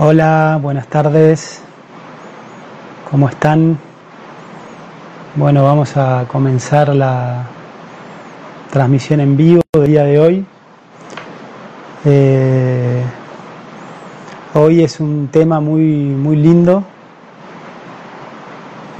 Hola, 0.00 0.60
buenas 0.62 0.86
tardes. 0.86 1.60
¿Cómo 3.10 3.28
están? 3.28 3.76
Bueno, 5.34 5.64
vamos 5.64 5.96
a 5.96 6.24
comenzar 6.28 6.94
la 6.94 7.46
transmisión 8.70 9.18
en 9.18 9.36
vivo 9.36 9.60
del 9.72 9.86
día 9.88 10.04
de 10.04 10.20
hoy. 10.20 10.46
Eh, 12.04 13.02
hoy 14.54 14.84
es 14.84 15.00
un 15.00 15.30
tema 15.32 15.58
muy, 15.58 15.82
muy 15.82 16.36
lindo. 16.36 16.84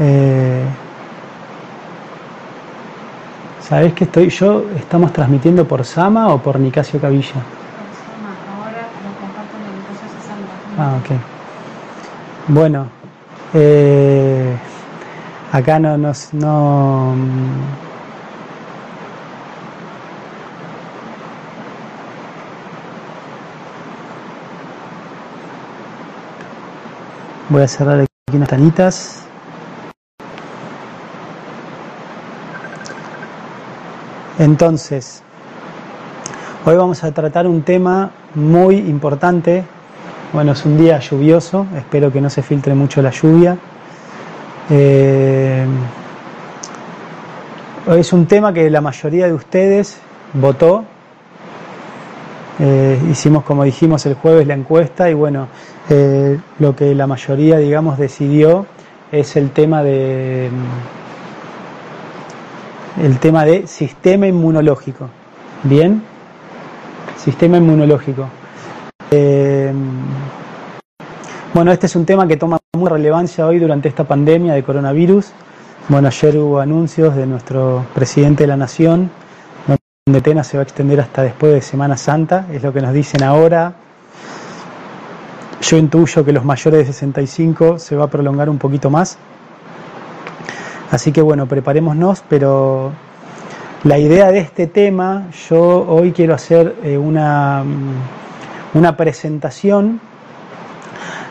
Eh, 0.01 0.65
¿Sabés 3.61 3.93
que 3.93 4.03
estoy 4.03 4.31
yo? 4.31 4.65
¿Estamos 4.77 5.13
transmitiendo 5.13 5.65
por 5.65 5.85
Sama 5.85 6.35
o 6.35 6.43
por 6.43 6.59
Nicasio 6.59 7.01
Cavilla? 7.01 7.58
Ah, 10.81 10.97
ok. 11.01 11.11
Bueno, 12.47 12.87
eh, 13.53 14.57
acá 15.51 15.81
no 15.81 15.99
nos 15.99 16.33
no, 16.33 17.17
voy 27.49 27.63
a 27.63 27.67
cerrar 27.67 27.99
aquí 27.99 28.37
unas 28.37 28.49
tanitas. 28.49 29.25
Entonces, 34.39 35.25
hoy 36.65 36.77
vamos 36.77 37.03
a 37.03 37.11
tratar 37.11 37.49
un 37.49 37.63
tema 37.63 38.13
muy 38.37 38.77
importante 38.77 39.65
bueno, 40.33 40.53
es 40.53 40.65
un 40.65 40.77
día 40.77 40.99
lluvioso, 41.01 41.67
espero 41.77 42.13
que 42.13 42.21
no 42.21 42.29
se 42.29 42.43
filtre 42.43 42.75
mucho 42.75 43.01
la 43.01 43.11
lluvia. 43.11 43.57
Eh, 44.71 45.67
es 47.97 48.13
un 48.13 48.27
tema 48.27 48.53
que 48.53 48.69
la 48.69 48.83
mayoría 48.83 49.27
de 49.27 49.33
ustedes 49.33 49.99
votó. 50.35 50.85
Eh, 52.61 53.01
hicimos, 53.11 53.45
como 53.45 53.65
dijimos 53.65 54.05
el 54.05 54.15
jueves, 54.15 54.47
la 54.47 54.55
encuesta 54.55 55.09
y 55.09 55.15
bueno, 55.15 55.49
eh, 55.89 56.39
lo 56.59 56.77
que 56.77 56.95
la 56.95 57.07
mayoría, 57.07 57.57
digamos, 57.57 57.97
decidió 57.97 58.67
es 59.11 59.37
el 59.37 59.51
tema 59.53 59.83
de 59.83 60.51
el 63.03 63.19
tema 63.21 63.45
de 63.45 63.67
sistema 63.67 64.27
inmunológico. 64.27 65.09
Bien, 65.63 66.03
sistema 67.17 67.57
inmunológico. 67.57 68.29
Eh, 69.11 69.73
bueno, 71.55 71.73
este 71.73 71.87
es 71.87 71.97
un 71.97 72.05
tema 72.05 72.29
que 72.29 72.37
toma 72.37 72.59
mucha 72.77 72.95
relevancia 72.95 73.47
hoy 73.47 73.59
durante 73.59 73.89
esta 73.89 74.05
pandemia 74.05 74.53
de 74.55 74.63
coronavirus. 74.63 75.33
Bueno, 75.89 76.09
ayer 76.09 76.37
hubo 76.37 76.61
anuncios 76.61 77.17
de 77.17 77.27
nuestro 77.27 77.87
presidente 77.95 78.45
de 78.45 78.49
la 78.49 78.57
Nación, 78.57 79.11
donde 80.07 80.21
Tena 80.21 80.45
se 80.45 80.59
va 80.59 80.63
a 80.63 80.65
extender 80.65 81.01
hasta 81.01 81.23
después 81.23 81.55
de 81.55 81.63
Semana 81.63 81.97
Santa, 81.97 82.47
es 82.53 82.63
lo 82.63 82.73
que 82.73 82.83
nos 82.83 82.93
dicen 82.93 83.23
ahora. 83.23 83.75
Yo 85.63 85.77
intuyo 85.79 86.25
que 86.25 86.33
los 86.33 86.45
mayores 86.45 86.87
de 86.87 86.93
65 86.93 87.79
se 87.79 87.97
va 87.97 88.05
a 88.05 88.09
prolongar 88.09 88.51
un 88.51 88.59
poquito 88.59 88.91
más. 88.91 89.19
Así 90.91 91.13
que 91.13 91.23
bueno, 91.23 91.47
preparémonos, 91.47 92.23
pero 92.29 92.93
la 93.85 93.99
idea 93.99 94.31
de 94.31 94.41
este 94.41 94.67
tema, 94.67 95.29
yo 95.49 95.87
hoy 95.89 96.13
quiero 96.13 96.35
hacer 96.35 96.77
eh, 96.83 96.97
una 96.97 97.65
una 98.75 98.97
presentación 98.97 100.01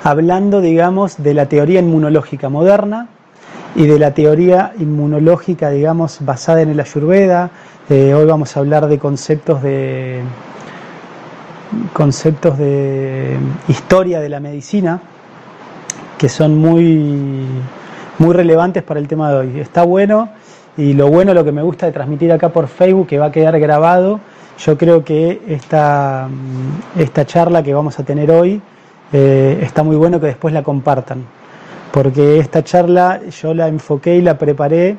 hablando, 0.03 0.61
digamos, 0.61 1.21
de 1.21 1.33
la 1.33 1.47
teoría 1.47 1.79
inmunológica 1.79 2.49
moderna 2.49 3.07
y 3.75 3.85
de 3.85 3.99
la 3.99 4.13
teoría 4.13 4.73
inmunológica, 4.79 5.69
digamos, 5.69 6.19
basada 6.21 6.61
en 6.61 6.69
el 6.69 6.79
Ayurveda. 6.79 7.51
Eh, 7.89 8.13
hoy 8.13 8.25
vamos 8.25 8.55
a 8.55 8.59
hablar 8.59 8.87
de 8.87 8.99
conceptos 8.99 9.61
de 9.61 10.21
conceptos 11.93 12.57
de 12.57 13.37
historia 13.67 14.21
de 14.21 14.29
la 14.29 14.39
medicina 14.39 15.01
que 16.17 16.29
son 16.29 16.57
muy 16.57 17.45
muy 18.17 18.33
relevantes 18.33 18.83
para 18.83 18.99
el 18.99 19.07
tema 19.07 19.29
de 19.31 19.37
hoy. 19.37 19.59
Está 19.59 19.83
bueno 19.83 20.29
y 20.75 20.93
lo 20.93 21.07
bueno, 21.07 21.33
lo 21.33 21.43
que 21.43 21.51
me 21.51 21.61
gusta 21.61 21.85
de 21.85 21.91
transmitir 21.91 22.31
acá 22.31 22.49
por 22.49 22.67
Facebook, 22.67 23.07
que 23.07 23.19
va 23.19 23.27
a 23.27 23.31
quedar 23.31 23.59
grabado, 23.59 24.19
yo 24.57 24.77
creo 24.77 25.03
que 25.03 25.41
esta, 25.47 26.27
mm, 26.29 26.99
esta 26.99 27.25
charla 27.25 27.63
que 27.63 27.73
vamos 27.73 27.99
a 27.99 28.03
tener 28.03 28.31
hoy 28.31 28.61
eh, 29.13 29.59
está 29.61 29.83
muy 29.83 29.95
bueno 29.95 30.19
que 30.19 30.27
después 30.27 30.53
la 30.53 30.63
compartan, 30.63 31.23
porque 31.91 32.39
esta 32.39 32.63
charla 32.63 33.21
yo 33.41 33.53
la 33.53 33.67
enfoqué 33.67 34.15
y 34.15 34.21
la 34.21 34.37
preparé 34.37 34.97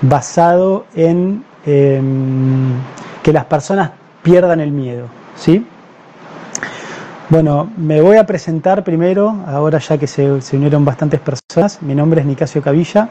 basado 0.00 0.86
en 0.94 1.44
em, 1.66 2.72
que 3.22 3.32
las 3.32 3.44
personas 3.44 3.90
pierdan 4.22 4.60
el 4.60 4.70
miedo, 4.70 5.06
¿sí? 5.36 5.66
Bueno, 7.28 7.70
me 7.76 8.00
voy 8.00 8.16
a 8.16 8.26
presentar 8.26 8.82
primero, 8.82 9.44
ahora 9.46 9.78
ya 9.78 9.98
que 9.98 10.06
se, 10.06 10.32
unieron 10.52 10.84
bastantes 10.84 11.20
personas. 11.20 11.80
Mi 11.80 11.94
nombre 11.94 12.22
es 12.22 12.26
Nicasio 12.26 12.60
Cavilla. 12.60 13.08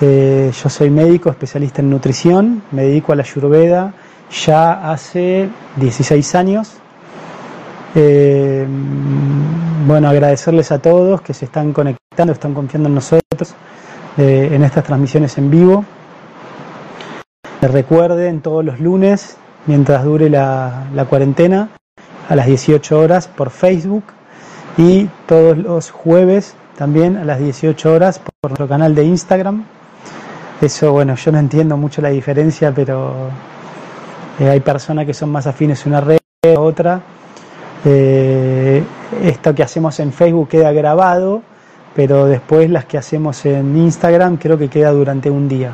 Eh, 0.00 0.50
yo 0.50 0.68
soy 0.70 0.88
médico, 0.88 1.28
especialista 1.28 1.82
en 1.82 1.90
nutrición, 1.90 2.62
me 2.70 2.84
dedico 2.84 3.12
a 3.12 3.16
la 3.16 3.22
ayurveda 3.22 3.92
ya 4.32 4.90
hace 4.90 5.48
16 5.76 6.34
años. 6.34 6.72
Eh, 7.94 8.66
bueno, 9.86 10.08
agradecerles 10.08 10.72
a 10.72 10.78
todos 10.78 11.20
que 11.20 11.34
se 11.34 11.44
están 11.44 11.72
conectando, 11.72 12.32
están 12.32 12.54
confiando 12.54 12.88
en 12.88 12.94
nosotros 12.94 13.54
eh, 14.16 14.50
en 14.52 14.64
estas 14.64 14.84
transmisiones 14.84 15.36
en 15.38 15.50
vivo. 15.50 15.84
Recuerden 17.60 18.40
todos 18.40 18.64
los 18.64 18.80
lunes, 18.80 19.36
mientras 19.66 20.04
dure 20.04 20.28
la, 20.30 20.86
la 20.94 21.04
cuarentena, 21.04 21.68
a 22.28 22.34
las 22.34 22.46
18 22.46 22.98
horas 22.98 23.28
por 23.28 23.50
Facebook 23.50 24.04
y 24.76 25.08
todos 25.26 25.58
los 25.58 25.90
jueves 25.90 26.54
también 26.76 27.16
a 27.16 27.24
las 27.24 27.38
18 27.38 27.92
horas 27.92 28.18
por 28.18 28.50
nuestro 28.50 28.66
canal 28.66 28.94
de 28.94 29.04
Instagram. 29.04 29.64
Eso, 30.60 30.92
bueno, 30.92 31.14
yo 31.16 31.30
no 31.32 31.38
entiendo 31.38 31.76
mucho 31.76 32.00
la 32.00 32.08
diferencia, 32.08 32.72
pero 32.74 33.30
eh, 34.38 34.48
hay 34.48 34.60
personas 34.60 35.06
que 35.06 35.14
son 35.14 35.30
más 35.30 35.46
afines 35.46 35.84
a 35.84 35.88
una 35.88 36.00
red 36.00 36.18
a 36.44 36.60
otra. 36.60 37.00
Eh, 37.84 38.82
esto 39.22 39.54
que 39.54 39.62
hacemos 39.62 39.98
en 40.00 40.12
Facebook 40.12 40.48
queda 40.48 40.72
grabado, 40.72 41.42
pero 41.94 42.26
después 42.26 42.70
las 42.70 42.86
que 42.86 42.98
hacemos 42.98 43.44
en 43.44 43.76
Instagram 43.76 44.38
creo 44.38 44.56
que 44.56 44.68
queda 44.68 44.90
durante 44.92 45.30
un 45.30 45.48
día 45.48 45.72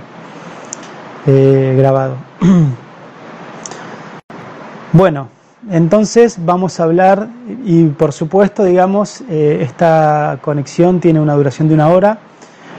eh, 1.26 1.74
grabado. 1.78 2.16
bueno, 4.92 5.28
entonces 5.70 6.44
vamos 6.44 6.80
a 6.80 6.84
hablar 6.84 7.28
y 7.64 7.84
por 7.86 8.12
supuesto, 8.12 8.64
digamos, 8.64 9.22
esta 9.28 10.38
conexión 10.40 10.98
tiene 10.98 11.20
una 11.20 11.34
duración 11.34 11.68
de 11.68 11.74
una 11.74 11.88
hora, 11.88 12.18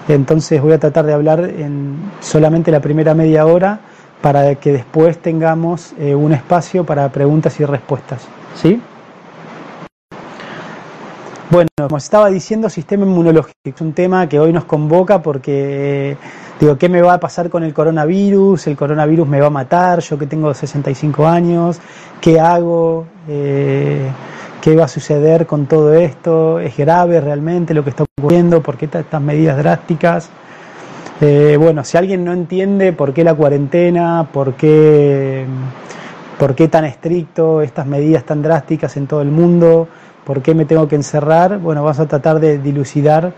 entonces 0.08 0.62
voy 0.62 0.74
a 0.74 0.80
tratar 0.80 1.06
de 1.06 1.14
hablar 1.14 1.42
en 1.42 1.98
solamente 2.20 2.72
la 2.72 2.80
primera 2.80 3.14
media 3.14 3.46
hora 3.46 3.80
para 4.22 4.56
que 4.56 4.72
después 4.72 5.18
tengamos 5.19 5.94
eh, 5.97 6.16
un 6.16 6.34
espacio 6.34 6.85
para 6.85 7.09
preguntas 7.09 7.59
y 7.59 7.66
respuestas. 7.66 8.28
¿Sí? 8.56 8.81
Bueno, 11.52 11.68
como 11.75 11.97
estaba 11.97 12.30
diciendo, 12.30 12.69
sistema 12.69 13.06
inmunológico 13.06 13.57
es 13.63 13.81
un 13.81 13.94
tema 13.94 14.30
que 14.30 14.40
hoy 14.40 14.53
nos 14.53 14.66
convoca 14.66 15.24
porque, 15.24 16.16
digo, 16.59 16.78
¿qué 16.78 16.90
me 16.90 17.02
va 17.02 17.13
a 17.13 17.19
pasar 17.19 17.50
con 17.50 17.63
el 17.63 17.74
coronavirus? 17.74 18.68
¿El 18.68 18.78
coronavirus 18.78 19.28
me 19.28 19.41
va 19.41 19.47
a 19.47 19.50
matar? 19.50 20.00
Yo 20.02 20.19
que 20.19 20.28
tengo 20.28 20.53
65 20.53 21.25
años, 21.25 21.80
¿qué 22.22 22.40
hago? 22.40 23.07
Eh, 23.28 24.12
¿Qué 24.62 24.75
va 24.75 24.86
a 24.86 24.88
suceder 24.88 25.47
con 25.47 25.66
todo 25.66 25.94
esto? 25.94 26.59
¿Es 26.59 26.78
grave 26.78 27.19
realmente 27.19 27.74
lo 27.74 27.83
que 27.83 27.92
está 27.92 28.04
ocurriendo? 28.04 28.62
¿Por 28.62 28.77
qué 28.77 28.86
estas 28.86 29.22
medidas 29.22 29.57
drásticas? 29.57 30.30
Eh, 31.21 31.57
bueno, 31.60 31.83
si 31.83 31.98
alguien 31.98 32.24
no 32.24 32.31
entiende 32.31 32.94
por 32.94 33.13
qué 33.13 33.25
la 33.25 33.33
cuarentena, 33.33 34.27
por 34.31 34.54
qué, 34.54 35.45
por 36.38 36.56
qué 36.56 36.69
tan 36.69 36.86
estricto, 36.86 37.62
estas 37.62 37.86
medidas 37.86 38.24
tan 38.24 38.42
drásticas 38.42 38.95
en 38.95 39.06
todo 39.06 39.21
el 39.21 39.30
mundo, 39.30 39.89
por 40.24 40.42
qué 40.42 40.56
me 40.56 40.63
tengo 40.63 40.88
que 40.88 40.95
encerrar, 40.95 41.60
bueno, 41.60 41.83
vamos 41.83 42.00
a 42.00 42.07
tratar 42.07 42.39
de 42.39 42.57
dilucidar 42.57 43.33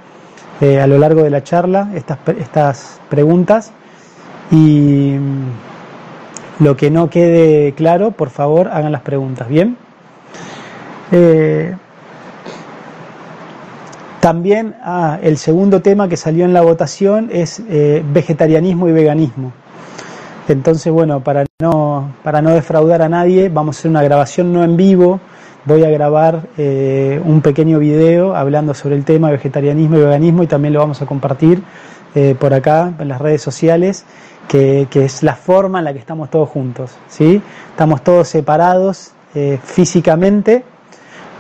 eh, 0.60 0.80
a 0.80 0.86
lo 0.86 1.00
largo 1.00 1.24
de 1.24 1.31
la 1.31 1.44
charla 1.44 1.89
estas, 1.95 2.19
estas 2.38 3.00
preguntas 3.10 3.72
y 4.51 5.16
mm, 5.18 6.63
lo 6.63 6.77
que 6.77 6.92
no 6.92 7.10
quede 7.10 7.74
claro, 7.74 8.12
por 8.12 8.30
favor, 8.30 8.68
hagan 8.68 8.92
las 8.92 9.01
preguntas, 9.01 9.48
¿bien? 9.48 9.75
Eh, 11.12 11.75
también 14.22 14.76
ah, 14.84 15.18
el 15.24 15.38
segundo 15.38 15.82
tema 15.82 16.08
que 16.08 16.16
salió 16.16 16.46
en 16.46 16.54
la 16.54 16.62
votación 16.62 17.30
es 17.34 17.62
eh, 17.68 18.04
vegetarianismo 18.14 18.88
y 18.88 18.92
veganismo. 18.92 19.52
Entonces, 20.48 20.94
bueno, 20.94 21.22
para 21.22 21.46
no, 21.60 22.14
para 22.24 22.42
no 22.42 22.52
defraudar 22.52 23.02
a 23.02 23.10
nadie, 23.10 23.50
vamos 23.50 23.76
a 23.76 23.80
hacer 23.80 23.90
una 23.90 24.04
grabación 24.04 24.54
no 24.54 24.64
en 24.64 24.78
vivo. 24.78 25.20
Voy 25.66 25.84
a 25.84 25.90
grabar 25.90 26.50
eh, 26.58 27.20
un 27.26 27.42
pequeño 27.42 27.80
video 27.80 28.36
hablando 28.36 28.76
sobre 28.76 28.96
el 28.96 29.06
tema 29.06 29.32
vegetarianismo 29.32 29.98
y 29.98 30.02
veganismo 30.02 30.44
y 30.44 30.48
también 30.48 30.76
lo 30.76 30.82
vamos 30.82 31.02
a 31.02 31.08
compartir 31.08 31.64
eh, 32.14 32.36
por 32.40 32.54
acá 32.54 32.94
en 33.00 33.08
las 33.08 33.20
redes 33.20 33.42
sociales, 33.42 34.06
que, 34.48 34.88
es 34.94 35.24
la 35.24 35.36
forma 35.36 35.80
en 35.80 35.86
la 35.86 35.94
que 35.94 36.00
estamos 36.00 36.30
todos 36.30 36.48
juntos. 36.48 36.92
¿sí? 37.08 37.42
Estamos 37.72 38.04
todos 38.04 38.28
separados 38.28 39.14
físicamente, 39.64 40.66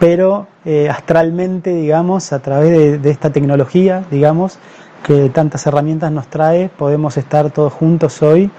pero 0.01 0.47
astralmente, 0.89 1.75
digamos, 1.75 2.33
a 2.33 2.39
través 2.39 2.99
de 2.99 3.11
esta 3.11 3.29
tecnología, 3.29 4.03
digamos, 4.09 4.57
que 5.03 5.29
tantas 5.29 5.67
herramientas 5.67 6.11
nos 6.11 6.25
trae, 6.27 6.69
podemos 6.69 7.17
estar 7.17 7.51
todos 7.51 7.71
juntos 7.71 8.23
hoy 8.23 8.49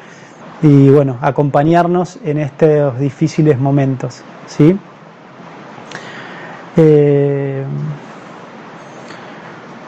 y 0.62 0.88
bueno, 0.90 1.18
acompañarnos 1.20 2.18
en 2.24 2.38
estos 2.38 2.96
difíciles 2.98 3.58
momentos. 3.58 4.22
¿sí? 4.46 4.78
Eh, 6.76 7.64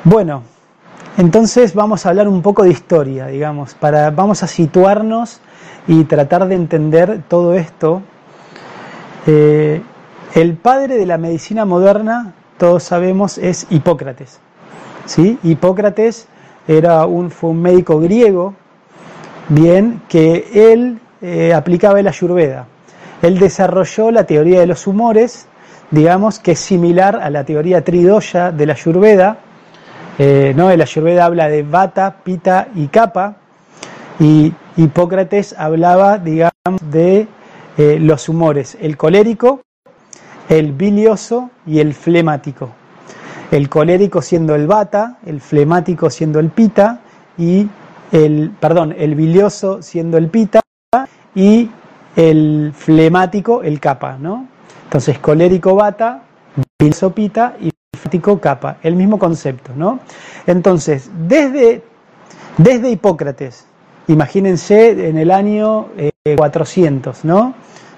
bueno, 0.03 0.43
entonces 1.17 1.75
vamos 1.75 2.05
a 2.05 2.11
hablar 2.11 2.29
un 2.29 2.43
poco 2.43 2.65
de 2.65 2.71
historia, 2.71 3.27
digamos, 3.29 3.75
para, 3.75 4.11
vamos 4.11 4.43
a 4.43 4.49
situarnos 4.49 5.41
y 5.87 6.05
tratar 6.05 6.49
de 6.49 6.57
entender 6.57 7.23
todo 7.29 7.55
esto. 7.55 8.03
Eh, 9.27 9.81
el 10.35 10.55
padre 10.55 10.99
de 10.99 11.07
la 11.07 11.17
medicina 11.17 11.65
moderna, 11.65 12.35
todos 12.59 12.83
sabemos, 12.83 13.39
es 13.39 13.67
Hipócrates. 13.71 14.41
¿sí? 15.07 15.39
Hipócrates 15.45 16.27
era 16.67 17.07
un, 17.07 17.31
fue 17.31 17.51
un 17.51 17.63
médico 17.63 18.01
griego 18.01 18.55
bien, 19.49 20.03
que 20.09 20.73
él 20.73 20.99
eh, 21.23 21.55
aplicaba 21.55 22.01
el 22.01 22.09
ayurveda. 22.09 22.67
Él 23.23 23.39
desarrolló 23.39 24.11
la 24.11 24.25
teoría 24.25 24.61
de 24.61 24.67
los 24.67 24.87
humores, 24.87 25.47
digamos 25.91 26.41
que 26.41 26.53
es 26.53 26.59
similar 26.59 27.17
a 27.17 27.31
la 27.31 27.45
teoría 27.45 27.85
tridoya 27.85 28.51
de 28.51 28.67
la 28.67 28.73
ayurveda. 28.73 29.39
Eh, 30.19 30.53
¿no? 30.57 30.71
El 30.71 30.81
ayurveda 30.81 31.27
habla 31.27 31.49
de 31.49 31.63
vata, 31.63 32.17
pita 32.25 32.69
y 32.75 32.89
capa, 32.89 33.37
y 34.19 34.53
Hipócrates 34.77 35.55
hablaba, 35.57 36.19
digamos, 36.19 36.81
de 36.91 37.29
eh, 37.77 37.99
los 38.01 38.29
humores, 38.29 38.77
el 38.81 38.97
colérico, 38.97 39.61
el 40.49 40.73
bilioso 40.73 41.50
y 41.67 41.81
el 41.81 41.94
flemático. 41.94 42.70
El 43.50 43.69
colérico 43.69 44.23
siendo 44.23 44.55
el 44.55 44.67
vata, 44.67 45.19
el 45.26 45.41
flemático 45.41 46.11
siendo 46.11 46.41
el 46.41 46.50
pita 46.50 47.00
y 47.38 47.69
el, 48.12 48.50
perdón, 48.61 48.94
el 48.96 49.14
bilioso 49.14 49.82
siendo 49.82 50.19
el 50.19 50.29
pita 50.29 50.61
y 51.35 51.70
el 52.17 52.73
flemático 52.75 53.62
el 53.62 53.81
capa, 53.81 54.17
¿no? 54.19 54.49
Entonces, 54.85 55.19
colérico 55.19 55.75
bata, 55.75 56.23
bilioso 56.79 57.11
pita 57.11 57.56
y 57.61 57.70
flemático 57.97 58.40
capa, 58.40 58.79
el 58.82 58.97
mismo 58.97 59.19
concepto, 59.19 59.73
¿no? 59.76 60.00
Entonces, 60.47 61.11
desde, 61.26 61.82
desde 62.58 62.90
Hipócrates, 62.90 63.67
imagínense 64.08 65.08
en 65.08 65.19
el 65.19 65.31
año 65.31 65.88
400, 66.37 67.17
eh, 67.17 67.20
¿no? 67.25 67.55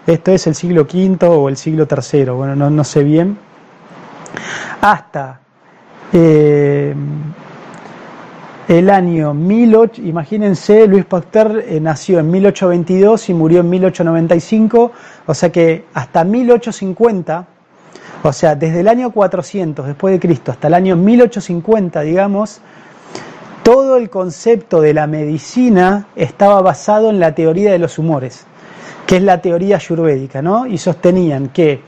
Esto 0.07 0.31
es 0.33 0.47
el 0.47 0.55
siglo 0.55 0.83
V 0.83 1.27
o 1.27 1.49
el 1.49 1.57
siglo 1.57 1.89
III, 1.91 2.25
bueno, 2.27 2.55
no, 2.55 2.71
no 2.71 2.85
sé 2.85 3.03
bien, 3.03 3.37
hasta 4.81 5.41
eh, 6.13 6.95
el 8.69 8.91
año 8.91 9.35
18, 9.35 10.03
imagínense, 10.03 10.87
Luis 10.87 11.05
Pasteur 11.05 11.65
eh, 11.67 11.81
nació 11.81 12.19
en 12.19 12.31
1822 12.31 13.29
y 13.31 13.35
murió 13.35 13.61
en 13.61 13.71
1895, 13.71 14.93
o 15.27 15.35
sea 15.35 15.51
que 15.51 15.85
hasta 15.95 16.25
1850, 16.25 17.47
o 18.23 18.33
sea, 18.33 18.55
desde 18.55 18.81
el 18.81 18.89
año 18.89 19.11
400 19.11 19.87
después 19.87 20.13
de 20.13 20.21
Cristo 20.21 20.53
hasta 20.53 20.69
el 20.69 20.75
año 20.75 20.97
1850, 20.97 22.01
digamos, 22.03 22.61
todo 23.63 23.97
el 23.97 24.11
concepto 24.11 24.81
de 24.81 24.95
la 24.95 25.07
medicina 25.07 26.07
estaba 26.15 26.61
basado 26.63 27.11
en 27.11 27.19
la 27.19 27.35
teoría 27.35 27.73
de 27.73 27.79
los 27.79 27.99
humores, 27.99 28.47
que 29.07 29.17
es 29.17 29.23
la 29.23 29.41
teoría 29.41 29.77
ayurvédica, 29.77 30.43
¿no? 30.43 30.67
Y 30.67 30.79
sostenían 30.79 31.49
que 31.49 31.81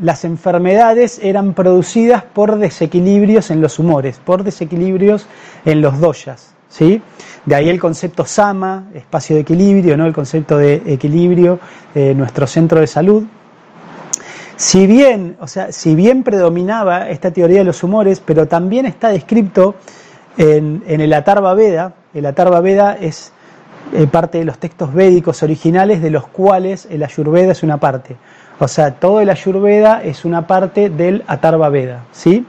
las 0.00 0.24
enfermedades 0.24 1.18
eran 1.22 1.54
producidas 1.54 2.22
por 2.22 2.58
desequilibrios 2.58 3.50
en 3.50 3.62
los 3.62 3.78
humores, 3.78 4.20
por 4.22 4.44
desequilibrios 4.44 5.26
en 5.64 5.80
los 5.80 5.98
doyas. 5.98 6.54
¿sí? 6.68 7.00
De 7.46 7.54
ahí 7.54 7.70
el 7.70 7.80
concepto 7.80 8.26
sama, 8.26 8.88
espacio 8.94 9.36
de 9.36 9.42
equilibrio, 9.42 9.96
¿no? 9.96 10.04
el 10.04 10.12
concepto 10.12 10.58
de 10.58 10.82
equilibrio, 10.86 11.58
nuestro 11.94 12.46
centro 12.46 12.80
de 12.80 12.86
salud. 12.86 13.24
Si 14.56 14.86
bien, 14.86 15.38
o 15.40 15.46
sea, 15.46 15.72
si 15.72 15.94
bien 15.94 16.22
predominaba 16.22 17.08
esta 17.08 17.30
teoría 17.30 17.60
de 17.60 17.64
los 17.64 17.82
humores, 17.82 18.20
pero 18.22 18.46
también 18.46 18.84
está 18.84 19.08
descrito 19.08 19.76
en, 20.36 20.82
el 20.86 21.12
Atarva 21.14 21.54
Veda, 21.54 21.94
el 22.12 22.26
Atarva 22.26 22.60
Veda 22.60 22.94
es 23.00 23.32
eh, 23.92 24.06
parte 24.06 24.38
de 24.38 24.44
los 24.44 24.58
textos 24.58 24.92
védicos 24.94 25.42
originales 25.42 26.02
de 26.02 26.10
los 26.10 26.26
cuales 26.26 26.86
el 26.90 27.02
Ayurveda 27.02 27.52
es 27.52 27.62
una 27.62 27.78
parte. 27.78 28.16
O 28.58 28.68
sea, 28.68 28.92
todo 28.94 29.20
el 29.20 29.30
Ayurveda 29.30 30.02
es 30.02 30.24
una 30.24 30.46
parte 30.46 30.90
del 30.90 31.24
Atarva 31.26 31.68
Veda, 31.70 32.04
¿sí? 32.12 32.46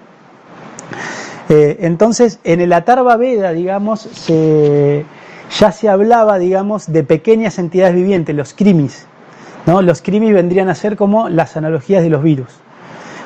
Eh, 1.49 1.77
entonces, 1.81 2.39
en 2.43 2.61
el 2.61 2.73
Atarva 2.73 3.17
Veda, 3.17 3.51
digamos, 3.53 4.09
ya 4.27 5.71
se 5.71 5.89
hablaba, 5.89 6.37
digamos, 6.37 6.91
de 6.91 7.03
pequeñas 7.03 7.59
entidades 7.59 7.95
vivientes, 7.95 8.35
los 8.35 8.53
krimis. 8.53 9.05
¿no? 9.65 9.81
Los 9.81 10.01
krimis 10.01 10.33
vendrían 10.33 10.69
a 10.69 10.75
ser 10.75 10.95
como 10.95 11.29
las 11.29 11.57
analogías 11.57 12.03
de 12.03 12.09
los 12.09 12.23
virus. 12.23 12.49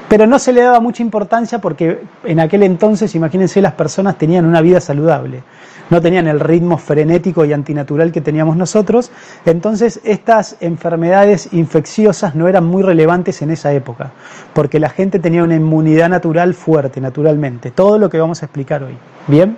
Pero 0.10 0.28
no 0.28 0.38
se 0.40 0.54
le 0.54 0.62
daba 0.62 0.80
mucha 0.80 1.02
importancia 1.02 1.60
porque 1.60 2.02
en 2.24 2.40
aquel 2.40 2.64
entonces, 2.64 3.16
imagínense, 3.16 3.62
las 3.62 3.74
personas 3.74 4.18
tenían 4.18 4.46
una 4.46 4.62
vida 4.62 4.80
saludable 4.80 5.44
no 5.90 6.02
tenían 6.02 6.28
el 6.28 6.40
ritmo 6.40 6.78
frenético 6.78 7.46
y 7.46 7.54
antinatural 7.54 8.12
que 8.12 8.22
teníamos 8.22 8.58
nosotros, 8.58 9.12
entonces 9.46 10.00
estas 10.04 10.58
enfermedades 10.60 11.50
infecciosas 11.54 12.36
no 12.36 12.48
eran 12.48 12.66
muy 12.66 12.84
relevantes 12.84 13.42
en 13.42 13.52
esa 13.52 13.74
época, 13.74 14.12
porque 14.54 14.80
la 14.80 14.90
gente 14.90 15.20
tenía 15.20 15.44
una 15.44 15.56
inmunidad 15.56 16.10
natural 16.10 16.54
fuerte, 16.54 17.02
naturalmente, 17.02 17.72
todo 17.72 17.98
lo 17.98 18.10
que 18.10 18.20
vamos 18.20 18.42
a 18.42 18.46
explicar 18.46 18.84
hoy. 18.84 18.98
Bien. 19.28 19.58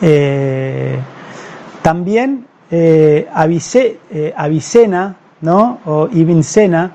Eh, 0.00 0.98
también 1.82 2.46
eh, 2.70 3.28
eh, 3.28 4.34
Avicena, 4.36 5.16
¿no? 5.40 5.78
o 5.84 6.08
Ibn 6.12 6.42
Sena, 6.42 6.92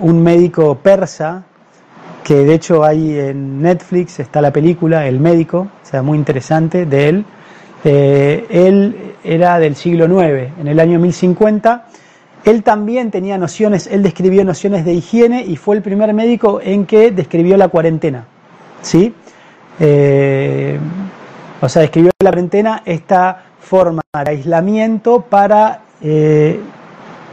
un 0.00 0.22
médico 0.22 0.76
persa, 0.76 1.44
que 2.26 2.34
de 2.34 2.54
hecho 2.54 2.82
hay 2.82 3.16
en 3.20 3.62
Netflix, 3.62 4.18
está 4.18 4.40
la 4.40 4.52
película 4.52 5.06
El 5.06 5.20
médico, 5.20 5.68
o 5.80 5.86
sea, 5.86 6.02
muy 6.02 6.18
interesante 6.18 6.84
de 6.84 7.08
él. 7.08 7.24
Eh, 7.84 8.44
él 8.50 9.14
era 9.22 9.60
del 9.60 9.76
siglo 9.76 10.06
IX, 10.06 10.50
en 10.58 10.66
el 10.66 10.80
año 10.80 10.98
1050. 10.98 11.86
Él 12.44 12.64
también 12.64 13.12
tenía 13.12 13.38
nociones, 13.38 13.86
él 13.86 14.02
describió 14.02 14.44
nociones 14.44 14.84
de 14.84 14.94
higiene 14.94 15.44
y 15.44 15.54
fue 15.54 15.76
el 15.76 15.82
primer 15.82 16.12
médico 16.14 16.60
en 16.60 16.84
que 16.84 17.12
describió 17.12 17.56
la 17.56 17.68
cuarentena. 17.68 18.24
¿sí? 18.82 19.14
Eh, 19.78 20.80
o 21.60 21.68
sea, 21.68 21.82
describió 21.82 22.10
la 22.18 22.30
cuarentena 22.30 22.82
esta 22.84 23.44
forma 23.60 24.02
de 24.12 24.30
aislamiento 24.32 25.20
para 25.20 25.82
eh, 26.02 26.58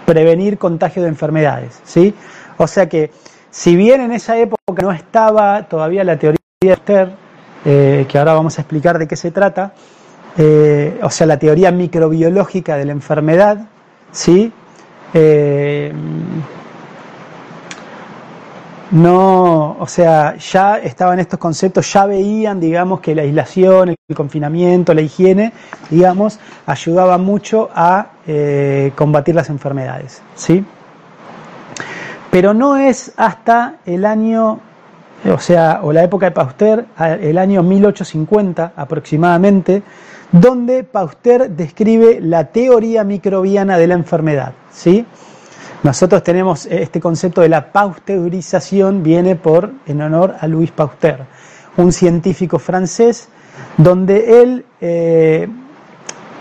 prevenir 0.06 0.60
contagio 0.60 1.02
de 1.02 1.10
enfermedades. 1.10 1.82
¿sí? 1.84 2.14
O 2.58 2.68
sea 2.68 2.88
que 2.88 3.10
si 3.54 3.76
bien 3.76 4.02
en 4.02 4.12
esa 4.12 4.36
época 4.36 4.82
no 4.82 4.92
estaba 4.92 5.68
todavía 5.70 6.04
la 6.04 6.18
teoría 6.18 6.40
de 6.60 6.74
Esther, 6.74 7.12
eh, 7.64 8.06
que 8.10 8.18
ahora 8.18 8.34
vamos 8.34 8.58
a 8.58 8.62
explicar 8.62 8.98
de 8.98 9.08
qué 9.08 9.16
se 9.16 9.30
trata, 9.30 9.74
eh, 10.36 11.00
o 11.04 11.10
sea, 11.12 11.28
la 11.28 11.38
teoría 11.38 11.72
microbiológica 11.72 12.78
de 12.78 12.86
la 12.86 12.94
enfermedad, 12.94 13.68
¿sí? 14.12 14.52
Eh, 15.14 15.94
no, 18.90 19.78
o 19.80 19.88
sea, 19.88 20.36
ya 20.38 20.80
estaban 20.80 21.20
estos 21.20 21.38
conceptos, 21.38 21.94
ya 21.94 22.08
veían, 22.08 22.60
digamos, 22.60 23.02
que 23.02 23.14
la 23.14 23.22
aislación, 23.22 23.90
el 23.90 24.16
confinamiento, 24.16 24.96
la 24.96 25.02
higiene, 25.02 25.54
digamos, 25.92 26.40
ayudaba 26.66 27.20
mucho 27.20 27.70
a 27.76 28.08
combatir 28.96 29.36
las 29.36 29.50
enfermedades, 29.50 30.24
¿sí? 30.36 30.66
Pero 32.34 32.56
no 32.56 32.78
es 32.78 33.14
hasta 33.16 33.76
el 33.86 34.06
año, 34.06 34.60
o 35.24 35.38
sea, 35.38 35.82
o 35.84 35.94
la 35.94 36.04
época 36.04 36.26
de 36.26 36.32
Pasteur, 36.32 36.88
el 37.00 37.38
año 37.38 37.62
1850 37.62 38.74
aproximadamente, 38.76 39.84
donde 40.32 40.84
Pasteur 40.84 41.48
describe 41.52 42.20
la 42.20 42.46
teoría 42.46 43.04
microbiana 43.04 43.78
de 43.78 43.86
la 43.86 43.94
enfermedad. 43.94 44.54
¿sí? 44.72 45.06
Nosotros 45.84 46.24
tenemos 46.24 46.66
este 46.66 47.00
concepto 47.00 47.42
de 47.42 47.50
la 47.50 47.72
pasteurización, 47.72 49.04
viene 49.04 49.36
por, 49.36 49.72
en 49.86 50.02
honor 50.02 50.34
a 50.40 50.48
Louis 50.48 50.72
Pasteur, 50.72 51.28
un 51.78 51.92
científico 51.92 52.58
francés, 52.58 53.30
donde 53.78 54.42
él 54.42 54.66
eh, 54.82 55.48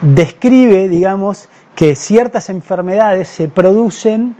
describe, 0.01 0.89
digamos, 0.89 1.51
que 1.75 1.95
ciertas 1.97 2.49
enfermedades 2.49 3.29
se 3.29 3.49
producen 3.49 4.37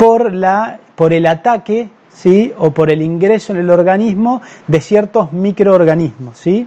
por, 0.00 0.32
la, 0.32 0.80
por 0.94 1.12
el 1.12 1.26
ataque 1.26 1.90
¿sí? 2.10 2.54
o 2.56 2.70
por 2.70 2.90
el 2.90 3.02
ingreso 3.02 3.52
en 3.52 3.58
el 3.58 3.68
organismo 3.68 4.40
de 4.66 4.80
ciertos 4.80 5.30
microorganismos. 5.30 6.38
¿sí? 6.38 6.66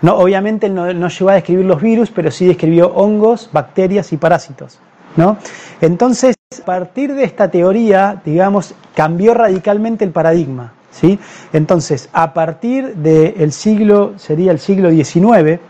No, 0.00 0.16
obviamente 0.16 0.68
no, 0.68 0.92
no 0.92 1.08
llegó 1.08 1.30
a 1.30 1.34
describir 1.34 1.64
los 1.64 1.80
virus, 1.80 2.10
pero 2.10 2.32
sí 2.32 2.44
describió 2.44 2.88
hongos, 2.92 3.50
bacterias 3.52 4.12
y 4.12 4.16
parásitos. 4.16 4.80
¿no? 5.14 5.36
Entonces, 5.80 6.34
a 6.60 6.64
partir 6.64 7.14
de 7.14 7.22
esta 7.22 7.52
teoría, 7.52 8.20
digamos, 8.24 8.74
cambió 8.96 9.32
radicalmente 9.32 10.04
el 10.04 10.10
paradigma. 10.10 10.72
¿sí? 10.90 11.20
Entonces, 11.52 12.08
a 12.12 12.34
partir 12.34 12.96
del 12.96 13.52
siglo, 13.52 14.14
sería 14.16 14.50
el 14.50 14.58
siglo 14.58 14.90
XIX, 14.90 15.60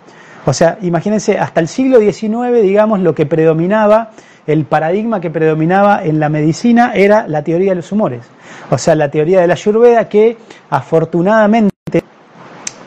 o 0.46 0.52
sea, 0.54 0.78
imagínense, 0.80 1.38
hasta 1.38 1.60
el 1.60 1.68
siglo 1.68 2.00
XIX, 2.00 2.62
digamos, 2.62 3.00
lo 3.00 3.14
que 3.14 3.26
predominaba, 3.26 4.12
el 4.46 4.64
paradigma 4.64 5.20
que 5.20 5.30
predominaba 5.30 6.04
en 6.04 6.18
la 6.20 6.28
medicina 6.28 6.92
era 6.94 7.26
la 7.28 7.42
teoría 7.42 7.70
de 7.70 7.76
los 7.76 7.92
humores. 7.92 8.22
O 8.70 8.78
sea, 8.78 8.94
la 8.94 9.10
teoría 9.10 9.40
de 9.40 9.46
la 9.46 9.54
Ayurveda 9.54 10.08
que 10.08 10.36
afortunadamente 10.70 11.72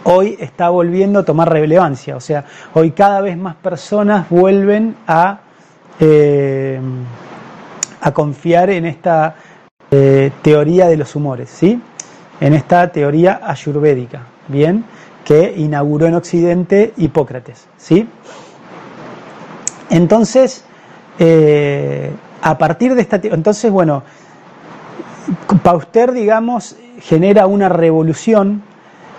hoy 0.03 0.37
está 0.39 0.69
volviendo 0.69 1.19
a 1.19 1.23
tomar 1.23 1.51
relevancia. 1.51 2.15
O 2.15 2.19
sea, 2.19 2.45
hoy 2.73 2.91
cada 2.91 3.21
vez 3.21 3.37
más 3.37 3.55
personas 3.55 4.29
vuelven 4.29 4.95
a, 5.07 5.39
eh, 5.99 6.79
a 8.01 8.11
confiar 8.11 8.69
en 8.69 8.85
esta 8.85 9.35
eh, 9.91 10.31
teoría 10.41 10.87
de 10.87 10.97
los 10.97 11.15
humores, 11.15 11.49
¿sí? 11.49 11.81
En 12.41 12.53
esta 12.53 12.91
teoría 12.91 13.39
ayurvédica, 13.43 14.23
¿bien? 14.47 14.83
que 15.25 15.53
inauguró 15.57 16.05
en 16.05 16.13
Occidente 16.13 16.93
Hipócrates. 16.95 17.65
¿sí? 17.77 18.07
Entonces, 19.89 20.64
eh, 21.19 22.11
a 22.41 22.57
partir 22.57 22.95
de 22.95 23.01
esta... 23.01 23.19
Entonces, 23.23 23.71
bueno, 23.71 24.03
Pauster, 25.63 26.11
digamos, 26.11 26.75
genera 26.99 27.47
una 27.47 27.69
revolución 27.69 28.63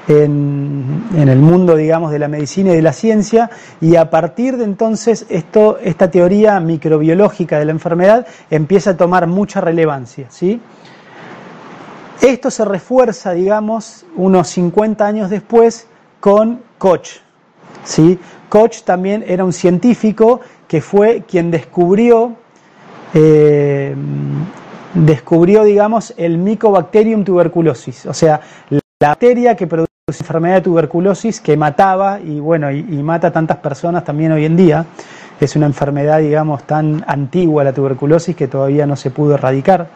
en, 0.09 1.03
el 1.17 1.39
mundo, 1.39 1.77
digamos, 1.77 2.13
de 2.13 2.19
la 2.19 2.29
medicina 2.29 2.71
y 2.71 2.77
de 2.77 2.83
la 2.83 2.93
ciencia, 2.93 3.51
y 3.81 3.97
a 3.97 4.09
partir 4.09 4.57
de 4.57 4.65
entonces 4.65 5.27
esto, 5.29 5.79
esta 5.83 6.11
teoría 6.11 6.61
microbiológica 6.61 7.59
de 7.59 7.65
la 7.65 7.73
enfermedad 7.73 8.27
empieza 8.51 8.91
a 8.91 8.97
tomar 8.97 9.27
mucha 9.27 9.61
relevancia, 9.61 10.27
¿sí? 10.31 10.61
Esto 12.21 12.51
se 12.51 12.65
refuerza, 12.65 13.33
digamos, 13.33 14.07
unos 14.17 14.49
50 14.49 15.07
años 15.07 15.29
después 15.29 15.87
con 16.21 16.61
Koch. 16.79 17.21
¿sí? 17.85 18.19
Koch 18.49 18.83
también 18.83 19.25
era 19.27 19.45
un 19.45 19.53
científico 19.53 20.41
que 20.69 20.81
fue 20.81 21.25
quien 21.29 21.51
descubrió, 21.51 22.35
eh, 23.15 23.95
descubrió, 24.95 25.65
digamos, 25.65 26.15
el 26.17 26.39
Mycobacterium 26.39 27.25
tuberculosis, 27.25 28.07
o 28.07 28.15
sea, 28.15 28.41
la 28.71 28.81
bacteria 29.01 29.55
que 29.55 29.67
produce 29.67 29.87
enfermedad 30.09 30.57
de 30.57 30.61
tuberculosis 30.61 31.41
que 31.41 31.57
mataba 31.57 32.21
y 32.21 32.39
bueno, 32.39 32.71
y, 32.71 32.83
mata 32.83 33.29
a 33.29 33.33
tantas 33.33 33.57
personas 33.57 34.05
también 34.05 34.31
hoy 34.31 34.45
en 34.45 34.57
día. 34.57 34.87
Es 35.41 35.57
una 35.57 35.67
enfermedad, 35.67 36.21
digamos, 36.21 36.63
tan 36.63 37.05
antigua 37.09 37.65
la 37.65 37.73
tuberculosis 37.73 38.37
que 38.37 38.47
todavía 38.47 38.87
no 38.87 38.95
se 38.95 39.11
pudo 39.11 39.35
erradicar. 39.35 39.89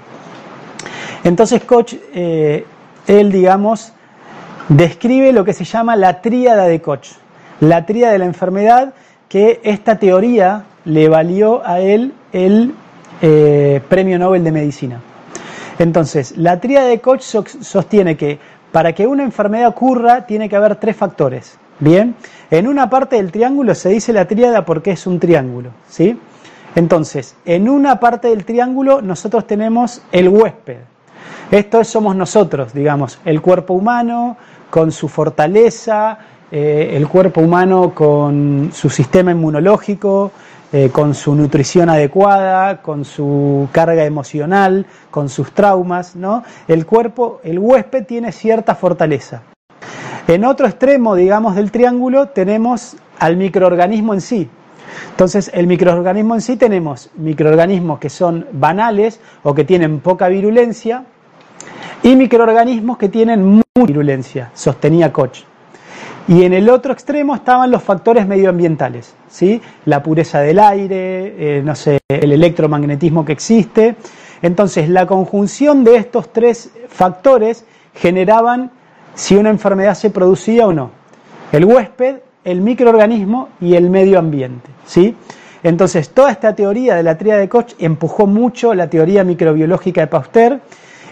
Entonces 1.24 1.64
Koch, 1.64 1.94
él, 2.14 3.32
digamos, 3.32 3.94
describe 4.70 5.32
lo 5.32 5.44
que 5.46 5.54
se 5.54 5.66
llama 5.66 5.96
la 5.96 6.22
tríada 6.22 6.66
de 6.66 6.82
Koch, 6.82 7.08
la 7.60 7.86
tríada 7.86 8.14
de 8.14 8.20
la 8.20 8.26
enfermedad, 8.26 8.94
que 9.30 9.60
esta 9.64 9.98
teoría 9.98 10.64
le 10.86 11.10
valió 11.10 11.66
a 11.66 11.80
él 11.80 12.14
el 12.34 12.74
Premio 13.88 14.18
Nobel 14.18 14.44
de 14.44 14.52
Medicina. 14.52 15.00
Entonces, 15.78 16.38
la 16.38 16.60
tríada 16.60 16.88
de 16.88 17.00
Koch 17.00 17.22
sostiene 17.22 18.18
que 18.18 18.40
para 18.72 18.94
que 18.94 19.06
una 19.06 19.24
enfermedad 19.24 19.68
ocurra 19.68 20.26
tiene 20.26 20.50
que 20.50 20.56
haber 20.56 20.76
tres 20.78 20.96
factores. 20.96 21.58
Bien, 21.82 22.14
en 22.52 22.68
una 22.68 22.92
parte 22.92 23.16
del 23.16 23.32
triángulo 23.32 23.74
se 23.74 23.90
dice 23.90 24.14
la 24.14 24.26
tríada 24.26 24.66
porque 24.66 24.92
es 24.92 25.08
un 25.08 25.20
triángulo, 25.20 25.72
¿sí? 25.90 26.16
Entonces, 26.76 27.36
en 27.44 27.68
una 27.68 28.00
parte 28.00 28.28
del 28.28 28.46
triángulo 28.46 29.02
nosotros 29.02 29.48
tenemos 29.48 30.04
el 30.12 30.30
huésped. 30.30 30.78
Esto 31.50 31.84
somos 31.84 32.16
nosotros, 32.16 32.72
digamos, 32.72 33.18
el 33.26 33.42
cuerpo 33.42 33.74
humano 33.74 34.38
con 34.70 34.92
su 34.92 35.10
fortaleza, 35.10 36.20
eh, 36.52 36.92
el 36.94 37.08
cuerpo 37.08 37.42
humano 37.42 37.96
con 37.96 38.70
su 38.72 38.88
sistema 38.92 39.32
inmunológico, 39.32 40.32
eh, 40.72 40.92
con 40.92 41.16
su 41.16 41.34
nutrición 41.34 41.90
adecuada, 41.90 42.84
con 42.84 43.06
su 43.06 43.70
carga 43.72 44.06
emocional, 44.06 44.86
con 45.10 45.30
sus 45.30 45.52
traumas, 45.52 46.16
¿no? 46.16 46.44
El 46.68 46.86
cuerpo, 46.86 47.42
el 47.44 47.58
huésped 47.58 48.06
tiene 48.06 48.32
cierta 48.32 48.76
fortaleza. 48.76 49.42
En 50.28 50.46
otro 50.46 50.68
extremo, 50.68 51.16
digamos, 51.16 51.56
del 51.56 51.72
triángulo 51.72 52.30
tenemos 52.30 52.96
al 53.20 53.38
microorganismo 53.38 54.14
en 54.14 54.22
sí. 54.22 54.50
Entonces, 55.12 55.52
el 55.54 55.68
microorganismo 55.68 56.36
en 56.36 56.42
sí 56.42 56.58
tenemos 56.58 57.10
microorganismos 57.16 58.00
que 58.00 58.10
son 58.10 58.46
banales 58.52 59.20
o 59.44 59.54
que 59.54 59.64
tienen 59.64 60.00
poca 60.00 60.28
virulencia 60.28 61.06
y 62.04 62.16
microorganismos 62.16 62.98
que 62.98 63.10
tienen 63.10 63.46
mucha 63.46 63.86
virulencia, 63.86 64.52
sostenía 64.54 65.12
Koch. 65.12 65.44
Y 66.28 66.44
en 66.44 66.54
el 66.54 66.70
otro 66.70 66.94
extremo 66.94 67.36
estaban 67.36 67.72
los 67.72 67.84
factores 67.84 68.28
medioambientales, 68.28 69.16
¿sí? 69.28 69.62
la 69.86 70.04
pureza 70.04 70.40
del 70.40 70.60
aire, 70.60 71.58
eh, 71.58 71.62
no 71.64 71.76
sé, 71.76 72.00
el 72.08 72.32
electromagnetismo 72.32 73.26
que 73.26 73.34
existe. 73.34 73.96
Entonces, 74.42 74.88
la 74.90 75.08
conjunción 75.08 75.84
de 75.84 75.98
estos 75.98 76.32
tres 76.32 76.72
factores 76.90 77.66
generaban 77.96 78.72
si 79.16 79.36
una 79.36 79.50
enfermedad 79.50 79.96
se 79.96 80.10
producía 80.10 80.68
o 80.68 80.74
no. 80.74 80.92
El 81.52 81.66
huésped, 81.66 82.18
el 82.44 82.62
microorganismo 82.62 83.50
y 83.60 83.76
el 83.76 83.90
medio 83.90 84.20
ambiente. 84.20 84.70
¿sí? 84.86 85.16
Entonces, 85.64 86.10
toda 86.10 86.32
esta 86.32 86.56
teoría 86.56 86.96
de 86.96 87.04
la 87.04 87.18
tríada 87.18 87.40
de 87.40 87.50
Koch 87.50 87.74
empujó 87.80 88.26
mucho 88.26 88.74
la 88.74 88.90
teoría 88.90 89.24
microbiológica 89.24 90.02
de 90.02 90.08
Pasteur 90.08 90.60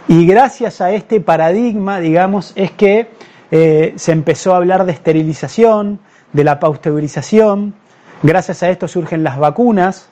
y 0.08 0.26
gracias 0.26 0.82
a 0.82 0.92
este 0.92 1.22
paradigma, 1.22 2.00
digamos, 2.00 2.54
es 2.56 2.72
que 2.72 3.10
eh, 3.52 3.94
se 3.96 4.12
empezó 4.12 4.54
a 4.54 4.58
hablar 4.58 4.86
de 4.86 4.92
esterilización, 4.92 6.00
de 6.34 6.44
la 6.44 6.60
pasteurización, 6.60 7.76
gracias 8.24 8.64
a 8.64 8.70
esto 8.70 8.88
surgen 8.88 9.24
las 9.24 9.38
vacunas, 9.38 10.10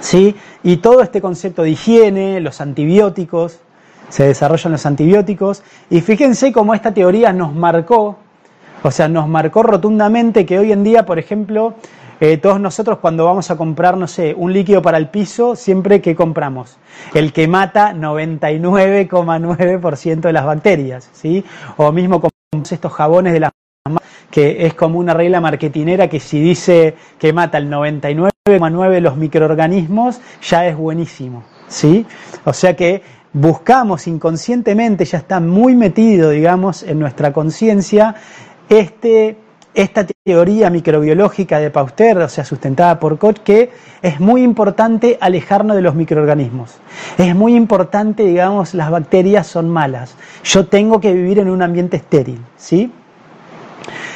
¿sí? 0.00 0.36
y 0.62 0.78
todo 0.78 1.02
este 1.02 1.20
concepto 1.22 1.62
de 1.62 1.70
higiene, 1.70 2.40
los 2.40 2.60
antibióticos, 2.60 3.60
se 4.14 4.24
desarrollan 4.24 4.70
los 4.70 4.86
antibióticos, 4.86 5.64
y 5.90 6.00
fíjense 6.00 6.52
cómo 6.52 6.72
esta 6.72 6.94
teoría 6.94 7.32
nos 7.32 7.52
marcó, 7.52 8.16
o 8.80 8.90
sea, 8.92 9.08
nos 9.08 9.26
marcó 9.26 9.64
rotundamente 9.64 10.46
que 10.46 10.56
hoy 10.56 10.70
en 10.70 10.84
día, 10.84 11.04
por 11.04 11.18
ejemplo, 11.18 11.74
eh, 12.20 12.36
todos 12.36 12.60
nosotros 12.60 12.98
cuando 12.98 13.24
vamos 13.24 13.50
a 13.50 13.56
comprar, 13.56 13.96
no 13.96 14.06
sé, 14.06 14.32
un 14.36 14.52
líquido 14.52 14.82
para 14.82 14.98
el 14.98 15.08
piso, 15.08 15.56
siempre 15.56 16.00
que 16.00 16.14
compramos 16.14 16.76
el 17.12 17.32
que 17.32 17.48
mata 17.48 17.92
99,9% 17.92 20.20
de 20.20 20.32
las 20.32 20.44
bacterias, 20.44 21.10
¿sí? 21.12 21.44
O 21.76 21.90
mismo 21.90 22.20
con 22.20 22.30
estos 22.70 22.92
jabones 22.92 23.32
de 23.32 23.40
las 23.40 23.50
que 24.30 24.64
es 24.64 24.74
como 24.74 25.00
una 25.00 25.12
regla 25.12 25.40
marketinera 25.40 26.08
que 26.08 26.20
si 26.20 26.40
dice 26.40 26.94
que 27.18 27.32
mata 27.32 27.58
el 27.58 27.68
99,9% 27.68 28.90
de 28.90 29.00
los 29.00 29.16
microorganismos, 29.16 30.20
ya 30.40 30.68
es 30.68 30.76
buenísimo, 30.76 31.42
¿sí? 31.66 32.06
O 32.44 32.52
sea 32.52 32.76
que 32.76 33.02
buscamos 33.34 34.06
inconscientemente, 34.06 35.04
ya 35.04 35.18
está 35.18 35.40
muy 35.40 35.74
metido, 35.74 36.30
digamos, 36.30 36.82
en 36.82 36.98
nuestra 36.98 37.32
conciencia, 37.32 38.14
este 38.68 39.36
esta 39.74 40.06
teoría 40.24 40.70
microbiológica 40.70 41.58
de 41.58 41.68
Pauster, 41.68 42.18
o 42.18 42.28
sea, 42.28 42.44
sustentada 42.44 43.00
por 43.00 43.18
Koch, 43.18 43.38
que 43.38 43.72
es 44.02 44.20
muy 44.20 44.44
importante 44.44 45.18
alejarnos 45.20 45.74
de 45.74 45.82
los 45.82 45.96
microorganismos. 45.96 46.76
Es 47.18 47.34
muy 47.34 47.56
importante, 47.56 48.24
digamos, 48.24 48.72
las 48.74 48.90
bacterias 48.90 49.48
son 49.48 49.68
malas. 49.68 50.14
Yo 50.44 50.66
tengo 50.66 51.00
que 51.00 51.12
vivir 51.12 51.40
en 51.40 51.50
un 51.50 51.60
ambiente 51.60 51.96
estéril, 51.96 52.40
¿sí? 52.56 52.92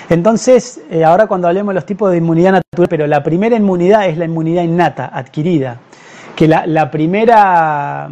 Entonces, 0.08 0.80
eh, 0.90 1.04
ahora 1.04 1.26
cuando 1.26 1.48
hablemos 1.48 1.72
de 1.72 1.74
los 1.74 1.86
tipos 1.86 2.12
de 2.12 2.18
inmunidad 2.18 2.52
natural, 2.52 2.88
pero 2.88 3.08
la 3.08 3.24
primera 3.24 3.56
inmunidad 3.56 4.06
es 4.06 4.16
la 4.16 4.26
inmunidad 4.26 4.62
innata, 4.62 5.10
adquirida, 5.12 5.80
que 6.36 6.46
la, 6.46 6.66
la 6.66 6.88
primera 6.88 8.08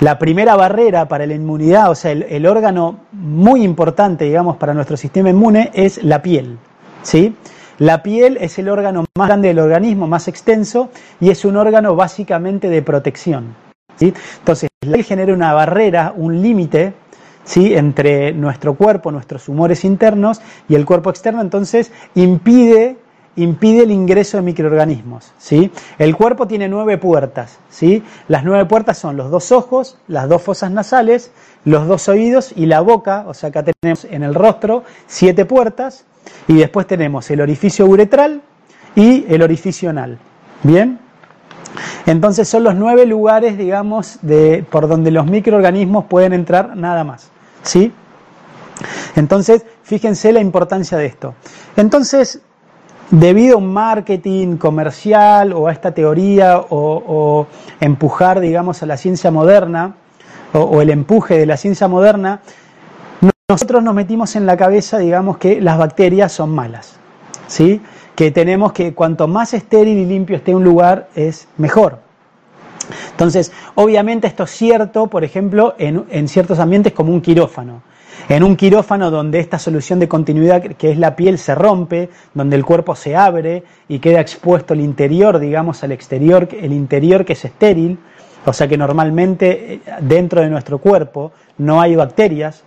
la 0.00 0.18
primera 0.18 0.56
barrera 0.56 1.06
para 1.08 1.26
la 1.26 1.34
inmunidad, 1.34 1.90
o 1.90 1.94
sea, 1.94 2.12
el, 2.12 2.46
órgano 2.46 3.00
muy 3.12 3.62
importante, 3.62 4.24
digamos, 4.24 4.56
para 4.56 4.72
nuestro 4.72 4.96
sistema 4.96 5.28
inmune 5.28 5.70
es 5.74 6.02
la 6.02 6.22
piel. 6.22 6.58
¿sí? 7.02 7.36
La 7.78 8.02
piel 8.02 8.38
es 8.40 8.58
el 8.58 8.70
órgano 8.70 9.04
más 9.16 9.28
grande 9.28 9.48
del 9.48 9.58
organismo, 9.58 10.06
más 10.06 10.26
extenso, 10.26 10.90
y 11.20 11.28
es 11.28 11.44
un 11.44 11.56
órgano 11.56 11.94
básicamente 11.96 12.70
de 12.70 12.80
protección. 12.80 13.54
¿sí? 13.96 14.14
Entonces, 14.38 14.70
la 14.80 14.92
piel 14.92 15.04
genera 15.04 15.34
una 15.34 15.52
barrera, 15.52 16.14
un 16.16 16.40
límite, 16.40 16.94
¿sí? 17.44 17.74
entre 17.74 18.32
nuestro 18.32 18.74
cuerpo, 18.74 19.12
nuestros 19.12 19.50
humores 19.50 19.84
internos 19.84 20.40
y 20.66 20.76
el 20.76 20.86
cuerpo 20.86 21.10
externo, 21.10 21.42
entonces 21.42 21.92
impide 22.14 22.96
impide 23.42 23.82
el 23.84 23.90
ingreso 23.90 24.36
de 24.36 24.42
microorganismos. 24.42 25.32
¿sí? 25.38 25.70
El 25.98 26.16
cuerpo 26.16 26.46
tiene 26.46 26.68
nueve 26.68 26.98
puertas. 26.98 27.58
¿sí? 27.68 28.02
Las 28.28 28.44
nueve 28.44 28.64
puertas 28.66 28.98
son 28.98 29.16
los 29.16 29.30
dos 29.30 29.52
ojos, 29.52 29.98
las 30.08 30.28
dos 30.28 30.42
fosas 30.42 30.70
nasales, 30.70 31.32
los 31.64 31.86
dos 31.86 32.08
oídos 32.08 32.52
y 32.56 32.66
la 32.66 32.80
boca. 32.80 33.24
O 33.26 33.34
sea, 33.34 33.50
acá 33.50 33.62
tenemos 33.62 34.04
en 34.04 34.22
el 34.22 34.34
rostro 34.34 34.84
siete 35.06 35.44
puertas. 35.44 36.04
Y 36.48 36.54
después 36.54 36.86
tenemos 36.86 37.30
el 37.30 37.40
orificio 37.40 37.86
uretral 37.86 38.42
y 38.94 39.24
el 39.28 39.42
orificio 39.42 39.90
anal. 39.90 40.18
¿Bien? 40.62 40.98
Entonces 42.06 42.48
son 42.48 42.64
los 42.64 42.74
nueve 42.74 43.06
lugares, 43.06 43.56
digamos, 43.56 44.18
de, 44.22 44.64
por 44.68 44.88
donde 44.88 45.10
los 45.10 45.26
microorganismos 45.26 46.06
pueden 46.06 46.32
entrar 46.32 46.76
nada 46.76 47.04
más. 47.04 47.30
¿Sí? 47.62 47.92
Entonces, 49.16 49.64
fíjense 49.82 50.32
la 50.32 50.40
importancia 50.40 50.96
de 50.98 51.06
esto. 51.06 51.34
Entonces, 51.76 52.40
debido 53.10 53.56
a 53.56 53.58
un 53.58 53.72
marketing 53.72 54.56
comercial 54.56 55.52
o 55.52 55.66
a 55.66 55.72
esta 55.72 55.92
teoría 55.92 56.60
o, 56.70 57.46
empujar, 57.80 58.40
digamos, 58.40 58.82
a 58.82 58.86
la 58.86 58.96
ciencia 58.96 59.30
moderna 59.30 59.94
o, 60.52 60.80
el 60.80 60.90
empuje 60.90 61.38
de 61.38 61.46
la 61.46 61.56
ciencia 61.56 61.88
moderna, 61.88 62.40
nosotros 63.48 63.82
nos 63.82 63.94
metimos 63.94 64.36
en 64.36 64.46
la 64.46 64.56
cabeza, 64.56 64.98
digamos, 64.98 65.38
que 65.38 65.60
las 65.60 65.76
bacterias 65.76 66.30
son 66.30 66.50
malas, 66.50 66.96
¿sí? 67.48 67.80
Que 68.14 68.30
tenemos 68.30 68.72
que 68.72 68.94
cuanto 68.94 69.26
más 69.26 69.54
estéril 69.54 69.98
y 69.98 70.04
limpio 70.04 70.36
esté 70.36 70.54
un 70.54 70.62
lugar 70.62 71.08
es 71.16 71.48
mejor. 71.56 71.98
Entonces, 73.10 73.52
obviamente 73.74 74.26
esto 74.26 74.44
es 74.44 74.50
cierto, 74.50 75.08
por 75.08 75.24
ejemplo, 75.24 75.74
en 75.78 76.28
ciertos 76.28 76.58
ambientes 76.58 76.92
como 76.92 77.12
un 77.12 77.20
quirófano. 77.20 77.82
En 78.28 78.44
un 78.44 78.56
quirófano 78.56 79.10
donde 79.10 79.40
esta 79.40 79.58
solución 79.58 79.98
de 79.98 80.08
continuidad, 80.08 80.62
que 80.62 80.90
es 80.90 80.98
la 80.98 81.16
piel, 81.16 81.38
se 81.38 81.54
rompe, 81.54 82.10
donde 82.34 82.56
el 82.56 82.64
cuerpo 82.64 82.94
se 82.94 83.16
abre 83.16 83.64
y 83.88 83.98
queda 83.98 84.20
expuesto 84.20 84.74
el 84.74 84.80
interior, 84.80 85.38
digamos, 85.38 85.82
al 85.82 85.92
exterior, 85.92 86.48
el 86.52 86.72
interior 86.72 87.24
que 87.24 87.32
es 87.32 87.44
estéril, 87.44 87.98
o 88.44 88.52
sea 88.52 88.68
que 88.68 88.78
normalmente 88.78 89.74
eh, 89.74 89.80
dentro 90.00 90.40
de 90.40 90.48
nuestro 90.48 90.78
cuerpo 90.78 91.32
no 91.58 91.80
hay 91.80 91.96
bacterias. 91.96 92.62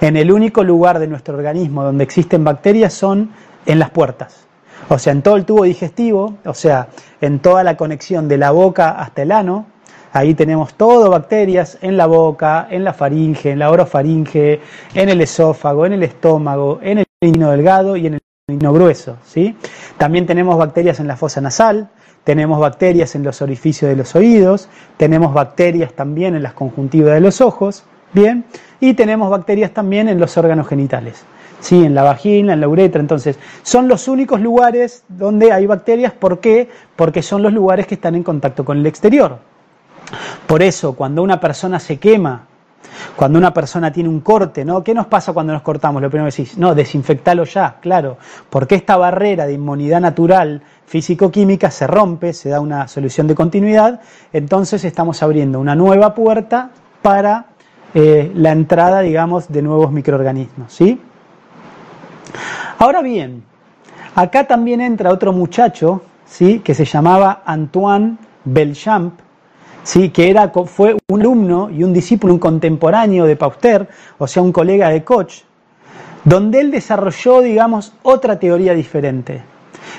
En 0.00 0.16
el 0.16 0.32
único 0.32 0.64
lugar 0.64 0.98
de 0.98 1.06
nuestro 1.06 1.36
organismo 1.36 1.84
donde 1.84 2.04
existen 2.04 2.44
bacterias 2.44 2.92
son 2.92 3.30
en 3.66 3.78
las 3.78 3.90
puertas. 3.90 4.46
O 4.88 4.98
sea, 4.98 5.12
en 5.12 5.22
todo 5.22 5.36
el 5.36 5.44
tubo 5.44 5.64
digestivo, 5.64 6.38
o 6.44 6.54
sea, 6.54 6.88
en 7.20 7.38
toda 7.38 7.62
la 7.62 7.76
conexión 7.76 8.26
de 8.26 8.38
la 8.38 8.50
boca 8.50 8.90
hasta 8.90 9.22
el 9.22 9.30
ano, 9.30 9.66
Ahí 10.12 10.34
tenemos 10.34 10.74
todo 10.74 11.08
bacterias 11.08 11.78
en 11.82 11.96
la 11.96 12.06
boca, 12.06 12.66
en 12.68 12.82
la 12.82 12.92
faringe, 12.92 13.52
en 13.52 13.60
la 13.60 13.70
orofaringe, 13.70 14.60
en 14.94 15.08
el 15.08 15.20
esófago, 15.20 15.86
en 15.86 15.92
el 15.92 16.02
estómago, 16.02 16.80
en 16.82 16.98
el 16.98 17.06
intestino 17.20 17.50
delgado 17.52 17.96
y 17.96 18.08
en 18.08 18.14
el 18.14 18.20
intestino 18.48 18.72
grueso. 18.72 19.16
¿sí? 19.24 19.56
También 19.98 20.26
tenemos 20.26 20.58
bacterias 20.58 20.98
en 20.98 21.06
la 21.06 21.16
fosa 21.16 21.40
nasal, 21.40 21.90
tenemos 22.24 22.58
bacterias 22.58 23.14
en 23.14 23.22
los 23.22 23.40
orificios 23.40 23.88
de 23.88 23.96
los 23.96 24.16
oídos, 24.16 24.68
tenemos 24.96 25.32
bacterias 25.32 25.92
también 25.92 26.34
en 26.34 26.42
las 26.42 26.54
conjuntivas 26.54 27.14
de 27.14 27.20
los 27.20 27.40
ojos, 27.40 27.84
¿bien? 28.12 28.44
Y 28.80 28.94
tenemos 28.94 29.30
bacterias 29.30 29.70
también 29.72 30.08
en 30.08 30.18
los 30.18 30.36
órganos 30.36 30.66
genitales. 30.66 31.24
¿sí? 31.60 31.84
en 31.84 31.94
la 31.94 32.02
vagina, 32.02 32.54
en 32.54 32.60
la 32.60 32.68
uretra. 32.68 33.00
Entonces, 33.00 33.38
son 33.62 33.86
los 33.86 34.08
únicos 34.08 34.40
lugares 34.40 35.04
donde 35.08 35.52
hay 35.52 35.66
bacterias. 35.66 36.12
¿Por 36.12 36.40
qué? 36.40 36.68
Porque 36.96 37.22
son 37.22 37.42
los 37.42 37.52
lugares 37.52 37.86
que 37.86 37.94
están 37.94 38.14
en 38.14 38.22
contacto 38.22 38.64
con 38.64 38.78
el 38.78 38.86
exterior. 38.86 39.49
Por 40.46 40.62
eso, 40.62 40.94
cuando 40.94 41.22
una 41.22 41.38
persona 41.40 41.78
se 41.78 41.98
quema, 41.98 42.46
cuando 43.16 43.38
una 43.38 43.52
persona 43.52 43.92
tiene 43.92 44.08
un 44.08 44.20
corte, 44.20 44.64
¿no? 44.64 44.82
¿Qué 44.82 44.94
nos 44.94 45.06
pasa 45.06 45.32
cuando 45.32 45.52
nos 45.52 45.62
cortamos? 45.62 46.02
Lo 46.02 46.10
primero 46.10 46.30
que 46.30 46.36
decís, 46.36 46.58
no, 46.58 46.74
desinfectalo 46.74 47.44
ya, 47.44 47.76
claro, 47.80 48.18
porque 48.48 48.74
esta 48.74 48.96
barrera 48.96 49.46
de 49.46 49.54
inmunidad 49.54 50.00
natural 50.00 50.62
físico-química 50.86 51.70
se 51.70 51.86
rompe, 51.86 52.32
se 52.32 52.48
da 52.48 52.60
una 52.60 52.88
solución 52.88 53.26
de 53.26 53.34
continuidad, 53.34 54.00
entonces 54.32 54.84
estamos 54.84 55.22
abriendo 55.22 55.60
una 55.60 55.74
nueva 55.74 56.14
puerta 56.14 56.70
para 57.02 57.46
eh, 57.94 58.30
la 58.34 58.52
entrada, 58.52 59.00
digamos, 59.00 59.48
de 59.48 59.62
nuevos 59.62 59.92
microorganismos, 59.92 60.72
¿sí? 60.72 61.00
Ahora 62.78 63.02
bien, 63.02 63.44
acá 64.14 64.46
también 64.46 64.80
entra 64.80 65.10
otro 65.10 65.32
muchacho, 65.32 66.02
¿sí? 66.24 66.60
Que 66.60 66.74
se 66.74 66.84
llamaba 66.84 67.42
Antoine 67.44 68.16
Belchamp, 68.44 69.20
¿sí? 69.82 70.10
que 70.10 70.30
era, 70.30 70.50
fue 70.66 70.96
un 71.08 71.20
alumno 71.20 71.70
y 71.70 71.82
un 71.82 71.92
discípulo, 71.92 72.34
un 72.34 72.40
contemporáneo 72.40 73.26
de 73.26 73.36
Pauster, 73.36 73.88
o 74.18 74.26
sea, 74.26 74.42
un 74.42 74.52
colega 74.52 74.90
de 74.90 75.04
Koch, 75.04 75.42
donde 76.24 76.60
él 76.60 76.70
desarrolló, 76.70 77.40
digamos, 77.40 77.92
otra 78.02 78.38
teoría 78.38 78.74
diferente. 78.74 79.42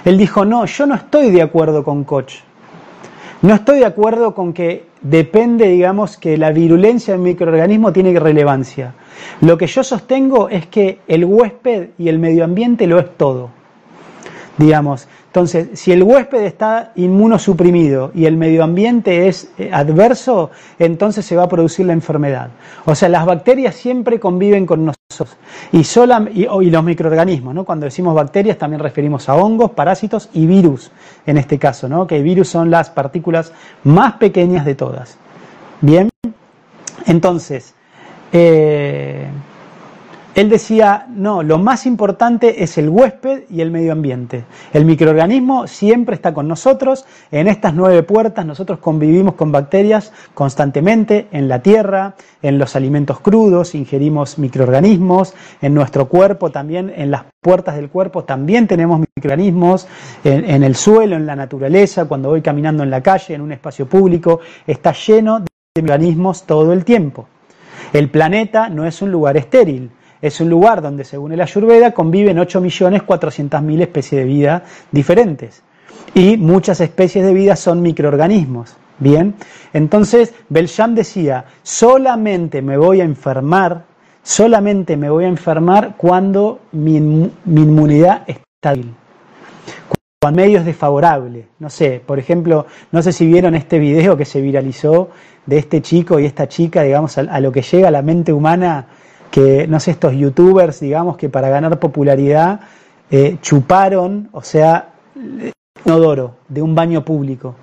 Él 0.06 0.18
dijo, 0.18 0.46
no, 0.46 0.66
yo 0.66 0.86
no 0.86 0.96
estoy 0.96 1.32
de 1.32 1.42
acuerdo 1.42 1.84
con 1.84 2.04
Koch. 2.04 2.34
No 3.42 3.56
estoy 3.56 3.80
de 3.80 3.86
acuerdo 3.86 4.36
con 4.36 4.54
que 4.54 4.86
depende, 5.02 5.68
digamos, 5.68 6.18
que 6.18 6.38
la 6.38 6.52
virulencia 6.52 7.14
del 7.14 7.24
microorganismo 7.24 7.92
tiene 7.92 8.18
relevancia. 8.20 8.94
Lo 9.42 9.58
que 9.58 9.68
yo 9.68 9.84
sostengo 9.84 10.50
es 10.50 10.68
que 10.68 11.00
el 11.08 11.26
huésped 11.26 11.90
y 11.98 12.10
el 12.10 12.20
medio 12.20 12.44
ambiente 12.44 12.86
lo 12.86 13.00
es 13.00 13.18
todo. 13.18 13.50
Digamos, 14.58 15.08
entonces, 15.32 15.80
si 15.80 15.94
el 15.94 16.04
huésped 16.04 16.42
está 16.42 16.92
inmunosuprimido 16.96 18.12
y 18.14 18.26
el 18.26 18.36
medio 18.36 18.66
ambiente 18.66 19.30
es 19.30 19.50
eh, 19.58 19.70
adverso, 19.72 20.52
entonces 20.78 21.26
se 21.26 21.38
va 21.38 21.44
a 21.44 21.48
producir 21.48 21.86
la 21.86 21.94
enfermedad. 21.94 22.50
O 22.84 22.96
sea, 22.96 23.08
las 23.08 23.26
bacterias 23.26 23.76
siempre 23.76 24.20
conviven 24.20 24.66
con 24.66 24.86
nosotros 24.86 25.38
y, 25.72 26.70
los 26.70 26.84
microorganismos, 26.84 27.56
¿no? 27.56 27.64
Cuando 27.64 27.86
decimos 27.86 28.14
bacterias 28.14 28.58
también 28.58 28.82
referimos 28.82 29.30
a 29.30 29.36
hongos, 29.36 29.72
parásitos 29.72 30.28
y 30.34 30.46
virus 30.46 30.92
en 31.26 31.38
este 31.38 31.58
caso, 31.58 31.88
¿no? 31.88 32.06
Que 32.06 32.22
virus 32.22 32.50
son 32.50 32.70
las 32.70 32.90
partículas 32.90 33.54
más 33.86 34.16
pequeñas 34.16 34.66
de 34.66 34.76
todas. 34.76 35.18
Bien, 35.80 36.10
entonces, 37.06 37.74
eh, 38.34 39.28
él 40.34 40.50
decía, 40.50 41.08
no, 41.10 41.44
lo 41.44 41.58
más 41.58 41.86
importante 41.86 42.64
es 42.64 42.78
el 42.78 42.88
huésped 42.88 43.44
y 43.50 43.60
el 43.60 43.70
medio 43.70 43.92
ambiente. 43.92 44.46
El 44.72 44.86
microorganismo 44.86 45.68
siempre 45.68 46.16
está 46.16 46.34
con 46.34 46.48
nosotros. 46.48 47.06
En 47.32 47.50
estas 47.50 47.74
nueve 47.74 48.02
puertas 48.04 48.46
nosotros 48.46 48.80
convivimos 48.80 49.36
con 49.36 49.52
bacterias 49.52 50.14
constantemente 50.34 51.28
en 51.34 51.50
la 51.50 51.62
tierra, 51.62 52.16
en 52.42 52.58
los 52.58 52.78
alimentos 52.78 53.20
crudos, 53.20 53.76
ingerimos 53.76 54.40
microorganismos, 54.40 55.34
en 55.62 55.74
nuestro 55.74 56.08
cuerpo 56.08 56.50
también, 56.50 56.94
en 56.96 57.12
las 57.12 57.24
puertas 57.42 57.76
del 57.76 57.90
cuerpo 57.90 58.24
también 58.24 58.68
tenemos 58.68 59.02
microorganismos, 59.02 59.88
en, 60.24 60.64
el 60.64 60.76
suelo, 60.76 61.18
en 61.18 61.26
la 61.26 61.36
naturaleza, 61.36 62.06
cuando 62.06 62.30
voy 62.30 62.42
caminando 62.42 62.84
en 62.84 62.90
la 62.90 63.02
calle, 63.02 63.34
en 63.34 63.42
un 63.42 63.52
espacio 63.52 63.86
público, 63.86 64.40
está 64.66 64.94
lleno 64.94 65.42
de 65.42 65.48
microorganismos 65.76 66.44
todo 66.44 66.72
el 66.72 66.86
tiempo. 66.86 67.28
El 67.92 68.10
planeta 68.10 68.70
no 68.70 68.86
es 68.86 69.02
un 69.02 69.12
lugar 69.12 69.36
estéril 69.36 69.92
es 70.22 70.40
un 70.40 70.50
lugar 70.50 70.82
donde, 70.82 71.04
según 71.04 71.32
el 71.32 71.42
Ayurveda, 71.42 71.92
conviven 71.92 72.38
8.400.000 72.38 73.82
especies 73.82 74.22
de 74.22 74.26
vida 74.26 74.64
diferentes. 74.92 75.64
Y 76.14 76.38
muchas 76.38 76.82
especies 76.82 77.26
de 77.26 77.34
vida 77.34 77.56
son 77.56 77.82
microorganismos. 77.82 78.76
Bien, 79.00 79.34
entonces 79.74 80.34
Belsham 80.50 80.94
decía, 80.94 81.46
solamente 81.64 82.62
me 82.62 82.78
voy 82.78 83.02
a 83.02 83.04
enfermar, 83.04 83.86
solamente 84.22 84.96
me 84.96 85.10
voy 85.10 85.24
a 85.24 85.28
enfermar 85.28 85.96
cuando 85.98 86.60
mi, 86.72 86.98
inmunidad 86.98 88.24
está 88.28 88.76
débil 88.76 88.94
cuando 90.22 90.40
medio 90.40 90.60
es 90.60 90.66
desfavorable. 90.66 91.48
No 91.58 91.72
sé, 91.72 92.00
por 92.06 92.20
ejemplo, 92.20 92.68
no 92.92 93.02
sé 93.02 93.12
si 93.12 93.26
vieron 93.26 93.56
este 93.56 93.80
video 93.80 94.16
que 94.16 94.26
se 94.26 94.40
viralizó 94.40 95.10
de 95.48 95.58
este 95.58 95.82
chico 95.82 96.20
y 96.20 96.28
esta 96.28 96.48
chica, 96.48 96.84
digamos, 96.84 97.18
a, 97.18 97.40
lo 97.40 97.52
que 97.52 97.64
llega 97.64 97.90
la 97.90 98.04
mente 98.04 98.32
humana 98.32 98.86
que, 99.32 99.66
no 99.68 99.80
sé, 99.80 99.92
estos 99.92 100.14
youtubers, 100.14 100.82
digamos, 100.82 101.18
que 101.18 101.30
para 101.30 101.50
ganar 101.50 101.80
popularidad 101.80 102.60
eh, 103.10 103.38
chuparon, 103.42 104.30
o 104.34 104.42
sea, 104.42 104.90
un 105.86 106.32
de 106.48 106.62
un 106.62 106.76
baño 106.76 107.04
público. 107.04 107.56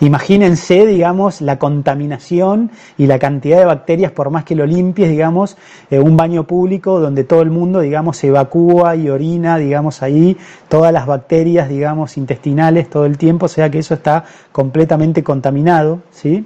Imagínense, 0.00 0.84
digamos, 0.84 1.40
la 1.40 1.60
contaminación 1.60 2.72
y 2.98 3.06
la 3.06 3.20
cantidad 3.20 3.58
de 3.58 3.66
bacterias, 3.66 4.10
por 4.10 4.30
más 4.30 4.42
que 4.42 4.56
lo 4.56 4.66
limpies, 4.66 5.08
digamos, 5.08 5.56
eh, 5.90 6.00
un 6.00 6.16
baño 6.16 6.44
público 6.44 6.98
donde 6.98 7.22
todo 7.22 7.40
el 7.40 7.50
mundo, 7.50 7.78
digamos, 7.78 8.16
se 8.16 8.26
evacúa 8.26 8.96
y 8.96 9.08
orina, 9.08 9.58
digamos, 9.58 10.02
ahí 10.02 10.36
todas 10.68 10.92
las 10.92 11.06
bacterias, 11.06 11.68
digamos, 11.68 12.16
intestinales 12.16 12.90
todo 12.90 13.06
el 13.06 13.16
tiempo, 13.16 13.46
o 13.46 13.48
sea 13.48 13.70
que 13.70 13.78
eso 13.78 13.94
está 13.94 14.24
completamente 14.50 15.22
contaminado, 15.22 16.00
¿sí? 16.10 16.44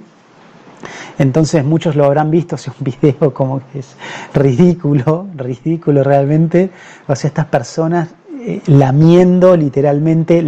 Entonces 1.17 1.63
muchos 1.63 1.95
lo 1.95 2.05
habrán 2.05 2.31
visto, 2.31 2.55
es 2.55 2.67
un 2.67 2.75
video 2.79 3.33
como 3.33 3.61
que 3.71 3.79
es 3.79 3.95
ridículo, 4.33 5.27
ridículo 5.35 6.03
realmente. 6.03 6.69
O 7.07 7.15
sea, 7.15 7.29
estas 7.29 7.45
personas 7.45 8.09
eh, 8.39 8.61
lamiendo 8.67 9.57
literalmente 9.57 10.39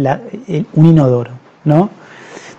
un 0.74 0.86
inodoro, 0.86 1.32
¿no? 1.64 1.90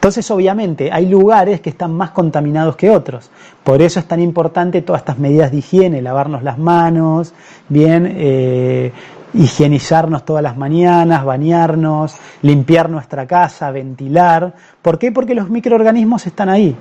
Entonces, 0.02 0.32
obviamente, 0.32 0.92
hay 0.92 1.06
lugares 1.06 1.62
que 1.62 1.70
están 1.70 1.94
más 1.94 2.10
contaminados 2.10 2.76
que 2.76 2.90
otros. 2.90 3.30
Por 3.64 3.84
eso 3.84 4.00
es 4.00 4.08
tan 4.08 4.20
importante 4.20 4.82
todas 4.82 5.04
estas 5.04 5.20
medidas 5.20 5.52
de 5.52 5.58
higiene, 5.58 6.02
lavarnos 6.02 6.42
las 6.42 6.58
manos, 6.58 7.36
bien, 7.70 8.12
eh, 8.18 8.92
higienizarnos 9.34 10.26
todas 10.26 10.44
las 10.44 10.58
mañanas, 10.58 11.24
bañarnos, 11.24 12.16
limpiar 12.42 12.90
nuestra 12.90 13.26
casa, 13.26 13.72
ventilar. 13.72 14.54
¿Por 14.82 15.00
qué? 15.00 15.12
Porque 15.12 15.36
los 15.36 15.50
microorganismos 15.50 16.28
están 16.28 16.50
ahí. 16.50 16.76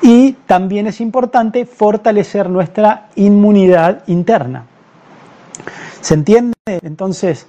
Y 0.00 0.32
también 0.46 0.86
es 0.86 1.00
importante 1.00 1.66
fortalecer 1.66 2.48
nuestra 2.48 3.08
inmunidad 3.16 4.02
interna. 4.06 4.64
¿Se 6.00 6.14
entiende? 6.14 6.54
Entonces, 6.66 7.46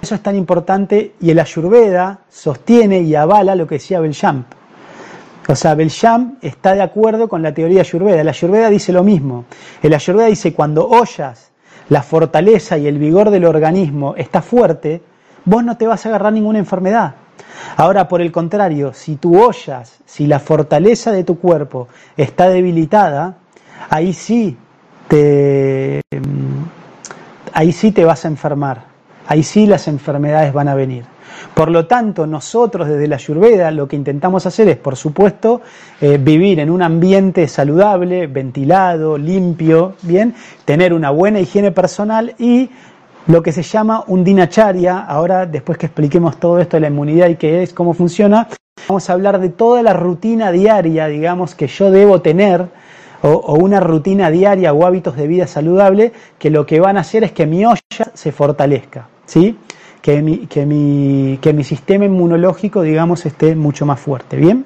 eso 0.00 0.14
es 0.14 0.22
tan 0.22 0.36
importante 0.36 1.14
y 1.20 1.30
el 1.30 1.38
Ayurveda 1.38 2.20
sostiene 2.28 3.00
y 3.00 3.14
avala 3.14 3.54
lo 3.54 3.66
que 3.66 3.76
decía 3.76 4.00
Belchamp. 4.00 4.46
O 5.48 5.54
sea, 5.54 5.74
Belchamp 5.74 6.42
está 6.44 6.74
de 6.74 6.82
acuerdo 6.82 7.28
con 7.28 7.42
la 7.42 7.54
teoría 7.54 7.80
Ayurveda. 7.80 8.20
El 8.20 8.28
Ayurveda 8.28 8.68
dice 8.68 8.92
lo 8.92 9.02
mismo. 9.02 9.44
El 9.82 9.94
Ayurveda 9.94 10.26
dice 10.26 10.52
cuando 10.52 10.86
ollas 10.88 11.50
la 11.88 12.02
fortaleza 12.02 12.78
y 12.78 12.86
el 12.86 12.98
vigor 12.98 13.30
del 13.30 13.44
organismo 13.44 14.14
está 14.16 14.42
fuerte, 14.42 15.02
vos 15.44 15.64
no 15.64 15.76
te 15.76 15.86
vas 15.86 16.04
a 16.04 16.08
agarrar 16.08 16.32
ninguna 16.32 16.58
enfermedad. 16.58 17.14
Ahora, 17.76 18.08
por 18.08 18.20
el 18.20 18.32
contrario, 18.32 18.92
si 18.92 19.16
tú 19.16 19.40
ollas, 19.40 19.98
si 20.04 20.26
la 20.26 20.40
fortaleza 20.40 21.12
de 21.12 21.24
tu 21.24 21.38
cuerpo 21.38 21.88
está 22.16 22.48
debilitada, 22.48 23.36
ahí 23.88 24.12
sí 24.12 24.56
te, 25.08 26.00
ahí 27.52 27.72
sí 27.72 27.92
te 27.92 28.04
vas 28.04 28.24
a 28.24 28.28
enfermar. 28.28 28.85
Ahí 29.28 29.42
sí 29.42 29.66
las 29.66 29.88
enfermedades 29.88 30.52
van 30.52 30.68
a 30.68 30.74
venir. 30.74 31.04
Por 31.54 31.70
lo 31.70 31.86
tanto, 31.86 32.26
nosotros 32.26 32.88
desde 32.88 33.08
la 33.08 33.16
Ayurveda 33.16 33.70
lo 33.70 33.88
que 33.88 33.96
intentamos 33.96 34.46
hacer 34.46 34.68
es, 34.68 34.76
por 34.76 34.96
supuesto, 34.96 35.62
eh, 36.00 36.18
vivir 36.20 36.60
en 36.60 36.70
un 36.70 36.82
ambiente 36.82 37.48
saludable, 37.48 38.26
ventilado, 38.26 39.18
limpio, 39.18 39.94
bien, 40.02 40.34
tener 40.64 40.92
una 40.92 41.10
buena 41.10 41.40
higiene 41.40 41.72
personal 41.72 42.34
y 42.38 42.70
lo 43.26 43.42
que 43.42 43.52
se 43.52 43.62
llama 43.62 44.04
un 44.06 44.24
dinacharya. 44.24 44.98
Ahora, 44.98 45.46
después 45.46 45.78
que 45.78 45.86
expliquemos 45.86 46.38
todo 46.38 46.58
esto 46.58 46.76
de 46.76 46.82
la 46.82 46.88
inmunidad 46.88 47.28
y 47.28 47.36
qué 47.36 47.62
es, 47.62 47.72
cómo 47.72 47.94
funciona, 47.94 48.48
vamos 48.88 49.08
a 49.10 49.12
hablar 49.12 49.40
de 49.40 49.48
toda 49.48 49.82
la 49.82 49.92
rutina 49.92 50.52
diaria, 50.52 51.06
digamos, 51.06 51.54
que 51.54 51.66
yo 51.66 51.90
debo 51.90 52.20
tener 52.20 52.68
o, 53.22 53.54
una 53.54 53.80
rutina 53.80 54.30
diaria 54.30 54.72
o 54.72 54.86
hábitos 54.86 55.16
de 55.16 55.26
vida 55.26 55.46
saludable 55.46 56.12
que 56.38 56.50
lo 56.50 56.66
que 56.66 56.80
van 56.80 56.96
a 56.96 57.00
hacer 57.00 57.24
es 57.24 57.32
que 57.32 57.46
mi 57.46 57.64
olla 57.64 57.80
se 58.14 58.32
fortalezca. 58.32 59.08
¿Sí? 59.26 59.58
Que 60.00 60.22
mi, 60.22 60.46
que, 60.46 60.64
mi, 60.64 61.38
que 61.42 61.52
mi 61.52 61.64
sistema 61.64 62.04
inmunológico, 62.04 62.82
digamos, 62.82 63.26
esté 63.26 63.54
mucho 63.54 63.84
más 63.84 64.00
fuerte. 64.00 64.36
¿Bien? 64.36 64.64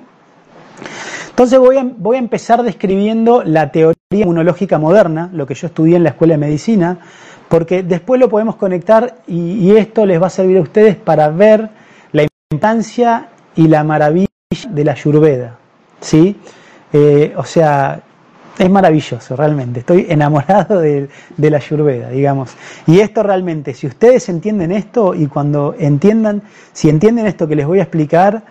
Entonces 1.31 1.59
voy 1.59 1.79
a, 1.79 1.85
voy 1.97 2.17
a 2.17 2.19
empezar 2.19 2.63
describiendo 2.63 3.43
la 3.43 3.73
teoría 3.73 3.97
inmunológica 4.11 4.79
moderna, 4.79 5.31
lo 5.33 5.47
que 5.47 5.55
yo 5.55 5.69
estudié 5.69 5.97
en 5.97 6.03
la 6.03 6.11
Escuela 6.11 6.35
de 6.35 6.39
Medicina, 6.39 6.99
porque 7.49 7.83
después 7.83 8.21
lo 8.21 8.29
podemos 8.29 8.57
conectar 8.57 9.23
y, 9.27 9.75
esto 9.77 10.07
les 10.07 10.21
va 10.21 10.27
a 10.27 10.31
servir 10.31 10.59
a 10.59 10.61
ustedes 10.61 10.97
para 10.97 11.29
ver 11.31 11.71
la 12.13 12.23
importancia 12.23 13.29
y 13.57 13.69
la 13.69 13.83
maravilla 13.83 14.29
de 14.69 14.85
la 14.85 14.93
Ayurveda. 14.93 15.59
¿sí? 16.01 16.37
Eh, 16.93 17.33
o 17.37 17.45
sea, 17.45 18.03
es 18.61 18.71
maravilloso, 18.71 19.37
realmente. 19.37 19.81
Estoy 19.81 20.07
enamorado 20.09 20.81
de, 20.81 21.09
la 21.39 21.57
Ayurveda, 21.57 22.11
digamos. 22.11 22.55
Y 22.87 23.01
esto 23.01 23.23
realmente, 23.23 23.73
si 23.73 23.87
ustedes 23.87 24.29
entienden 24.29 24.71
esto 24.71 25.15
y 25.15 25.27
cuando 25.27 25.75
entiendan, 25.79 26.43
si 26.75 26.91
entienden 26.91 27.27
esto 27.27 27.49
que 27.49 27.57
les 27.57 27.67
voy 27.67 27.79
a 27.79 27.85
explicar, 27.85 28.43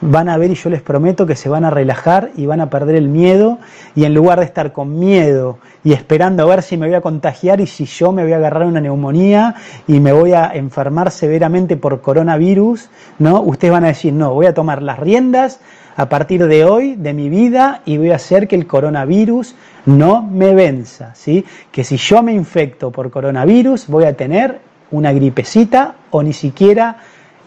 van 0.00 0.28
a 0.28 0.36
ver 0.36 0.52
y 0.52 0.54
yo 0.54 0.70
les 0.70 0.82
prometo 0.82 1.26
que 1.26 1.34
se 1.34 1.48
van 1.48 1.64
a 1.64 1.70
relajar 1.70 2.30
y 2.36 2.46
van 2.46 2.60
a 2.60 2.70
perder 2.70 2.94
el 2.94 3.08
miedo 3.08 3.58
y 3.96 4.04
en 4.04 4.14
lugar 4.14 4.38
de 4.38 4.44
estar 4.44 4.72
con 4.72 5.00
miedo 5.00 5.58
y 5.82 5.94
esperando 5.94 6.42
a 6.42 6.46
ver 6.46 6.62
si 6.62 6.76
me 6.76 6.86
voy 6.86 6.94
a 6.94 7.00
contagiar 7.00 7.60
y 7.60 7.66
si 7.66 7.86
yo 7.86 8.12
me 8.12 8.22
voy 8.22 8.34
a 8.34 8.36
agarrar 8.36 8.66
una 8.66 8.80
neumonía 8.80 9.54
y 9.88 9.98
me 9.98 10.12
voy 10.12 10.32
a 10.32 10.50
enfermar 10.52 11.10
severamente 11.10 11.76
por 11.76 12.02
coronavirus, 12.02 12.88
¿no? 13.18 13.40
Ustedes 13.40 13.72
van 13.72 13.84
a 13.84 13.88
decir, 13.88 14.12
"No, 14.12 14.34
voy 14.34 14.46
a 14.46 14.54
tomar 14.54 14.82
las 14.82 14.98
riendas 14.98 15.60
a 15.96 16.08
partir 16.08 16.46
de 16.46 16.64
hoy 16.64 16.94
de 16.94 17.14
mi 17.14 17.28
vida 17.28 17.80
y 17.86 17.96
voy 17.96 18.10
a 18.10 18.16
hacer 18.16 18.46
que 18.46 18.56
el 18.56 18.66
coronavirus 18.66 19.54
no 19.86 20.22
me 20.22 20.54
venza, 20.54 21.14
¿sí? 21.14 21.44
Que 21.72 21.84
si 21.84 21.96
yo 21.96 22.22
me 22.22 22.32
infecto 22.32 22.90
por 22.90 23.10
coronavirus 23.10 23.86
voy 23.88 24.04
a 24.04 24.14
tener 24.14 24.60
una 24.90 25.12
gripecita 25.12 25.94
o 26.10 26.22
ni 26.22 26.32
siquiera 26.32 26.98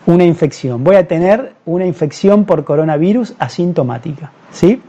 una 0.05 0.23
infección. 0.23 0.83
Voy 0.83 0.95
a 0.95 1.07
tener 1.07 1.53
una 1.65 1.85
infección 1.85 2.45
por 2.45 2.63
coronavirus 2.63 3.35
asintomática, 3.37 4.31
¿sí? 4.51 4.81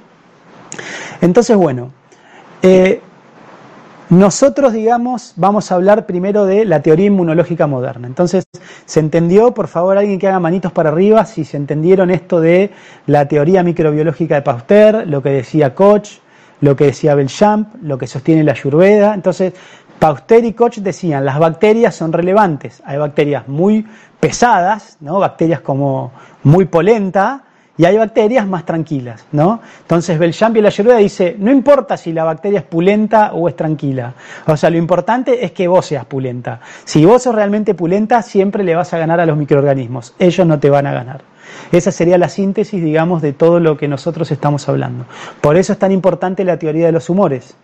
Entonces, 1.21 1.57
bueno, 1.57 1.91
eh, 2.63 3.01
nosotros, 4.11 4.73
digamos, 4.73 5.35
vamos 5.37 5.71
a 5.71 5.77
hablar 5.77 6.05
primero 6.05 6.45
de 6.45 6.65
la 6.65 6.83
teoría 6.83 7.07
inmunológica 7.07 7.69
moderna. 7.69 8.09
Entonces, 8.09 8.45
¿se 8.85 8.99
entendió? 8.99 9.55
Por 9.55 9.69
favor, 9.69 9.97
alguien 9.97 10.19
que 10.19 10.27
haga 10.27 10.41
manitos 10.41 10.73
para 10.73 10.91
arriba 10.91 11.25
si 11.25 11.45
se 11.45 11.57
entendieron 11.57 12.11
esto 12.11 12.41
de 12.41 12.71
la 13.07 13.29
teoría 13.29 13.63
microbiológica 13.63 14.35
de 14.35 14.43
Pasteur, 14.43 15.07
lo 15.07 15.23
que 15.23 15.31
decía 15.31 15.77
Koch, 15.77 16.09
lo 16.61 16.75
que 16.75 16.87
decía 16.87 17.15
Belchamp, 17.15 17.77
lo 17.83 17.99
que 17.99 18.09
sostiene 18.09 18.43
la 18.43 18.51
Ayurveda. 18.53 19.15
Entonces, 19.15 19.53
Pasteur 20.01 20.45
y 20.45 20.55
Koch 20.55 20.79
decían, 20.79 21.25
las 21.25 21.39
bacterias 21.39 21.95
son 21.95 22.13
relevantes. 22.13 22.83
Hay 22.85 22.99
bacterias 22.99 23.47
muy 23.47 23.87
pesadas, 24.19 24.97
¿no? 25.01 25.21
Bacterias 25.21 25.61
como 25.61 26.11
muy 26.43 26.65
polenta, 26.65 27.45
y 27.77 27.85
hay 27.85 27.97
bacterias 27.97 28.47
más 28.47 28.65
tranquilas, 28.65 29.25
¿no? 29.33 29.61
Entonces 29.81 30.19
Belchamp 30.19 30.57
y 30.57 30.61
la 30.61 30.69
Ayurveda 30.69 30.99
dice, 30.99 31.37
no 31.39 31.51
importa 31.51 31.97
si 31.97 32.13
la 32.13 32.25
bacteria 32.25 32.61
es 32.61 32.65
pulenta 32.65 33.33
o 33.33 33.49
es 33.49 33.57
tranquila, 33.57 34.15
o 34.47 34.57
sea, 34.57 34.71
lo 34.71 34.77
importante 34.77 35.45
es 35.45 35.53
que 35.53 35.69
vos 35.69 35.87
seas 35.87 36.05
pulenta. 36.05 36.61
Si 36.85 37.05
vos 37.05 37.23
sos 37.23 37.35
realmente 37.35 37.75
pulenta, 37.75 38.23
siempre 38.23 38.65
le 38.65 38.75
vas 38.75 38.93
a 38.93 38.99
ganar 38.99 39.21
a 39.21 39.27
los 39.27 39.37
microorganismos, 39.37 40.15
ellos 40.19 40.47
no 40.47 40.59
te 40.59 40.71
van 40.71 40.87
a 40.87 40.93
ganar. 40.93 41.23
Esa 41.73 41.93
sería 41.93 42.19
la 42.19 42.29
síntesis, 42.29 42.83
digamos, 42.83 43.23
de 43.23 43.33
todo 43.33 43.61
lo 43.61 43.77
que 43.77 43.89
nosotros 43.89 44.31
estamos 44.31 44.69
hablando. 44.69 45.07
Por 45.41 45.57
eso 45.57 45.73
es 45.73 45.79
tan 45.79 45.93
importante 45.93 46.45
la 46.45 46.59
teoría 46.59 46.87
de 46.87 46.93
los 46.93 47.11
humores, 47.11 47.55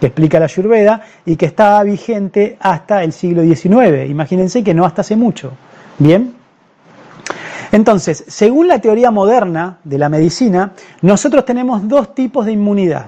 que 0.00 0.06
explica 0.06 0.38
la 0.38 0.46
Ayurveda 0.46 1.02
y 1.26 1.36
que 1.36 1.46
estaba 1.46 1.82
vigente 1.82 2.56
hasta 2.60 3.04
el 3.04 3.12
siglo 3.12 3.42
XIX. 3.42 4.08
Imagínense 4.08 4.64
que 4.64 4.74
no 4.74 4.84
hasta 4.84 5.02
hace 5.02 5.16
mucho. 5.16 5.52
¿Bien? 5.98 6.39
Entonces, 7.72 8.24
según 8.26 8.66
la 8.68 8.80
teoría 8.80 9.10
moderna 9.10 9.78
de 9.84 9.98
la 9.98 10.08
medicina, 10.08 10.72
nosotros 11.02 11.44
tenemos 11.44 11.86
dos 11.86 12.14
tipos 12.14 12.46
de 12.46 12.52
inmunidad. 12.52 13.06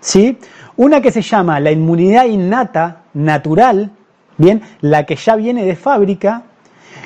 ¿sí? 0.00 0.38
Una 0.76 1.00
que 1.00 1.12
se 1.12 1.22
llama 1.22 1.60
la 1.60 1.70
inmunidad 1.70 2.24
innata, 2.24 3.02
natural, 3.14 3.90
bien, 4.36 4.62
la 4.80 5.06
que 5.06 5.16
ya 5.16 5.36
viene 5.36 5.64
de 5.64 5.76
fábrica, 5.76 6.42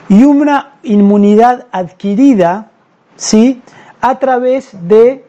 y 0.08 0.24
una 0.24 0.74
inmunidad 0.82 1.66
adquirida, 1.72 2.70
¿sí? 3.16 3.60
a 4.00 4.18
través 4.18 4.70
de 4.88 5.24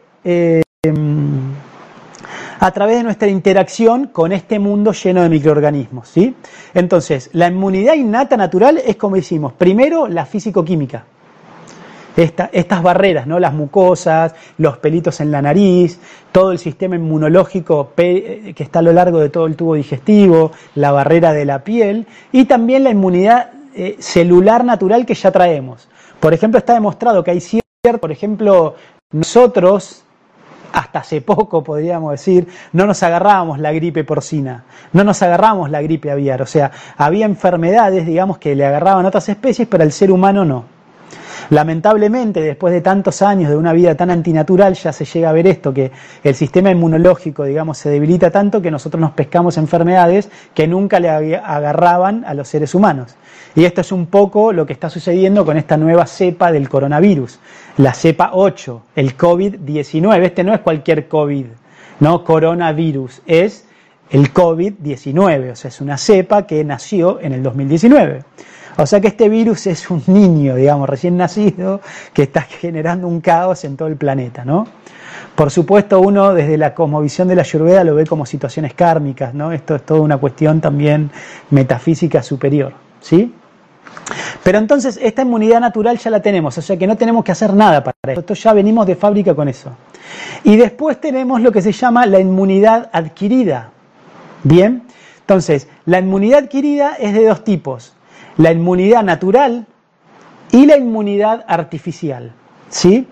de 2.86 3.02
nuestra 3.02 3.28
interacción 3.28 4.08
con 4.08 4.32
este 4.32 4.58
mundo 4.58 4.92
lleno 4.92 5.22
de 5.22 5.28
microorganismos. 5.28 6.08
¿sí? 6.08 6.34
Entonces, 6.74 7.30
la 7.32 7.48
inmunidad 7.48 7.94
innata 7.94 8.36
natural 8.36 8.80
es 8.84 8.96
como 8.96 9.16
decimos, 9.16 9.52
primero 9.52 10.08
la 10.08 10.24
físico-química 10.24 11.04
estas 12.16 12.82
barreras, 12.82 13.26
¿no? 13.26 13.38
las 13.38 13.52
mucosas, 13.52 14.34
los 14.58 14.78
pelitos 14.78 15.20
en 15.20 15.30
la 15.30 15.42
nariz, 15.42 16.00
todo 16.32 16.52
el 16.52 16.58
sistema 16.58 16.96
inmunológico 16.96 17.92
que 17.94 18.54
está 18.56 18.78
a 18.78 18.82
lo 18.82 18.92
largo 18.92 19.20
de 19.20 19.28
todo 19.28 19.46
el 19.46 19.56
tubo 19.56 19.74
digestivo, 19.74 20.52
la 20.74 20.92
barrera 20.92 21.32
de 21.32 21.44
la 21.44 21.62
piel 21.62 22.06
y 22.32 22.46
también 22.46 22.84
la 22.84 22.90
inmunidad 22.90 23.50
eh, 23.74 23.96
celular 23.98 24.64
natural 24.64 25.04
que 25.04 25.14
ya 25.14 25.30
traemos. 25.30 25.88
Por 26.18 26.32
ejemplo, 26.32 26.58
está 26.58 26.72
demostrado 26.72 27.22
que 27.22 27.32
hay 27.32 27.40
cierto, 27.40 28.00
por 28.00 28.10
ejemplo, 28.10 28.74
nosotros 29.12 30.02
hasta 30.72 31.00
hace 31.00 31.20
poco, 31.20 31.62
podríamos 31.62 32.10
decir, 32.12 32.48
no 32.72 32.86
nos 32.86 33.02
agarrábamos 33.02 33.58
la 33.58 33.72
gripe 33.72 34.04
porcina, 34.04 34.64
no 34.92 35.04
nos 35.04 35.22
agarrábamos 35.22 35.70
la 35.70 35.80
gripe 35.80 36.10
aviar, 36.10 36.42
o 36.42 36.46
sea, 36.46 36.70
había 36.96 37.24
enfermedades, 37.24 38.06
digamos, 38.06 38.38
que 38.38 38.54
le 38.54 38.66
agarraban 38.66 39.04
a 39.04 39.08
otras 39.08 39.28
especies, 39.28 39.68
pero 39.68 39.84
al 39.84 39.92
ser 39.92 40.10
humano 40.10 40.44
no. 40.44 40.75
Lamentablemente, 41.50 42.40
después 42.40 42.72
de 42.72 42.80
tantos 42.80 43.22
años 43.22 43.50
de 43.50 43.56
una 43.56 43.72
vida 43.72 43.94
tan 43.94 44.10
antinatural, 44.10 44.74
ya 44.74 44.92
se 44.92 45.04
llega 45.04 45.30
a 45.30 45.32
ver 45.32 45.46
esto, 45.46 45.72
que 45.72 45.90
el 46.24 46.34
sistema 46.34 46.70
inmunológico, 46.70 47.44
digamos, 47.44 47.78
se 47.78 47.90
debilita 47.90 48.30
tanto 48.30 48.60
que 48.60 48.70
nosotros 48.70 49.00
nos 49.00 49.12
pescamos 49.12 49.56
enfermedades 49.56 50.28
que 50.54 50.66
nunca 50.66 51.00
le 51.00 51.08
agarraban 51.10 52.24
a 52.24 52.34
los 52.34 52.48
seres 52.48 52.74
humanos. 52.74 53.14
Y 53.54 53.64
esto 53.64 53.80
es 53.80 53.92
un 53.92 54.06
poco 54.06 54.52
lo 54.52 54.66
que 54.66 54.72
está 54.72 54.90
sucediendo 54.90 55.44
con 55.44 55.56
esta 55.56 55.76
nueva 55.76 56.06
cepa 56.06 56.52
del 56.52 56.68
coronavirus, 56.68 57.38
la 57.78 57.94
cepa 57.94 58.30
8, 58.32 58.82
el 58.96 59.16
COVID-19. 59.16 60.22
Este 60.22 60.44
no 60.44 60.52
es 60.52 60.60
cualquier 60.60 61.08
COVID, 61.08 61.46
no 62.00 62.24
coronavirus, 62.24 63.22
es 63.26 63.64
el 64.10 64.32
COVID-19, 64.32 65.52
o 65.52 65.56
sea, 65.56 65.68
es 65.68 65.80
una 65.80 65.96
cepa 65.96 66.46
que 66.46 66.62
nació 66.64 67.20
en 67.20 67.32
el 67.32 67.42
2019. 67.42 68.24
O 68.78 68.86
sea 68.86 69.00
que 69.00 69.08
este 69.08 69.28
virus 69.28 69.66
es 69.66 69.90
un 69.90 70.02
niño, 70.06 70.54
digamos, 70.54 70.88
recién 70.88 71.16
nacido, 71.16 71.80
que 72.12 72.24
está 72.24 72.42
generando 72.42 73.08
un 73.08 73.20
caos 73.20 73.64
en 73.64 73.76
todo 73.76 73.88
el 73.88 73.96
planeta, 73.96 74.44
¿no? 74.44 74.66
Por 75.34 75.50
supuesto, 75.50 76.00
uno 76.00 76.34
desde 76.34 76.56
la 76.58 76.74
cosmovisión 76.74 77.28
de 77.28 77.36
la 77.36 77.42
Ayurveda 77.42 77.84
lo 77.84 77.94
ve 77.94 78.06
como 78.06 78.26
situaciones 78.26 78.74
kármicas, 78.74 79.34
¿no? 79.34 79.52
Esto 79.52 79.76
es 79.76 79.82
toda 79.82 80.00
una 80.00 80.18
cuestión 80.18 80.60
también 80.60 81.10
metafísica 81.50 82.22
superior, 82.22 82.72
¿sí? 83.00 83.34
Pero 84.42 84.58
entonces 84.58 84.98
esta 85.02 85.22
inmunidad 85.22 85.60
natural 85.60 85.98
ya 85.98 86.10
la 86.10 86.20
tenemos, 86.20 86.56
o 86.56 86.62
sea 86.62 86.76
que 86.76 86.86
no 86.86 86.96
tenemos 86.96 87.24
que 87.24 87.32
hacer 87.32 87.54
nada 87.54 87.82
para. 87.82 87.96
Esto 88.14 88.34
ya 88.34 88.52
venimos 88.52 88.86
de 88.86 88.94
fábrica 88.94 89.34
con 89.34 89.48
eso. 89.48 89.72
Y 90.44 90.56
después 90.56 91.00
tenemos 91.00 91.40
lo 91.40 91.50
que 91.50 91.62
se 91.62 91.72
llama 91.72 92.06
la 92.06 92.20
inmunidad 92.20 92.90
adquirida. 92.92 93.70
Bien, 94.44 94.82
entonces 95.20 95.66
la 95.86 95.98
inmunidad 95.98 96.44
adquirida 96.44 96.94
es 97.00 97.14
de 97.14 97.26
dos 97.26 97.42
tipos, 97.42 97.95
la 98.36 98.52
inmunidad 98.52 99.02
natural 99.02 99.66
y 100.52 100.66
la 100.66 100.76
inmunidad 100.76 101.44
artificial. 101.48 102.32
¿Sí? 102.68 103.06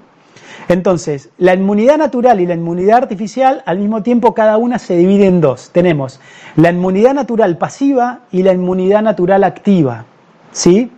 Entonces, 0.68 1.30
la 1.38 1.54
inmunidad 1.54 1.98
natural 1.98 2.40
y 2.40 2.46
la 2.46 2.54
inmunidad 2.54 2.98
artificial, 2.98 3.62
al 3.66 3.78
mismo 3.78 4.02
tiempo, 4.02 4.34
cada 4.34 4.56
una 4.56 4.78
se 4.78 4.96
divide 4.96 5.26
en 5.26 5.40
dos. 5.40 5.70
Tenemos 5.72 6.20
la 6.56 6.70
inmunidad 6.70 7.14
natural 7.14 7.58
pasiva 7.58 8.20
y 8.32 8.42
la 8.42 8.52
inmunidad 8.52 9.02
natural 9.02 9.44
activa. 9.44 10.06
¿Sí? 10.52 10.90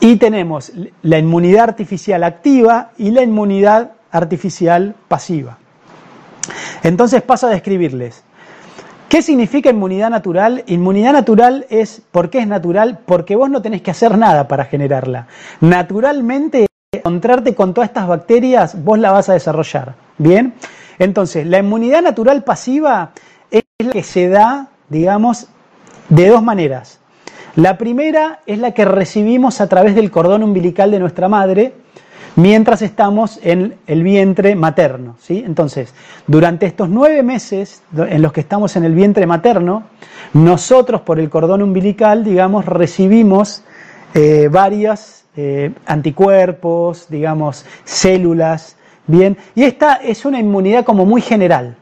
Y 0.00 0.16
tenemos 0.16 0.72
la 1.02 1.18
inmunidad 1.18 1.64
artificial 1.64 2.24
activa 2.24 2.90
y 2.98 3.10
la 3.10 3.22
inmunidad 3.22 3.92
artificial 4.10 4.94
pasiva. 5.08 5.58
Entonces 6.82 7.22
paso 7.22 7.46
a 7.46 7.50
describirles. 7.50 8.24
¿Qué 9.12 9.20
significa 9.20 9.68
inmunidad 9.68 10.08
natural? 10.08 10.64
Inmunidad 10.68 11.12
natural 11.12 11.66
es, 11.68 12.00
¿por 12.12 12.30
qué 12.30 12.38
es 12.38 12.46
natural? 12.46 13.00
Porque 13.04 13.36
vos 13.36 13.50
no 13.50 13.60
tenés 13.60 13.82
que 13.82 13.90
hacer 13.90 14.16
nada 14.16 14.48
para 14.48 14.64
generarla. 14.64 15.26
Naturalmente, 15.60 16.66
encontrarte 16.90 17.54
con 17.54 17.74
todas 17.74 17.90
estas 17.90 18.08
bacterias, 18.08 18.82
vos 18.82 18.98
la 18.98 19.12
vas 19.12 19.28
a 19.28 19.34
desarrollar. 19.34 19.96
¿Bien? 20.16 20.54
Entonces, 20.98 21.46
la 21.46 21.58
inmunidad 21.58 22.00
natural 22.00 22.42
pasiva 22.42 23.10
es 23.50 23.64
la 23.84 23.92
que 23.92 24.02
se 24.02 24.30
da, 24.30 24.68
digamos, 24.88 25.48
de 26.08 26.28
dos 26.28 26.42
maneras. 26.42 26.98
La 27.54 27.76
primera 27.76 28.40
es 28.46 28.60
la 28.60 28.70
que 28.70 28.86
recibimos 28.86 29.60
a 29.60 29.68
través 29.68 29.94
del 29.94 30.10
cordón 30.10 30.42
umbilical 30.42 30.90
de 30.90 31.00
nuestra 31.00 31.28
madre, 31.28 31.74
mientras 32.36 32.82
estamos 32.82 33.38
en 33.42 33.76
el 33.86 34.02
vientre 34.02 34.54
materno. 34.54 35.16
¿sí? 35.20 35.42
Entonces, 35.44 35.92
durante 36.26 36.66
estos 36.66 36.88
nueve 36.88 37.22
meses 37.22 37.82
en 37.96 38.22
los 38.22 38.32
que 38.32 38.40
estamos 38.40 38.76
en 38.76 38.84
el 38.84 38.94
vientre 38.94 39.26
materno, 39.26 39.84
nosotros 40.32 41.02
por 41.02 41.20
el 41.20 41.28
cordón 41.28 41.62
umbilical, 41.62 42.24
digamos, 42.24 42.64
recibimos 42.64 43.62
eh, 44.14 44.48
varios 44.50 45.24
eh, 45.36 45.72
anticuerpos, 45.86 47.06
digamos, 47.08 47.64
células, 47.84 48.76
bien, 49.06 49.36
y 49.54 49.64
esta 49.64 49.96
es 49.96 50.24
una 50.24 50.38
inmunidad 50.38 50.84
como 50.84 51.04
muy 51.04 51.20
general. 51.20 51.76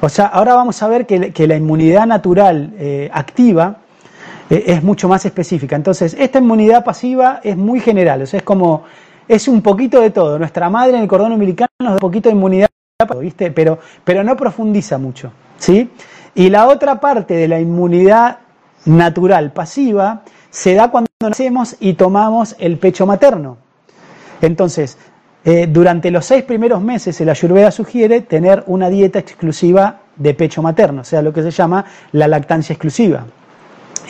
O 0.00 0.08
sea, 0.08 0.26
ahora 0.26 0.54
vamos 0.54 0.82
a 0.82 0.88
ver 0.88 1.06
que, 1.06 1.46
la 1.46 1.56
inmunidad 1.56 2.06
natural 2.06 2.74
eh, 2.78 3.08
activa 3.12 3.78
es 4.48 4.80
mucho 4.84 5.08
más 5.08 5.24
específica. 5.26 5.74
Entonces, 5.74 6.14
esta 6.20 6.38
inmunidad 6.38 6.84
pasiva 6.84 7.40
es 7.42 7.56
muy 7.56 7.80
general, 7.80 8.22
o 8.22 8.26
sea, 8.26 8.38
es 8.38 8.44
como 8.44 8.84
es 9.28 9.48
un 9.48 9.62
poquito 9.62 10.00
de 10.00 10.10
todo. 10.10 10.38
Nuestra 10.38 10.70
madre 10.70 10.96
en 10.96 11.02
el 11.02 11.08
cordón 11.08 11.32
umbilical 11.32 11.68
nos 11.80 11.90
da 11.90 11.94
un 11.94 12.00
poquito 12.00 12.28
de 12.28 12.34
inmunidad, 12.34 12.68
¿viste? 13.20 13.50
Pero, 13.50 13.78
pero 14.04 14.22
no 14.24 14.36
profundiza 14.36 14.98
mucho, 14.98 15.32
¿sí? 15.58 15.90
Y 16.34 16.50
la 16.50 16.68
otra 16.68 17.00
parte 17.00 17.34
de 17.34 17.48
la 17.48 17.60
inmunidad 17.60 18.38
natural 18.84 19.52
pasiva 19.52 20.22
se 20.50 20.74
da 20.74 20.90
cuando 20.90 21.08
nacemos 21.22 21.76
y 21.80 21.94
tomamos 21.94 22.56
el 22.58 22.78
pecho 22.78 23.06
materno. 23.06 23.58
Entonces, 24.40 24.98
eh, 25.44 25.66
durante 25.68 26.10
los 26.10 26.26
seis 26.26 26.44
primeros 26.44 26.82
meses 26.82 27.20
el 27.20 27.28
Ayurveda 27.28 27.70
sugiere 27.70 28.20
tener 28.20 28.64
una 28.66 28.90
dieta 28.90 29.18
exclusiva 29.18 30.00
de 30.16 30.34
pecho 30.34 30.62
materno, 30.62 31.02
o 31.02 31.04
sea, 31.04 31.22
lo 31.22 31.32
que 31.32 31.42
se 31.42 31.50
llama 31.50 31.84
la 32.12 32.26
lactancia 32.26 32.72
exclusiva. 32.72 33.26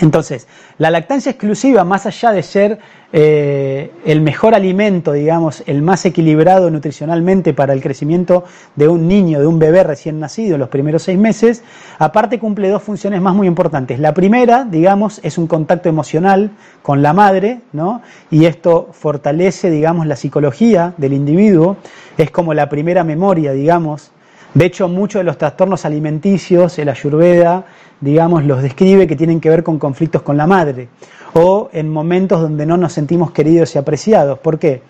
Entonces, 0.01 0.47
la 0.79 0.91
lactancia 0.91 1.31
exclusiva, 1.31 1.85
más 1.85 2.07
allá 2.07 2.33
de 2.33 2.43
ser 2.43 2.79
eh, 3.13 3.93
el 4.05 4.21
mejor 4.21 4.55
alimento, 4.55 5.13
digamos, 5.13 5.63
el 5.67 5.81
más 5.81 6.05
equilibrado 6.05 6.71
nutricionalmente 6.71 7.55
para 7.55 7.73
el 7.73 7.81
crecimiento 7.81 8.45
de 8.75 8.89
un 8.89 9.09
niño, 9.09 9.41
de 9.41 9.47
un 9.47 9.59
bebé 9.59 9.85
recién 9.85 10.21
nacido 10.21 10.55
en 10.55 10.61
los 10.61 10.69
primeros 10.69 11.05
seis 11.05 11.19
meses, 11.19 11.63
aparte 11.99 12.39
cumple 12.39 12.69
dos 12.69 12.83
funciones 12.83 13.23
más 13.23 13.35
muy 13.35 13.47
importantes. 13.47 13.99
La 13.99 14.13
primera, 14.13 14.65
digamos, 14.65 15.21
es 15.23 15.39
un 15.39 15.47
contacto 15.47 15.89
emocional 15.89 16.51
con 16.83 17.01
la 17.01 17.15
madre, 17.15 17.61
¿no? 17.73 18.03
Y 18.31 18.45
esto 18.45 18.91
fortalece, 18.93 19.71
digamos, 19.71 20.07
la 20.07 20.17
psicología 20.17 20.93
del 20.99 21.15
individuo, 21.15 21.79
es 22.19 22.31
como 22.31 22.53
la 22.53 22.69
primera 22.69 23.03
memoria, 23.03 23.53
digamos, 23.53 24.11
de 24.57 24.65
hecho, 24.65 24.89
muchos 24.89 25.21
de 25.21 25.25
los 25.25 25.37
trastornos 25.37 25.85
alimenticios, 25.85 26.79
el 26.79 26.89
ayurveda, 26.89 27.67
digamos, 28.01 28.45
los 28.45 28.63
describe 28.63 29.07
que 29.07 29.17
tienen 29.17 29.41
que 29.41 29.51
ver 29.51 29.63
con 29.63 29.79
conflictos 29.79 30.23
con 30.23 30.37
la 30.37 30.47
madre 30.47 30.89
o 31.35 31.69
en 31.73 31.93
momentos 31.93 32.41
donde 32.41 32.65
no 32.65 32.77
nos 32.77 32.93
sentimos 32.93 33.31
queridos 33.31 33.75
y 33.75 33.79
apreciados. 33.79 34.39
¿Por 34.39 34.59
qué? 34.59 34.83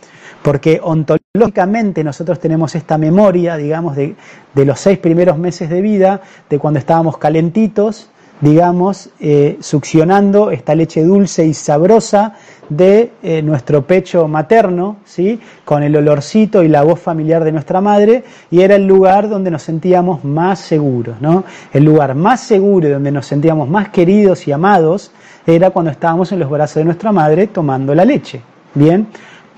Porque 0.42 0.80
ontológicamente 0.82 2.04
nosotros 2.04 2.38
tenemos 2.38 2.74
esta 2.76 2.98
memoria, 2.98 3.56
digamos, 3.56 3.96
de, 3.96 4.14
de 4.54 4.64
los 4.64 4.78
seis 4.78 4.98
primeros 4.98 5.38
meses 5.38 5.68
de 5.68 5.80
vida, 5.80 6.20
de 6.48 6.58
cuando 6.58 6.78
estábamos 6.78 7.18
calentitos, 7.18 8.10
digamos, 8.40 9.10
eh, 9.18 9.56
succionando 9.60 10.50
esta 10.50 10.74
leche 10.74 11.02
dulce 11.02 11.46
y 11.46 11.54
sabrosa 11.54 12.34
de 12.68 13.12
eh, 13.22 13.42
nuestro 13.42 13.82
pecho 13.82 14.26
materno, 14.28 14.96
¿sí? 15.04 15.40
con 15.64 15.82
el 15.82 15.96
olorcito 15.96 16.62
y 16.62 16.68
la 16.68 16.82
voz 16.82 17.00
familiar 17.00 17.44
de 17.44 17.52
nuestra 17.52 17.80
madre, 17.80 18.24
y 18.50 18.60
era 18.60 18.76
el 18.76 18.86
lugar 18.86 19.28
donde 19.28 19.50
nos 19.50 19.62
sentíamos 19.62 20.24
más 20.24 20.60
seguros, 20.60 21.20
¿no? 21.20 21.44
El 21.72 21.84
lugar 21.84 22.14
más 22.14 22.40
seguro 22.40 22.88
y 22.88 22.90
donde 22.90 23.12
nos 23.12 23.26
sentíamos 23.26 23.68
más 23.68 23.90
queridos 23.90 24.46
y 24.48 24.52
amados 24.52 25.12
era 25.46 25.70
cuando 25.70 25.90
estábamos 25.90 26.32
en 26.32 26.40
los 26.40 26.50
brazos 26.50 26.76
de 26.76 26.84
nuestra 26.84 27.12
madre 27.12 27.46
tomando 27.46 27.94
la 27.94 28.04
leche. 28.04 28.40
Bien, 28.74 29.06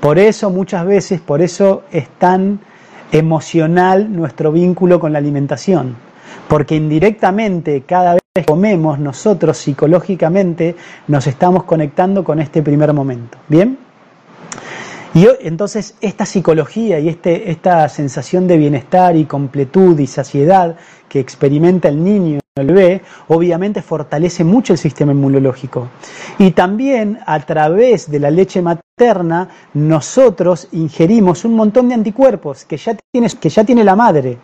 por 0.01 0.19
eso 0.19 0.51
muchas 0.51 0.87
veces, 0.87 1.21
por 1.21 1.43
eso 1.43 1.83
es 1.91 2.09
tan 2.19 2.61
emocional 3.11 4.15
nuestro 4.15 4.53
vínculo 4.53 5.01
con 5.01 5.13
la 5.13 5.19
alimentación, 5.19 5.97
porque 6.49 6.77
indirectamente 6.77 7.83
cada 7.87 8.15
vez 8.15 8.23
que 8.35 8.45
comemos 8.45 8.99
nosotros 8.99 9.57
psicológicamente 9.59 10.75
nos 11.07 11.27
estamos 11.27 11.65
conectando 11.65 12.25
con 12.25 12.41
este 12.41 12.63
primer 12.63 12.93
momento. 12.93 13.39
¿Bien? 13.49 13.79
Y 15.15 15.27
entonces 15.41 15.95
esta 16.01 16.27
psicología 16.27 17.01
y 17.01 17.09
este, 17.09 17.51
esta 17.51 17.89
sensación 17.89 18.47
de 18.47 18.57
bienestar 18.57 19.17
y 19.17 19.25
completud 19.25 19.99
y 19.99 20.07
saciedad 20.07 20.77
que 21.09 21.21
experimenta 21.21 21.89
el 21.89 22.03
niño 22.03 22.41
el 22.61 22.67
bebé, 22.67 23.03
obviamente 23.29 23.83
fortalece 23.83 24.45
mucho 24.45 24.73
el 24.73 24.79
sistema 24.79 25.13
inmunológico. 25.13 25.89
Y 26.39 26.51
también 26.53 27.19
a 27.27 27.41
través 27.41 28.11
de 28.11 28.19
la 28.19 28.31
leche 28.31 28.61
materna 28.63 29.49
nosotros 29.75 30.69
ingerimos 30.73 31.45
un 31.45 31.55
montón 31.55 31.89
de 31.89 31.95
anticuerpos 31.95 32.65
que 32.65 32.77
ya 32.77 32.97
tiene, 33.13 33.29
que 33.41 33.49
ya 33.49 33.65
tiene 33.65 33.85
la 33.85 33.97
madre. 33.97 34.39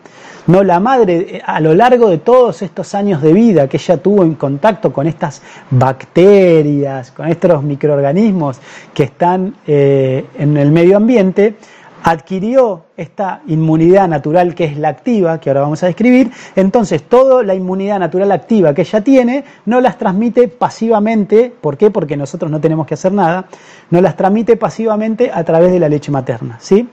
No, 0.47 0.63
la 0.63 0.79
madre 0.79 1.41
a 1.43 1.59
lo 1.59 1.73
largo 1.73 2.07
de 2.07 2.19
todos 2.19 2.61
estos 2.61 2.93
años 2.93 3.19
de 3.23 3.33
vida 3.33 3.67
que 3.67 3.77
ella 3.77 3.97
tuvo 3.97 4.23
en 4.23 4.35
contacto 4.35 4.93
con 4.93 5.07
estas 5.07 5.41
bacterias, 5.71 7.11
con 7.11 7.27
estos 7.27 7.63
microorganismos 7.63 8.59
que 8.93 9.03
están 9.03 9.55
eh, 9.65 10.23
en 10.37 10.55
el 10.57 10.71
medio 10.71 10.97
ambiente, 10.97 11.55
adquirió 12.03 12.85
esta 12.95 13.41
inmunidad 13.47 14.07
natural 14.07 14.53
que 14.53 14.65
es 14.65 14.77
la 14.77 14.89
activa, 14.89 15.39
que 15.39 15.49
ahora 15.49 15.61
vamos 15.61 15.81
a 15.81 15.87
describir, 15.87 16.29
entonces 16.55 17.01
toda 17.01 17.41
la 17.41 17.55
inmunidad 17.55 17.97
natural 17.97 18.31
activa 18.31 18.75
que 18.75 18.83
ella 18.83 19.01
tiene 19.01 19.43
no 19.65 19.81
las 19.81 19.97
transmite 19.97 20.47
pasivamente, 20.47 21.51
¿por 21.59 21.75
qué? 21.75 21.89
Porque 21.89 22.15
nosotros 22.15 22.51
no 22.51 22.61
tenemos 22.61 22.85
que 22.85 22.93
hacer 22.93 23.11
nada, 23.11 23.47
no 23.89 23.99
las 23.99 24.15
transmite 24.15 24.55
pasivamente 24.57 25.31
a 25.33 25.43
través 25.43 25.71
de 25.71 25.79
la 25.79 25.89
leche 25.89 26.11
materna, 26.11 26.57
¿sí? 26.59 26.87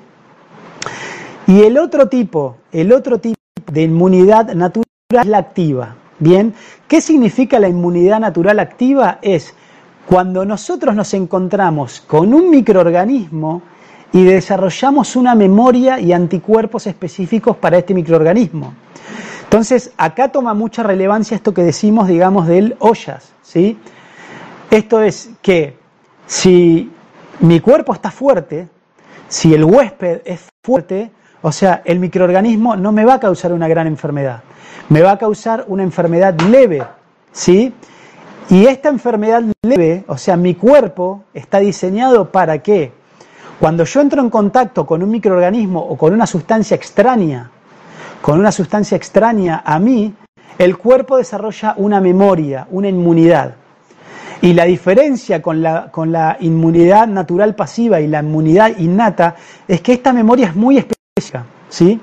Y 1.46 1.60
el 1.60 1.76
otro 1.76 2.08
tipo, 2.08 2.56
el 2.72 2.90
otro 2.92 3.18
tipo 3.18 3.41
de 3.70 3.82
inmunidad 3.82 4.54
natural 4.54 5.34
activa, 5.34 5.96
¿bien? 6.18 6.54
¿Qué 6.88 7.00
significa 7.00 7.58
la 7.58 7.68
inmunidad 7.68 8.20
natural 8.20 8.58
activa? 8.58 9.18
Es 9.22 9.54
cuando 10.06 10.44
nosotros 10.44 10.94
nos 10.94 11.14
encontramos 11.14 12.00
con 12.00 12.34
un 12.34 12.50
microorganismo 12.50 13.62
y 14.12 14.24
desarrollamos 14.24 15.16
una 15.16 15.34
memoria 15.34 15.98
y 15.98 16.12
anticuerpos 16.12 16.86
específicos 16.86 17.56
para 17.56 17.78
este 17.78 17.94
microorganismo. 17.94 18.74
Entonces, 19.44 19.92
acá 19.96 20.28
toma 20.28 20.54
mucha 20.54 20.82
relevancia 20.82 21.34
esto 21.34 21.54
que 21.54 21.62
decimos, 21.62 22.08
digamos, 22.08 22.46
del 22.46 22.76
ollas, 22.78 23.32
¿sí? 23.42 23.78
Esto 24.70 25.02
es 25.02 25.30
que 25.42 25.76
si 26.26 26.90
mi 27.40 27.60
cuerpo 27.60 27.92
está 27.92 28.10
fuerte, 28.10 28.68
si 29.28 29.52
el 29.54 29.64
huésped 29.64 30.22
es 30.24 30.48
fuerte, 30.62 31.10
o 31.42 31.52
sea, 31.52 31.82
el 31.84 31.98
microorganismo 31.98 32.76
no 32.76 32.92
me 32.92 33.04
va 33.04 33.14
a 33.14 33.20
causar 33.20 33.52
una 33.52 33.68
gran 33.68 33.86
enfermedad, 33.86 34.42
me 34.88 35.02
va 35.02 35.12
a 35.12 35.18
causar 35.18 35.64
una 35.68 35.82
enfermedad 35.82 36.40
leve, 36.40 36.82
¿sí? 37.32 37.74
Y 38.48 38.66
esta 38.66 38.88
enfermedad 38.88 39.42
leve, 39.62 40.04
o 40.06 40.16
sea, 40.16 40.36
mi 40.36 40.54
cuerpo 40.54 41.24
está 41.34 41.58
diseñado 41.58 42.30
para 42.30 42.58
que 42.58 42.92
cuando 43.58 43.84
yo 43.84 44.00
entro 44.00 44.20
en 44.20 44.30
contacto 44.30 44.84
con 44.84 45.02
un 45.02 45.10
microorganismo 45.10 45.80
o 45.80 45.96
con 45.96 46.12
una 46.12 46.26
sustancia 46.26 46.74
extraña, 46.74 47.50
con 48.20 48.38
una 48.38 48.52
sustancia 48.52 48.96
extraña 48.96 49.62
a 49.64 49.78
mí, 49.78 50.14
el 50.58 50.76
cuerpo 50.76 51.16
desarrolla 51.16 51.74
una 51.76 52.00
memoria, 52.00 52.66
una 52.70 52.88
inmunidad. 52.88 53.54
Y 54.40 54.54
la 54.54 54.64
diferencia 54.64 55.40
con 55.40 55.62
la, 55.62 55.90
con 55.92 56.10
la 56.10 56.36
inmunidad 56.40 57.06
natural 57.06 57.54
pasiva 57.54 58.00
y 58.00 58.08
la 58.08 58.20
inmunidad 58.20 58.76
innata 58.78 59.36
es 59.68 59.80
que 59.80 59.92
esta 59.92 60.12
memoria 60.12 60.48
es 60.48 60.56
muy 60.56 60.76
específica, 60.76 60.91
¿sí? 61.68 62.00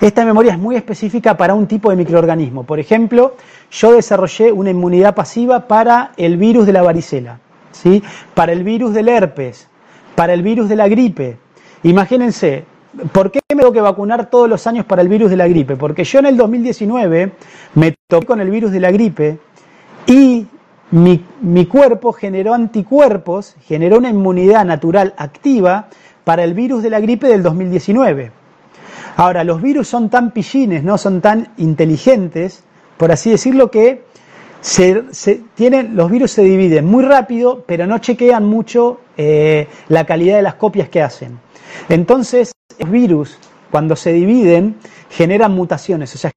Esta 0.00 0.24
memoria 0.24 0.52
es 0.52 0.58
muy 0.58 0.76
específica 0.76 1.36
para 1.36 1.54
un 1.54 1.66
tipo 1.66 1.90
de 1.90 1.96
microorganismo. 1.96 2.62
Por 2.62 2.78
ejemplo, 2.78 3.34
yo 3.70 3.92
desarrollé 3.92 4.52
una 4.52 4.70
inmunidad 4.70 5.14
pasiva 5.14 5.66
para 5.66 6.12
el 6.16 6.36
virus 6.36 6.66
de 6.66 6.72
la 6.72 6.82
varicela, 6.82 7.40
¿sí? 7.72 8.02
para 8.34 8.52
el 8.52 8.62
virus 8.62 8.94
del 8.94 9.08
herpes, 9.08 9.68
para 10.14 10.34
el 10.34 10.42
virus 10.42 10.68
de 10.68 10.76
la 10.76 10.88
gripe. 10.88 11.36
Imagínense, 11.82 12.64
¿por 13.12 13.30
qué 13.30 13.40
me 13.52 13.60
tengo 13.60 13.72
que 13.72 13.80
vacunar 13.80 14.30
todos 14.30 14.48
los 14.48 14.66
años 14.66 14.84
para 14.86 15.02
el 15.02 15.08
virus 15.08 15.30
de 15.30 15.36
la 15.36 15.48
gripe? 15.48 15.76
Porque 15.76 16.04
yo 16.04 16.20
en 16.20 16.26
el 16.26 16.36
2019 16.36 17.32
me 17.74 17.94
toqué 18.08 18.26
con 18.26 18.40
el 18.40 18.50
virus 18.50 18.70
de 18.70 18.80
la 18.80 18.92
gripe 18.92 19.38
y 20.06 20.46
mi, 20.90 21.24
mi 21.40 21.66
cuerpo 21.66 22.12
generó 22.12 22.54
anticuerpos, 22.54 23.56
generó 23.66 23.98
una 23.98 24.10
inmunidad 24.10 24.64
natural 24.64 25.14
activa 25.16 25.88
para 26.28 26.44
el 26.44 26.52
virus 26.52 26.82
de 26.82 26.90
la 26.90 27.00
gripe 27.00 27.26
del 27.26 27.42
2019. 27.42 28.30
Ahora, 29.16 29.44
los 29.44 29.62
virus 29.62 29.88
son 29.88 30.10
tan 30.10 30.30
pillines, 30.32 30.84
no 30.84 30.98
son 30.98 31.22
tan 31.22 31.54
inteligentes, 31.56 32.64
por 32.98 33.10
así 33.10 33.30
decirlo, 33.30 33.70
que 33.70 34.04
tienen, 35.54 35.96
los 35.96 36.10
virus 36.10 36.32
se 36.32 36.42
dividen 36.42 36.84
muy 36.84 37.02
rápido, 37.02 37.64
pero 37.66 37.86
no 37.86 37.96
chequean 37.96 38.44
mucho 38.44 39.00
eh, 39.16 39.68
la 39.88 40.04
calidad 40.04 40.36
de 40.36 40.42
las 40.42 40.56
copias 40.56 40.90
que 40.90 41.00
hacen. 41.00 41.40
Entonces, 41.88 42.52
los 42.78 42.90
virus, 42.90 43.38
cuando 43.70 43.96
se 43.96 44.12
dividen, 44.12 44.76
generan 45.08 45.52
mutaciones, 45.52 46.14
o 46.14 46.18
sea, 46.18 46.30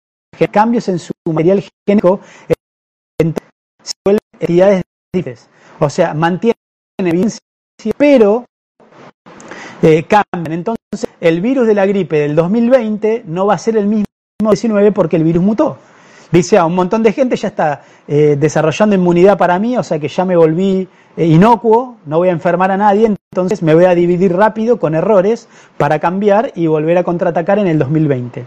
cambios 0.51 0.88
en 0.88 0.99
su 0.99 1.12
material 1.25 1.65
genético, 1.86 2.21
se 3.84 3.93
vuelven 4.06 4.21
entidades 4.39 4.84
diferentes. 5.12 5.49
O 5.80 5.89
sea, 5.89 6.13
mantienen 6.13 6.56
evidencia, 6.97 7.41
pero 7.97 8.45
eh, 9.82 10.04
cambian. 10.04 10.52
Entonces, 10.52 11.08
el 11.20 11.41
virus 11.41 11.67
de 11.67 11.74
la 11.74 11.86
gripe 11.86 12.20
del 12.20 12.36
2020 12.36 13.24
no 13.28 13.46
va 13.46 13.56
a 13.56 13.58
ser 13.58 13.78
el 13.78 13.88
mismo 13.88 14.06
19 14.39 14.91
porque 14.91 15.15
el 15.15 15.24
virus 15.24 15.44
mutó. 15.44 15.78
Dice, 16.32 16.58
a 16.58 16.65
un 16.65 16.76
montón 16.76 17.04
de 17.04 17.12
gente 17.12 17.36
ya 17.36 17.50
está 17.50 17.82
eh, 18.08 18.38
desarrollando 18.39 18.96
inmunidad 18.96 19.38
para 19.38 19.60
mí, 19.60 19.78
o 19.78 19.84
sea 19.84 20.00
que 20.00 20.08
ya 20.08 20.24
me 20.24 20.38
volví 20.38 20.88
eh, 21.17 21.26
inocuo, 21.26 21.98
no 22.06 22.20
voy 22.20 22.30
a 22.30 22.32
enfermar 22.32 22.72
a 22.72 22.78
nadie, 22.78 23.13
entonces 23.34 23.62
me 23.62 23.76
voy 23.76 23.84
a 23.84 23.94
dividir 23.94 24.34
rápido 24.34 24.80
con 24.80 24.96
errores 24.96 25.50
para 25.78 26.00
cambiar 26.00 26.54
y 26.56 26.67
volver 26.67 26.98
a 26.98 27.04
contraatacar 27.04 27.60
en 27.60 27.67
el 27.67 27.78
2020. 27.78 28.46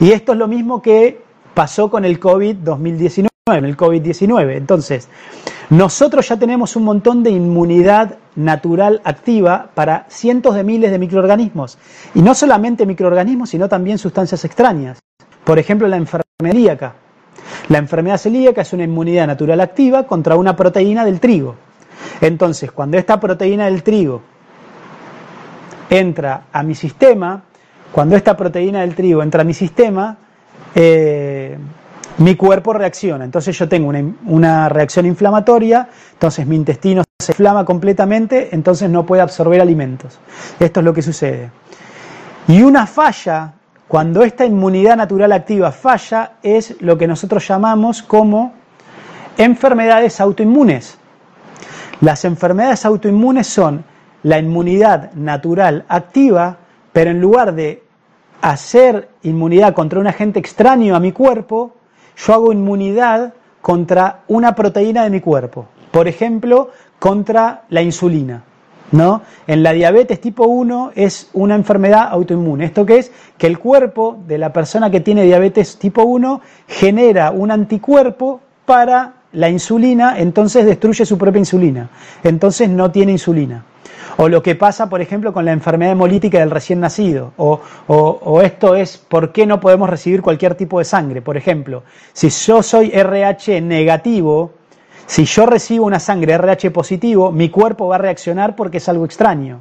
Y 0.00 0.12
esto 0.12 0.32
es 0.32 0.38
lo 0.38 0.46
mismo 0.46 0.82
que 0.82 1.22
pasó 1.54 1.90
con 1.90 2.04
el 2.04 2.20
COVID-2019, 2.20 3.28
el 3.46 3.76
COVID-19. 3.76 4.56
Entonces, 4.56 5.08
nosotros 5.70 6.28
ya 6.28 6.36
tenemos 6.36 6.76
un 6.76 6.84
montón 6.84 7.22
de 7.22 7.30
inmunidad 7.30 8.18
natural 8.36 9.00
activa 9.04 9.70
para 9.74 10.06
cientos 10.08 10.54
de 10.54 10.64
miles 10.64 10.90
de 10.90 10.98
microorganismos. 10.98 11.78
Y 12.14 12.22
no 12.22 12.34
solamente 12.34 12.86
microorganismos, 12.86 13.50
sino 13.50 13.68
también 13.68 13.98
sustancias 13.98 14.44
extrañas. 14.44 14.98
Por 15.44 15.58
ejemplo, 15.58 15.88
la 15.88 15.96
enfermedad 15.96 16.26
celíaca. 16.40 16.94
La 17.68 17.78
enfermedad 17.78 18.18
celíaca 18.18 18.62
es 18.62 18.72
una 18.72 18.84
inmunidad 18.84 19.26
natural 19.26 19.60
activa 19.60 20.06
contra 20.06 20.36
una 20.36 20.56
proteína 20.56 21.04
del 21.04 21.20
trigo. 21.20 21.56
Entonces, 22.20 22.70
cuando 22.70 22.98
esta 22.98 23.18
proteína 23.18 23.66
del 23.66 23.82
trigo 23.82 24.22
entra 25.90 26.44
a 26.52 26.62
mi 26.62 26.74
sistema, 26.74 27.42
cuando 27.92 28.16
esta 28.16 28.36
proteína 28.36 28.80
del 28.80 28.94
trigo 28.94 29.22
entra 29.22 29.42
a 29.42 29.44
mi 29.44 29.54
sistema, 29.54 30.18
eh, 30.74 31.56
mi 32.18 32.36
cuerpo 32.36 32.72
reacciona. 32.72 33.24
Entonces 33.24 33.58
yo 33.58 33.68
tengo 33.68 33.92
una, 34.26 34.68
reacción 34.68 35.06
inflamatoria, 35.06 35.88
entonces 36.12 36.46
mi 36.46 36.56
intestino 36.56 37.04
se 37.18 37.32
inflama 37.32 37.64
completamente, 37.64 38.54
entonces 38.54 38.90
no 38.90 39.06
puede 39.06 39.22
absorber 39.22 39.60
alimentos. 39.60 40.18
Esto 40.58 40.80
es 40.80 40.84
lo 40.84 40.92
que 40.92 41.02
sucede. 41.02 41.50
Y 42.48 42.62
una 42.62 42.86
falla, 42.86 43.54
cuando 43.88 44.22
esta 44.22 44.44
inmunidad 44.44 44.96
natural 44.96 45.32
activa 45.32 45.72
falla, 45.72 46.32
es 46.42 46.80
lo 46.80 46.98
que 46.98 47.06
nosotros 47.06 47.46
llamamos 47.46 48.02
como 48.02 48.54
enfermedades 49.36 50.20
autoinmunes. 50.20 50.98
Las 52.00 52.24
enfermedades 52.24 52.84
autoinmunes 52.84 53.46
son 53.46 53.84
la 54.24 54.38
inmunidad 54.38 55.12
natural 55.14 55.84
activa, 55.88 56.58
pero 56.92 57.10
en 57.10 57.20
lugar 57.20 57.54
de 57.54 57.81
hacer 58.42 59.08
inmunidad 59.22 59.72
contra 59.72 60.00
un 60.00 60.06
agente 60.06 60.38
extraño 60.38 60.94
a 60.94 61.00
mi 61.00 61.12
cuerpo, 61.12 61.72
yo 62.16 62.34
hago 62.34 62.52
inmunidad 62.52 63.32
contra 63.62 64.20
una 64.28 64.54
proteína 64.54 65.04
de 65.04 65.10
mi 65.10 65.20
cuerpo. 65.20 65.66
Por 65.90 66.08
ejemplo, 66.08 66.70
contra 66.98 67.62
la 67.70 67.80
insulina. 67.80 68.42
¿No? 68.90 69.22
En 69.46 69.62
la 69.62 69.72
diabetes 69.72 70.20
tipo 70.20 70.44
1 70.44 70.92
es 70.94 71.30
una 71.32 71.54
enfermedad 71.54 72.08
autoinmune. 72.10 72.66
¿Esto 72.66 72.84
qué 72.84 72.98
es? 72.98 73.10
Que 73.38 73.46
el 73.46 73.58
cuerpo 73.58 74.18
de 74.26 74.36
la 74.36 74.52
persona 74.52 74.90
que 74.90 75.00
tiene 75.00 75.24
diabetes 75.24 75.78
tipo 75.78 76.02
1 76.02 76.42
genera 76.68 77.30
un 77.30 77.50
anticuerpo 77.50 78.40
para 78.66 79.14
la 79.32 79.48
insulina, 79.48 80.18
entonces 80.18 80.66
destruye 80.66 81.06
su 81.06 81.16
propia 81.16 81.38
insulina. 81.38 81.88
Entonces 82.22 82.68
no 82.68 82.90
tiene 82.90 83.12
insulina. 83.12 83.64
O 84.18 84.28
lo 84.28 84.42
que 84.42 84.54
pasa, 84.54 84.88
por 84.88 85.00
ejemplo, 85.00 85.32
con 85.32 85.44
la 85.44 85.52
enfermedad 85.52 85.92
hemolítica 85.92 86.38
del 86.38 86.50
recién 86.50 86.80
nacido. 86.80 87.32
O, 87.36 88.40
esto 88.42 88.74
es 88.74 88.98
por 88.98 89.32
qué 89.32 89.46
no 89.46 89.60
podemos 89.60 89.88
recibir 89.88 90.22
cualquier 90.22 90.54
tipo 90.54 90.78
de 90.78 90.84
sangre. 90.84 91.22
Por 91.22 91.36
ejemplo, 91.36 91.82
si 92.12 92.28
yo 92.28 92.62
soy 92.62 92.90
RH 92.92 93.60
negativo, 93.60 94.52
si 95.06 95.24
yo 95.24 95.46
recibo 95.46 95.86
una 95.86 95.98
sangre 96.00 96.34
RH 96.34 96.70
positivo, 96.70 97.32
mi 97.32 97.48
cuerpo 97.48 97.88
va 97.88 97.96
a 97.96 97.98
reaccionar 97.98 98.54
porque 98.54 98.78
es 98.78 98.88
algo 98.88 99.04
extraño. 99.04 99.60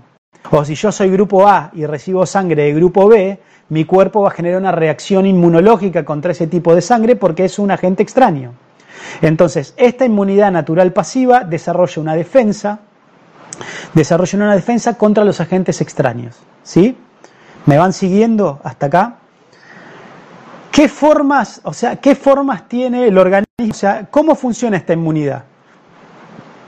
O 0.51 0.65
si 0.65 0.75
yo 0.75 0.91
soy 0.91 1.09
grupo 1.09 1.47
A 1.47 1.71
y 1.73 1.85
recibo 1.85 2.25
sangre 2.25 2.63
de 2.63 2.73
grupo 2.73 3.07
B, 3.07 3.39
mi 3.69 3.85
cuerpo 3.85 4.21
va 4.21 4.29
a 4.29 4.31
generar 4.31 4.59
una 4.59 4.71
reacción 4.71 5.25
inmunológica 5.25 6.03
contra 6.03 6.33
ese 6.33 6.47
tipo 6.47 6.75
de 6.75 6.81
sangre 6.81 7.15
porque 7.15 7.45
es 7.45 7.57
un 7.57 7.71
agente 7.71 8.03
extraño. 8.03 8.53
Entonces, 9.21 9.73
esta 9.77 10.05
inmunidad 10.05 10.51
natural 10.51 10.91
pasiva 10.91 11.43
desarrolla 11.43 12.01
una 12.01 12.15
defensa 12.15 12.79
desarrollan 13.93 14.43
una 14.43 14.55
defensa 14.55 14.97
contra 14.97 15.23
los 15.23 15.39
agentes 15.41 15.81
extraños. 15.81 16.37
¿Sí? 16.63 16.97
¿Me 17.65 17.77
van 17.77 17.93
siguiendo 17.93 18.59
hasta 18.63 18.87
acá? 18.87 19.15
¿Qué 20.71 20.87
formas, 20.87 21.61
o 21.63 21.73
sea, 21.73 21.97
qué 21.97 22.15
formas 22.15 22.67
tiene 22.67 23.07
el 23.07 23.17
organismo? 23.17 23.47
O 23.69 23.73
sea, 23.73 24.07
¿cómo 24.09 24.35
funciona 24.35 24.77
esta 24.77 24.93
inmunidad? 24.93 25.43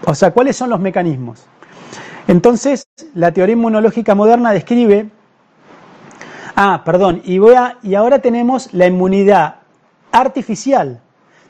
O 0.06 0.14
sea, 0.14 0.32
¿cuáles 0.32 0.56
son 0.58 0.70
los 0.70 0.80
mecanismos? 0.80 1.46
Entonces, 2.28 2.86
la 3.16 3.32
teoría 3.32 3.54
inmunológica 3.54 4.14
moderna 4.16 4.52
describe 4.52 5.10
Ah, 6.56 6.84
perdón, 6.86 7.22
y 7.26 7.40
voy 7.40 7.56
a 7.56 7.78
y 7.82 7.96
ahora 7.96 8.20
tenemos 8.20 8.74
la 8.74 8.86
inmunidad 8.86 9.56
artificial. 10.12 11.02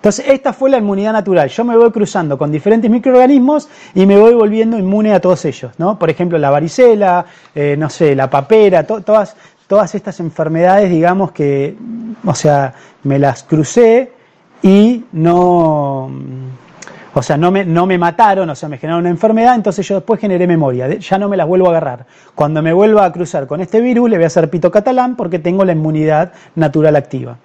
Entonces, 0.03 0.25
esta 0.27 0.51
fue 0.51 0.69
la 0.69 0.79
inmunidad 0.79 1.13
natural. 1.13 1.47
Yo 1.47 1.63
me 1.63 1.77
voy 1.77 1.89
cruzando 1.89 2.37
con 2.37 2.51
diferentes 2.51 2.91
microorganismos 2.91 3.69
y 3.95 4.05
me 4.05 4.17
voy 4.17 4.33
volviendo 4.33 4.77
inmune 4.77 5.13
a 5.13 5.21
todos 5.21 5.45
ellos, 5.45 5.71
¿no? 5.77 5.97
Por 5.97 6.09
ejemplo, 6.09 6.37
la 6.37 6.49
varicela, 6.49 7.25
eh, 7.55 7.77
no 7.79 7.89
sé, 7.89 8.13
la 8.13 8.29
papera, 8.29 8.83
todas, 8.83 9.37
todas 9.65 9.95
estas 9.95 10.19
enfermedades, 10.19 10.89
digamos 10.89 11.31
que, 11.31 11.77
o 12.25 12.35
sea, 12.35 12.73
me 13.03 13.17
las 13.17 13.43
crucé 13.43 14.11
y 14.61 15.05
no, 15.13 16.11
o 17.13 17.23
sea, 17.23 17.37
no 17.37 17.49
me, 17.49 17.63
no 17.63 17.85
me 17.85 17.97
mataron, 17.97 18.49
o 18.49 18.55
sea, 18.55 18.67
me 18.67 18.79
generaron 18.79 19.03
una 19.03 19.09
enfermedad, 19.09 19.55
entonces 19.55 19.87
yo 19.87 19.95
después 19.95 20.19
generé 20.19 20.45
memoria, 20.47 20.89
ya 20.89 21.17
no 21.17 21.29
me 21.29 21.37
las 21.37 21.47
vuelvo 21.47 21.67
a 21.67 21.69
agarrar. 21.69 22.07
Cuando 22.35 22.61
me 22.61 22.73
vuelva 22.73 23.05
a 23.05 23.11
cruzar 23.13 23.47
con 23.47 23.61
este 23.61 23.79
virus, 23.79 24.09
le 24.09 24.17
voy 24.17 24.25
a 24.25 24.27
hacer 24.27 24.49
pito 24.49 24.69
catalán 24.69 25.15
porque 25.15 25.39
tengo 25.39 25.63
la 25.63 25.71
inmunidad 25.71 26.33
natural 26.55 26.97
activa. 26.97 27.37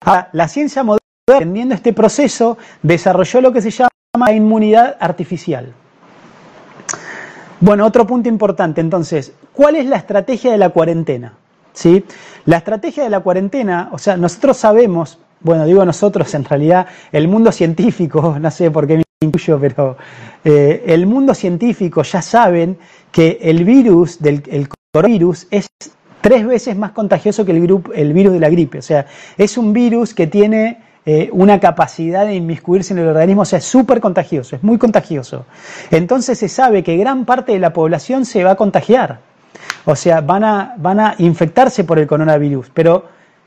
Ahora, 0.00 0.30
la 0.32 0.48
ciencia 0.48 0.82
moderna 0.82 1.05
Entendiendo 1.28 1.74
este 1.74 1.92
proceso, 1.92 2.56
desarrolló 2.84 3.40
lo 3.40 3.52
que 3.52 3.60
se 3.60 3.72
llama 3.72 4.30
inmunidad 4.30 4.96
artificial. 5.00 5.72
Bueno, 7.58 7.84
otro 7.84 8.06
punto 8.06 8.28
importante 8.28 8.80
entonces, 8.80 9.32
¿cuál 9.52 9.74
es 9.74 9.86
la 9.86 9.96
estrategia 9.96 10.52
de 10.52 10.58
la 10.58 10.68
cuarentena? 10.68 11.32
¿Sí? 11.72 12.04
La 12.44 12.58
estrategia 12.58 13.02
de 13.02 13.10
la 13.10 13.18
cuarentena, 13.18 13.88
o 13.90 13.98
sea, 13.98 14.16
nosotros 14.16 14.56
sabemos, 14.56 15.18
bueno, 15.40 15.64
digo 15.64 15.84
nosotros, 15.84 16.32
en 16.34 16.44
realidad 16.44 16.86
el 17.10 17.26
mundo 17.26 17.50
científico, 17.50 18.36
no 18.40 18.50
sé 18.52 18.70
por 18.70 18.86
qué 18.86 18.98
me 18.98 19.04
incluyo, 19.20 19.58
pero 19.58 19.96
eh, 20.44 20.84
el 20.86 21.08
mundo 21.08 21.34
científico 21.34 22.04
ya 22.04 22.22
saben 22.22 22.78
que 23.10 23.40
el 23.42 23.64
virus 23.64 24.20
del 24.20 24.44
el 24.46 24.68
coronavirus 24.92 25.48
es 25.50 25.66
tres 26.20 26.46
veces 26.46 26.76
más 26.76 26.92
contagioso 26.92 27.44
que 27.44 27.50
el, 27.50 27.82
el 27.96 28.12
virus 28.12 28.32
de 28.32 28.38
la 28.38 28.48
gripe. 28.48 28.78
O 28.78 28.82
sea, 28.82 29.06
es 29.36 29.58
un 29.58 29.72
virus 29.72 30.14
que 30.14 30.28
tiene 30.28 30.85
eh, 31.08 31.30
una 31.30 31.60
capacidad 31.60 32.26
de 32.26 32.34
inmiscuirse 32.34 32.92
en 32.92 32.98
el 32.98 33.06
organismo, 33.06 33.42
o 33.42 33.44
sea, 33.44 33.60
es 33.60 33.64
súper 33.64 34.00
contagioso, 34.00 34.56
es 34.56 34.64
muy 34.64 34.76
contagioso. 34.76 35.46
Entonces 35.92 36.36
se 36.36 36.48
sabe 36.48 36.82
que 36.82 36.96
gran 36.96 37.24
parte 37.24 37.52
de 37.52 37.60
la 37.60 37.72
población 37.72 38.24
se 38.24 38.42
va 38.42 38.50
a 38.50 38.56
contagiar, 38.56 39.20
o 39.84 39.94
sea, 39.94 40.20
van 40.20 40.42
a, 40.42 40.74
van 40.76 40.98
a 40.98 41.14
infectarse 41.18 41.84
por 41.84 42.00
el 42.00 42.08
coronavirus, 42.08 42.72
pero 42.74 43.04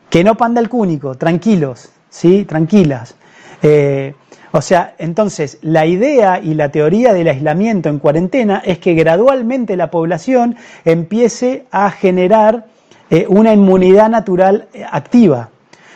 que 0.10 0.24
no 0.24 0.36
panda 0.36 0.62
el 0.62 0.70
cúnico, 0.70 1.16
tranquilos, 1.16 1.90
¿sí? 2.10 2.46
Tranquilas. 2.46 3.16
Eh, 3.62 4.14
o 4.54 4.62
sea, 4.62 4.96
entonces 4.98 5.58
la 5.62 5.86
idea 5.86 6.40
y 6.40 6.54
la 6.54 6.70
teoría 6.70 7.12
del 7.12 7.28
aislamiento 7.28 7.90
en 7.90 8.00
cuarentena 8.00 8.62
es 8.64 8.80
que 8.80 8.94
gradualmente 8.94 9.76
la 9.76 9.92
población 9.92 10.56
empiece 10.86 11.66
a 11.72 11.92
generar 11.92 12.68
eh, 13.10 13.26
una 13.28 13.52
inmunidad 13.52 14.10
natural 14.10 14.70
activa. 14.90 15.50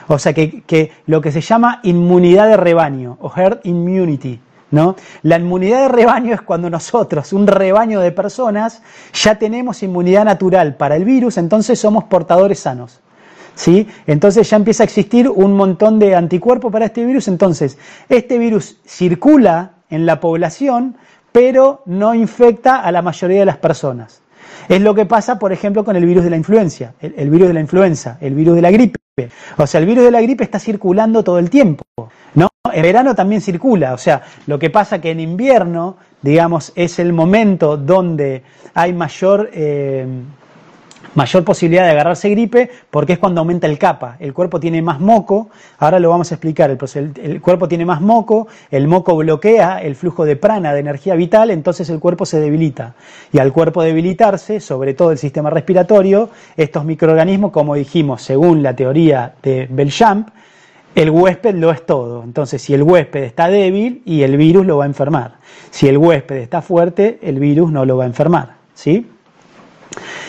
O 0.08 0.20
sea, 0.20 0.34
que, 0.34 0.92
lo 1.06 1.22
que 1.22 1.32
se 1.32 1.42
llama 1.42 1.80
inmunidad 1.84 2.48
de 2.48 2.58
rebaño 2.58 3.18
o 3.22 3.32
herd 3.36 3.60
immunity. 3.64 4.40
¿No? 4.72 4.96
La 5.22 5.38
inmunidad 5.38 5.84
de 5.84 5.88
rebaño 5.90 6.34
es 6.34 6.42
cuando 6.42 6.68
nosotros, 6.68 7.32
un 7.32 7.46
rebaño 7.46 8.00
de 8.00 8.12
personas, 8.12 8.82
ya 9.14 9.36
tenemos 9.36 9.84
inmunidad 9.84 10.26
natural 10.26 10.78
para 10.78 10.96
el 10.96 11.06
virus, 11.06 11.38
entonces 11.38 11.80
somos 11.80 12.06
portadores 12.06 12.58
sanos. 12.58 13.00
¿sí? 13.56 13.88
Entonces 14.08 14.50
ya 14.50 14.58
empieza 14.58 14.84
a 14.84 14.86
existir 14.86 15.30
un 15.30 15.54
montón 15.54 16.00
de 16.00 16.16
anticuerpos 16.16 16.72
para 16.72 16.86
este 16.86 17.06
virus. 17.06 17.28
Entonces, 17.28 17.78
este 18.10 18.38
virus 18.38 18.78
circula 18.86 19.74
en 19.90 20.06
la 20.06 20.20
población, 20.20 20.98
pero 21.32 21.82
no 21.86 22.16
infecta 22.16 22.80
a 22.80 22.92
la 22.92 23.02
mayoría 23.02 23.40
de 23.40 23.46
las 23.46 23.58
personas. 23.58 24.22
Es 24.70 24.82
lo 24.82 24.96
que 24.96 25.06
pasa, 25.06 25.40
por 25.40 25.52
ejemplo, 25.52 25.84
con 25.84 25.96
el 25.96 26.06
virus 26.06 26.24
de 26.24 26.30
la 26.30 26.38
influencia, 26.38 26.94
el, 27.00 27.30
virus 27.30 27.48
de 27.48 27.54
la 27.54 27.60
influenza, 27.60 28.18
el 28.22 28.36
virus 28.36 28.56
de 28.56 28.62
la 28.62 28.72
gripe. 28.72 29.00
O 29.58 29.68
sea, 29.68 29.80
el 29.80 29.86
virus 29.86 30.06
de 30.06 30.12
la 30.12 30.22
gripe 30.22 30.44
está 30.44 30.60
circulando 30.60 31.24
todo 31.24 31.38
el 31.40 31.50
tiempo, 31.50 31.84
¿no? 32.34 32.50
En 32.72 32.82
verano 32.82 33.14
también 33.14 33.42
circula, 33.42 33.94
o 33.94 33.98
sea, 33.98 34.24
lo 34.48 34.58
que 34.58 34.70
pasa 34.70 35.00
que 35.00 35.12
en 35.12 35.20
invierno, 35.20 35.98
digamos, 36.22 36.72
es 36.76 36.98
el 36.98 37.14
momento 37.14 37.78
donde 37.78 38.42
hay 38.74 38.94
mayor 38.94 39.50
eh, 39.54 40.08
mayor 41.16 41.44
posibilidad 41.44 41.84
de 41.84 41.92
agarrarse 41.92 42.30
gripe 42.30 42.70
porque 42.90 43.14
es 43.14 43.20
cuando 43.20 43.42
aumenta 43.42 43.68
el 43.68 43.78
capa. 43.78 44.18
El 44.20 44.34
cuerpo 44.34 44.60
tiene 44.60 44.82
más 44.82 45.00
moco, 45.00 45.50
ahora 45.80 46.00
lo 46.00 46.10
vamos 46.10 46.32
a 46.32 46.36
explicar, 46.36 46.70
el, 46.70 47.42
cuerpo 47.42 47.68
tiene 47.68 47.86
más 47.86 48.02
moco, 48.02 48.48
el 48.72 48.88
moco 48.88 49.16
bloquea 49.16 49.82
el 49.82 49.96
flujo 49.96 50.26
de 50.26 50.36
prana, 50.36 50.74
de 50.74 50.80
energía 50.80 51.16
vital, 51.16 51.52
entonces 51.52 51.90
el 51.90 52.00
cuerpo 52.00 52.26
se 52.26 52.40
debilita. 52.40 52.96
Y 53.32 53.40
al 53.40 53.52
cuerpo 53.54 53.84
debilitarse, 53.84 54.60
sobre 54.60 54.94
todo 54.94 55.12
el 55.12 55.18
sistema 55.18 55.50
respiratorio, 55.50 56.30
estos 56.58 56.86
microorganismos, 56.86 57.52
como 57.52 57.76
dijimos, 57.76 58.22
según 58.22 58.64
la 58.64 58.76
teoría 58.76 59.34
de 59.42 59.68
Belchamp, 59.70 60.30
el 60.96 61.10
huésped 61.10 61.56
lo 61.56 61.72
es 61.72 61.86
todo. 61.86 62.24
Entonces, 62.24 62.62
si 62.62 62.74
el 62.74 62.84
huésped 62.84 63.24
está 63.24 63.50
débil 63.50 64.04
y 64.06 64.22
el 64.22 64.38
virus 64.38 64.66
lo 64.66 64.78
va 64.78 64.84
a 64.84 64.88
enfermar. 64.88 65.38
Si 65.72 65.88
el 65.88 65.98
huésped 65.98 66.36
está 66.38 66.62
fuerte, 66.62 67.20
el 67.24 67.40
virus 67.40 67.72
no 67.72 67.86
lo 67.86 67.98
va 67.98 68.04
a 68.04 68.08
enfermar. 68.08 68.58
¿Sí? 68.76 69.08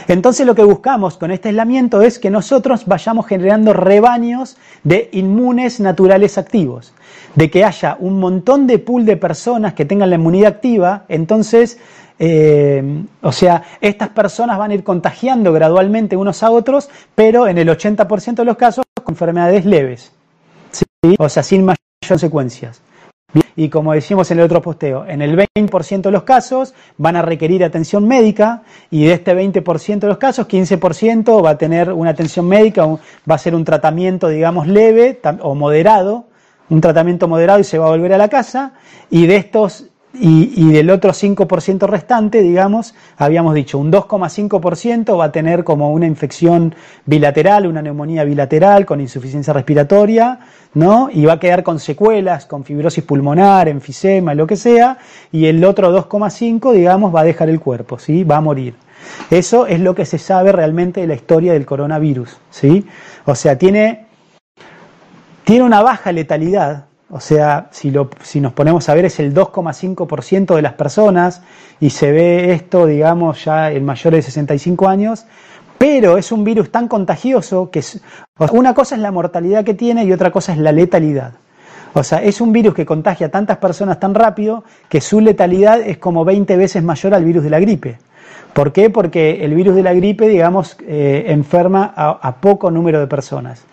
Entonces 0.09 0.47
lo 0.47 0.55
que 0.55 0.65
buscamos 0.65 1.17
con 1.17 1.31
este 1.31 1.49
aislamiento 1.49 2.03
es 2.03 2.19
que 2.19 2.31
nosotros 2.31 2.87
vayamos 2.87 3.27
generando 3.27 3.73
rebaños 3.73 4.57
de 4.83 5.09
inmunes 5.13 5.81
naturales 5.81 6.39
activos, 6.39 6.93
de 7.35 7.51
que 7.51 7.65
haya 7.65 7.97
un 7.99 8.21
montón 8.21 8.67
de 8.67 8.79
pool 8.79 9.05
de 9.05 9.17
personas 9.17 9.75
que 9.75 9.85
tengan 9.85 10.11
la 10.11 10.17
inmunidad 10.17 10.55
activa, 10.55 11.05
entonces, 11.09 11.79
eh, 12.19 13.05
o 13.23 13.33
sea, 13.33 13.63
estas 13.81 14.11
personas 14.11 14.59
van 14.59 14.71
a 14.71 14.75
ir 14.75 14.85
contagiando 14.85 15.53
gradualmente 15.53 16.17
unos 16.17 16.43
a 16.43 16.51
otros, 16.51 16.91
pero 17.15 17.49
en 17.49 17.59
el 17.59 17.69
80% 17.69 18.35
de 18.37 18.45
los 18.45 18.57
casos 18.57 18.85
con 19.03 19.15
enfermedades 19.15 19.65
leves, 19.65 20.13
o 21.19 21.29
sea, 21.29 21.43
sin 21.43 21.63
mayores 21.63 21.79
consecuencias. 22.09 22.81
Y 23.57 23.69
como 23.69 23.93
decimos 23.93 24.31
en 24.31 24.39
el 24.39 24.45
otro 24.45 24.61
posteo, 24.61 25.07
en 25.07 25.23
el 25.23 25.37
20% 25.37 26.03
de 26.03 26.11
los 26.11 26.25
casos 26.25 26.75
van 26.99 27.17
a 27.17 27.23
requerir 27.23 27.63
atención 27.63 28.07
médica 28.07 28.63
y 28.91 29.05
de 29.05 29.13
este 29.13 29.35
20% 29.35 30.01
de 30.01 30.09
los 30.09 30.19
casos, 30.19 30.49
15% 30.49 31.45
va 31.45 31.51
a 31.51 31.59
tener 31.59 31.93
una 31.93 32.11
atención 32.11 32.47
médica, 32.49 32.85
va 32.87 33.35
a 33.35 33.39
ser 33.39 33.55
un 33.55 33.65
tratamiento, 33.65 34.29
digamos, 34.29 34.67
leve 34.67 35.21
o 35.41 35.55
moderado, 35.55 36.27
un 36.69 36.81
tratamiento 36.81 37.29
moderado 37.29 37.61
y 37.61 37.65
se 37.65 37.79
va 37.79 37.87
a 37.87 37.91
volver 37.91 38.13
a 38.13 38.19
la 38.19 38.29
casa. 38.29 38.73
Y 39.11 39.27
de 39.27 39.37
estos 39.37 39.87
y, 40.15 40.73
del 40.73 40.91
otro 40.91 41.13
5% 41.13 41.89
restante, 41.89 42.41
digamos, 42.41 42.95
habíamos 43.17 43.55
dicho, 43.55 43.79
un 43.79 43.91
2,5% 43.91 45.19
va 45.19 45.27
a 45.27 45.33
tener 45.33 45.65
como 45.65 45.91
una 45.93 46.07
infección 46.07 46.75
bilateral, 47.05 47.67
una 47.67 47.83
neumonía 47.83 48.25
bilateral 48.25 48.87
con 48.87 49.01
insuficiencia 49.01 49.53
respiratoria, 49.53 50.39
¿no? 50.75 51.09
Y 51.13 51.25
va 51.25 51.35
a 51.35 51.41
quedar 51.41 51.63
con 51.63 51.81
secuelas, 51.81 52.47
con 52.47 52.65
fibrosis 52.65 53.03
pulmonar, 53.03 53.69
enfisema, 53.69 54.35
lo 54.35 54.47
que 54.47 54.57
sea, 54.57 54.99
y 55.33 55.47
el 55.47 55.65
otro 55.65 55.93
2,5, 55.93 56.73
digamos, 56.73 57.15
va 57.15 57.21
a 57.21 57.25
dejar 57.25 57.49
el 57.49 57.61
cuerpo, 57.61 57.99
¿sí? 57.99 58.25
Va 58.25 58.37
a 58.37 58.41
morir. 58.41 58.75
Eso 59.31 59.67
es 59.67 59.81
lo 59.81 59.95
que 59.95 60.07
se 60.07 60.19
sabe 60.19 60.53
realmente 60.53 61.01
de 61.01 61.07
la 61.07 61.15
historia 61.15 61.53
del 61.53 61.67
coronavirus, 61.67 62.37
¿sí? 62.51 62.87
O 63.25 63.35
sea, 63.35 63.59
tiene, 63.59 64.07
tiene 65.45 65.65
una 65.65 65.83
baja 65.83 66.13
letalidad, 66.13 66.87
o 67.11 67.21
sea, 67.21 67.69
si, 67.71 67.91
lo, 67.91 68.09
si 68.23 68.41
nos 68.41 68.53
ponemos 68.53 68.89
a 68.89 68.95
ver 68.95 69.05
es 69.05 69.21
el 69.21 69.35
2,5% 69.35 70.55
de 70.55 70.63
las 70.63 70.73
personas 70.73 71.43
y 71.81 71.91
se 71.91 72.13
ve 72.13 72.53
esto, 72.53 72.87
digamos, 72.87 73.45
ya 73.45 73.71
en 73.71 73.85
mayores 73.85 74.25
de 74.25 74.31
65 74.31 74.89
años, 74.89 75.27
pero 75.79 76.17
es 76.17 76.33
un 76.33 76.45
virus 76.45 76.71
tan 76.71 76.89
contagioso 76.89 77.71
que 77.71 77.83
una 78.53 78.75
cosa 78.75 78.95
es 78.95 79.01
la 79.01 79.11
mortalidad 79.11 79.65
que 79.65 79.75
tiene 79.75 80.05
y 80.05 80.13
otra 80.13 80.31
cosa 80.31 80.53
es 80.53 80.59
la 80.59 80.73
letalidad. 80.73 81.33
O 81.93 82.03
sea, 82.03 82.23
es 82.23 82.41
un 82.41 82.53
virus 82.53 82.75
que 82.75 82.87
contagia 82.87 83.29
a 83.29 83.31
tantas 83.31 83.59
personas 83.59 84.01
tan 84.01 84.15
rápido 84.15 84.65
que 84.89 85.01
su 85.01 85.21
letalidad 85.21 85.81
es 85.81 85.99
como 85.99 86.25
20 86.25 86.57
veces 86.57 86.83
mayor 86.83 87.15
al 87.15 87.25
virus 87.25 87.45
de 87.45 87.51
la 87.51 87.61
gripe. 87.61 87.99
¿Por 88.55 88.73
qué? 88.73 88.89
Porque 88.89 89.45
el 89.45 89.53
virus 89.53 89.75
de 89.75 89.83
la 89.83 89.93
gripe, 89.93 90.29
digamos, 90.29 90.77
eh, 90.87 91.25
enferma 91.29 91.93
a, 91.97 92.37
poco 92.37 92.71
número 92.71 93.01
de 93.01 93.09
personas. 93.09 93.65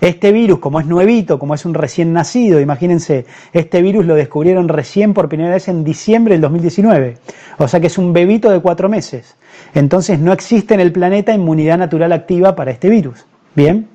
Este 0.00 0.30
virus, 0.30 0.60
como 0.60 0.78
es 0.78 0.86
nuevito, 0.86 1.40
como 1.40 1.54
es 1.54 1.64
un 1.66 1.74
recién 1.74 2.12
nacido, 2.12 2.60
imagínense, 2.60 3.26
este 3.52 3.82
virus 3.82 4.06
lo 4.06 4.14
descubrieron 4.14 4.68
recién 4.68 5.12
por 5.12 5.28
primera 5.28 5.50
vez 5.50 5.66
en 5.66 5.82
diciembre 5.82 6.34
del 6.34 6.40
2019. 6.42 7.16
O 7.58 7.66
sea 7.66 7.80
que 7.80 7.88
es 7.88 7.98
un 7.98 8.12
bebito 8.12 8.48
de 8.48 8.60
cuatro 8.60 8.88
meses. 8.88 9.36
Entonces 9.74 10.20
no 10.20 10.32
existe 10.32 10.74
en 10.74 10.80
el 10.80 10.92
planeta 10.92 11.34
inmunidad 11.34 11.76
natural 11.76 12.12
activa 12.12 12.54
para 12.54 12.70
este 12.70 12.88
virus. 12.88 13.26
¿Bien? 13.56 13.88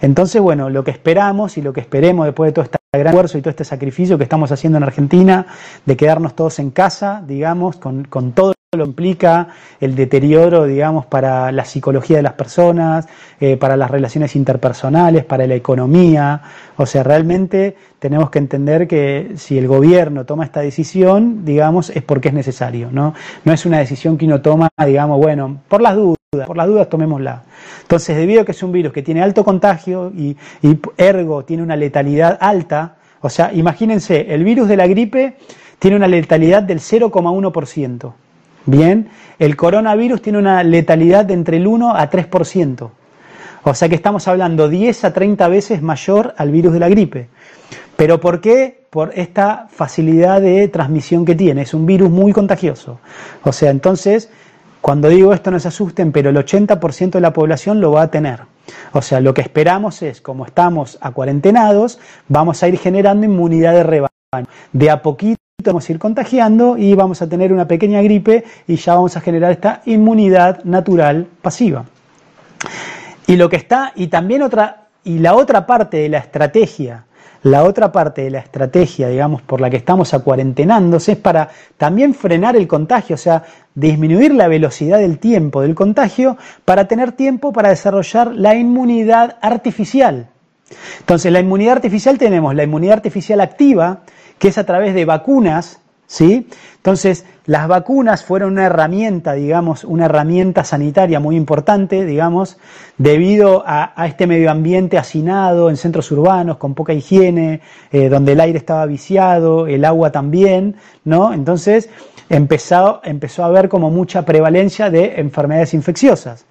Entonces, 0.00 0.40
bueno, 0.40 0.70
lo 0.70 0.84
que 0.84 0.92
esperamos 0.92 1.58
y 1.58 1.62
lo 1.62 1.72
que 1.72 1.80
esperemos 1.80 2.26
después 2.26 2.50
de 2.50 2.52
todo 2.52 2.64
este 2.64 2.78
gran 2.92 3.08
esfuerzo 3.08 3.38
y 3.38 3.42
todo 3.42 3.50
este 3.50 3.64
sacrificio 3.64 4.16
que 4.16 4.22
estamos 4.22 4.52
haciendo 4.52 4.78
en 4.78 4.84
Argentina, 4.84 5.46
de 5.84 5.96
quedarnos 5.96 6.36
todos 6.36 6.60
en 6.60 6.70
casa, 6.70 7.24
digamos, 7.26 7.76
con, 7.76 8.04
con 8.04 8.30
todo 8.30 8.52
lo 8.76 8.84
implica 8.84 9.48
el 9.80 9.96
deterioro, 9.96 10.66
digamos, 10.66 11.06
para 11.06 11.50
la 11.52 11.64
psicología 11.64 12.18
de 12.18 12.22
las 12.22 12.34
personas, 12.34 13.08
eh, 13.40 13.56
para 13.56 13.78
las 13.78 13.90
relaciones 13.90 14.36
interpersonales, 14.36 15.24
para 15.24 15.46
la 15.46 15.54
economía. 15.54 16.42
O 16.76 16.84
sea, 16.84 17.02
realmente 17.02 17.78
tenemos 17.98 18.28
que 18.28 18.40
entender 18.40 18.86
que 18.86 19.32
si 19.36 19.56
el 19.56 19.68
gobierno 19.68 20.26
toma 20.26 20.44
esta 20.44 20.60
decisión, 20.60 21.46
digamos, 21.46 21.88
es 21.88 22.02
porque 22.02 22.28
es 22.28 22.34
necesario, 22.34 22.90
¿no? 22.92 23.14
No 23.42 23.54
es 23.54 23.64
una 23.64 23.78
decisión 23.78 24.18
que 24.18 24.26
uno 24.26 24.42
toma, 24.42 24.68
digamos, 24.84 25.16
bueno, 25.18 25.62
por 25.66 25.80
las 25.80 25.96
dudas, 25.96 26.18
por 26.46 26.58
las 26.58 26.66
dudas 26.66 26.90
tomémosla. 26.90 27.44
Entonces, 27.80 28.18
debido 28.18 28.42
a 28.42 28.44
que 28.44 28.52
es 28.52 28.62
un 28.62 28.72
virus 28.72 28.92
que 28.92 29.00
tiene 29.02 29.22
alto 29.22 29.44
contagio 29.44 30.12
y, 30.14 30.36
y 30.60 30.78
ergo 30.98 31.42
tiene 31.42 31.62
una 31.62 31.74
letalidad 31.74 32.36
alta, 32.38 32.96
o 33.22 33.30
sea, 33.30 33.50
imagínense, 33.50 34.34
el 34.34 34.44
virus 34.44 34.68
de 34.68 34.76
la 34.76 34.86
gripe 34.86 35.38
tiene 35.78 35.96
una 35.96 36.06
letalidad 36.06 36.62
del 36.62 36.80
0,1%. 36.80 38.12
Bien, 38.68 39.08
el 39.38 39.56
coronavirus 39.56 40.20
tiene 40.20 40.38
una 40.38 40.62
letalidad 40.62 41.24
de 41.24 41.32
entre 41.32 41.56
el 41.56 41.66
1 41.66 41.96
a 41.96 42.10
3%. 42.10 42.90
O 43.62 43.74
sea 43.74 43.88
que 43.88 43.94
estamos 43.94 44.28
hablando 44.28 44.68
10 44.68 45.04
a 45.06 45.14
30 45.14 45.48
veces 45.48 45.80
mayor 45.80 46.34
al 46.36 46.50
virus 46.50 46.74
de 46.74 46.78
la 46.78 46.90
gripe. 46.90 47.30
¿Pero 47.96 48.20
por 48.20 48.42
qué? 48.42 48.84
Por 48.90 49.12
esta 49.14 49.68
facilidad 49.70 50.42
de 50.42 50.68
transmisión 50.68 51.24
que 51.24 51.34
tiene. 51.34 51.62
Es 51.62 51.72
un 51.72 51.86
virus 51.86 52.10
muy 52.10 52.34
contagioso. 52.34 53.00
O 53.42 53.52
sea, 53.52 53.70
entonces, 53.70 54.28
cuando 54.82 55.08
digo 55.08 55.32
esto 55.32 55.50
no 55.50 55.58
se 55.58 55.68
asusten, 55.68 56.12
pero 56.12 56.28
el 56.28 56.36
80% 56.36 57.12
de 57.12 57.20
la 57.22 57.32
población 57.32 57.80
lo 57.80 57.92
va 57.92 58.02
a 58.02 58.10
tener. 58.10 58.40
O 58.92 59.00
sea, 59.00 59.22
lo 59.22 59.32
que 59.32 59.40
esperamos 59.40 60.02
es, 60.02 60.20
como 60.20 60.44
estamos 60.44 60.98
a 61.00 61.12
cuarentenados, 61.12 62.00
vamos 62.28 62.62
a 62.62 62.68
ir 62.68 62.78
generando 62.78 63.24
inmunidad 63.24 63.72
de 63.72 63.82
rebaño. 63.82 64.46
De 64.74 64.90
a 64.90 65.00
poquito 65.00 65.38
vamos 65.64 65.88
a 65.88 65.92
ir 65.92 65.98
contagiando 65.98 66.78
y 66.78 66.94
vamos 66.94 67.20
a 67.20 67.28
tener 67.28 67.52
una 67.52 67.66
pequeña 67.66 68.00
gripe 68.00 68.44
y 68.68 68.76
ya 68.76 68.94
vamos 68.94 69.16
a 69.16 69.20
generar 69.20 69.50
esta 69.50 69.82
inmunidad 69.86 70.62
natural 70.62 71.26
pasiva. 71.42 71.84
Y 73.26 73.34
lo 73.34 73.48
que 73.48 73.56
está, 73.56 73.90
y 73.96 74.06
también 74.06 74.42
otra, 74.42 74.86
y 75.02 75.18
la 75.18 75.34
otra 75.34 75.66
parte 75.66 75.96
de 75.96 76.10
la 76.10 76.18
estrategia, 76.18 77.06
la 77.42 77.64
otra 77.64 77.90
parte 77.90 78.22
de 78.22 78.30
la 78.30 78.38
estrategia, 78.38 79.08
digamos, 79.08 79.42
por 79.42 79.60
la 79.60 79.68
que 79.68 79.78
estamos 79.78 80.14
acuarentenándose 80.14 81.12
es 81.12 81.18
para 81.18 81.48
también 81.76 82.14
frenar 82.14 82.54
el 82.54 82.68
contagio, 82.68 83.14
o 83.14 83.18
sea, 83.18 83.42
disminuir 83.74 84.32
la 84.34 84.46
velocidad 84.46 84.98
del 84.98 85.18
tiempo 85.18 85.62
del 85.62 85.74
contagio 85.74 86.36
para 86.64 86.86
tener 86.86 87.10
tiempo 87.10 87.52
para 87.52 87.70
desarrollar 87.70 88.32
la 88.32 88.54
inmunidad 88.54 89.38
artificial. 89.40 90.28
Entonces, 91.00 91.32
la 91.32 91.40
inmunidad 91.40 91.72
artificial 91.72 92.16
tenemos 92.16 92.54
la 92.54 92.62
inmunidad 92.62 92.94
artificial 92.98 93.40
activa, 93.40 94.02
que 94.38 94.48
es 94.48 94.58
a 94.58 94.64
través 94.64 94.94
de 94.94 95.04
vacunas, 95.04 95.80
¿sí? 96.06 96.48
Entonces, 96.76 97.26
las 97.44 97.68
vacunas 97.68 98.24
fueron 98.24 98.52
una 98.52 98.66
herramienta, 98.66 99.34
digamos, 99.34 99.84
una 99.84 100.06
herramienta 100.06 100.64
sanitaria 100.64 101.20
muy 101.20 101.36
importante, 101.36 102.04
digamos, 102.04 102.58
debido 102.96 103.62
a, 103.66 103.92
este 104.06 104.26
medio 104.26 104.50
ambiente 104.50 104.98
hacinado 104.98 105.70
en 105.70 105.76
centros 105.76 106.10
urbanos, 106.12 106.56
con 106.56 106.74
poca 106.74 106.92
higiene, 106.92 107.60
eh, 107.92 108.08
donde 108.08 108.32
el 108.32 108.40
aire 108.40 108.58
estaba 108.58 108.86
viciado, 108.86 109.66
el 109.66 109.84
agua 109.84 110.12
también, 110.12 110.76
¿no? 111.04 111.32
Entonces, 111.32 111.90
empezó, 112.28 113.00
empezó 113.04 113.42
a 113.42 113.46
haber 113.46 113.68
como 113.68 113.90
mucha 113.90 114.24
prevalencia 114.24 114.90
de 114.90 115.20
enfermedades 115.20 115.74
infecciosas 115.74 116.46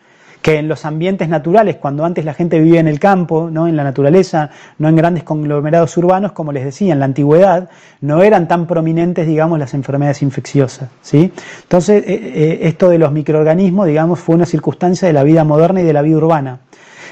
que 0.47 0.59
en 0.59 0.69
los 0.69 0.85
ambientes 0.85 1.27
naturales, 1.27 1.75
cuando 1.75 2.05
antes 2.05 2.23
la 2.23 2.33
gente 2.33 2.57
vivía 2.57 2.79
en 2.79 2.87
el 2.87 3.01
campo, 3.01 3.49
¿no? 3.51 3.67
en 3.67 3.75
la 3.75 3.83
naturaleza, 3.83 4.49
no 4.77 4.87
en 4.87 4.95
grandes 4.95 5.25
conglomerados 5.25 5.97
urbanos, 5.97 6.31
como 6.31 6.53
les 6.53 6.63
decía, 6.63 6.93
en 6.93 6.99
la 6.99 7.05
antigüedad, 7.05 7.69
no 7.99 8.23
eran 8.23 8.47
tan 8.47 8.65
prominentes, 8.65 9.27
digamos, 9.27 9.59
las 9.59 9.73
enfermedades 9.73 10.21
infecciosas. 10.21 10.87
¿sí? 11.01 11.33
Entonces, 11.63 12.01
eh, 12.07 12.13
eh, 12.33 12.59
esto 12.61 12.87
de 12.87 12.97
los 12.97 13.11
microorganismos, 13.11 13.87
digamos, 13.87 14.19
fue 14.19 14.35
una 14.35 14.45
circunstancia 14.45 15.05
de 15.05 15.13
la 15.13 15.23
vida 15.23 15.43
moderna 15.43 15.81
y 15.81 15.83
de 15.83 15.91
la 15.91 16.01
vida 16.01 16.15
urbana. 16.15 16.59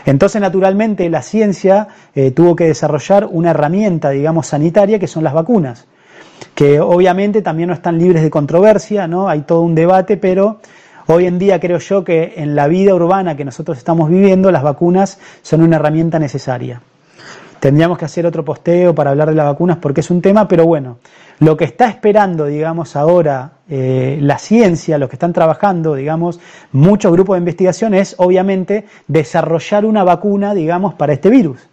Entonces, 0.05 0.39
naturalmente, 0.39 1.09
la 1.09 1.21
ciencia 1.21 1.89
eh, 2.15 2.31
tuvo 2.31 2.55
que 2.55 2.67
desarrollar 2.67 3.27
una 3.29 3.49
herramienta, 3.49 4.11
digamos, 4.11 4.47
sanitaria, 4.47 4.97
que 4.97 5.07
son 5.07 5.25
las 5.25 5.33
vacunas, 5.33 5.87
que 6.53 6.79
obviamente 6.79 7.41
también 7.41 7.67
no 7.67 7.73
están 7.73 7.97
libres 7.99 8.23
de 8.23 8.29
controversia, 8.29 9.09
¿no? 9.09 9.27
Hay 9.27 9.41
todo 9.41 9.59
un 9.59 9.75
debate, 9.75 10.15
pero 10.15 10.61
Hoy 11.07 11.27
en 11.27 11.37
día 11.37 11.59
creo 11.59 11.77
yo 11.77 12.03
que 12.03 12.33
en 12.37 12.55
la 12.55 12.67
vida 12.67 12.95
urbana 12.95 13.37
que 13.37 13.45
nosotros 13.45 13.77
estamos 13.77 14.09
viviendo, 14.09 14.51
las 14.51 14.63
vacunas 14.63 15.19
son 15.43 15.61
una 15.61 15.75
herramienta 15.75 16.17
necesaria. 16.17 16.81
Tendríamos 17.59 17.99
que 17.99 18.05
hacer 18.05 18.25
otro 18.25 18.43
posteo 18.43 18.95
para 18.95 19.11
hablar 19.11 19.29
de 19.29 19.35
las 19.35 19.45
vacunas 19.45 19.77
porque 19.77 20.01
es 20.01 20.09
un 20.09 20.19
tema, 20.21 20.47
pero 20.47 20.65
bueno, 20.65 20.97
lo 21.39 21.55
que 21.57 21.65
está 21.65 21.89
esperando, 21.89 22.45
digamos, 22.45 22.95
ahora 22.95 23.51
eh, 23.69 24.17
la 24.19 24.39
ciencia, 24.39 24.97
los 24.97 25.07
que 25.07 25.15
están 25.15 25.31
trabajando, 25.31 25.93
digamos, 25.93 26.39
muchos 26.71 27.11
grupos 27.11 27.35
de 27.35 27.39
investigación 27.39 27.93
es, 27.93 28.15
obviamente, 28.17 28.85
desarrollar 29.07 29.85
una 29.85 30.03
vacuna, 30.03 30.55
digamos, 30.55 30.95
para 30.95 31.13
este 31.13 31.29
virus. 31.29 31.69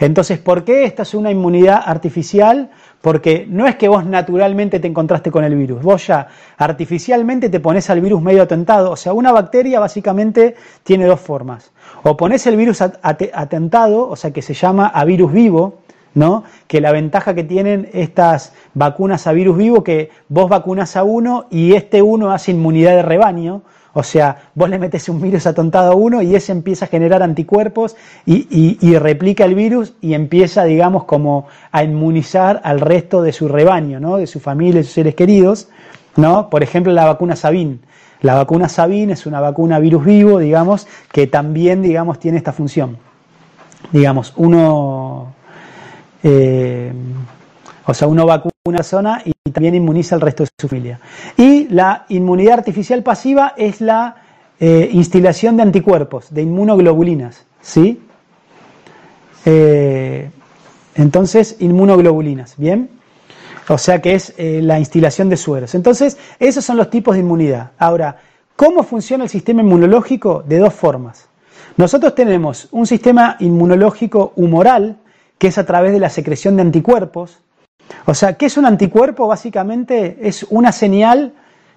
Entonces, 0.00 0.38
¿por 0.38 0.64
qué 0.64 0.84
esta 0.84 1.02
es 1.02 1.12
una 1.12 1.30
inmunidad 1.30 1.82
artificial? 1.84 2.70
Porque 3.00 3.46
no 3.48 3.66
es 3.66 3.76
que 3.76 3.88
vos 3.88 4.04
naturalmente 4.04 4.80
te 4.80 4.88
encontraste 4.88 5.30
con 5.30 5.44
el 5.44 5.54
virus, 5.54 5.82
vos 5.82 6.06
ya 6.06 6.26
artificialmente 6.56 7.48
te 7.48 7.60
pones 7.60 7.88
al 7.90 8.00
virus 8.00 8.20
medio 8.20 8.42
atentado. 8.42 8.90
O 8.90 8.96
sea, 8.96 9.12
una 9.12 9.30
bacteria 9.30 9.78
básicamente 9.78 10.56
tiene 10.82 11.06
dos 11.06 11.20
formas. 11.20 11.70
O 12.02 12.16
pones 12.16 12.46
el 12.46 12.56
virus 12.56 12.82
atentado, 12.82 14.08
o 14.08 14.16
sea, 14.16 14.32
que 14.32 14.42
se 14.42 14.54
llama 14.54 14.88
a 14.88 15.04
virus 15.04 15.32
vivo, 15.32 15.78
¿no? 16.14 16.42
Que 16.66 16.80
la 16.80 16.90
ventaja 16.90 17.34
que 17.34 17.44
tienen 17.44 17.88
estas 17.92 18.52
vacunas 18.74 19.26
a 19.26 19.32
virus 19.32 19.56
vivo, 19.56 19.84
que 19.84 20.10
vos 20.28 20.48
vacunas 20.48 20.96
a 20.96 21.04
uno 21.04 21.46
y 21.50 21.74
este 21.74 22.02
uno 22.02 22.32
hace 22.32 22.50
inmunidad 22.50 22.96
de 22.96 23.02
rebaño, 23.02 23.62
o 23.94 24.02
sea, 24.02 24.50
vos 24.54 24.68
le 24.68 24.78
metes 24.78 25.08
un 25.08 25.20
virus 25.20 25.46
atontado 25.46 25.92
a 25.92 25.94
uno 25.94 26.22
y 26.22 26.34
ese 26.34 26.52
empieza 26.52 26.84
a 26.84 26.88
generar 26.88 27.22
anticuerpos 27.22 27.96
y, 28.26 28.96
replica 28.98 29.44
el 29.44 29.54
virus 29.54 29.94
y 30.00 30.14
empieza, 30.14 30.64
digamos, 30.64 31.04
como 31.04 31.46
a 31.72 31.82
inmunizar 31.82 32.60
al 32.64 32.80
resto 32.80 33.22
de 33.22 33.32
su 33.32 33.48
rebaño, 33.48 33.98
¿no? 34.00 34.16
De 34.16 34.26
su 34.26 34.40
familia, 34.40 34.80
de 34.80 34.84
sus 34.84 34.92
seres 34.92 35.14
queridos, 35.14 35.68
¿no? 36.16 36.50
Por 36.50 36.62
ejemplo, 36.62 36.92
la 36.92 37.06
vacuna 37.06 37.34
Sabin. 37.34 37.80
La 38.20 38.34
vacuna 38.34 38.68
Sabin 38.68 39.10
es 39.10 39.26
una 39.26 39.40
vacuna 39.40 39.78
virus 39.78 40.04
vivo, 40.04 40.38
digamos, 40.38 40.86
que 41.12 41.26
también, 41.26 41.82
digamos, 41.82 42.18
tiene 42.18 42.38
esta 42.38 42.52
función. 42.52 42.98
Digamos, 43.92 44.32
uno... 44.36 45.34
Eh, 46.22 46.92
o 47.86 47.94
sea, 47.94 48.06
uno 48.06 48.26
vacuna 48.26 48.52
una 48.68 48.76
persona 48.78 49.22
y 49.24 49.32
también 49.50 49.74
inmuniza 49.74 50.14
al 50.14 50.20
resto 50.20 50.44
de 50.44 50.50
su 50.58 50.68
familia. 50.68 51.00
Y 51.36 51.68
la 51.68 52.06
inmunidad 52.08 52.54
artificial 52.58 53.02
pasiva 53.02 53.54
es 53.56 53.80
la 53.80 54.16
eh, 54.60 54.88
instilación 54.92 55.56
de 55.56 55.62
anticuerpos, 55.62 56.32
de 56.32 56.42
inmunoglobulinas. 56.42 57.44
¿Sí? 57.60 58.00
Eh, 59.44 60.30
entonces, 60.94 61.56
inmunoglobulinas, 61.60 62.54
¿bien? 62.56 62.90
O 63.68 63.78
sea 63.78 64.00
que 64.00 64.14
es 64.14 64.34
eh, 64.38 64.60
la 64.62 64.78
instilación 64.78 65.28
de 65.28 65.36
sueros. 65.36 65.74
Entonces, 65.74 66.16
esos 66.38 66.64
son 66.64 66.76
los 66.76 66.90
tipos 66.90 67.14
de 67.14 67.20
inmunidad. 67.20 67.72
Ahora, 67.78 68.16
¿cómo 68.56 68.82
funciona 68.82 69.24
el 69.24 69.30
sistema 69.30 69.62
inmunológico? 69.62 70.42
De 70.46 70.58
dos 70.58 70.74
formas. 70.74 71.28
Nosotros 71.76 72.14
tenemos 72.14 72.68
un 72.72 72.86
sistema 72.86 73.36
inmunológico 73.38 74.32
humoral, 74.36 74.96
que 75.38 75.48
es 75.48 75.58
a 75.58 75.66
través 75.66 75.92
de 75.92 76.00
la 76.00 76.10
secreción 76.10 76.56
de 76.56 76.62
anticuerpos, 76.62 77.38
o 78.06 78.14
sea, 78.14 78.34
¿qué 78.34 78.46
es 78.46 78.56
un 78.56 78.66
anticuerpo? 78.66 79.26
Básicamente 79.26 80.18
es 80.22 80.46
una 80.50 80.72
señal. 80.72 81.32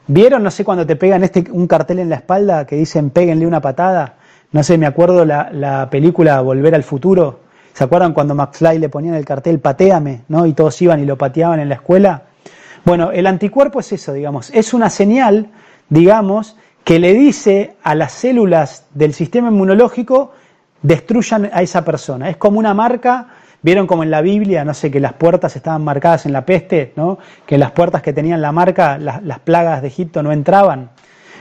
¿Vieron? 0.08 0.44
No 0.44 0.52
sé 0.52 0.64
cuando 0.64 0.86
te 0.86 0.96
pegan 0.96 1.24
este, 1.24 1.46
un 1.52 1.68
cartel 1.68 2.00
en 2.00 2.10
la 2.10 2.18
espalda 2.18 2.66
que 2.66 2.76
dicen 2.76 3.10
péguenle 3.10 3.46
una 3.46 3.62
patada. 3.62 4.16
No 4.52 4.64
sé, 4.64 4.78
me 4.78 4.86
acuerdo 4.86 5.24
la, 5.26 5.88
película 5.90 6.42
Volver 6.42 6.76
al 6.76 6.84
Futuro. 6.84 7.40
¿Se 7.74 7.84
acuerdan 7.84 8.14
cuando 8.14 8.36
McFly 8.36 8.80
le 8.80 8.90
ponían 8.90 9.16
el 9.16 9.24
cartel 9.24 9.60
pateame, 9.60 10.24
¿no? 10.28 10.46
Y 10.46 10.54
todos 10.54 10.82
iban 10.82 11.00
y 11.00 11.06
lo 11.06 11.18
pateaban 11.18 11.60
en 11.60 11.70
la 11.70 11.76
escuela. 11.76 12.24
Bueno, 12.84 13.12
el 13.12 13.28
anticuerpo 13.28 13.80
es 13.80 13.94
eso, 13.94 14.12
digamos. 14.12 14.50
Es 14.52 14.74
una 14.74 14.90
señal, 14.90 15.48
digamos, 15.88 16.58
que 16.84 17.00
le 17.00 17.14
dice 17.14 17.76
a 17.84 17.96
las 17.96 18.12
células 18.12 18.86
del 18.94 19.14
sistema 19.14 19.50
inmunológico 19.50 20.34
destruyan 20.82 21.50
a 21.54 21.62
esa 21.62 21.86
persona. 21.86 22.30
Es 22.30 22.38
como 22.38 22.60
una 22.60 22.74
marca 22.74 23.28
Vieron 23.64 23.86
como 23.86 24.04
en 24.04 24.10
la 24.10 24.22
Biblia, 24.22 24.66
no 24.66 24.74
sé, 24.74 24.90
que 24.90 25.00
las 25.00 25.14
puertas 25.14 25.56
estaban 25.56 25.84
marcadas 25.84 26.26
en 26.26 26.34
la 26.34 26.46
peste, 26.46 26.94
¿no? 26.96 27.20
Que 27.46 27.58
las 27.60 27.72
puertas 27.72 28.02
que 28.02 28.12
tenían 28.12 28.42
la 28.42 28.52
marca, 28.52 28.98
las, 28.98 29.40
plagas 29.40 29.82
de 29.82 29.88
Egipto 29.88 30.24
no 30.24 30.32
entraban. 30.32 30.90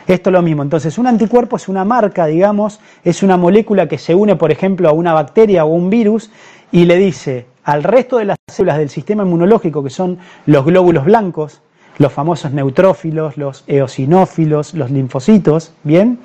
Esto 0.06 0.28
es 0.30 0.32
lo 0.32 0.42
mismo. 0.42 0.62
Entonces, 0.62 0.98
un 0.98 1.06
anticuerpo 1.06 1.56
es 1.56 1.68
una 1.68 1.84
marca, 1.84 2.26
digamos, 2.26 2.80
es 3.04 3.22
una 3.22 3.36
molécula 3.36 3.88
que 3.88 3.96
se 3.96 4.14
une, 4.14 4.36
por 4.36 4.50
ejemplo, 4.50 4.88
a 4.88 4.92
una 4.92 5.14
bacteria 5.14 5.64
o 5.64 5.68
un 5.68 5.88
virus 5.88 6.30
y 6.72 6.84
le 6.84 6.96
dice 6.96 7.46
al 7.64 7.82
resto 7.84 8.18
de 8.18 8.26
las 8.26 8.36
células 8.48 8.78
del 8.78 8.90
sistema 8.90 9.22
inmunológico, 9.22 9.82
que 9.82 9.90
son 9.90 10.18
los 10.46 10.64
glóbulos 10.64 11.04
blancos, 11.04 11.62
los 11.98 12.12
famosos 12.12 12.52
neutrófilos, 12.52 13.36
los 13.36 13.64
eosinófilos, 13.66 14.74
los 14.74 14.90
linfocitos, 14.90 15.72
¿bien? 15.84 16.18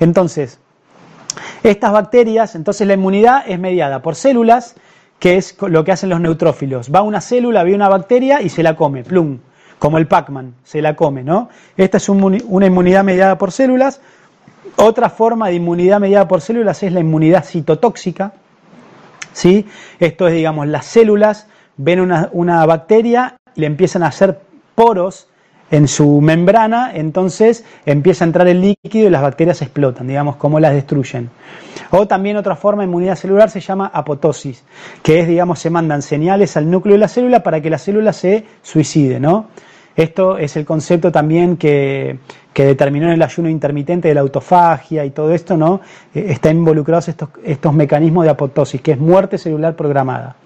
Entonces, 0.00 0.60
estas 1.62 1.92
bacterias, 1.92 2.54
entonces 2.54 2.86
la 2.86 2.94
inmunidad 2.94 3.44
es 3.46 3.58
mediada 3.58 4.02
por 4.02 4.14
células 4.14 4.76
que 5.22 5.36
es 5.36 5.56
lo 5.60 5.84
que 5.84 5.92
hacen 5.92 6.10
los 6.10 6.20
neutrófilos. 6.20 6.92
Va 6.92 7.02
una 7.02 7.20
célula, 7.20 7.62
ve 7.62 7.76
una 7.76 7.88
bacteria 7.88 8.42
y 8.42 8.48
se 8.48 8.64
la 8.64 8.74
come, 8.74 9.04
plum, 9.04 9.38
como 9.78 9.98
el 9.98 10.08
Pac-Man, 10.08 10.56
se 10.64 10.82
la 10.82 10.96
come, 10.96 11.22
¿no? 11.22 11.48
Esta 11.76 11.98
es 11.98 12.08
una 12.08 12.66
inmunidad 12.66 13.04
mediada 13.04 13.38
por 13.38 13.52
células. 13.52 14.00
Otra 14.74 15.10
forma 15.10 15.46
de 15.46 15.54
inmunidad 15.54 16.00
mediada 16.00 16.26
por 16.26 16.40
células 16.40 16.82
es 16.82 16.92
la 16.92 16.98
inmunidad 16.98 17.44
citotóxica, 17.44 18.32
¿sí? 19.32 19.64
Esto 20.00 20.26
es, 20.26 20.34
digamos, 20.34 20.66
las 20.66 20.86
células 20.86 21.46
ven 21.76 22.00
una, 22.00 22.28
una 22.32 22.66
bacteria 22.66 23.36
y 23.54 23.60
le 23.60 23.68
empiezan 23.68 24.02
a 24.02 24.08
hacer 24.08 24.40
poros 24.74 25.28
en 25.72 25.88
su 25.88 26.20
membrana, 26.20 26.92
entonces 26.94 27.64
empieza 27.86 28.24
a 28.24 28.26
entrar 28.26 28.46
el 28.46 28.60
líquido 28.60 29.08
y 29.08 29.10
las 29.10 29.22
bacterias 29.22 29.62
explotan, 29.62 30.06
digamos, 30.06 30.36
como 30.36 30.60
las 30.60 30.74
destruyen. 30.74 31.30
O 31.90 32.06
también 32.06 32.36
otra 32.36 32.56
forma 32.56 32.82
de 32.82 32.88
inmunidad 32.88 33.16
celular 33.16 33.48
se 33.48 33.60
llama 33.60 33.90
apotosis, 33.92 34.62
que 35.02 35.20
es, 35.20 35.26
digamos, 35.26 35.58
se 35.58 35.70
mandan 35.70 36.02
señales 36.02 36.58
al 36.58 36.70
núcleo 36.70 36.92
de 36.92 36.98
la 36.98 37.08
célula 37.08 37.42
para 37.42 37.62
que 37.62 37.70
la 37.70 37.78
célula 37.78 38.12
se 38.12 38.44
suicide, 38.60 39.18
¿no? 39.18 39.46
Esto 39.96 40.36
es 40.36 40.56
el 40.56 40.66
concepto 40.66 41.10
también 41.10 41.56
que, 41.56 42.18
determinó 42.54 43.06
en 43.06 43.12
el 43.12 43.22
ayuno 43.22 43.48
intermitente 43.48 44.08
de 44.08 44.14
la 44.14 44.20
autofagia 44.20 45.06
y 45.06 45.10
todo 45.10 45.32
esto, 45.32 45.56
¿no? 45.56 45.80
Eh, 46.14 46.26
está 46.28 46.50
involucrados 46.50 47.08
estos, 47.08 47.30
estos 47.44 47.72
mecanismos 47.72 48.24
de 48.24 48.30
apotosis, 48.30 48.82
que 48.82 48.92
es 48.92 48.98
muerte 48.98 49.38
celular 49.38 49.74
programada. 49.74 50.36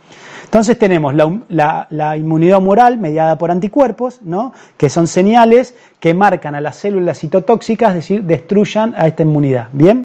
Entonces 0.47 0.79
tenemos 0.79 1.13
la, 1.15 2.17
inmunidad 2.17 2.59
humoral 2.59 2.99
mediada 2.99 3.37
por 3.37 3.51
anticuerpos, 3.51 4.23
¿no? 4.23 4.53
que 4.77 4.89
son 4.89 5.07
señales 5.07 5.75
que 6.01 6.15
marcan 6.15 6.55
a 6.55 6.61
las 6.61 6.77
células 6.77 7.19
citotóxicas, 7.19 7.91
es 7.91 7.95
decir, 7.97 8.23
destruyan 8.23 8.95
a 8.97 9.07
esta 9.09 9.23
inmunidad. 9.23 9.69
¿Bien? 9.73 10.05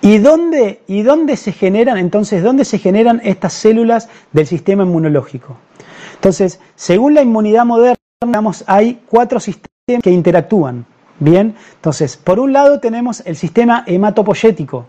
¿Y 0.00 0.18
dónde, 0.18 0.82
¿Y 0.88 1.02
dónde 1.02 1.36
se 1.36 1.52
generan 1.52 1.96
entonces, 1.96 2.42
dónde 2.42 2.64
se 2.64 2.78
generan 2.78 3.20
estas 3.24 3.52
células 3.52 4.08
del 4.32 4.46
sistema 4.46 4.82
inmunológico? 4.82 5.56
Entonces, 6.16 6.60
según 6.74 7.14
la 7.14 7.22
inmunidad 7.22 7.64
moderna, 7.64 7.96
hay 8.66 9.00
cuatro 9.08 9.38
sistemas 9.40 10.02
que 10.02 10.10
interactúan. 10.10 10.86
Bien, 11.20 11.54
entonces, 11.76 12.16
por 12.16 12.40
un 12.40 12.52
lado 12.52 12.80
tenemos 12.80 13.22
el 13.24 13.36
sistema 13.36 13.84
hematopoyético. 13.86 14.86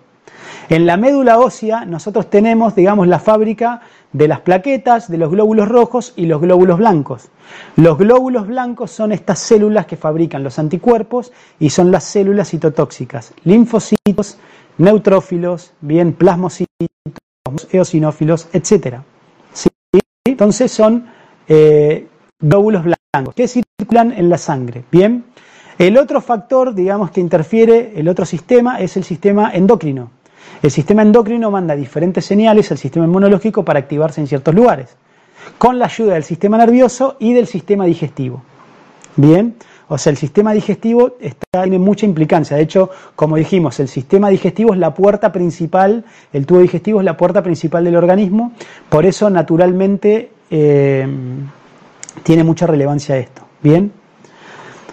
En 0.69 0.85
la 0.85 0.97
médula 0.97 1.39
ósea 1.39 1.85
nosotros 1.85 2.29
tenemos, 2.29 2.75
digamos, 2.75 3.07
la 3.07 3.19
fábrica 3.19 3.81
de 4.13 4.27
las 4.27 4.41
plaquetas, 4.41 5.09
de 5.09 5.17
los 5.17 5.29
glóbulos 5.29 5.67
rojos 5.67 6.13
y 6.15 6.25
los 6.25 6.41
glóbulos 6.41 6.79
blancos. 6.79 7.29
Los 7.75 7.97
glóbulos 7.97 8.47
blancos 8.47 8.91
son 8.91 9.11
estas 9.11 9.39
células 9.39 9.85
que 9.85 9.97
fabrican 9.97 10.43
los 10.43 10.57
anticuerpos 10.57 11.31
y 11.59 11.69
son 11.69 11.91
las 11.91 12.03
células 12.03 12.49
citotóxicas, 12.49 13.33
linfocitos, 13.43 14.37
neutrófilos, 14.77 15.73
bien 15.81 16.13
plasmocitos, 16.13 16.67
eosinófilos, 17.71 18.47
etc. 18.53 18.97
Entonces 20.25 20.71
son 20.71 21.05
eh, 21.47 22.07
glóbulos 22.39 22.83
blancos 22.83 23.35
que 23.35 23.47
circulan 23.47 24.11
en 24.13 24.29
la 24.29 24.37
sangre. 24.37 24.83
Bien. 24.91 25.25
El 25.77 25.97
otro 25.97 26.21
factor, 26.21 26.73
digamos, 26.73 27.11
que 27.11 27.19
interfiere, 27.19 27.93
el 27.97 28.07
otro 28.07 28.25
sistema, 28.25 28.79
es 28.79 28.95
el 28.95 29.03
sistema 29.03 29.51
endocrino. 29.53 30.09
El 30.61 30.71
sistema 30.71 31.01
endocrino 31.01 31.51
manda 31.51 31.75
diferentes 31.75 32.25
señales 32.25 32.71
al 32.71 32.77
sistema 32.77 33.05
inmunológico 33.05 33.63
para 33.63 33.79
activarse 33.79 34.21
en 34.21 34.27
ciertos 34.27 34.53
lugares, 34.55 34.95
con 35.57 35.79
la 35.79 35.85
ayuda 35.85 36.13
del 36.13 36.23
sistema 36.23 36.57
nervioso 36.57 37.17
y 37.19 37.33
del 37.33 37.47
sistema 37.47 37.85
digestivo. 37.85 38.41
Bien, 39.15 39.55
o 39.87 39.97
sea, 39.97 40.11
el 40.11 40.17
sistema 40.17 40.53
digestivo 40.53 41.17
tiene 41.51 41.79
mucha 41.79 42.05
implicancia. 42.05 42.57
De 42.57 42.63
hecho, 42.63 42.89
como 43.15 43.37
dijimos, 43.37 43.79
el 43.79 43.87
sistema 43.87 44.29
digestivo 44.29 44.73
es 44.73 44.79
la 44.79 44.93
puerta 44.93 45.31
principal, 45.31 46.03
el 46.33 46.45
tubo 46.45 46.59
digestivo 46.59 46.99
es 46.99 47.05
la 47.05 47.15
puerta 47.15 47.43
principal 47.43 47.83
del 47.83 47.95
organismo, 47.95 48.53
por 48.89 49.05
eso 49.05 49.29
naturalmente 49.29 50.31
eh, 50.49 51.07
tiene 52.23 52.43
mucha 52.43 52.65
relevancia 52.65 53.17
esto. 53.17 53.43
Bien. 53.61 53.91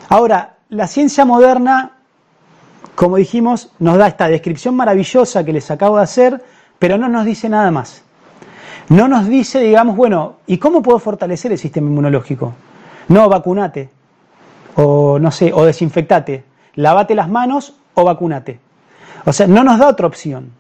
Ahora, 0.09 0.57
la 0.69 0.87
ciencia 0.87 1.25
moderna, 1.25 2.02
como 2.95 3.17
dijimos, 3.17 3.71
nos 3.79 3.97
da 3.97 4.07
esta 4.07 4.29
descripción 4.29 4.75
maravillosa 4.77 5.45
que 5.45 5.53
les 5.53 5.71
acabo 5.71 5.97
de 5.97 6.03
hacer, 6.03 6.43
pero 6.79 6.99
no 6.99 7.09
nos 7.09 7.25
dice 7.25 7.49
nada 7.49 7.71
más. 7.71 8.03
No 8.89 9.09
nos 9.09 9.29
dice, 9.29 9.61
digamos, 9.61 9.97
bueno, 9.97 10.37
¿y 10.47 10.59
cómo 10.59 10.83
puedo 10.83 10.99
fortalecer 10.99 11.53
el 11.53 11.59
sistema 11.59 11.89
inmunológico? 11.89 12.55
No, 13.09 13.29
vacunate, 13.29 13.89
o 14.77 15.19
no 15.19 15.31
sé, 15.31 15.53
o 15.53 15.65
desinfectate, 15.65 16.45
lavate 16.75 17.15
las 17.15 17.29
manos 17.29 17.75
o 17.95 18.05
vacunate. 18.05 18.59
O 19.25 19.33
sea, 19.33 19.47
no 19.47 19.65
nos 19.65 19.79
da 19.79 19.89
otra 19.89 20.07
opción. 20.07 20.51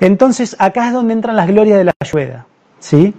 Entonces, 0.00 0.56
acá 0.58 0.88
es 0.88 0.92
donde 0.92 1.12
entran 1.12 1.36
las 1.36 1.46
glorias 1.46 1.78
de 1.78 1.84
la 1.84 1.92
ayurveda, 2.00 2.46
¿sí? 2.80 3.14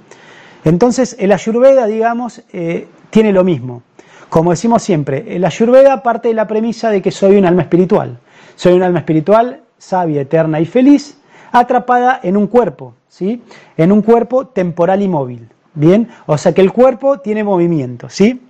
Entonces, 0.64 1.16
el 1.20 1.32
ayurveda, 1.32 1.86
digamos, 1.86 2.42
eh, 2.52 2.88
tiene 3.10 3.32
lo 3.32 3.44
mismo. 3.44 3.84
Como 4.30 4.52
decimos 4.52 4.84
siempre, 4.84 5.40
la 5.40 5.48
ayurveda 5.48 6.04
parte 6.04 6.28
de 6.28 6.34
la 6.34 6.48
premisa 6.48 6.90
de 6.90 7.02
que 7.02 7.12
soy 7.12 7.38
un 7.38 7.46
alma 7.46 7.62
espiritual. 7.62 8.20
Soy 8.58 8.74
un 8.74 8.82
alma 8.82 8.98
espiritual, 8.98 9.62
sabia, 9.78 10.22
eterna 10.22 10.60
y 10.60 10.66
feliz, 10.66 11.20
atrapada 11.52 12.20
en 12.24 12.36
un 12.36 12.48
cuerpo, 12.48 12.96
¿sí? 13.08 13.44
En 13.78 13.92
un 13.92 14.02
cuerpo 14.02 14.48
temporal 14.48 15.04
y 15.04 15.08
móvil. 15.08 15.48
Bien, 15.76 16.10
o 16.26 16.40
sea 16.40 16.54
que 16.54 16.62
el 16.62 16.74
cuerpo 16.74 17.20
tiene 17.20 17.44
movimiento, 17.44 18.10
¿sí? 18.10 18.42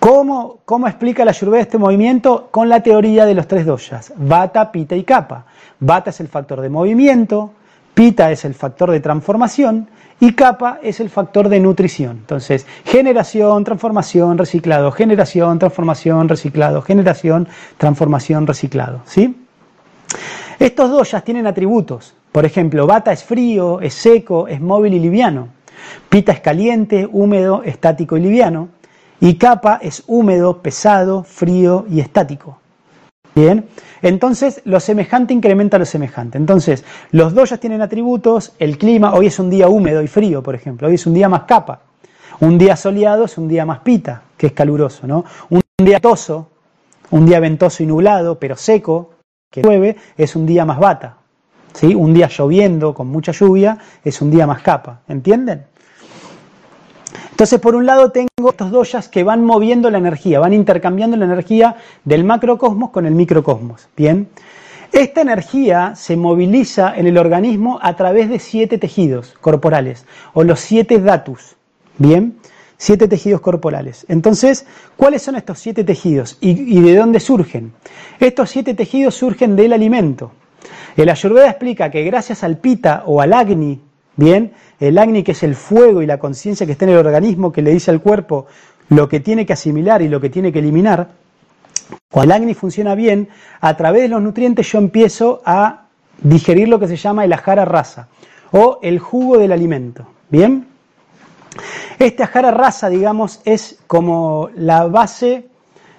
¿Cómo, 0.00 0.58
¿Cómo, 0.64 0.88
explica 0.88 1.24
la 1.24 1.30
Ayurveda 1.30 1.62
este 1.62 1.78
movimiento? 1.78 2.48
Con 2.50 2.68
la 2.68 2.82
teoría 2.82 3.24
de 3.24 3.34
los 3.34 3.46
tres 3.46 3.64
doshas, 3.64 4.12
Vata, 4.16 4.72
Pita 4.72 4.96
y 4.96 5.04
Kapha. 5.04 5.44
Vata 5.78 6.10
es 6.10 6.18
el 6.18 6.26
factor 6.26 6.60
de 6.60 6.68
movimiento, 6.68 7.52
Pita 7.94 8.30
es 8.30 8.44
el 8.44 8.54
factor 8.54 8.90
de 8.90 9.00
transformación 9.00 9.88
y 10.20 10.32
capa 10.32 10.78
es 10.82 11.00
el 11.00 11.10
factor 11.10 11.48
de 11.48 11.60
nutrición. 11.60 12.18
Entonces, 12.18 12.66
generación, 12.84 13.62
transformación, 13.64 14.38
reciclado, 14.38 14.90
generación, 14.92 15.58
transformación, 15.58 16.28
reciclado, 16.28 16.82
generación, 16.82 17.48
transformación, 17.78 18.46
reciclado. 18.46 19.00
¿sí? 19.06 19.36
Estos 20.58 20.90
doshas 20.90 21.24
tienen 21.24 21.46
atributos. 21.46 22.14
Por 22.32 22.44
ejemplo, 22.44 22.86
bata 22.86 23.12
es 23.12 23.22
frío, 23.22 23.80
es 23.80 23.94
seco, 23.94 24.48
es 24.48 24.60
móvil 24.60 24.94
y 24.94 24.98
liviano. 24.98 25.48
Pita 26.08 26.32
es 26.32 26.40
caliente, 26.40 27.08
húmedo, 27.10 27.62
estático 27.62 28.16
y 28.16 28.20
liviano. 28.20 28.68
Y 29.20 29.34
capa 29.34 29.78
es 29.80 30.02
húmedo, 30.06 30.62
pesado, 30.62 31.22
frío 31.22 31.86
y 31.88 32.00
estático. 32.00 32.58
Bien, 33.34 33.66
entonces 34.04 34.60
lo 34.64 34.80
semejante 34.80 35.32
incrementa 35.32 35.78
lo 35.78 35.86
semejante. 35.86 36.36
Entonces, 36.36 36.84
los 37.10 37.34
dos 37.34 37.50
ya 37.50 37.56
tienen 37.56 37.80
atributos, 37.80 38.52
el 38.58 38.76
clima, 38.76 39.14
hoy 39.14 39.26
es 39.28 39.38
un 39.38 39.48
día 39.48 39.68
húmedo 39.68 40.02
y 40.02 40.08
frío, 40.08 40.42
por 40.42 40.54
ejemplo, 40.54 40.88
hoy 40.88 40.94
es 40.94 41.06
un 41.06 41.14
día 41.14 41.28
más 41.28 41.44
capa. 41.44 41.80
Un 42.40 42.58
día 42.58 42.76
soleado 42.76 43.24
es 43.24 43.38
un 43.38 43.48
día 43.48 43.64
más 43.64 43.78
pita, 43.80 44.22
que 44.36 44.48
es 44.48 44.52
caluroso, 44.52 45.06
¿no? 45.06 45.24
Un 45.48 45.62
día 45.78 46.00
toso, 46.00 46.50
un 47.10 47.24
día 47.24 47.40
ventoso 47.40 47.82
y 47.82 47.86
nublado, 47.86 48.38
pero 48.38 48.56
seco, 48.56 49.10
que 49.50 49.62
llueve, 49.62 49.96
es 50.16 50.36
un 50.36 50.44
día 50.44 50.64
más 50.64 50.78
bata. 50.78 51.16
¿sí? 51.72 51.94
Un 51.94 52.12
día 52.12 52.28
lloviendo, 52.28 52.92
con 52.92 53.08
mucha 53.08 53.32
lluvia, 53.32 53.78
es 54.04 54.20
un 54.20 54.30
día 54.30 54.46
más 54.46 54.62
capa. 54.62 55.00
¿Entienden? 55.08 55.66
Entonces, 57.34 57.58
por 57.58 57.74
un 57.74 57.84
lado 57.84 58.12
tengo 58.12 58.28
estos 58.48 58.70
doyas 58.70 59.08
que 59.08 59.24
van 59.24 59.44
moviendo 59.44 59.90
la 59.90 59.98
energía, 59.98 60.38
van 60.38 60.52
intercambiando 60.52 61.16
la 61.16 61.24
energía 61.24 61.74
del 62.04 62.22
macrocosmos 62.22 62.90
con 62.90 63.06
el 63.06 63.14
microcosmos. 63.16 63.88
Bien. 63.96 64.28
Esta 64.92 65.22
energía 65.22 65.96
se 65.96 66.16
moviliza 66.16 66.94
en 66.94 67.08
el 67.08 67.18
organismo 67.18 67.80
a 67.82 67.96
través 67.96 68.28
de 68.28 68.38
siete 68.38 68.78
tejidos 68.78 69.34
corporales, 69.40 70.06
o 70.32 70.44
los 70.44 70.60
siete 70.60 71.00
datus. 71.00 71.56
Bien. 71.98 72.38
Siete 72.76 73.08
tejidos 73.08 73.40
corporales. 73.40 74.06
Entonces, 74.08 74.64
¿cuáles 74.96 75.22
son 75.22 75.34
estos 75.34 75.58
siete 75.58 75.82
tejidos 75.82 76.38
y, 76.40 76.50
y 76.50 76.80
de 76.82 76.94
dónde 76.94 77.18
surgen? 77.18 77.72
Estos 78.20 78.50
siete 78.50 78.74
tejidos 78.74 79.16
surgen 79.16 79.56
del 79.56 79.72
alimento. 79.72 80.30
El 80.96 81.08
Ayurveda 81.08 81.50
explica 81.50 81.90
que 81.90 82.04
gracias 82.04 82.44
al 82.44 82.58
pita 82.58 83.02
o 83.06 83.20
al 83.20 83.32
agni, 83.32 83.80
bien, 84.16 84.52
el 84.80 84.98
Agni, 84.98 85.22
que 85.22 85.32
es 85.32 85.42
el 85.42 85.54
fuego 85.54 86.02
y 86.02 86.06
la 86.06 86.18
conciencia 86.18 86.66
que 86.66 86.72
está 86.72 86.84
en 86.84 86.92
el 86.92 86.98
organismo, 86.98 87.52
que 87.52 87.62
le 87.62 87.72
dice 87.72 87.90
al 87.90 88.00
cuerpo 88.00 88.46
lo 88.88 89.08
que 89.08 89.20
tiene 89.20 89.46
que 89.46 89.52
asimilar 89.52 90.02
y 90.02 90.08
lo 90.08 90.20
que 90.20 90.30
tiene 90.30 90.52
que 90.52 90.58
eliminar, 90.58 91.08
cuando 92.10 92.34
el 92.34 92.42
Agni 92.42 92.54
funciona 92.54 92.94
bien, 92.94 93.28
a 93.60 93.76
través 93.76 94.02
de 94.02 94.08
los 94.08 94.22
nutrientes 94.22 94.70
yo 94.70 94.78
empiezo 94.78 95.42
a 95.44 95.86
digerir 96.22 96.68
lo 96.68 96.78
que 96.78 96.88
se 96.88 96.96
llama 96.96 97.24
el 97.24 97.32
ajara 97.32 97.64
rasa 97.64 98.08
o 98.52 98.78
el 98.82 98.98
jugo 98.98 99.38
del 99.38 99.52
alimento. 99.52 100.06
¿Bien? 100.30 100.66
Este 101.98 102.22
ajara 102.22 102.50
rasa, 102.50 102.88
digamos, 102.88 103.40
es 103.44 103.78
como 103.86 104.48
la 104.56 104.86
base, 104.86 105.48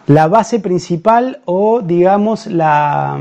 la 0.07 0.27
base 0.27 0.59
principal 0.59 1.41
o, 1.45 1.81
digamos, 1.81 2.47
la 2.47 3.19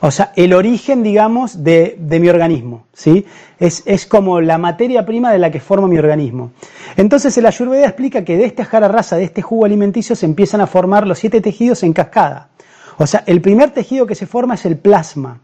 o 0.00 0.10
sea, 0.10 0.32
el 0.36 0.52
origen, 0.52 1.02
digamos, 1.02 1.64
de, 1.64 1.96
mi 1.98 2.28
organismo, 2.28 2.86
¿sí? 2.92 3.26
Es, 3.58 4.06
como 4.06 4.40
la 4.40 4.58
materia 4.58 5.04
prima 5.04 5.32
de 5.32 5.38
la 5.38 5.50
que 5.50 5.60
forma 5.60 5.88
mi 5.88 5.98
organismo. 5.98 6.52
Entonces, 6.96 7.36
el 7.38 7.46
Ayurveda 7.46 7.86
explica 7.86 8.24
que 8.24 8.36
de 8.36 8.44
esta 8.44 8.64
jara 8.64 8.88
rasa, 8.88 9.16
de 9.16 9.24
este 9.24 9.42
jugo 9.42 9.64
alimenticio, 9.64 10.14
se 10.16 10.26
empiezan 10.26 10.60
a 10.60 10.66
formar 10.66 11.06
los 11.06 11.18
siete 11.18 11.40
tejidos 11.40 11.82
en 11.82 11.92
cascada. 11.92 12.48
O 12.96 13.06
sea, 13.06 13.22
el 13.26 13.40
primer 13.40 13.70
tejido 13.70 14.06
que 14.06 14.14
se 14.14 14.26
forma 14.26 14.54
es 14.54 14.64
el 14.64 14.76
plasma, 14.76 15.40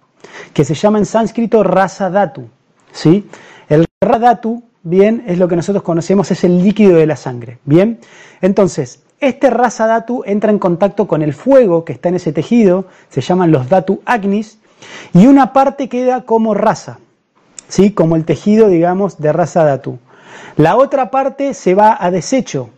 que 0.53 0.64
se 0.64 0.75
llama 0.75 0.99
en 0.99 1.07
sánscrito 1.07 1.62
rasa 1.62 2.11
datu, 2.11 2.49
¿sí? 2.93 3.29
El 3.68 3.87
rasa 4.01 4.18
datu, 4.18 4.62
bien, 4.83 5.25
es 5.27 5.39
lo 5.39 5.49
que 5.49 5.57
nosotros 5.57 5.83
conocemos, 5.83 6.31
es 6.31 6.45
el 6.45 6.62
líquido 6.62 6.97
de 6.97 7.07
la 7.07 7.16
sangre, 7.16 7.59
¿bien? 7.64 8.01
Entonces, 8.41 9.04
este 9.21 9.51
rasa 9.51 9.87
datu 9.87 10.23
entra 10.27 10.51
en 10.51 10.59
contacto 10.59 11.07
con 11.07 11.23
el 11.23 11.33
fuego 11.33 11.85
que 11.85 11.93
está 11.93 12.09
en 12.09 12.17
ese 12.17 12.33
tejido, 12.33 12.87
se 13.09 13.21
llaman 13.21 13.51
los 13.51 13.69
datu 13.69 14.03
agnis, 14.05 14.59
y 15.12 15.27
una 15.27 15.53
parte 15.53 15.89
queda 15.89 16.23
como 16.23 16.55
rasa, 16.55 16.99
¿sí? 17.69 17.93
como 17.93 18.17
el 18.17 18.25
tejido, 18.25 18.69
digamos, 18.69 19.19
de 19.19 19.33
rasa 19.33 19.65
datu. 19.65 19.99
La 20.57 20.77
otra 20.77 21.11
parte 21.11 21.55
se 21.55 21.75
va 21.75 21.97
a 21.99 22.11
desecho 22.11 22.71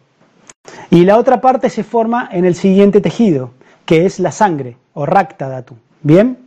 y 0.90 1.04
la 1.04 1.18
otra 1.18 1.40
parte 1.40 1.70
se 1.70 1.84
forma 1.84 2.28
en 2.30 2.44
el 2.44 2.54
siguiente 2.54 3.00
tejido, 3.00 3.50
que 3.84 4.06
es 4.06 4.18
la 4.20 4.32
sangre 4.32 4.76
o 4.94 5.06
racta 5.06 5.48
datu. 5.48 5.76
¿Bien? 6.02 6.38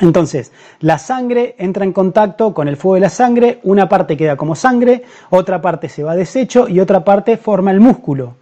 Entonces, 0.00 0.52
la 0.80 0.98
sangre 0.98 1.56
entra 1.58 1.84
en 1.84 1.92
contacto 1.92 2.54
con 2.54 2.68
el 2.68 2.76
fuego 2.76 2.94
de 2.94 3.00
la 3.00 3.10
sangre, 3.10 3.60
una 3.64 3.88
parte 3.88 4.16
queda 4.16 4.36
como 4.36 4.54
sangre, 4.54 5.04
otra 5.28 5.60
parte 5.60 5.88
se 5.88 6.02
va 6.02 6.12
a 6.12 6.16
desecho 6.16 6.68
y 6.68 6.80
otra 6.80 7.04
parte 7.04 7.36
forma 7.36 7.70
el 7.70 7.80
músculo, 7.80 8.36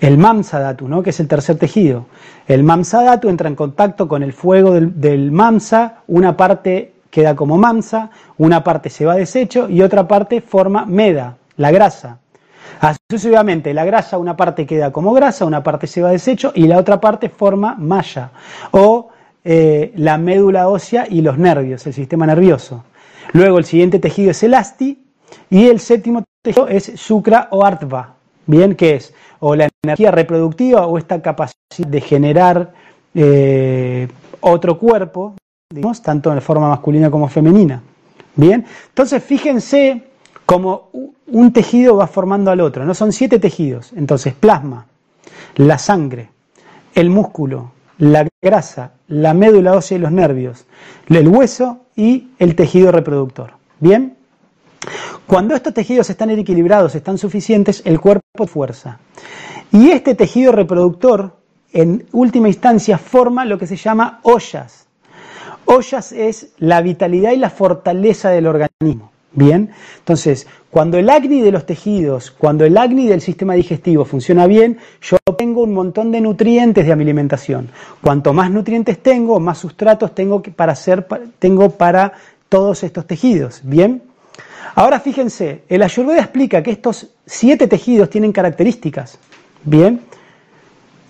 el 0.00 0.18
mamsadatu, 0.18 0.88
¿no? 0.88 1.02
que 1.02 1.10
es 1.10 1.20
el 1.20 1.28
tercer 1.28 1.56
tejido. 1.56 2.06
El 2.46 2.62
mamsadatu 2.62 3.28
entra 3.28 3.48
en 3.48 3.56
contacto 3.56 4.08
con 4.08 4.22
el 4.22 4.32
fuego 4.32 4.72
del, 4.72 5.32
mamsa, 5.32 5.98
una 6.06 6.36
parte 6.36 6.92
queda 7.10 7.34
como 7.34 7.56
mamsa, 7.56 8.10
una 8.38 8.62
parte 8.62 8.90
se 8.90 9.06
va 9.06 9.14
a 9.14 9.16
desecho 9.16 9.68
y 9.68 9.82
otra 9.82 10.06
parte 10.06 10.40
forma 10.40 10.84
meda, 10.84 11.36
la 11.56 11.70
grasa. 11.70 12.18
Así 12.80 12.98
sucesivamente, 13.10 13.72
la 13.72 13.84
grasa, 13.84 14.18
una 14.18 14.36
parte 14.36 14.66
queda 14.66 14.92
como 14.92 15.12
grasa, 15.14 15.46
una 15.46 15.62
parte 15.62 15.86
se 15.86 16.02
va 16.02 16.10
a 16.10 16.12
desecho 16.12 16.52
y 16.54 16.66
la 16.66 16.78
otra 16.78 17.00
parte 17.00 17.30
forma 17.30 17.74
malla 17.78 18.30
o 18.72 19.08
eh, 19.44 19.92
la 19.96 20.18
médula 20.18 20.68
ósea 20.68 21.06
y 21.08 21.22
los 21.22 21.38
nervios, 21.38 21.86
el 21.86 21.94
sistema 21.94 22.26
nervioso. 22.26 22.84
Luego 23.32 23.58
el 23.58 23.64
siguiente 23.64 23.98
tejido 23.98 24.30
es 24.30 24.42
el 24.42 24.54
asti 24.54 25.02
y 25.48 25.68
el 25.68 25.80
séptimo 25.80 26.24
tejido 26.42 26.68
es 26.68 26.94
shukra 26.96 27.48
o 27.50 27.64
artva, 27.64 28.14
bien, 28.46 28.74
que 28.74 28.96
es 28.96 29.14
o 29.40 29.54
la 29.54 29.68
energía 29.82 30.10
reproductiva 30.10 30.86
o 30.86 30.98
esta 30.98 31.20
capacidad 31.22 31.88
de 31.88 32.00
generar 32.00 32.72
eh, 33.14 34.08
otro 34.40 34.78
cuerpo, 34.78 35.34
digamos, 35.70 36.02
tanto 36.02 36.32
en 36.32 36.40
forma 36.40 36.68
masculina 36.68 37.10
como 37.10 37.28
femenina. 37.28 37.82
Bien, 38.34 38.64
entonces 38.88 39.22
fíjense 39.22 40.04
cómo 40.44 40.90
un 41.26 41.52
tejido 41.52 41.96
va 41.96 42.06
formando 42.06 42.50
al 42.50 42.60
otro, 42.60 42.84
no 42.84 42.94
son 42.94 43.12
siete 43.12 43.38
tejidos, 43.38 43.92
entonces 43.94 44.34
plasma, 44.34 44.86
la 45.56 45.78
sangre, 45.78 46.28
el 46.94 47.10
músculo, 47.10 47.72
la 47.98 48.28
grasa, 48.42 48.92
la 49.08 49.34
médula 49.34 49.74
ósea 49.74 49.96
y 49.96 50.00
los 50.00 50.12
nervios, 50.12 50.66
el 51.08 51.28
hueso 51.28 51.80
y 51.96 52.28
el 52.38 52.54
tejido 52.54 52.92
reproductor. 52.92 53.52
Bien, 53.80 54.15
cuando 55.26 55.54
estos 55.54 55.74
tejidos 55.74 56.10
están 56.10 56.30
equilibrados, 56.30 56.94
están 56.94 57.18
suficientes, 57.18 57.82
el 57.84 58.00
cuerpo 58.00 58.46
fuerza. 58.46 58.98
Y 59.72 59.90
este 59.90 60.14
tejido 60.14 60.52
reproductor, 60.52 61.36
en 61.72 62.06
última 62.12 62.48
instancia, 62.48 62.98
forma 62.98 63.44
lo 63.44 63.58
que 63.58 63.66
se 63.66 63.76
llama 63.76 64.20
ollas. 64.22 64.86
Ollas 65.64 66.12
es 66.12 66.48
la 66.58 66.80
vitalidad 66.80 67.32
y 67.32 67.36
la 67.36 67.50
fortaleza 67.50 68.30
del 68.30 68.46
organismo. 68.46 69.10
Bien, 69.32 69.70
entonces, 69.98 70.46
cuando 70.70 70.96
el 70.96 71.10
acné 71.10 71.42
de 71.42 71.52
los 71.52 71.66
tejidos, 71.66 72.30
cuando 72.30 72.64
el 72.64 72.78
acné 72.78 73.06
del 73.06 73.20
sistema 73.20 73.52
digestivo 73.52 74.06
funciona 74.06 74.46
bien, 74.46 74.78
yo 75.02 75.18
tengo 75.36 75.62
un 75.62 75.74
montón 75.74 76.10
de 76.10 76.22
nutrientes 76.22 76.86
de 76.86 76.96
mi 76.96 77.02
alimentación. 77.02 77.68
Cuanto 78.00 78.32
más 78.32 78.50
nutrientes 78.50 79.02
tengo, 79.02 79.38
más 79.38 79.58
sustratos 79.58 80.14
tengo 80.14 80.40
para 80.42 80.72
hacer, 80.72 81.06
tengo 81.38 81.68
para 81.68 82.14
todos 82.48 82.82
estos 82.82 83.06
tejidos. 83.06 83.60
Bien, 83.62 84.02
ahora 84.76 85.00
fíjense, 85.00 85.64
el 85.68 85.82
Ayurveda 85.82 86.20
explica 86.20 86.62
que 86.62 86.70
estos 86.70 87.08
siete 87.26 87.66
tejidos 87.66 88.08
tienen 88.08 88.32
características. 88.32 89.18
Bien, 89.64 90.00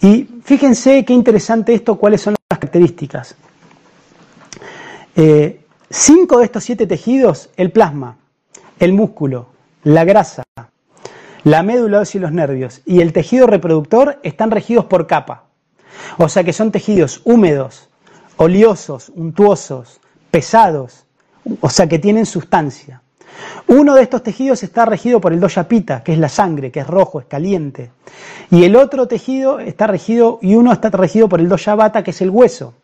y 0.00 0.26
fíjense 0.42 1.04
qué 1.04 1.12
interesante 1.12 1.74
esto, 1.74 1.96
cuáles 1.96 2.22
son 2.22 2.34
las 2.48 2.58
características. 2.58 3.36
Eh, 5.14 5.60
Cinco 5.88 6.38
de 6.38 6.46
estos 6.46 6.64
siete 6.64 6.86
tejidos, 6.86 7.50
el 7.56 7.70
plasma, 7.70 8.16
el 8.80 8.92
músculo, 8.92 9.46
la 9.84 10.04
grasa, 10.04 10.42
la 11.44 11.62
médula 11.62 12.00
ósea 12.00 12.18
y 12.18 12.22
los 12.22 12.32
nervios 12.32 12.82
y 12.84 13.00
el 13.00 13.12
tejido 13.12 13.46
reproductor 13.46 14.18
están 14.24 14.50
regidos 14.50 14.86
por 14.86 15.06
capa. 15.06 15.44
O 16.18 16.28
sea 16.28 16.42
que 16.42 16.52
son 16.52 16.72
tejidos 16.72 17.20
húmedos, 17.24 17.88
oleosos, 18.36 19.12
untuosos, 19.14 20.00
pesados, 20.32 21.04
o 21.60 21.70
sea 21.70 21.86
que 21.88 22.00
tienen 22.00 22.26
sustancia. 22.26 23.00
Uno 23.68 23.94
de 23.94 24.02
estos 24.02 24.22
tejidos 24.22 24.62
está 24.62 24.84
regido 24.84 25.20
por 25.20 25.32
el 25.32 25.40
dosha 25.40 25.68
pita, 25.68 26.02
que 26.02 26.12
es 26.12 26.18
la 26.18 26.28
sangre, 26.28 26.70
que 26.70 26.80
es 26.80 26.86
rojo, 26.86 27.20
es 27.20 27.26
caliente. 27.26 27.90
Y 28.50 28.64
el 28.64 28.76
otro 28.76 29.08
tejido 29.08 29.58
está 29.58 29.86
regido, 29.86 30.38
y 30.42 30.54
uno 30.54 30.72
está 30.72 30.90
regido 30.90 31.28
por 31.28 31.40
el 31.40 31.48
dosha 31.48 31.74
vata, 31.74 32.02
que 32.02 32.12
es 32.12 32.20
el 32.22 32.30
hueso. 32.30 32.74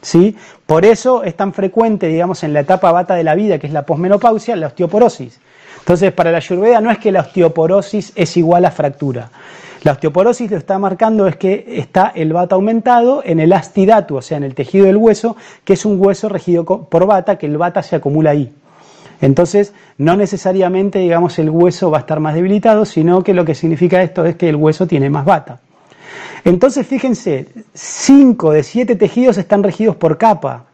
¿sí? 0.00 0.36
Por 0.66 0.84
eso 0.84 1.22
es 1.24 1.36
tan 1.36 1.52
frecuente, 1.52 2.06
digamos, 2.06 2.44
en 2.44 2.52
la 2.52 2.60
etapa 2.60 2.92
bata 2.92 3.14
de 3.14 3.24
la 3.24 3.34
vida, 3.34 3.58
que 3.58 3.66
es 3.66 3.72
la 3.72 3.86
posmenopausia, 3.86 4.56
la 4.56 4.68
osteoporosis. 4.68 5.40
Entonces, 5.78 6.12
para 6.12 6.32
la 6.32 6.38
ayurveda 6.38 6.80
no 6.80 6.90
es 6.90 6.98
que 6.98 7.12
la 7.12 7.20
osteoporosis 7.20 8.12
es 8.14 8.36
igual 8.36 8.64
a 8.64 8.70
fractura. 8.70 9.30
La 9.82 9.92
osteoporosis 9.92 10.50
lo 10.50 10.56
está 10.56 10.78
marcando 10.78 11.28
es 11.28 11.36
que 11.36 11.64
está 11.68 12.12
el 12.14 12.32
bata 12.32 12.56
aumentado 12.56 13.22
en 13.24 13.38
el 13.38 13.52
astidatu, 13.52 14.16
o 14.16 14.22
sea, 14.22 14.36
en 14.36 14.44
el 14.44 14.54
tejido 14.54 14.86
del 14.86 14.96
hueso, 14.96 15.36
que 15.64 15.74
es 15.74 15.84
un 15.84 16.00
hueso 16.00 16.28
regido 16.28 16.64
por 16.64 17.06
bata, 17.06 17.38
que 17.38 17.46
el 17.46 17.56
bata 17.56 17.82
se 17.82 17.94
acumula 17.94 18.30
ahí. 18.30 18.52
Entonces, 19.20 19.72
no 19.98 20.16
necesariamente, 20.16 20.98
digamos, 20.98 21.38
el 21.38 21.50
hueso 21.50 21.90
va 21.90 21.98
a 21.98 22.00
estar 22.00 22.20
más 22.20 22.34
debilitado, 22.34 22.84
sino 22.84 23.22
que 23.22 23.34
lo 23.34 23.44
que 23.44 23.54
significa 23.54 24.02
esto 24.02 24.24
es 24.24 24.36
que 24.36 24.48
el 24.48 24.56
hueso 24.56 24.86
tiene 24.86 25.10
más 25.10 25.24
bata. 25.24 25.60
Entonces, 26.44 26.86
fíjense, 26.86 27.48
5 27.74 28.52
de 28.52 28.62
7 28.62 28.96
tejidos 28.96 29.38
están 29.38 29.62
regidos 29.62 29.96
por 29.96 30.18
capa. 30.18 30.66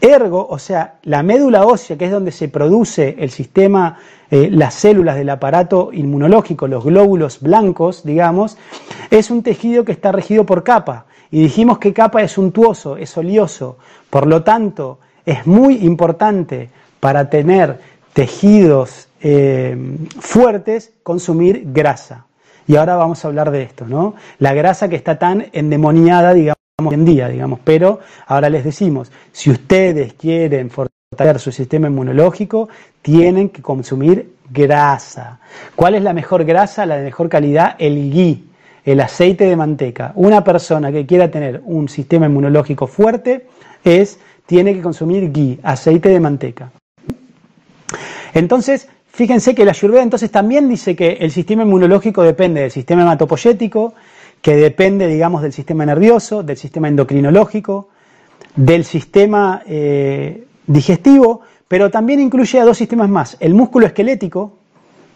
Ergo, 0.00 0.46
o 0.48 0.58
sea, 0.58 0.94
la 1.02 1.22
médula 1.22 1.64
ósea, 1.64 1.96
que 1.96 2.06
es 2.06 2.10
donde 2.10 2.32
se 2.32 2.48
produce 2.48 3.16
el 3.18 3.30
sistema, 3.30 3.98
eh, 4.30 4.48
las 4.50 4.74
células 4.74 5.16
del 5.16 5.28
aparato 5.28 5.90
inmunológico, 5.92 6.66
los 6.66 6.84
glóbulos 6.84 7.40
blancos, 7.40 8.02
digamos, 8.04 8.56
es 9.10 9.30
un 9.30 9.42
tejido 9.42 9.84
que 9.84 9.92
está 9.92 10.10
regido 10.10 10.44
por 10.46 10.64
capa. 10.64 11.06
Y 11.30 11.42
dijimos 11.42 11.78
que 11.78 11.92
capa 11.92 12.22
es 12.22 12.38
untuoso, 12.38 12.96
es 12.96 13.16
oleoso. 13.16 13.76
Por 14.08 14.26
lo 14.26 14.42
tanto, 14.42 14.98
es 15.26 15.46
muy 15.46 15.76
importante 15.76 16.70
para 17.00 17.30
tener 17.30 17.80
tejidos 18.12 19.08
eh, 19.22 19.76
fuertes 20.20 20.92
consumir 21.02 21.64
grasa. 21.72 22.26
Y 22.66 22.76
ahora 22.76 22.96
vamos 22.96 23.24
a 23.24 23.28
hablar 23.28 23.50
de 23.50 23.62
esto, 23.62 23.86
¿no? 23.86 24.14
La 24.38 24.54
grasa 24.54 24.88
que 24.88 24.96
está 24.96 25.18
tan 25.18 25.46
endemoniada, 25.52 26.32
digamos, 26.34 26.56
hoy 26.78 26.94
en 26.94 27.04
día, 27.04 27.28
digamos. 27.28 27.60
Pero 27.64 28.00
ahora 28.26 28.48
les 28.48 28.64
decimos, 28.64 29.10
si 29.32 29.50
ustedes 29.50 30.12
quieren 30.14 30.70
fortalecer 30.70 31.40
su 31.40 31.50
sistema 31.50 31.88
inmunológico, 31.88 32.68
tienen 33.02 33.48
que 33.48 33.62
consumir 33.62 34.34
grasa. 34.48 35.40
¿Cuál 35.74 35.96
es 35.96 36.02
la 36.02 36.12
mejor 36.12 36.44
grasa, 36.44 36.86
la 36.86 36.96
de 36.96 37.04
mejor 37.04 37.28
calidad? 37.28 37.74
El 37.78 38.12
ghee, 38.12 38.44
el 38.84 39.00
aceite 39.00 39.44
de 39.46 39.56
manteca. 39.56 40.12
Una 40.14 40.44
persona 40.44 40.92
que 40.92 41.06
quiera 41.06 41.30
tener 41.30 41.62
un 41.64 41.88
sistema 41.88 42.26
inmunológico 42.26 42.86
fuerte 42.86 43.46
es 43.84 44.20
tiene 44.46 44.74
que 44.74 44.82
consumir 44.82 45.32
ghee, 45.32 45.58
aceite 45.62 46.08
de 46.08 46.20
manteca. 46.20 46.70
Entonces, 48.34 48.88
Fíjense 49.12 49.54
que 49.54 49.64
la 49.64 49.72
Ayurveda 49.72 50.02
entonces 50.02 50.30
también 50.30 50.68
dice 50.68 50.94
que 50.94 51.18
el 51.20 51.30
sistema 51.30 51.62
inmunológico 51.62 52.22
depende 52.22 52.62
del 52.62 52.70
sistema 52.70 53.02
hematopoyético, 53.02 53.94
que 54.40 54.56
depende, 54.56 55.06
digamos, 55.06 55.42
del 55.42 55.52
sistema 55.52 55.84
nervioso, 55.84 56.42
del 56.42 56.56
sistema 56.56 56.88
endocrinológico, 56.88 57.88
del 58.56 58.84
sistema 58.84 59.62
eh, 59.66 60.46
digestivo, 60.66 61.42
pero 61.68 61.90
también 61.90 62.20
incluye 62.20 62.60
a 62.60 62.64
dos 62.64 62.78
sistemas 62.78 63.10
más, 63.10 63.36
el 63.40 63.52
músculo 63.52 63.86
esquelético, 63.86 64.52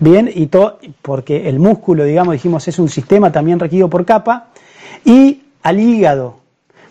bien, 0.00 0.30
y 0.32 0.48
todo, 0.48 0.78
porque 1.00 1.48
el 1.48 1.58
músculo, 1.58 2.04
digamos, 2.04 2.32
dijimos, 2.32 2.66
es 2.68 2.78
un 2.78 2.88
sistema 2.88 3.32
también 3.32 3.60
regido 3.60 3.88
por 3.88 4.04
capa, 4.04 4.48
y 5.04 5.44
al 5.62 5.80
hígado. 5.80 6.36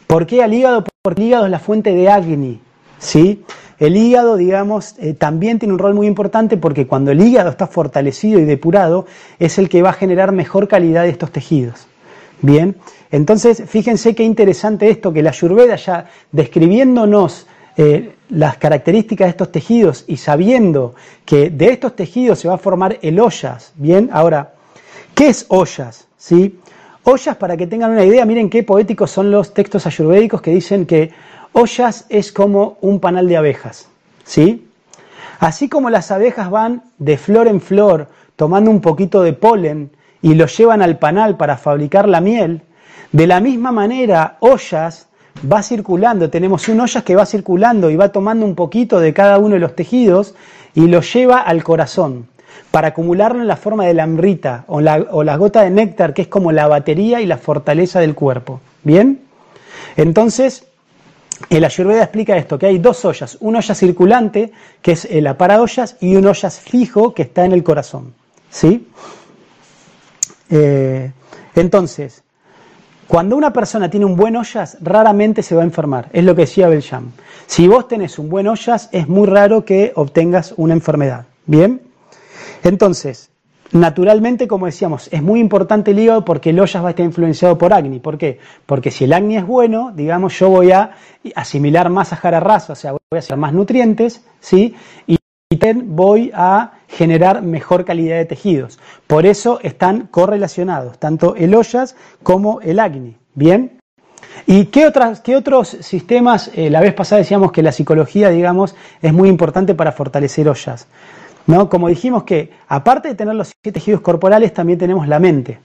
¿Por 0.07 0.25
qué 0.25 0.41
al 0.41 0.53
hígado? 0.53 0.85
Porque 1.01 1.21
el 1.21 1.27
hígado 1.27 1.45
es 1.45 1.51
la 1.51 1.59
fuente 1.59 1.93
de 1.93 2.09
Agni, 2.09 2.59
¿sí? 2.97 3.43
El 3.79 3.97
hígado, 3.97 4.37
digamos, 4.37 4.95
eh, 4.99 5.13
también 5.13 5.59
tiene 5.59 5.73
un 5.73 5.79
rol 5.79 5.93
muy 5.93 6.07
importante 6.07 6.57
porque 6.57 6.87
cuando 6.87 7.11
el 7.11 7.21
hígado 7.21 7.49
está 7.49 7.67
fortalecido 7.67 8.39
y 8.39 8.45
depurado, 8.45 9.05
es 9.39 9.57
el 9.57 9.69
que 9.69 9.81
va 9.81 9.89
a 9.89 9.93
generar 9.93 10.31
mejor 10.31 10.67
calidad 10.67 11.03
de 11.03 11.09
estos 11.09 11.31
tejidos. 11.31 11.87
Bien, 12.41 12.75
entonces 13.11 13.63
fíjense 13.67 14.15
qué 14.15 14.23
interesante 14.23 14.89
esto, 14.89 15.13
que 15.13 15.23
la 15.23 15.29
Ayurveda 15.29 15.75
ya 15.77 16.09
describiéndonos 16.31 17.47
eh, 17.77 18.15
las 18.29 18.57
características 18.57 19.27
de 19.27 19.29
estos 19.29 19.51
tejidos 19.51 20.03
y 20.07 20.17
sabiendo 20.17 20.93
que 21.25 21.49
de 21.49 21.69
estos 21.69 21.95
tejidos 21.95 22.39
se 22.39 22.47
va 22.47 22.55
a 22.55 22.57
formar 22.57 22.99
el 23.01 23.19
ollas, 23.19 23.71
bien, 23.75 24.09
ahora, 24.11 24.53
¿qué 25.15 25.27
es 25.27 25.45
ollas? 25.47 26.07
¿Sí? 26.17 26.59
Ollas, 27.03 27.35
para 27.35 27.57
que 27.57 27.67
tengan 27.67 27.91
una 27.91 28.03
idea, 28.05 28.25
miren 28.25 28.49
qué 28.49 28.63
poéticos 28.63 29.11
son 29.11 29.31
los 29.31 29.53
textos 29.53 29.85
ayurvédicos 29.85 30.41
que 30.41 30.51
dicen 30.51 30.85
que 30.85 31.11
ollas 31.53 32.05
es 32.09 32.31
como 32.31 32.77
un 32.81 32.99
panal 32.99 33.27
de 33.27 33.37
abejas, 33.37 33.87
¿sí? 34.23 34.67
Así 35.39 35.69
como 35.69 35.89
las 35.89 36.11
abejas 36.11 36.49
van 36.49 36.83
de 36.97 37.17
flor 37.17 37.47
en 37.47 37.61
flor 37.61 38.07
tomando 38.35 38.71
un 38.71 38.81
poquito 38.81 39.21
de 39.21 39.33
polen 39.33 39.91
y 40.21 40.33
lo 40.35 40.47
llevan 40.47 40.81
al 40.81 40.97
panal 40.97 41.37
para 41.37 41.57
fabricar 41.57 42.07
la 42.07 42.21
miel, 42.21 42.61
de 43.11 43.27
la 43.27 43.39
misma 43.39 43.71
manera 43.71 44.37
ollas 44.39 45.07
va 45.51 45.61
circulando, 45.61 46.29
tenemos 46.29 46.67
un 46.67 46.81
ollas 46.81 47.03
que 47.03 47.15
va 47.15 47.25
circulando 47.25 47.89
y 47.89 47.95
va 47.95 48.09
tomando 48.09 48.45
un 48.45 48.55
poquito 48.55 48.99
de 48.99 49.13
cada 49.13 49.37
uno 49.37 49.55
de 49.55 49.59
los 49.59 49.75
tejidos 49.75 50.35
y 50.73 50.87
lo 50.87 51.01
lleva 51.01 51.39
al 51.39 51.63
corazón 51.63 52.27
para 52.71 52.89
acumularlo 52.89 53.41
en 53.41 53.47
la 53.47 53.55
forma 53.55 53.85
de 53.85 53.93
la 53.93 54.03
amrita 54.03 54.63
o 54.67 54.81
la, 54.81 55.05
o 55.11 55.23
la 55.23 55.37
gota 55.37 55.61
de 55.61 55.69
néctar 55.69 56.13
que 56.13 56.23
es 56.23 56.27
como 56.27 56.51
la 56.51 56.67
batería 56.67 57.21
y 57.21 57.25
la 57.25 57.37
fortaleza 57.37 57.99
del 57.99 58.15
cuerpo. 58.15 58.61
¿Bien? 58.83 59.21
Entonces, 59.95 60.65
el 61.49 61.63
Ayurveda 61.63 62.03
explica 62.03 62.37
esto, 62.37 62.57
que 62.57 62.67
hay 62.67 62.77
dos 62.77 63.03
ollas, 63.05 63.37
una 63.41 63.59
olla 63.59 63.75
circulante, 63.75 64.51
que 64.81 64.93
es 64.93 65.05
el 65.05 65.27
ollas, 65.27 65.97
y 65.99 66.15
un 66.15 66.25
ollas 66.25 66.59
fijo, 66.59 67.13
que 67.13 67.23
está 67.23 67.45
en 67.45 67.51
el 67.51 67.63
corazón. 67.63 68.13
¿sí? 68.49 68.87
Eh, 70.49 71.11
entonces, 71.55 72.23
cuando 73.07 73.35
una 73.35 73.51
persona 73.51 73.89
tiene 73.89 74.05
un 74.05 74.15
buen 74.15 74.35
ollas, 74.35 74.77
raramente 74.81 75.43
se 75.43 75.55
va 75.55 75.61
a 75.61 75.65
enfermar. 75.65 76.09
Es 76.13 76.23
lo 76.23 76.35
que 76.35 76.41
decía 76.41 76.69
Belsham. 76.69 77.11
Si 77.45 77.67
vos 77.67 77.87
tenés 77.87 78.17
un 78.17 78.29
buen 78.29 78.47
ollas, 78.47 78.89
es 78.91 79.07
muy 79.07 79.27
raro 79.27 79.65
que 79.65 79.91
obtengas 79.95 80.53
una 80.57 80.73
enfermedad. 80.73 81.25
¿Bien? 81.45 81.81
Entonces, 82.63 83.29
Naturalmente, 83.73 84.47
como 84.47 84.67
decíamos, 84.67 85.09
es 85.11 85.23
muy 85.23 85.39
importante 85.39 85.91
el 85.91 85.99
hígado 85.99 86.23
porque 86.23 86.51
el 86.51 86.59
ollas 86.59 86.83
va 86.83 86.89
a 86.89 86.91
estar 86.91 87.05
influenciado 87.05 87.57
por 87.57 87.73
acné. 87.73 87.99
¿Por 87.99 88.19
qué? 88.19 88.37
Porque 88.67 88.91
si 88.91 89.05
el 89.05 89.13
acné 89.13 89.37
es 89.37 89.47
bueno, 89.47 89.91
digamos, 89.95 90.37
yo 90.37 90.49
voy 90.49 90.71
a 90.71 90.91
asimilar 91.35 91.89
más 91.89 92.13
a 92.13 92.39
raza, 92.39 92.73
o 92.73 92.75
sea, 92.75 92.91
voy 92.91 92.99
a 93.11 93.17
hacer 93.17 93.35
más 93.35 93.51
nutrientes, 93.51 94.23
¿sí? 94.39 94.75
Y 95.07 95.17
voy 95.85 96.31
a 96.35 96.73
generar 96.87 97.41
mejor 97.41 97.83
calidad 97.83 98.17
de 98.17 98.25
tejidos. 98.25 98.79
Por 99.07 99.25
eso 99.25 99.59
están 99.63 100.07
correlacionados, 100.07 100.99
tanto 100.99 101.35
el 101.35 101.55
ollas 101.55 101.95
como 102.21 102.61
el 102.61 102.79
acné. 102.79 103.17
¿Bien? 103.35 103.79
¿Y 104.45 104.65
qué, 104.65 104.85
otras, 104.85 105.21
qué 105.21 105.35
otros 105.35 105.69
sistemas? 105.81 106.51
Eh, 106.53 106.69
la 106.69 106.81
vez 106.81 106.93
pasada 106.93 107.19
decíamos 107.19 107.51
que 107.51 107.63
la 107.63 107.71
psicología, 107.71 108.29
digamos, 108.29 108.75
es 109.01 109.13
muy 109.13 109.29
importante 109.29 109.73
para 109.73 109.91
fortalecer 109.91 110.47
ollas. 110.47 110.87
¿No? 111.47 111.69
Como 111.69 111.89
dijimos 111.89 112.23
que 112.23 112.51
aparte 112.67 113.09
de 113.09 113.15
tener 113.15 113.35
los 113.35 113.49
siete 113.49 113.79
tejidos 113.79 114.01
corporales, 114.01 114.53
también 114.53 114.79
tenemos 114.79 115.07
la 115.07 115.19
mente. 115.19 115.59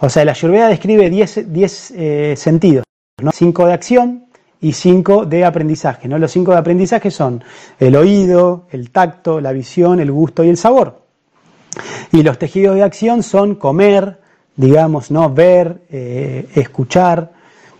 O 0.00 0.08
sea, 0.08 0.24
la 0.24 0.32
Ayurveda 0.32 0.68
describe 0.68 1.10
10 1.10 1.92
eh, 1.96 2.34
sentidos, 2.36 2.84
¿no? 3.22 3.30
cinco 3.32 3.66
de 3.66 3.74
acción 3.74 4.24
y 4.60 4.72
cinco 4.72 5.24
de 5.24 5.44
aprendizaje. 5.44 6.08
¿no? 6.08 6.18
Los 6.18 6.32
cinco 6.32 6.52
de 6.52 6.58
aprendizaje 6.58 7.10
son 7.10 7.42
el 7.78 7.96
oído, 7.96 8.66
el 8.70 8.90
tacto, 8.90 9.40
la 9.40 9.52
visión, 9.52 10.00
el 10.00 10.12
gusto 10.12 10.44
y 10.44 10.48
el 10.48 10.56
sabor. 10.56 11.00
Y 12.12 12.22
los 12.22 12.38
tejidos 12.38 12.76
de 12.76 12.82
acción 12.82 13.22
son 13.22 13.54
comer, 13.54 14.18
digamos, 14.56 15.10
¿no? 15.10 15.32
ver, 15.32 15.82
eh, 15.90 16.48
escuchar, 16.54 17.32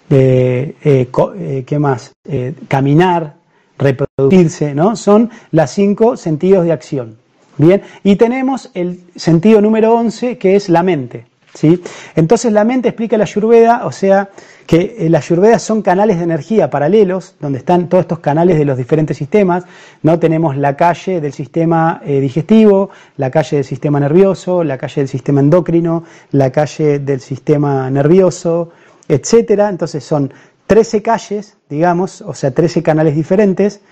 eh, 0.09 0.77
eh, 0.83 1.65
¿qué 1.67 1.79
más? 1.79 2.13
caminar, 2.69 3.35
reproducirse, 3.79 4.75
¿no? 4.75 4.95
Son 4.95 5.31
las 5.51 5.73
cinco 5.73 6.17
sentidos 6.17 6.65
de 6.65 6.73
acción. 6.73 7.20
Bien, 7.61 7.83
y 8.03 8.17
tenemos 8.17 8.71
el 8.73 9.03
sentido 9.17 9.61
número 9.61 9.95
11 9.95 10.39
que 10.39 10.57
es 10.57 10.71
la 10.71 10.83
mente. 10.83 11.27
¿sí? 11.53 11.83
Entonces 12.17 12.55
la 12.55 12.65
mente 12.65 12.89
explica 12.89 13.19
la 13.19 13.25
Ayurveda, 13.25 13.85
o 13.85 13.93
sea, 13.93 14.31
que 14.67 14.97
eh, 14.99 15.11
las 15.11 15.27
Ayurvedas 15.27 15.61
son 15.61 15.83
canales 15.83 16.17
de 16.17 16.25
energía 16.25 16.71
paralelos, 16.71 17.35
donde 17.39 17.59
están 17.59 17.91
todos 17.91 18.05
estos 18.05 18.21
canales 18.21 18.57
de 18.57 18.65
los 18.65 18.79
diferentes 18.79 19.19
sistemas. 19.19 19.65
¿no? 20.03 20.19
Tenemos 20.19 20.57
la 20.57 20.75
calle 20.75 21.21
del 21.21 21.35
sistema 21.35 22.01
eh, 22.03 22.19
digestivo, 22.21 22.89
la 23.19 23.31
calle 23.31 23.57
del 23.57 23.65
sistema 23.67 24.01
nervioso, 24.01 24.65
la 24.65 24.79
calle 24.79 25.03
del 25.03 25.09
sistema 25.09 25.41
endocrino, 25.41 26.05
la 26.31 26.51
calle 26.51 26.99
del 26.99 27.21
sistema 27.21 27.91
nervioso, 27.91 28.71
etcétera. 29.07 29.69
Entonces 29.69 30.03
son 30.03 30.33
13 30.67 31.03
calles, 31.03 31.59
digamos, 31.69 32.23
o 32.23 32.33
sea, 32.33 32.53
13 32.53 32.83
canales 32.83 33.15
diferentes 33.15 33.83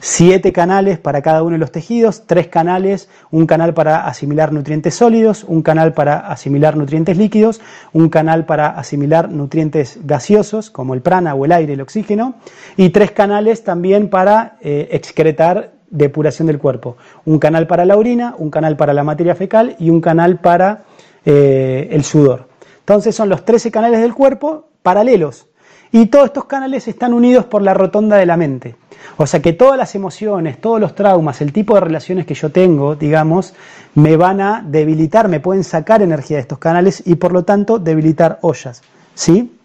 siete 0.00 0.52
canales 0.52 0.98
para 0.98 1.22
cada 1.22 1.42
uno 1.42 1.52
de 1.52 1.58
los 1.58 1.70
tejidos, 1.70 2.26
tres 2.26 2.48
canales, 2.48 3.08
un 3.30 3.46
canal 3.46 3.74
para 3.74 4.06
asimilar 4.06 4.52
nutrientes 4.52 4.94
sólidos, 4.94 5.44
un 5.44 5.62
canal 5.62 5.92
para 5.92 6.18
asimilar 6.18 6.76
nutrientes 6.76 7.16
líquidos, 7.16 7.60
un 7.92 8.08
canal 8.08 8.46
para 8.46 8.68
asimilar 8.68 9.30
nutrientes 9.30 9.98
gaseosos 10.04 10.70
como 10.70 10.94
el 10.94 11.02
prana 11.02 11.34
o 11.34 11.44
el 11.44 11.52
aire, 11.52 11.74
el 11.74 11.82
oxígeno, 11.82 12.34
y 12.76 12.88
tres 12.90 13.10
canales 13.10 13.62
también 13.62 14.08
para 14.08 14.56
eh, 14.62 14.88
excretar 14.92 15.72
depuración 15.90 16.46
del 16.46 16.58
cuerpo, 16.58 16.96
un 17.24 17.38
canal 17.38 17.66
para 17.66 17.84
la 17.84 17.96
orina, 17.96 18.34
un 18.38 18.50
canal 18.50 18.76
para 18.76 18.94
la 18.94 19.04
materia 19.04 19.34
fecal 19.34 19.76
y 19.78 19.90
un 19.90 20.00
canal 20.00 20.38
para 20.38 20.84
eh, 21.24 21.88
el 21.90 22.04
sudor. 22.04 22.48
Entonces 22.78 23.14
son 23.14 23.28
los 23.28 23.44
13 23.44 23.70
canales 23.70 24.00
del 24.00 24.14
cuerpo 24.14 24.68
paralelos 24.82 25.49
y 25.92 26.06
todos 26.06 26.26
estos 26.26 26.44
canales 26.44 26.86
están 26.88 27.12
unidos 27.12 27.44
por 27.46 27.62
la 27.62 27.74
rotonda 27.74 28.16
de 28.16 28.26
la 28.26 28.36
mente. 28.36 28.76
O 29.16 29.26
sea 29.26 29.40
que 29.40 29.52
todas 29.52 29.76
las 29.76 29.94
emociones, 29.94 30.60
todos 30.60 30.80
los 30.80 30.94
traumas, 30.94 31.40
el 31.40 31.52
tipo 31.52 31.74
de 31.74 31.80
relaciones 31.80 32.26
que 32.26 32.34
yo 32.34 32.50
tengo, 32.50 32.94
digamos, 32.94 33.54
me 33.94 34.16
van 34.16 34.40
a 34.40 34.64
debilitar, 34.66 35.28
me 35.28 35.40
pueden 35.40 35.64
sacar 35.64 36.02
energía 36.02 36.36
de 36.36 36.42
estos 36.42 36.58
canales 36.58 37.02
y 37.06 37.16
por 37.16 37.32
lo 37.32 37.44
tanto 37.44 37.78
debilitar 37.78 38.38
ollas. 38.42 38.82
¿Sí? 39.14 39.56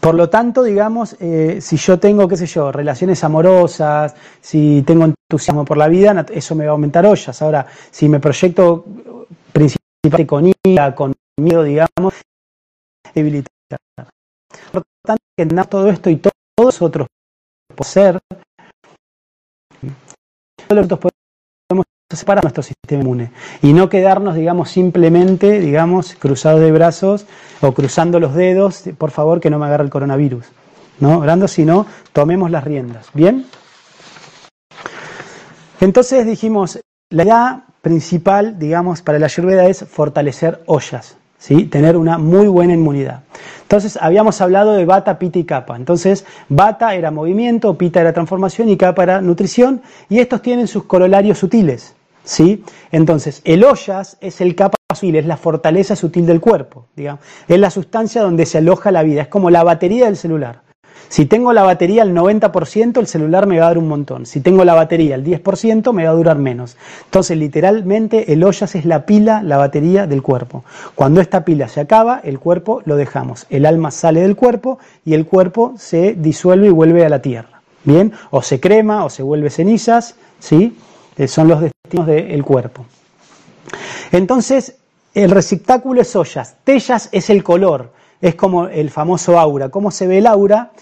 Por 0.00 0.14
lo 0.14 0.30
tanto, 0.30 0.62
digamos, 0.62 1.16
eh, 1.18 1.58
si 1.60 1.76
yo 1.76 1.98
tengo, 1.98 2.28
qué 2.28 2.36
sé 2.36 2.46
yo, 2.46 2.70
relaciones 2.70 3.24
amorosas, 3.24 4.14
si 4.40 4.82
tengo 4.86 5.04
entusiasmo 5.04 5.64
por 5.64 5.76
la 5.76 5.88
vida, 5.88 6.24
eso 6.32 6.54
me 6.54 6.64
va 6.64 6.70
a 6.70 6.72
aumentar 6.72 7.04
ollas. 7.04 7.42
Ahora, 7.42 7.66
si 7.90 8.08
me 8.08 8.20
proyecto 8.20 8.84
principalmente 9.52 10.26
con 10.26 10.52
ira, 10.64 10.94
con 10.94 11.12
miedo, 11.40 11.64
digamos, 11.64 12.14
debilitar. 13.12 13.50
Por 15.06 15.14
lo 15.14 15.18
tanto, 15.18 15.22
que 15.36 15.68
todo 15.68 15.88
esto 15.88 16.10
y 16.10 16.20
todos 16.56 16.82
otros 16.82 17.06
ser, 17.84 18.18
nosotros 20.68 21.12
podemos 21.68 21.86
separar 22.12 22.42
nuestro 22.42 22.62
sistema 22.62 23.02
inmune 23.02 23.30
y 23.62 23.72
no 23.72 23.88
quedarnos, 23.88 24.34
digamos, 24.34 24.70
simplemente, 24.70 25.60
digamos, 25.60 26.14
cruzados 26.16 26.60
de 26.60 26.72
brazos 26.72 27.26
o 27.60 27.72
cruzando 27.72 28.18
los 28.18 28.34
dedos, 28.34 28.82
por 28.98 29.10
favor, 29.10 29.40
que 29.40 29.50
no 29.50 29.58
me 29.58 29.66
agarre 29.66 29.84
el 29.84 29.90
coronavirus, 29.90 30.46
¿no? 30.98 31.18
Orando, 31.18 31.46
sino 31.46 31.86
tomemos 32.12 32.50
las 32.50 32.64
riendas, 32.64 33.08
¿bien? 33.14 33.46
Entonces 35.80 36.26
dijimos, 36.26 36.80
la 37.10 37.22
idea 37.22 37.64
principal, 37.80 38.58
digamos, 38.58 39.02
para 39.02 39.18
la 39.18 39.26
ayurveda 39.26 39.66
es 39.66 39.84
fortalecer 39.88 40.62
ollas, 40.66 41.16
¿sí? 41.38 41.64
Tener 41.64 41.96
una 41.96 42.18
muy 42.18 42.48
buena 42.48 42.74
inmunidad. 42.74 43.22
Entonces, 43.62 43.98
habíamos 44.00 44.40
hablado 44.40 44.72
de 44.72 44.84
bata, 44.84 45.18
pita 45.18 45.38
y 45.38 45.44
capa. 45.44 45.76
Entonces, 45.76 46.24
bata 46.48 46.94
era 46.94 47.10
movimiento, 47.10 47.76
pita 47.76 48.00
era 48.00 48.12
transformación 48.12 48.68
y 48.68 48.76
capa 48.76 49.02
era 49.02 49.20
nutrición, 49.20 49.82
y 50.08 50.20
estos 50.20 50.42
tienen 50.42 50.68
sus 50.68 50.84
corolarios 50.84 51.38
sutiles. 51.38 51.94
¿sí? 52.22 52.64
Entonces, 52.92 53.40
el 53.44 53.64
ollas 53.64 54.18
es 54.20 54.40
el 54.40 54.54
capa 54.54 54.76
sutil, 54.94 55.16
es 55.16 55.26
la 55.26 55.36
fortaleza 55.36 55.96
sutil 55.96 56.26
del 56.26 56.40
cuerpo, 56.40 56.86
digamos. 56.94 57.22
Es 57.48 57.58
la 57.58 57.70
sustancia 57.70 58.22
donde 58.22 58.46
se 58.46 58.58
aloja 58.58 58.90
la 58.90 59.02
vida, 59.02 59.22
es 59.22 59.28
como 59.28 59.50
la 59.50 59.64
batería 59.64 60.06
del 60.06 60.16
celular. 60.16 60.65
Si 61.08 61.26
tengo 61.26 61.52
la 61.52 61.62
batería 61.62 62.02
al 62.02 62.12
90%, 62.12 62.98
el 62.98 63.06
celular 63.06 63.46
me 63.46 63.58
va 63.58 63.66
a 63.66 63.68
dar 63.68 63.78
un 63.78 63.88
montón. 63.88 64.26
Si 64.26 64.40
tengo 64.40 64.64
la 64.64 64.74
batería 64.74 65.14
al 65.14 65.24
10%, 65.24 65.92
me 65.92 66.04
va 66.04 66.10
a 66.10 66.14
durar 66.14 66.38
menos. 66.38 66.76
Entonces, 67.04 67.36
literalmente, 67.36 68.32
el 68.32 68.42
ollas 68.44 68.74
es 68.74 68.84
la 68.84 69.06
pila, 69.06 69.42
la 69.42 69.56
batería 69.56 70.06
del 70.06 70.22
cuerpo. 70.22 70.64
Cuando 70.94 71.20
esta 71.20 71.44
pila 71.44 71.68
se 71.68 71.80
acaba, 71.80 72.20
el 72.24 72.38
cuerpo 72.38 72.82
lo 72.84 72.96
dejamos. 72.96 73.46
El 73.50 73.66
alma 73.66 73.90
sale 73.90 74.20
del 74.20 74.36
cuerpo 74.36 74.78
y 75.04 75.14
el 75.14 75.26
cuerpo 75.26 75.74
se 75.78 76.14
disuelve 76.14 76.68
y 76.68 76.70
vuelve 76.70 77.04
a 77.04 77.08
la 77.08 77.22
tierra. 77.22 77.60
¿Bien? 77.84 78.12
O 78.30 78.42
se 78.42 78.58
crema 78.58 79.04
o 79.04 79.10
se 79.10 79.22
vuelve 79.22 79.48
cenizas, 79.48 80.16
¿sí? 80.40 80.76
Eh, 81.16 81.28
son 81.28 81.46
los 81.46 81.60
destinos 81.60 82.06
del 82.06 82.42
cuerpo. 82.42 82.84
Entonces, 84.10 84.76
el 85.14 85.30
receptáculo 85.30 86.00
es 86.00 86.16
ollas. 86.16 86.56
Tellas 86.64 87.08
es 87.12 87.30
el 87.30 87.44
color 87.44 87.92
es 88.20 88.34
como 88.34 88.66
el 88.68 88.90
famoso 88.90 89.38
aura. 89.38 89.68
¿Cómo 89.68 89.90
se 89.90 90.06
ve 90.06 90.18
el 90.18 90.26
aura? 90.26 90.72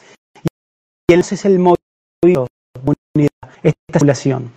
Y 1.08 1.14
ese 1.14 1.34
es 1.34 1.44
el 1.44 1.58
movimiento, 1.58 2.46
esta 3.62 3.80
circulación. 3.92 4.50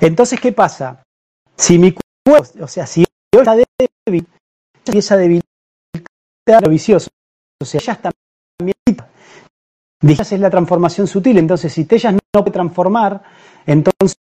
Entonces, 0.00 0.40
¿qué 0.40 0.52
pasa? 0.52 1.02
Si 1.56 1.78
mi 1.78 1.92
cuerpo, 1.92 2.46
o 2.60 2.68
sea, 2.68 2.86
si 2.86 3.04
yo 3.34 3.40
está 3.40 3.54
débil, 3.54 4.26
empieza 4.84 5.14
a 5.14 5.18
debilitar 5.18 6.62
lo 6.62 6.68
vicioso. 6.68 7.08
O 7.60 7.64
sea, 7.64 7.80
ellas 7.80 7.98
también 8.02 8.74
Tellas 10.00 10.32
es 10.32 10.40
la 10.40 10.50
transformación 10.50 11.06
sutil, 11.06 11.38
entonces 11.38 11.72
si 11.72 11.84
Tellas 11.84 12.14
no 12.14 12.20
puede 12.32 12.50
transformar, 12.50 13.22
entonces 13.66 14.18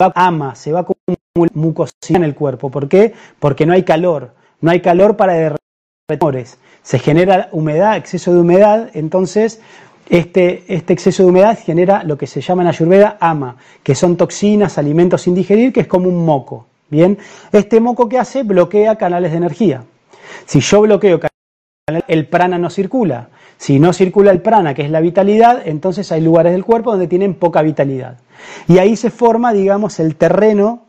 va, 0.00 0.12
ama, 0.14 0.54
se 0.54 0.72
va 0.72 0.84
como 0.84 0.98
mucosidad 1.54 2.16
en 2.16 2.24
el 2.24 2.34
cuerpo. 2.34 2.70
¿Por 2.70 2.88
qué? 2.88 3.14
Porque 3.38 3.64
no 3.64 3.72
hay 3.72 3.82
calor. 3.82 4.34
No 4.60 4.70
hay 4.70 4.80
calor 4.80 5.16
para 5.16 5.32
derretir. 5.32 5.58
Se 6.82 6.98
genera 6.98 7.48
humedad, 7.52 7.96
exceso 7.96 8.34
de 8.34 8.40
humedad, 8.40 8.90
entonces 8.92 9.60
este, 10.08 10.64
este, 10.68 10.92
exceso 10.92 11.22
de 11.22 11.30
humedad 11.30 11.58
genera 11.58 12.04
lo 12.04 12.18
que 12.18 12.26
se 12.26 12.40
llama 12.40 12.62
en 12.62 12.68
Ayurveda 12.68 13.16
ama, 13.20 13.56
que 13.82 13.94
son 13.94 14.16
toxinas, 14.16 14.78
alimentos 14.78 15.22
sin 15.22 15.34
digerir, 15.34 15.72
que 15.72 15.80
es 15.80 15.86
como 15.86 16.08
un 16.08 16.24
moco. 16.24 16.66
Bien, 16.90 17.18
este 17.50 17.80
moco 17.80 18.08
que 18.08 18.18
hace 18.18 18.42
bloquea 18.42 18.96
canales 18.96 19.32
de 19.32 19.38
energía. 19.38 19.84
Si 20.46 20.60
yo 20.60 20.82
bloqueo 20.82 21.18
canales, 21.18 22.04
el 22.08 22.26
prana 22.26 22.58
no 22.58 22.70
circula. 22.70 23.28
Si 23.56 23.78
no 23.78 23.92
circula 23.92 24.30
el 24.30 24.42
prana, 24.42 24.74
que 24.74 24.82
es 24.82 24.90
la 24.90 25.00
vitalidad, 25.00 25.62
entonces 25.66 26.12
hay 26.12 26.20
lugares 26.20 26.52
del 26.52 26.64
cuerpo 26.64 26.90
donde 26.90 27.06
tienen 27.06 27.34
poca 27.34 27.62
vitalidad. 27.62 28.18
Y 28.68 28.78
ahí 28.78 28.96
se 28.96 29.10
forma, 29.10 29.52
digamos, 29.52 30.00
el 30.00 30.16
terreno, 30.16 30.84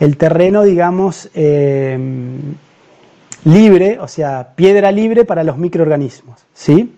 el 0.00 0.16
terreno, 0.16 0.64
digamos, 0.64 1.30
eh, 1.34 1.98
libre, 3.44 3.98
o 4.00 4.08
sea, 4.08 4.54
piedra 4.56 4.90
libre 4.90 5.24
para 5.24 5.44
los 5.44 5.56
microorganismos. 5.56 6.44
¿sí? 6.52 6.94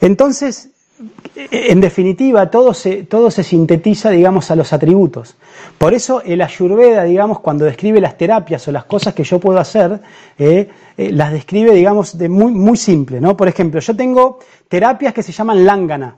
Entonces, 0.00 0.70
en 1.34 1.80
definitiva, 1.80 2.50
todo 2.50 2.72
se, 2.72 3.04
todo 3.04 3.30
se 3.30 3.42
sintetiza, 3.42 4.10
digamos, 4.10 4.50
a 4.50 4.56
los 4.56 4.72
atributos. 4.72 5.36
Por 5.76 5.92
eso 5.92 6.22
el 6.22 6.40
Ayurveda, 6.40 7.04
digamos, 7.04 7.40
cuando 7.40 7.64
describe 7.64 8.00
las 8.00 8.16
terapias 8.16 8.66
o 8.68 8.72
las 8.72 8.84
cosas 8.84 9.12
que 9.12 9.24
yo 9.24 9.38
puedo 9.38 9.58
hacer, 9.58 10.00
eh, 10.38 10.68
eh, 10.96 11.10
las 11.12 11.32
describe, 11.32 11.74
digamos, 11.74 12.16
de 12.16 12.28
muy, 12.28 12.52
muy 12.52 12.76
simple, 12.76 13.20
¿no? 13.20 13.36
Por 13.36 13.48
ejemplo, 13.48 13.80
yo 13.80 13.94
tengo 13.94 14.38
terapias 14.68 15.12
que 15.12 15.22
se 15.22 15.32
llaman 15.32 15.66
lángana. 15.66 16.16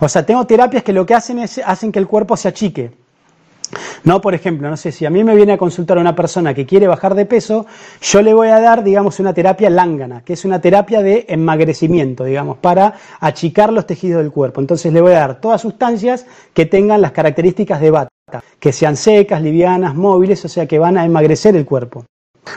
O 0.00 0.08
sea, 0.08 0.24
tengo 0.24 0.46
terapias 0.46 0.82
que 0.82 0.92
lo 0.92 1.04
que 1.04 1.14
hacen 1.14 1.38
es 1.38 1.60
hacen 1.64 1.92
que 1.92 1.98
el 1.98 2.06
cuerpo 2.06 2.36
se 2.36 2.48
achique. 2.48 2.92
No, 4.04 4.20
por 4.20 4.34
ejemplo, 4.34 4.70
no 4.70 4.76
sé, 4.76 4.92
si 4.92 5.04
a 5.04 5.10
mí 5.10 5.24
me 5.24 5.34
viene 5.34 5.52
a 5.52 5.58
consultar 5.58 5.98
una 5.98 6.14
persona 6.14 6.54
que 6.54 6.66
quiere 6.66 6.86
bajar 6.86 7.14
de 7.14 7.26
peso, 7.26 7.66
yo 8.00 8.22
le 8.22 8.34
voy 8.34 8.48
a 8.48 8.60
dar, 8.60 8.84
digamos, 8.84 9.18
una 9.20 9.34
terapia 9.34 9.70
lángana, 9.70 10.22
que 10.22 10.34
es 10.34 10.44
una 10.44 10.60
terapia 10.60 11.02
de 11.02 11.26
emagrecimiento, 11.28 12.24
digamos, 12.24 12.58
para 12.58 12.94
achicar 13.20 13.72
los 13.72 13.86
tejidos 13.86 14.22
del 14.22 14.30
cuerpo. 14.30 14.60
Entonces 14.60 14.92
le 14.92 15.00
voy 15.00 15.12
a 15.12 15.20
dar 15.20 15.40
todas 15.40 15.60
sustancias 15.60 16.26
que 16.54 16.66
tengan 16.66 17.00
las 17.00 17.12
características 17.12 17.80
de 17.80 17.90
bata, 17.90 18.10
que 18.60 18.72
sean 18.72 18.96
secas, 18.96 19.42
livianas, 19.42 19.94
móviles, 19.94 20.44
o 20.44 20.48
sea, 20.48 20.66
que 20.66 20.78
van 20.78 20.98
a 20.98 21.04
emagrecer 21.04 21.56
el 21.56 21.64
cuerpo. 21.64 22.04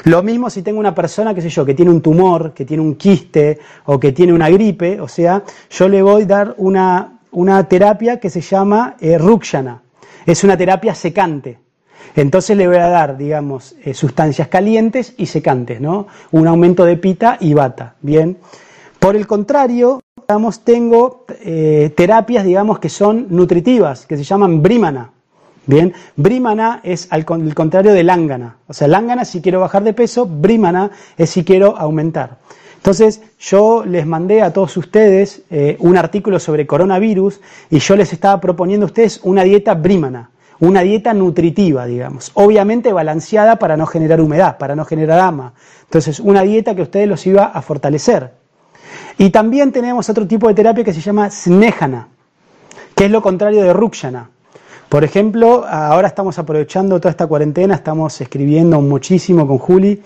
Lo 0.03 0.21
mismo 0.21 0.49
si 0.49 0.61
tengo 0.61 0.79
una 0.79 0.93
persona, 0.93 1.33
qué 1.33 1.41
sé 1.41 1.49
yo, 1.49 1.65
que 1.65 1.73
tiene 1.73 1.91
un 1.91 2.01
tumor, 2.01 2.53
que 2.53 2.63
tiene 2.63 2.83
un 2.83 2.95
quiste 2.95 3.59
o 3.85 3.99
que 3.99 4.11
tiene 4.11 4.33
una 4.33 4.49
gripe, 4.49 5.01
o 5.01 5.07
sea, 5.07 5.43
yo 5.71 5.89
le 5.89 6.01
voy 6.03 6.23
a 6.23 6.25
dar 6.25 6.55
una, 6.57 7.17
terapia 7.67 8.19
que 8.19 8.29
se 8.29 8.41
llama 8.41 8.95
eh, 8.99 9.17
Rukshana 9.17 9.81
es 10.31 10.43
una 10.43 10.57
terapia 10.57 10.93
secante. 10.95 11.59
Entonces 12.15 12.57
le 12.57 12.67
voy 12.67 12.77
a 12.77 12.87
dar, 12.87 13.17
digamos, 13.17 13.75
eh, 13.83 13.93
sustancias 13.93 14.47
calientes 14.47 15.13
y 15.17 15.25
secantes, 15.25 15.79
¿no? 15.79 16.07
Un 16.31 16.47
aumento 16.47 16.85
de 16.85 16.97
pita 16.97 17.37
y 17.39 17.53
bata, 17.53 17.95
¿bien? 18.01 18.37
Por 18.99 19.15
el 19.15 19.27
contrario, 19.27 20.01
digamos, 20.27 20.63
tengo 20.63 21.25
eh, 21.41 21.91
terapias, 21.95 22.45
digamos, 22.45 22.79
que 22.79 22.89
son 22.89 23.27
nutritivas, 23.29 24.05
que 24.05 24.17
se 24.17 24.23
llaman 24.23 24.61
brímana. 24.61 25.11
Bien, 25.65 25.93
brímana 26.15 26.79
es 26.83 27.07
al 27.11 27.25
el 27.29 27.53
contrario 27.53 27.93
de 27.93 28.03
lángana. 28.03 28.57
O 28.67 28.73
sea, 28.73 28.87
lángana 28.87 29.23
si 29.23 29.39
quiero 29.39 29.59
bajar 29.59 29.83
de 29.83 29.93
peso, 29.93 30.25
brímana 30.25 30.89
es 31.15 31.29
si 31.29 31.43
quiero 31.43 31.77
aumentar. 31.77 32.37
Entonces, 32.79 33.21
yo 33.37 33.83
les 33.85 34.05
mandé 34.05 34.41
a 34.41 34.53
todos 34.53 34.77
ustedes 34.77 35.41
eh, 35.49 35.75
un 35.79 35.97
artículo 35.97 36.39
sobre 36.39 36.65
coronavirus 36.65 37.41
y 37.69 37.79
yo 37.79 37.97
les 37.97 38.13
estaba 38.13 38.39
proponiendo 38.39 38.85
a 38.85 38.87
ustedes 38.87 39.19
una 39.23 39.43
dieta 39.43 39.73
brímana, 39.73 40.29
una 40.61 40.79
dieta 40.81 41.13
nutritiva, 41.13 41.85
digamos, 41.85 42.31
obviamente 42.35 42.93
balanceada 42.93 43.57
para 43.57 43.75
no 43.75 43.85
generar 43.85 44.21
humedad, 44.21 44.57
para 44.57 44.77
no 44.77 44.85
generar 44.85 45.19
ama. 45.19 45.53
Entonces, 45.83 46.21
una 46.21 46.41
dieta 46.43 46.73
que 46.73 46.79
a 46.79 46.83
ustedes 46.85 47.09
los 47.09 47.27
iba 47.27 47.43
a 47.43 47.61
fortalecer. 47.61 48.31
Y 49.17 49.29
también 49.29 49.73
tenemos 49.73 50.09
otro 50.09 50.25
tipo 50.25 50.47
de 50.47 50.53
terapia 50.53 50.85
que 50.85 50.93
se 50.93 51.01
llama 51.01 51.29
snejana, 51.29 52.07
que 52.95 53.05
es 53.05 53.11
lo 53.11 53.21
contrario 53.21 53.61
de 53.61 53.73
rukshana. 53.73 54.29
Por 54.87 55.03
ejemplo, 55.03 55.65
ahora 55.67 56.07
estamos 56.07 56.39
aprovechando 56.39 56.97
toda 56.97 57.11
esta 57.11 57.27
cuarentena, 57.27 57.75
estamos 57.75 58.21
escribiendo 58.21 58.79
muchísimo 58.79 59.45
con 59.45 59.57
Juli, 59.57 60.01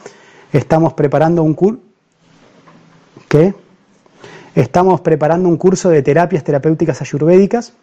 estamos 0.52 0.94
preparando 0.94 1.44
un 1.44 1.54
curso. 1.54 1.93
Estamos 4.56 5.02
preparando 5.02 5.50
un 5.50 5.58
curso 5.58 5.90
de 5.90 6.02
terapias 6.04 6.44
terapéuticas 6.44 7.02
ayurvédicas. 7.02 7.74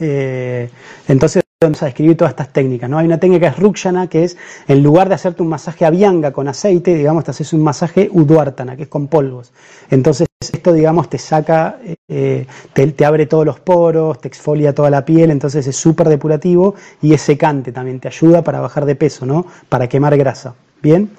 Eh, 0.00 0.70
entonces 1.08 1.42
vamos 1.60 1.82
a 1.82 1.86
describir 1.86 2.16
todas 2.16 2.32
estas 2.32 2.52
técnicas. 2.52 2.88
¿no? 2.88 2.98
Hay 2.98 3.06
una 3.06 3.18
técnica 3.18 3.48
que 3.50 3.56
es 3.56 3.62
Rukshana, 3.62 4.08
que 4.08 4.24
es 4.24 4.36
en 4.66 4.82
lugar 4.82 5.08
de 5.08 5.14
hacerte 5.14 5.42
un 5.42 5.48
masaje 5.48 5.84
a 5.84 5.90
bianga 5.90 6.32
con 6.32 6.48
aceite, 6.48 6.94
digamos, 6.94 7.24
te 7.24 7.30
haces 7.30 7.52
un 7.52 7.62
masaje 7.62 8.08
Udvartana, 8.10 8.76
que 8.76 8.84
es 8.84 8.88
con 8.88 9.08
polvos. 9.08 9.52
Entonces, 9.90 10.26
esto, 10.40 10.72
digamos, 10.72 11.08
te 11.08 11.18
saca, 11.18 11.78
eh, 12.08 12.46
te, 12.72 13.04
abre 13.04 13.26
todos 13.26 13.46
los 13.46 13.60
poros, 13.60 14.20
te 14.20 14.28
exfolia 14.28 14.74
toda 14.74 14.90
la 14.90 15.04
piel, 15.04 15.30
entonces 15.30 15.66
es 15.66 15.76
súper 15.76 16.08
depurativo 16.08 16.74
y 17.00 17.14
es 17.14 17.22
secante 17.22 17.72
también, 17.72 18.00
te 18.00 18.08
ayuda 18.08 18.42
para 18.42 18.60
bajar 18.60 18.84
de 18.84 18.94
peso, 18.94 19.26
¿no? 19.26 19.46
Para 19.68 19.88
quemar 19.88 20.16
grasa. 20.16 20.54
Bien. 20.82 21.10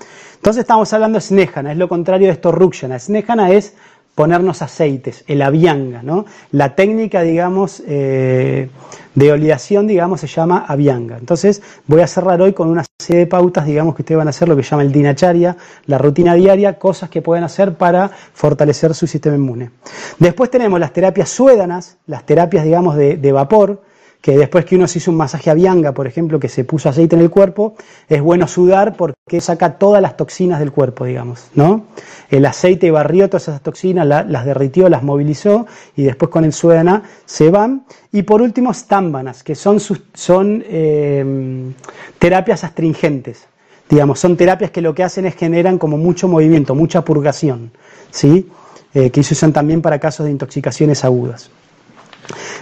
Entonces 0.45 0.61
estamos 0.61 0.93
hablando 0.93 1.17
de 1.17 1.21
Snejana, 1.21 1.71
es 1.71 1.77
lo 1.79 1.89
contrario 1.89 2.27
de 2.27 2.33
esto 2.33 2.51
Rukshana. 2.51 2.99
Snejana 2.99 3.49
es 3.49 3.73
ponernos 4.13 4.61
aceites, 4.61 5.23
el 5.25 5.41
avianga, 5.41 6.03
¿no? 6.03 6.27
La 6.51 6.75
técnica, 6.75 7.23
digamos, 7.23 7.81
eh, 7.87 8.69
de 9.15 9.31
oleación, 9.31 9.87
digamos, 9.87 10.21
se 10.21 10.27
llama 10.27 10.63
avianga. 10.67 11.17
Entonces, 11.17 11.63
voy 11.87 12.01
a 12.01 12.07
cerrar 12.07 12.43
hoy 12.43 12.53
con 12.53 12.67
una 12.67 12.85
serie 12.99 13.21
de 13.21 13.25
pautas, 13.25 13.65
digamos, 13.65 13.95
que 13.95 14.03
ustedes 14.03 14.19
van 14.19 14.27
a 14.27 14.29
hacer 14.29 14.47
lo 14.47 14.55
que 14.55 14.61
llama 14.61 14.83
el 14.83 14.91
dinacharya, 14.91 15.57
la 15.87 15.97
rutina 15.97 16.35
diaria, 16.35 16.77
cosas 16.77 17.09
que 17.09 17.23
pueden 17.23 17.43
hacer 17.43 17.73
para 17.73 18.09
fortalecer 18.09 18.93
su 18.93 19.07
sistema 19.07 19.35
inmune. 19.35 19.71
Después 20.19 20.51
tenemos 20.51 20.79
las 20.79 20.93
terapias 20.93 21.27
suédanas, 21.27 21.97
las 22.05 22.23
terapias, 22.23 22.65
digamos, 22.65 22.97
de 22.97 23.31
vapor, 23.31 23.81
que 24.25 24.35
después 24.35 24.65
que 24.65 24.75
uno 24.75 24.87
se 24.87 24.97
hizo 24.97 25.11
un 25.11 25.17
masaje 25.17 25.51
a 25.51 25.53
bianga, 25.53 25.91
por 25.91 26.07
ejemplo, 26.07 26.39
que 26.39 26.49
se 26.49 26.63
puso 26.63 26.89
aceite 26.89 27.15
en 27.15 27.21
el 27.21 27.29
cuerpo, 27.29 27.75
es 28.09 28.23
bueno 28.23 28.47
sudar 28.47 28.97
porque 28.97 29.39
saca 29.39 29.77
todas 29.77 30.01
las 30.01 30.17
toxinas 30.17 30.59
del 30.59 30.71
cuerpo, 30.71 31.05
digamos, 31.05 31.49
¿no? 31.53 31.85
El 32.31 32.47
aceite 32.47 32.89
barrió 32.89 33.29
todas 33.29 33.49
esas 33.49 33.61
toxinas, 33.61 34.07
las 34.07 34.45
derritió, 34.45 34.89
las 34.89 35.03
movilizó 35.03 35.67
y 35.95 36.05
después 36.05 36.31
con 36.31 36.43
el 36.43 36.53
suena 36.53 37.03
se 37.25 37.51
van. 37.51 37.85
Y 38.11 38.23
por 38.23 38.41
último, 38.41 38.73
stambanas, 38.73 39.43
que 39.43 39.53
son, 39.53 39.79
son 39.79 40.63
em, 40.67 41.75
terapias 42.17 42.63
astringentes, 42.63 43.45
digamos, 43.87 44.19
son 44.19 44.37
terapias 44.37 44.71
que 44.71 44.81
lo 44.81 44.95
que 44.95 45.03
hacen 45.03 45.27
es 45.27 45.35
generan 45.35 45.77
como 45.77 45.97
mucho 45.97 46.27
movimiento, 46.27 46.73
mucha 46.73 47.05
purgación, 47.05 47.73
¿sí? 48.09 48.49
Eh, 48.95 49.11
que 49.11 49.21
se 49.21 49.35
usan 49.35 49.53
también 49.53 49.83
para 49.83 49.99
casos 49.99 50.25
de 50.25 50.31
intoxicaciones 50.31 51.05
agudas. 51.05 51.51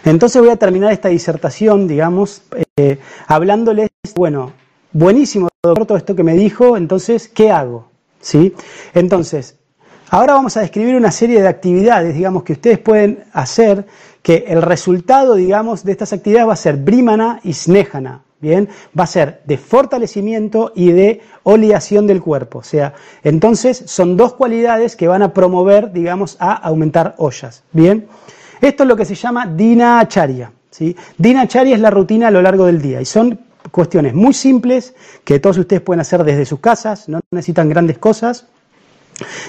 Entonces 0.05 0.41
voy 0.41 0.51
a 0.51 0.57
terminar 0.57 0.91
esta 0.91 1.09
disertación, 1.09 1.87
digamos, 1.87 2.41
eh, 2.77 2.99
hablándoles, 3.27 3.89
bueno, 4.15 4.51
buenísimo 4.91 5.49
todo 5.63 5.95
esto 5.95 6.13
que 6.13 6.23
me 6.23 6.33
dijo, 6.33 6.75
entonces, 6.75 7.29
¿qué 7.29 7.49
hago? 7.49 7.87
¿Sí? 8.19 8.53
Entonces, 8.93 9.55
ahora 10.09 10.33
vamos 10.33 10.57
a 10.57 10.59
describir 10.59 10.95
una 10.95 11.09
serie 11.09 11.41
de 11.41 11.47
actividades, 11.47 12.15
digamos, 12.15 12.43
que 12.43 12.51
ustedes 12.51 12.79
pueden 12.79 13.23
hacer, 13.31 13.85
que 14.21 14.43
el 14.47 14.61
resultado, 14.61 15.35
digamos, 15.35 15.85
de 15.85 15.93
estas 15.93 16.11
actividades 16.11 16.49
va 16.49 16.53
a 16.53 16.57
ser 16.57 16.75
brímana 16.75 17.39
y 17.45 17.53
snejana, 17.53 18.23
¿bien? 18.41 18.67
Va 18.97 19.05
a 19.05 19.07
ser 19.07 19.41
de 19.45 19.57
fortalecimiento 19.57 20.73
y 20.75 20.91
de 20.91 21.21
oleación 21.43 22.07
del 22.07 22.21
cuerpo, 22.21 22.59
o 22.59 22.63
sea, 22.63 22.93
entonces 23.23 23.83
son 23.85 24.17
dos 24.17 24.33
cualidades 24.33 24.97
que 24.97 25.07
van 25.07 25.21
a 25.21 25.33
promover, 25.33 25.93
digamos, 25.93 26.35
a 26.41 26.51
aumentar 26.53 27.15
ollas, 27.17 27.63
¿bien? 27.71 28.07
Esto 28.63 28.83
es 28.83 28.87
lo 28.87 28.95
que 28.95 29.03
se 29.03 29.15
llama 29.15 29.45
dinacharya. 29.45 30.49
¿sí? 30.71 30.95
Dinacharya 31.17 31.75
es 31.75 31.81
la 31.81 31.89
rutina 31.89 32.29
a 32.29 32.31
lo 32.31 32.41
largo 32.41 32.65
del 32.65 32.81
día 32.81 33.01
y 33.01 33.05
son 33.05 33.37
cuestiones 33.71 34.13
muy 34.13 34.33
simples 34.33 34.95
que 35.25 35.37
todos 35.39 35.57
ustedes 35.57 35.81
pueden 35.81 35.99
hacer 35.99 36.23
desde 36.23 36.45
sus 36.45 36.61
casas, 36.61 37.09
no 37.09 37.19
necesitan 37.31 37.67
grandes 37.67 37.97
cosas. 37.97 38.47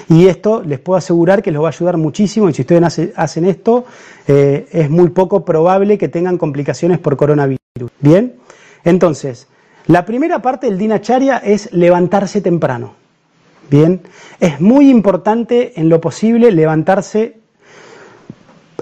Y 0.09 0.27
esto 0.27 0.61
les 0.63 0.79
puedo 0.79 0.97
asegurar 0.97 1.41
que 1.41 1.49
les 1.49 1.61
va 1.61 1.67
a 1.67 1.69
ayudar 1.69 1.95
muchísimo 1.95 2.49
y 2.49 2.53
si 2.53 2.63
ustedes 2.63 3.13
hacen 3.15 3.45
esto 3.45 3.85
eh, 4.27 4.67
es 4.69 4.89
muy 4.89 5.07
poco 5.09 5.45
probable 5.45 5.97
que 5.97 6.09
tengan 6.09 6.37
complicaciones 6.37 6.99
por 6.99 7.15
coronavirus. 7.15 7.59
Bien, 8.01 8.35
entonces, 8.83 9.47
la 9.87 10.05
primera 10.05 10.41
parte 10.41 10.67
del 10.67 10.77
dinacharya 10.77 11.37
es 11.37 11.71
levantarse 11.71 12.41
temprano. 12.41 12.95
Bien, 13.69 14.01
es 14.41 14.59
muy 14.59 14.89
importante 14.89 15.79
en 15.79 15.87
lo 15.87 16.01
posible 16.01 16.51
levantarse 16.51 17.44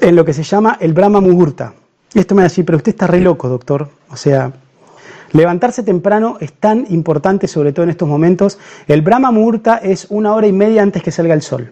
en 0.02 0.16
lo 0.16 0.26
que 0.26 0.34
se 0.34 0.44
llama 0.44 0.78
el 0.80 0.94
Brahma 0.94 1.22
Muhurta. 1.22 1.74
Esto 2.14 2.36
me 2.36 2.41
va 2.41 2.46
a 2.46 2.50
decir, 2.50 2.66
pero 2.66 2.78
usted 2.78 2.91
está 2.91 3.08
re 3.08 3.22
loco, 3.22 3.50
doctor. 3.50 3.89
O 4.12 4.16
sea, 4.16 4.52
levantarse 5.32 5.84
temprano 5.84 6.38
es 6.39 6.54
tan 6.54 6.86
importante, 6.89 7.48
sobre 7.48 7.72
todo 7.74 7.84
en 7.84 7.89
estos 7.89 8.08
momentos. 8.08 8.60
El 8.88 9.02
Brahma 9.02 9.32
Muhurta 9.32 9.78
es 9.78 10.08
una 10.10 10.34
hora 10.34 10.48
y 10.48 10.52
media 10.54 10.84
antes 10.84 11.02
que 11.02 11.12
salga 11.12 11.34
el 11.34 11.41
sol. 11.41 11.72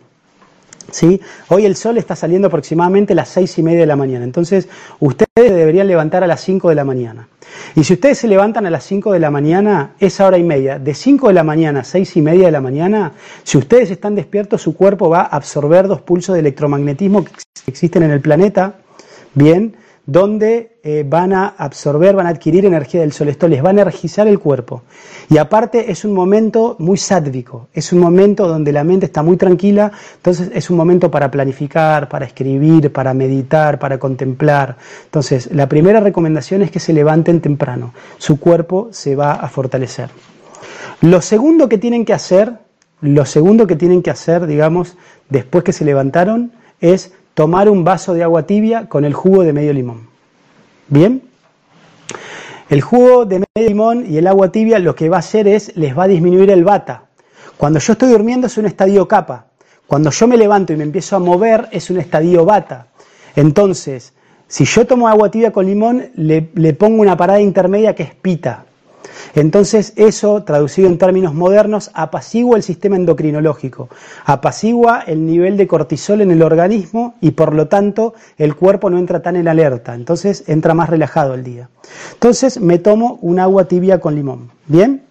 ¿Sí? 0.92 1.22
Hoy 1.48 1.66
el 1.66 1.76
sol 1.76 1.98
está 1.98 2.16
saliendo 2.16 2.48
aproximadamente 2.48 3.14
a 3.14 3.16
las 3.16 3.30
seis 3.30 3.58
y 3.58 3.64
media 3.64 3.82
de 3.82 3.86
la 3.86 3.96
mañana. 3.96 4.24
Entonces, 4.26 4.68
ustedes 5.00 5.30
deberían 5.36 5.88
levantar 5.88 6.24
a 6.24 6.28
las 6.28 6.42
5 6.42 6.70
de 6.70 6.76
la 6.76 6.84
mañana. 6.84 7.28
Y 7.76 7.84
si 7.84 7.94
ustedes 7.94 8.18
se 8.20 8.28
levantan 8.28 8.66
a 8.66 8.70
las 8.70 8.84
5 8.84 9.14
de 9.14 9.20
la 9.20 9.32
mañana, 9.32 9.94
esa 10.00 10.28
hora 10.28 10.38
y 10.38 10.44
media, 10.44 10.80
de 10.80 10.94
5 10.94 11.30
de 11.30 11.34
la 11.34 11.44
mañana 11.44 11.82
a 11.82 11.84
6 11.84 12.18
y 12.18 12.22
media 12.22 12.46
de 12.46 12.52
la 12.52 12.62
mañana, 12.62 13.14
si 13.44 13.58
ustedes 13.58 13.92
están 13.92 14.16
despiertos, 14.16 14.62
su 14.62 14.76
cuerpo 14.76 15.10
va 15.10 15.22
a 15.22 15.36
absorber 15.36 15.88
dos 15.88 16.02
pulsos 16.02 16.34
de 16.34 16.40
electromagnetismo 16.40 17.24
que 17.24 17.32
existen 17.68 18.04
en 18.04 18.12
el 18.12 18.22
planeta, 18.22 18.76
bien, 19.34 19.76
donde 20.12 20.78
eh, 20.84 21.06
van 21.08 21.32
a 21.32 21.48
absorber, 21.48 22.16
van 22.16 22.28
a 22.28 22.30
adquirir 22.30 22.66
energía 22.66 23.00
del 23.02 23.14
sol. 23.14 23.30
Esto 23.30 23.48
les 23.48 23.64
va 23.64 23.70
a 23.70 23.72
energizar 23.72 24.28
el 24.28 24.40
cuerpo. 24.40 24.84
Y 25.30 25.38
aparte 25.38 25.90
es 25.90 26.04
un 26.04 26.14
momento 26.14 26.76
muy 26.80 26.98
sádvico, 26.98 27.70
es 27.74 27.94
un 27.94 28.00
momento 28.00 28.48
donde 28.48 28.74
la 28.74 28.84
mente 28.84 29.06
está 29.06 29.24
muy 29.24 29.38
tranquila, 29.38 29.92
entonces 30.16 30.52
es 30.54 30.70
un 30.70 30.76
momento 30.76 31.10
para 31.10 31.32
planificar, 31.32 32.10
para 32.10 32.26
escribir, 32.26 32.92
para 32.92 33.14
meditar, 33.14 33.80
para 33.80 33.98
contemplar. 33.98 34.76
Entonces, 35.06 35.50
la 35.54 35.70
primera 35.70 36.02
recomendación 36.02 36.62
es 36.62 36.72
que 36.72 36.82
se 36.82 36.92
levanten 36.92 37.40
temprano, 37.40 37.94
su 38.18 38.38
cuerpo 38.38 38.90
se 38.92 39.16
va 39.16 39.34
a 39.34 39.48
fortalecer. 39.48 40.10
Lo 41.00 41.22
segundo 41.22 41.70
que 41.70 41.78
tienen 41.78 42.04
que 42.04 42.14
hacer, 42.14 42.54
lo 43.00 43.26
segundo 43.26 43.66
que 43.66 43.78
tienen 43.78 44.02
que 44.02 44.12
hacer, 44.12 44.46
digamos, 44.46 44.98
después 45.30 45.64
que 45.64 45.72
se 45.72 45.86
levantaron, 45.86 46.52
es 46.82 47.14
tomar 47.34 47.70
un 47.70 47.84
vaso 47.84 48.14
de 48.14 48.24
agua 48.24 48.46
tibia 48.46 48.90
con 48.90 49.06
el 49.06 49.14
jugo 49.14 49.44
de 49.44 49.54
medio 49.54 49.72
limón. 49.74 50.08
¿Bien? 50.88 51.22
El 52.70 52.82
jugo 52.82 53.26
de 53.26 53.40
medio 53.40 53.70
limón 53.70 54.06
y 54.08 54.18
el 54.18 54.28
agua 54.28 54.52
tibia 54.52 54.80
lo 54.80 54.96
que 54.96 55.10
va 55.10 55.18
a 55.18 55.20
hacer 55.20 55.48
es, 55.48 55.76
les 55.76 55.98
va 55.98 56.04
a 56.04 56.08
disminuir 56.08 56.50
el 56.50 56.64
bata. 56.64 57.06
Cuando 57.58 57.80
yo 57.80 57.94
estoy 57.94 58.10
durmiendo 58.10 58.48
es 58.48 58.58
un 58.58 58.66
estadio 58.66 59.08
capa. 59.08 59.46
Cuando 59.88 60.10
yo 60.10 60.28
me 60.28 60.38
levanto 60.38 60.74
y 60.74 60.78
me 60.78 60.84
empiezo 60.84 61.16
a 61.16 61.20
mover 61.20 61.68
es 61.72 61.90
un 61.90 62.00
estadio 62.00 62.46
bata. 62.46 62.88
Entonces, 63.36 64.14
si 64.48 64.66
yo 64.66 64.86
tomo 64.86 65.08
agua 65.08 65.30
tibia 65.30 65.52
con 65.52 65.66
limón, 65.66 66.12
le, 66.16 66.50
le 66.56 66.74
pongo 66.74 67.02
una 67.02 67.16
parada 67.16 67.40
intermedia 67.40 67.94
que 67.94 68.04
es 68.04 68.16
pita. 68.16 68.66
Entonces 69.36 69.94
eso, 69.96 70.44
traducido 70.44 70.88
en 70.88 70.98
términos 70.98 71.34
modernos, 71.34 71.92
apacigua 71.94 72.58
el 72.58 72.64
sistema 72.64 72.96
endocrinológico, 72.96 73.90
apacigua 74.26 75.02
el 75.02 75.26
nivel 75.26 75.58
de 75.58 75.68
cortisol 75.68 76.22
en 76.22 76.32
el 76.32 76.42
organismo 76.42 77.16
y 77.22 77.32
por 77.32 77.54
lo 77.54 77.68
tanto 77.68 78.14
el 78.38 78.56
cuerpo 78.56 78.90
no 78.90 78.98
entra 78.98 79.22
tan 79.22 79.36
en 79.36 79.48
alerta, 79.48 79.96
entonces 79.96 80.44
entra 80.48 80.74
más 80.74 80.90
relajado 80.90 81.34
el 81.34 81.44
día. 81.44 81.70
Entonces 82.14 82.60
me 82.60 82.78
tomo 82.78 83.20
un 83.22 83.40
agua 83.40 83.66
tibia 83.66 84.00
con 84.00 84.16
limón. 84.16 84.52
¿Bien? 84.68 85.04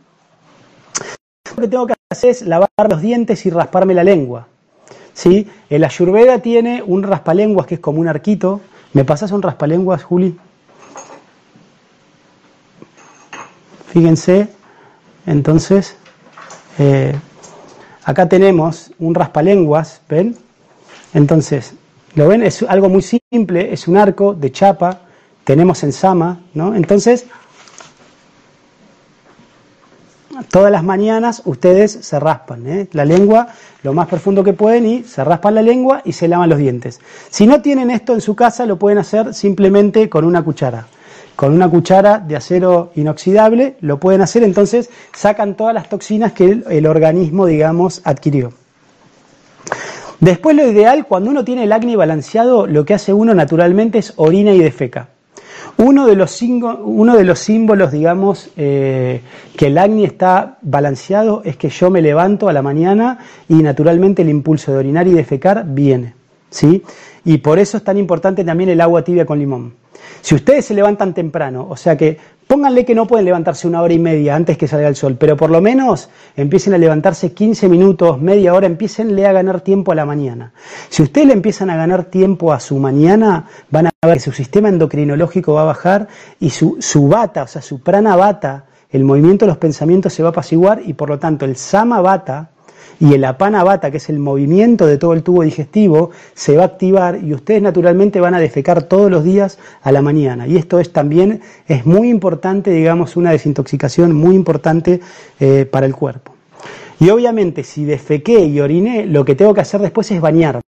Lo 1.57 1.63
que 1.63 1.69
tengo 1.69 1.87
que 1.87 1.95
hacer 2.11 2.31
es 2.31 2.43
lavar 2.43 2.69
los 2.89 3.03
dientes 3.03 3.45
y 3.47 3.51
rasparme 3.51 3.95
la 3.95 4.05
lengua. 4.05 4.47
¿Sí? 5.13 5.49
El 5.69 5.85
ayurveda 5.85 6.39
tiene 6.39 6.83
un 6.87 7.03
raspalenguas 7.03 7.67
que 7.67 7.75
es 7.75 7.81
como 7.81 8.01
un 8.01 8.09
arquito. 8.09 8.61
¿Me 8.93 9.05
pasas 9.05 9.33
un 9.33 9.43
raspalenguas, 9.43 10.03
Juli? 10.05 10.39
Fíjense, 13.93 14.49
entonces, 15.27 15.97
eh, 16.79 17.15
acá 18.05 18.29
tenemos 18.29 18.93
un 18.99 19.15
raspalenguas, 19.15 20.01
¿ven? 20.09 20.37
Entonces, 21.13 21.75
¿Lo 22.15 22.27
ven? 22.27 22.43
Es 22.43 22.63
algo 22.65 22.89
muy 22.89 23.03
simple, 23.03 23.73
es 23.73 23.87
un 23.87 23.97
arco 23.97 24.35
de 24.35 24.51
chapa, 24.51 25.01
tenemos 25.45 25.83
en 25.85 25.93
Sama, 25.93 26.41
¿no? 26.55 26.75
Entonces, 26.75 27.27
todas 30.51 30.73
las 30.73 30.83
mañanas 30.83 31.43
ustedes 31.45 31.93
se 31.93 32.19
raspan 32.19 32.67
¿eh? 32.67 32.89
la 32.93 33.05
lengua 33.05 33.49
lo 33.83 33.93
más 33.93 34.09
profundo 34.09 34.43
que 34.43 34.55
pueden 34.55 34.87
y 34.87 35.05
se 35.05 35.23
raspan 35.23 35.55
la 35.55 35.63
lengua 35.63 36.03
y 36.05 36.13
se 36.13 36.27
lavan 36.27 36.49
los 36.49 36.59
dientes. 36.59 37.01
Si 37.31 37.47
no 37.47 37.63
tienen 37.63 37.91
esto 37.91 38.15
en 38.15 38.21
su 38.21 38.35
casa, 38.35 38.67
lo 38.67 38.79
pueden 38.79 38.99
hacer 38.99 39.33
simplemente 39.33 40.09
con 40.09 40.25
una 40.25 40.43
cuchara. 40.43 40.87
Con 41.41 41.55
una 41.55 41.71
cuchara 41.71 42.19
de 42.19 42.37
acero 42.37 42.93
inoxidable 42.97 43.77
lo 43.81 43.99
pueden 43.99 44.21
hacer, 44.21 44.43
entonces 44.43 44.91
sacan 45.15 45.57
todas 45.57 45.73
las 45.73 45.89
toxinas 45.89 46.33
que 46.33 46.61
el, 46.69 46.87
organismo, 46.87 47.47
digamos, 47.47 48.03
adquirió. 48.05 48.53
Después 50.21 50.55
lo 50.55 50.71
ideal, 50.71 51.07
cuando 51.07 51.31
uno 51.31 51.43
tiene 51.43 51.65
el 51.65 51.73
acné 51.73 51.97
balanceado, 51.97 52.67
lo 52.67 52.85
que 52.85 52.93
hace 52.93 53.15
uno 53.15 53.33
naturalmente 53.33 53.97
es 53.97 54.13
orina 54.17 54.53
y 54.53 54.59
defeca. 54.59 55.09
Uno 55.79 56.07
de 56.07 56.15
los, 56.15 56.43
uno 56.43 57.17
de 57.17 57.25
los 57.25 57.39
símbolos, 57.39 57.91
digamos, 57.91 58.51
eh, 58.59 59.23
que 59.57 59.69
el 59.69 59.79
acné 59.79 60.05
está 60.05 60.59
balanceado 60.61 61.41
es 61.47 61.57
que 61.57 61.71
yo 61.71 61.89
me 61.89 62.03
levanto 62.03 62.51
a 62.51 62.53
la 62.53 62.61
mañana 62.61 63.19
y 63.49 63.55
naturalmente 63.55 64.21
el 64.21 64.29
impulso 64.29 64.73
de 64.73 64.79
orinar 64.79 65.09
y 65.09 65.13
defecar 65.13 65.65
viene. 65.67 66.13
¿sí? 66.51 66.83
Y 67.25 67.39
por 67.39 67.59
eso 67.59 67.79
es 67.79 67.83
tan 67.83 67.97
importante 67.97 68.45
también 68.45 68.69
el 68.69 68.83
agua 68.83 69.03
tibia 69.05 69.25
con 69.25 69.39
limón. 69.39 69.81
Si 70.23 70.35
ustedes 70.35 70.67
se 70.67 70.75
levantan 70.75 71.15
temprano, 71.15 71.67
o 71.69 71.77
sea 71.77 71.97
que 71.97 72.19
pónganle 72.47 72.85
que 72.85 72.97
no 72.97 73.07
pueden 73.07 73.27
levantarse 73.27 73.69
una 73.69 73.81
hora 73.81 73.95
y 73.95 73.99
media 74.01 74.35
antes 74.35 74.59
que 74.59 74.67
salga 74.67 74.89
el 74.89 74.97
sol, 74.97 75.17
pero 75.19 75.37
por 75.37 75.51
lo 75.51 75.61
menos 75.61 76.11
empiecen 76.37 76.75
a 76.75 76.79
levantarse 76.79 77.33
15 77.33 77.69
minutos, 77.69 78.21
media 78.21 78.55
hora, 78.55 78.67
empiecenle 78.67 79.25
a 79.27 79.33
ganar 79.33 79.61
tiempo 79.61 79.93
a 79.93 79.95
la 79.95 80.05
mañana. 80.05 80.53
Si 80.89 81.03
ustedes 81.03 81.29
le 81.29 81.33
empiezan 81.33 81.71
a 81.71 81.77
ganar 81.77 82.05
tiempo 82.05 82.53
a 82.53 82.59
su 82.59 82.77
mañana, 82.79 83.47
van 83.71 83.87
a 83.87 83.91
ver 84.05 84.15
que 84.15 84.21
su 84.25 84.33
sistema 84.33 84.69
endocrinológico 84.69 85.55
va 85.55 85.63
a 85.63 85.67
bajar 85.67 86.09
y 86.41 86.51
su, 86.51 86.77
su 86.81 87.07
bata, 87.07 87.45
o 87.45 87.47
sea, 87.47 87.63
su 87.63 87.81
prana 87.81 88.17
bata, 88.17 88.65
el 88.91 89.05
movimiento 89.05 89.45
de 89.45 89.51
los 89.51 89.59
pensamientos 89.59 90.13
se 90.13 90.23
va 90.23 90.31
a 90.31 90.33
apaciguar 90.33 90.83
y 90.85 90.95
por 90.95 91.09
lo 91.09 91.21
tanto 91.21 91.45
el 91.45 91.55
sama 91.55 92.01
bata, 92.01 92.50
y 93.01 93.15
el 93.15 93.25
apana 93.25 93.65
bata, 93.65 93.91
que 93.91 93.97
es 93.97 94.11
el 94.11 94.19
movimiento 94.19 94.87
de 94.87 94.99
todo 94.99 95.15
el 95.15 95.23
tubo 95.23 95.43
digestivo, 95.43 96.11
se 96.35 96.57
va 96.57 96.65
a 96.65 96.67
activar 96.67 97.19
y 97.25 97.33
ustedes 97.33 97.63
naturalmente 97.63 98.21
van 98.21 98.35
a 98.35 98.41
defecar 98.41 98.83
todos 98.83 99.11
los 99.11 99.25
días 99.25 99.59
a 99.83 99.91
la 99.91 100.03
mañana. 100.03 100.47
Y 100.47 100.57
esto 100.57 100.79
es 100.79 100.93
también, 100.93 101.41
es 101.67 101.87
muy 101.87 102.11
importante, 102.11 102.71
digamos, 102.71 103.17
una 103.17 103.31
desintoxicación 103.31 104.13
muy 104.13 104.35
importante 104.35 105.01
eh, 105.41 105.67
para 105.71 105.87
el 105.87 105.97
cuerpo. 105.97 106.35
Y 107.01 107.09
obviamente 107.09 107.65
si 107.65 107.87
defequé 107.87 108.45
y 108.45 108.61
oriné, 108.61 109.07
lo 109.07 109.25
que 109.25 109.35
tengo 109.35 109.55
que 109.55 109.63
hacer 109.63 109.81
después 109.81 110.11
es 110.11 110.21
bañarme, 110.21 110.61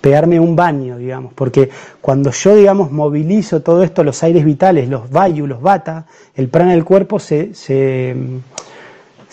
pegarme 0.00 0.40
un 0.40 0.56
baño, 0.56 0.96
digamos, 0.96 1.34
porque 1.34 1.68
cuando 2.00 2.30
yo, 2.30 2.56
digamos, 2.56 2.90
movilizo 2.90 3.60
todo 3.60 3.82
esto, 3.82 4.02
los 4.02 4.22
aires 4.22 4.46
vitales, 4.46 4.88
los 4.88 5.10
vayu, 5.10 5.46
los 5.46 5.60
bata, 5.60 6.06
el 6.34 6.48
prana 6.48 6.70
del 6.72 6.84
cuerpo 6.84 7.18
se, 7.18 7.52
se 7.52 8.16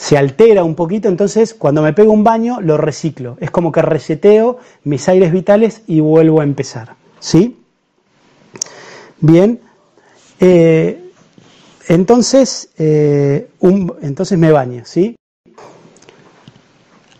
se 0.03 0.17
altera 0.17 0.65
un 0.65 0.75
poquito, 0.75 1.07
entonces 1.07 1.53
cuando 1.53 1.81
me 1.81 1.93
pego 1.93 2.11
un 2.11 2.25
baño 2.25 2.59
lo 2.59 2.75
reciclo. 2.75 3.37
Es 3.39 3.51
como 3.51 3.71
que 3.71 3.81
reseteo 3.81 4.57
mis 4.83 5.07
aires 5.07 5.31
vitales 5.31 5.83
y 5.87 6.01
vuelvo 6.01 6.41
a 6.41 6.43
empezar. 6.43 6.95
¿Sí? 7.21 7.57
Bien. 9.21 9.61
Eh, 10.41 11.09
entonces, 11.87 12.71
eh, 12.77 13.47
entonces 14.01 14.37
me 14.37 14.51
baño, 14.51 14.81
¿sí? 14.83 15.15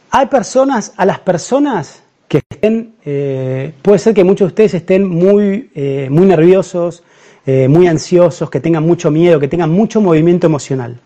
Hay 0.10 0.26
personas, 0.26 0.92
a 0.98 1.06
las 1.06 1.20
personas 1.20 2.04
que 2.28 2.42
estén, 2.50 2.96
eh, 3.06 3.72
puede 3.82 4.00
ser 4.00 4.14
que 4.14 4.26
muchos 4.26 4.48
de 4.48 4.52
ustedes 4.52 4.74
estén 4.74 5.08
muy, 5.08 5.72
muy 6.10 6.26
nerviosos, 6.26 7.02
muy 7.46 7.88
ansiosos, 7.88 8.50
que 8.50 8.60
tengan 8.60 8.86
mucho 8.86 9.10
miedo, 9.10 9.40
que 9.40 9.48
tengan 9.48 9.72
mucho 9.72 10.02
movimiento 10.02 10.48
emocional. 10.48 11.00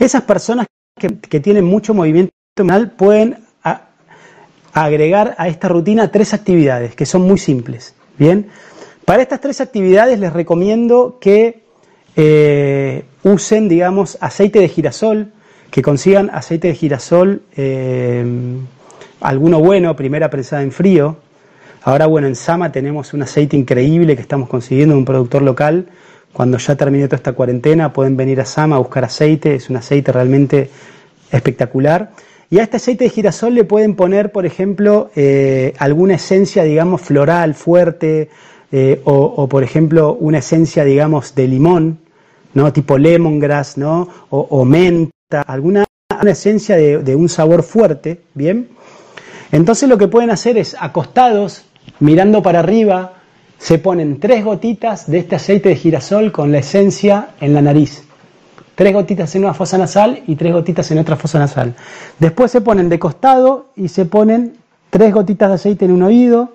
Esas 0.00 0.22
personas 0.22 0.66
que, 0.96 1.40
tienen 1.40 1.64
mucho 1.64 1.92
movimiento 1.94 2.32
emocional 2.56 2.92
pueden 2.92 3.38
agregar 4.72 5.34
a 5.38 5.48
esta 5.48 5.68
rutina 5.68 6.10
tres 6.10 6.34
actividades 6.34 6.94
que 6.96 7.06
son 7.06 7.22
muy 7.22 7.38
simples. 7.38 7.94
Bien, 8.18 8.48
para 9.04 9.22
estas 9.22 9.40
tres 9.40 9.60
actividades 9.60 10.18
les 10.18 10.32
recomiendo 10.32 11.18
que 11.20 11.62
eh, 12.16 13.04
usen, 13.22 13.68
digamos, 13.68 14.18
aceite 14.20 14.60
de 14.60 14.68
girasol, 14.68 15.32
que 15.70 15.82
consigan 15.82 16.30
aceite 16.32 16.68
de 16.68 16.74
girasol, 16.74 17.42
eh, 17.56 18.24
alguno 19.20 19.60
bueno, 19.60 19.94
primera 19.96 20.30
prensada 20.30 20.62
en 20.62 20.72
frío. 20.72 21.16
Ahora, 21.82 22.06
bueno, 22.06 22.26
en 22.26 22.34
Sama 22.34 22.72
tenemos 22.72 23.14
un 23.14 23.22
aceite 23.22 23.56
increíble 23.56 24.16
que 24.16 24.22
estamos 24.22 24.48
consiguiendo 24.48 24.94
de 24.94 24.98
un 25.00 25.04
productor 25.04 25.42
local 25.42 25.88
cuando 26.34 26.58
ya 26.58 26.74
termine 26.74 27.06
toda 27.06 27.16
esta 27.16 27.32
cuarentena 27.32 27.92
pueden 27.92 28.16
venir 28.16 28.40
a 28.40 28.44
Sama 28.44 28.76
a 28.76 28.80
buscar 28.80 29.04
aceite, 29.04 29.54
es 29.54 29.70
un 29.70 29.76
aceite 29.76 30.10
realmente 30.10 30.68
espectacular. 31.30 32.10
Y 32.50 32.58
a 32.58 32.64
este 32.64 32.76
aceite 32.76 33.04
de 33.04 33.10
girasol 33.10 33.54
le 33.54 33.64
pueden 33.64 33.94
poner, 33.94 34.32
por 34.32 34.44
ejemplo, 34.44 35.10
eh, 35.14 35.74
alguna 35.78 36.14
esencia, 36.14 36.64
digamos, 36.64 37.00
floral 37.00 37.54
fuerte, 37.54 38.28
eh, 38.72 39.00
o, 39.04 39.48
por 39.48 39.62
ejemplo, 39.62 40.14
una 40.14 40.38
esencia, 40.38 40.84
digamos, 40.84 41.36
de 41.36 41.46
limón, 41.46 41.98
¿no? 42.52 42.72
Tipo 42.72 42.98
lemongrass, 42.98 43.78
¿no? 43.78 44.08
O, 44.30 44.64
menta, 44.64 45.42
alguna 45.46 45.84
esencia 46.26 46.76
de, 46.76 46.98
de 46.98 47.14
un 47.14 47.28
sabor 47.28 47.62
fuerte, 47.62 48.22
¿bien? 48.34 48.70
Entonces 49.52 49.88
lo 49.88 49.96
que 49.96 50.08
pueden 50.08 50.30
hacer 50.30 50.58
es 50.58 50.76
acostados, 50.80 51.64
mirando 52.00 52.42
para 52.42 52.58
arriba, 52.58 53.14
se 53.58 53.78
ponen 53.78 54.20
tres 54.20 54.44
gotitas 54.44 55.10
de 55.10 55.18
este 55.18 55.36
aceite 55.36 55.70
de 55.70 55.76
girasol 55.76 56.32
con 56.32 56.52
la 56.52 56.58
esencia 56.58 57.28
en 57.40 57.54
la 57.54 57.62
nariz. 57.62 58.04
Tres 58.74 58.92
gotitas 58.92 59.34
en 59.34 59.44
una 59.44 59.54
fosa 59.54 59.78
nasal 59.78 60.22
y 60.26 60.36
tres 60.36 60.52
gotitas 60.52 60.90
en 60.90 60.98
otra 60.98 61.16
fosa 61.16 61.38
nasal. 61.38 61.74
Después 62.18 62.50
se 62.50 62.60
ponen 62.60 62.88
de 62.88 62.98
costado 62.98 63.66
y 63.76 63.88
se 63.88 64.04
ponen 64.04 64.56
tres 64.90 65.12
gotitas 65.12 65.48
de 65.48 65.54
aceite 65.54 65.84
en 65.84 65.92
un 65.92 66.02
oído, 66.02 66.52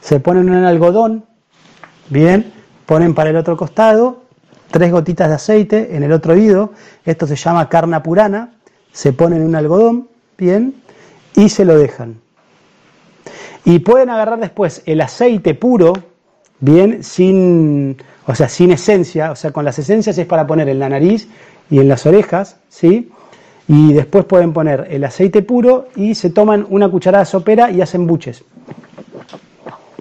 se 0.00 0.20
ponen 0.20 0.48
en 0.48 0.64
algodón, 0.64 1.24
bien, 2.08 2.52
ponen 2.86 3.14
para 3.14 3.30
el 3.30 3.36
otro 3.36 3.56
costado 3.56 4.22
tres 4.72 4.90
gotitas 4.90 5.28
de 5.28 5.34
aceite 5.34 5.96
en 5.96 6.02
el 6.02 6.10
otro 6.10 6.32
oído, 6.32 6.72
esto 7.04 7.28
se 7.28 7.36
llama 7.36 7.68
carna 7.68 8.02
purana, 8.02 8.54
se 8.90 9.12
ponen 9.12 9.42
en 9.42 9.48
un 9.48 9.54
algodón, 9.54 10.08
bien, 10.36 10.74
y 11.36 11.50
se 11.50 11.64
lo 11.64 11.76
dejan. 11.78 12.20
Y 13.64 13.78
pueden 13.80 14.10
agarrar 14.10 14.40
después 14.40 14.82
el 14.86 15.00
aceite 15.00 15.54
puro, 15.54 15.92
bien, 16.60 17.04
sin, 17.04 17.96
o 18.26 18.34
sea, 18.34 18.48
sin 18.48 18.72
esencia, 18.72 19.30
o 19.30 19.36
sea, 19.36 19.52
con 19.52 19.64
las 19.64 19.78
esencias 19.78 20.18
es 20.18 20.26
para 20.26 20.46
poner 20.46 20.68
en 20.68 20.78
la 20.78 20.88
nariz 20.88 21.28
y 21.70 21.78
en 21.78 21.88
las 21.88 22.04
orejas, 22.06 22.56
¿sí? 22.68 23.10
Y 23.68 23.92
después 23.92 24.24
pueden 24.24 24.52
poner 24.52 24.88
el 24.90 25.04
aceite 25.04 25.42
puro 25.42 25.88
y 25.94 26.14
se 26.14 26.30
toman 26.30 26.66
una 26.68 26.88
cucharada 26.90 27.24
sopera 27.24 27.70
y 27.70 27.80
hacen 27.80 28.06
buches. 28.06 28.44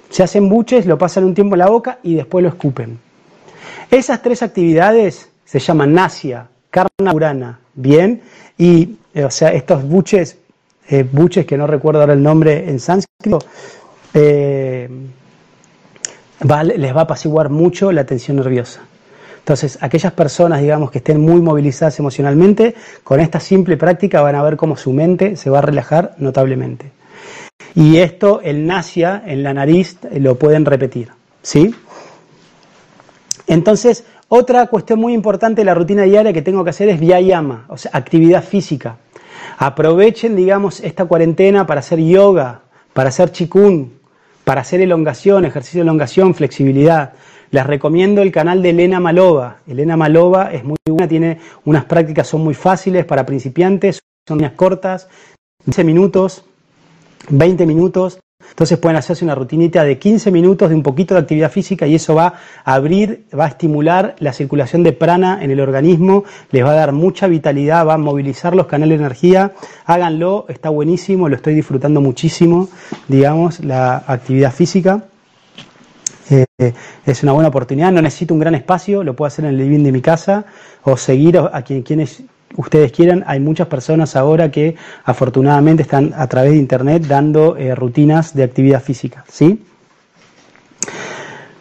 Se 0.10 0.24
hacen 0.24 0.50
buches, 0.50 0.86
lo 0.86 0.98
pasan 0.98 1.24
un 1.24 1.34
tiempo 1.34 1.56
en 1.56 1.60
la 1.60 1.70
boca 1.70 2.00
y 2.04 2.16
después 2.16 2.44
lo 2.44 2.50
escupen. 2.50 3.00
Esas 3.90 4.22
tres 4.22 4.42
actividades 4.42 5.30
se 5.46 5.60
llaman 5.60 5.94
nasia, 5.94 6.48
carna 6.70 7.14
urana, 7.14 7.60
¿bien? 7.76 8.22
Y, 8.58 8.98
o 9.16 9.30
sea, 9.30 9.54
estos 9.54 9.84
buches, 9.88 10.38
eh, 10.92 11.08
buches 11.10 11.46
que 11.46 11.58
no 11.58 11.68
recuerdo 11.68 12.02
ahora 12.02 12.14
el 12.14 12.22
nombre 12.22 12.70
en 12.70 12.78
sánscrito, 12.80 13.40
eh, 14.14 14.90
les 16.76 16.96
va 16.96 17.00
a 17.00 17.04
apaciguar 17.04 17.50
mucho 17.50 17.94
la 17.94 18.04
tensión 18.04 18.36
nerviosa. 18.38 18.82
Entonces, 19.40 19.78
aquellas 19.82 20.12
personas, 20.12 20.62
digamos, 20.62 20.92
que 20.92 20.98
estén 20.98 21.22
muy 21.22 21.42
movilizadas 21.42 21.98
emocionalmente, 22.00 22.76
con 23.06 23.22
esta 23.22 23.40
simple 23.40 23.78
práctica 23.78 24.22
van 24.22 24.36
a 24.36 24.44
ver 24.44 24.58
cómo 24.58 24.76
su 24.76 24.92
mente 24.92 25.38
se 25.38 25.50
va 25.50 25.60
a 25.60 25.62
relajar 25.62 26.14
notablemente. 26.18 26.92
Y 27.74 27.98
esto, 27.98 28.42
el 28.44 28.68
nasia 28.68 29.24
en 29.26 29.44
la 29.44 29.54
nariz, 29.54 29.98
lo 30.14 30.38
pueden 30.38 30.66
repetir, 30.66 31.10
¿sí? 31.42 31.74
Entonces, 33.48 34.04
otra 34.28 34.68
cuestión 34.68 35.00
muy 35.00 35.14
importante 35.14 35.62
de 35.62 35.66
la 35.66 35.74
rutina 35.74 36.04
diaria 36.04 36.34
que 36.34 36.42
tengo 36.42 36.66
que 36.66 36.72
hacer 36.72 36.90
es 36.90 37.00
vyayama, 37.00 37.66
o 37.70 37.78
sea, 37.78 37.92
actividad 37.94 38.44
física. 38.44 38.98
Aprovechen, 39.64 40.36
digamos, 40.36 40.80
esta 40.80 41.06
cuarentena 41.06 41.68
para 41.68 41.82
hacer 41.82 42.00
yoga, 42.00 42.64
para 42.94 43.10
hacer 43.10 43.32
chikun, 43.32 43.94
para 44.44 44.62
hacer 44.62 44.82
elongación, 44.82 45.46
ejercicio 45.46 45.82
de 45.82 45.84
elongación, 45.84 46.34
flexibilidad. 46.34 47.14
Les 47.52 47.68
recomiendo 47.68 48.24
el 48.24 48.32
canal 48.32 48.64
de 48.64 48.72
Elena 48.72 49.00
Malova. 49.00 49.58
Elena 49.68 49.96
Malova 49.96 50.52
es 50.52 50.64
muy 50.64 50.78
buena, 50.90 51.08
tiene 51.08 51.38
unas 51.64 51.86
prácticas, 51.86 52.26
son 52.28 52.44
muy 52.44 52.56
fáciles 52.56 53.06
para 53.06 53.24
principiantes, 53.24 54.00
son 54.28 54.40
líneas 54.40 54.54
cortas, 54.54 55.08
15 55.66 55.84
minutos, 55.84 56.44
20 57.30 57.68
minutos. 57.68 58.20
Entonces 58.50 58.78
pueden 58.78 58.98
hacerse 58.98 59.24
una 59.24 59.36
rutinita 59.36 59.84
de 59.84 59.98
15 59.98 60.32
minutos 60.32 60.70
de 60.70 60.76
un 60.76 60.84
poquito 60.84 61.14
de 61.14 61.22
actividad 61.22 61.52
física 61.52 61.88
y 61.88 61.96
eso 61.96 62.16
va 62.16 62.34
a 62.64 62.74
abrir, 62.74 63.26
va 63.38 63.46
a 63.46 63.48
estimular 63.48 64.16
la 64.20 64.34
circulación 64.34 64.84
de 64.84 64.94
prana 64.94 65.40
en 65.42 65.52
el 65.52 65.60
organismo, 65.60 66.24
les 66.52 66.64
va 66.64 66.72
a 66.72 66.76
dar 66.76 66.92
mucha 66.92 67.28
vitalidad, 67.28 67.86
va 67.86 67.96
a 67.96 67.98
movilizar 67.98 68.56
los 68.56 68.68
canales 68.68 69.00
de 69.00 69.06
energía. 69.06 69.54
Háganlo, 69.86 70.46
está 70.50 70.70
buenísimo, 70.70 71.30
lo 71.30 71.36
estoy 71.36 71.56
disfrutando 71.56 72.02
muchísimo, 72.02 72.70
digamos, 73.08 73.64
la 73.64 74.04
actividad 74.08 74.52
física. 74.52 75.06
Eh, 76.30 76.74
es 77.06 77.24
una 77.24 77.34
buena 77.34 77.50
oportunidad, 77.50 77.92
no 77.92 78.02
necesito 78.02 78.34
un 78.34 78.40
gran 78.40 78.56
espacio, 78.56 79.04
lo 79.04 79.16
puedo 79.16 79.28
hacer 79.28 79.46
en 79.46 79.52
el 79.52 79.58
living 79.58 79.84
de 79.84 79.92
mi 79.92 80.02
casa 80.02 80.46
o 80.84 80.96
seguir 80.96 81.38
a 81.38 81.62
quien, 81.64 81.82
quienes 81.82 82.24
ustedes 82.58 82.92
quieran. 82.92 83.24
Hay 83.28 83.40
muchas 83.40 83.68
personas 83.68 84.16
ahora 84.16 84.52
que 84.52 84.76
afortunadamente 85.04 85.84
están 85.84 86.14
a 86.16 86.28
través 86.28 86.52
de 86.52 86.58
internet 86.58 87.06
dando 87.08 87.58
eh, 87.58 87.76
rutinas 87.76 88.36
de 88.36 88.44
actividad 88.44 88.82
física, 88.82 89.26
¿sí? 89.28 89.64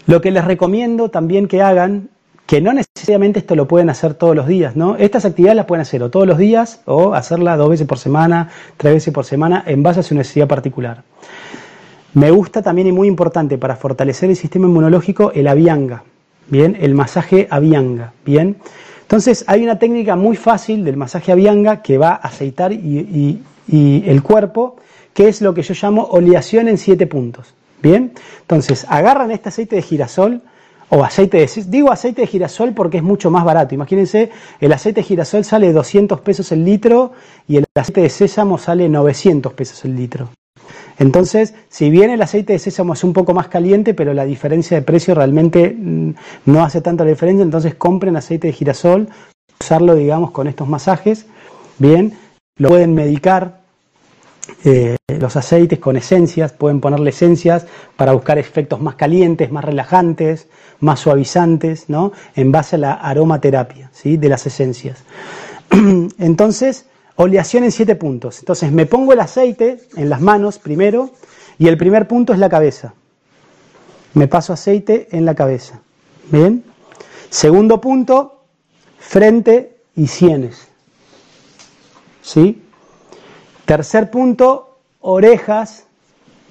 Lo 0.07 0.21
que 0.21 0.31
les 0.31 0.45
recomiendo 0.45 1.09
también 1.09 1.47
que 1.47 1.63
hagan, 1.63 2.09
que 2.47 2.61
no 2.61 2.73
necesariamente 2.73 3.39
esto 3.39 3.55
lo 3.55 3.69
pueden 3.69 3.91
hacer 3.91 4.15
todos 4.15 4.35
los 4.35 4.49
días, 4.49 4.75
¿no? 4.75 4.97
Estas 4.97 5.25
actividades 5.25 5.57
las 5.57 5.67
pueden 5.67 5.83
hacer 5.83 6.03
o 6.03 6.11
todos 6.11 6.27
los 6.27 6.37
días 6.37 6.81
o 6.85 7.15
hacerla 7.15 7.57
dos 7.57 7.71
veces 7.71 7.87
por 7.87 7.99
semana, 7.99 8.51
tres 8.77 8.95
veces 8.95 9.15
por 9.15 9.25
semana, 9.25 9.63
en 9.67 9.83
base 9.85 10.01
a 10.01 10.03
su 10.03 10.15
necesidad 10.15 10.49
particular. 10.49 11.05
Me 12.13 12.33
gusta 12.33 12.61
también 12.61 12.89
y 12.89 12.93
muy 12.93 13.07
importante 13.07 13.57
para 13.57 13.77
fortalecer 13.77 14.31
el 14.31 14.37
sistema 14.37 14.67
inmunológico 14.67 15.31
el 15.33 15.47
avianga, 15.47 16.03
¿bien? 16.49 16.77
El 16.81 16.95
masaje 16.95 17.47
avianga, 17.51 18.13
¿bien? 18.27 18.57
Entonces 19.11 19.43
hay 19.49 19.65
una 19.65 19.77
técnica 19.77 20.15
muy 20.15 20.37
fácil 20.37 20.85
del 20.85 20.97
masaje 20.97 21.33
avianga 21.33 21.83
que 21.83 21.99
va 21.99 22.11
a 22.11 22.29
aceitar 22.29 22.73
y, 22.73 23.43
el 23.67 24.23
cuerpo, 24.23 24.77
que 25.13 25.27
es 25.27 25.43
lo 25.43 25.53
que 25.53 25.63
yo 25.63 25.75
llamo 25.75 26.05
oleación 26.13 26.69
en 26.69 26.79
siete 26.79 27.09
puntos. 27.09 27.53
Bien, 27.83 28.13
entonces 28.43 28.87
agarran 28.89 29.33
este 29.33 29.49
aceite 29.49 29.75
de 29.75 29.83
girasol 29.83 30.43
o 30.91 31.03
aceite 31.03 31.39
de 31.39 31.51
digo 31.67 31.91
aceite 31.91 32.21
de 32.21 32.29
girasol 32.29 32.73
porque 32.73 32.99
es 32.99 33.03
mucho 33.03 33.33
más 33.33 33.45
barato. 33.45 33.75
Imagínense, 33.75 34.31
el 34.61 34.73
aceite 34.73 35.01
de 35.01 35.07
girasol 35.09 35.45
sale 35.45 35.73
200 35.73 36.21
pesos 36.21 36.53
el 36.53 36.65
litro 36.65 37.11
y 37.49 37.57
el 37.57 37.65
aceite 37.75 38.03
de 38.03 38.11
sésamo 38.11 38.59
sale 38.59 38.89
900 38.89 39.53
pesos 39.55 39.85
el 39.85 39.97
litro. 39.97 40.29
Entonces, 41.01 41.55
si 41.71 41.89
bien 41.89 42.11
el 42.11 42.21
aceite 42.21 42.53
de 42.53 42.59
sésamo 42.59 42.93
es 42.93 43.03
un 43.05 43.15
poco 43.15 43.33
más 43.33 43.49
caliente, 43.49 43.95
pero 43.95 44.13
la 44.13 44.27
diferencia 44.27 44.77
de 44.77 44.83
precio 44.83 45.15
realmente 45.15 45.75
mm, 45.77 46.11
no 46.45 46.63
hace 46.63 46.83
tanta 46.83 47.07
diferencia, 47.07 47.43
entonces 47.43 47.75
compren 47.75 48.17
aceite 48.17 48.49
de 48.49 48.53
girasol, 48.53 49.09
usarlo, 49.59 49.95
digamos, 49.95 50.31
con 50.31 50.47
estos 50.47 50.69
masajes. 50.69 51.25
Bien, 51.79 52.13
lo 52.59 52.69
pueden 52.69 52.93
medicar, 52.93 53.63
eh, 54.63 54.97
los 55.09 55.37
aceites 55.37 55.79
con 55.79 55.97
esencias, 55.97 56.53
pueden 56.53 56.83
ponerle 56.83 57.11
esencias 57.11 57.67
para 57.97 58.13
buscar 58.13 58.37
efectos 58.37 58.83
más 58.83 58.97
calientes, 58.97 59.51
más 59.51 59.65
relajantes, 59.65 60.49
más 60.81 61.01
suavizantes, 61.01 61.89
¿no? 61.89 62.13
En 62.37 62.53
base 62.53 62.77
a 62.77 62.79
la 62.79 62.93
aromaterapia, 62.93 63.89
¿sí? 63.95 64.19
De 64.19 64.29
las 64.29 64.47
esencias. 64.47 65.03
Entonces, 66.19 66.90
Oleación 67.23 67.65
en 67.65 67.71
siete 67.71 67.97
puntos. 67.97 68.39
Entonces 68.39 68.73
me 68.73 68.87
pongo 68.87 69.13
el 69.13 69.21
aceite 69.21 69.79
en 69.95 70.09
las 70.09 70.23
manos 70.23 70.59
primero 70.59 71.11
y 71.59 71.69
el 71.69 71.77
primer 71.77 72.09
punto 72.09 72.33
es 72.33 72.39
la 72.39 72.49
cabeza. 72.49 72.95
Me 74.15 74.27
paso 74.27 74.55
aceite 74.55 75.07
en 75.13 75.27
la 75.27 75.35
cabeza. 75.35 75.83
Bien. 76.31 76.65
Segundo 77.29 77.79
punto, 77.79 78.45
frente 78.99 79.77
y 79.97 80.07
sienes. 80.07 80.69
¿Sí? 82.23 82.63
Tercer 83.67 84.11
punto, 84.11 84.79
orejas. 85.01 85.85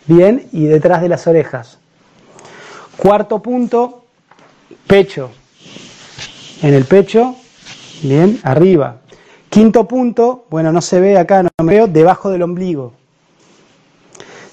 Bien, 0.06 0.50
y 0.52 0.66
detrás 0.66 1.02
de 1.02 1.10
las 1.10 1.26
orejas. 1.26 1.80
Cuarto 2.96 3.41
punto, 3.41 4.06
pecho. 4.86 5.32
En 6.62 6.76
el 6.76 6.86
pecho, 6.86 7.36
bien, 8.04 8.40
arriba. 8.44 9.02
Quinto 9.50 9.88
punto, 9.88 10.46
bueno, 10.50 10.72
no 10.72 10.82
se 10.82 11.00
ve 11.00 11.18
acá, 11.18 11.44
no 11.44 11.50
me 11.64 11.74
veo, 11.74 11.88
debajo 11.88 12.30
del 12.30 12.44
ombligo. 12.44 12.94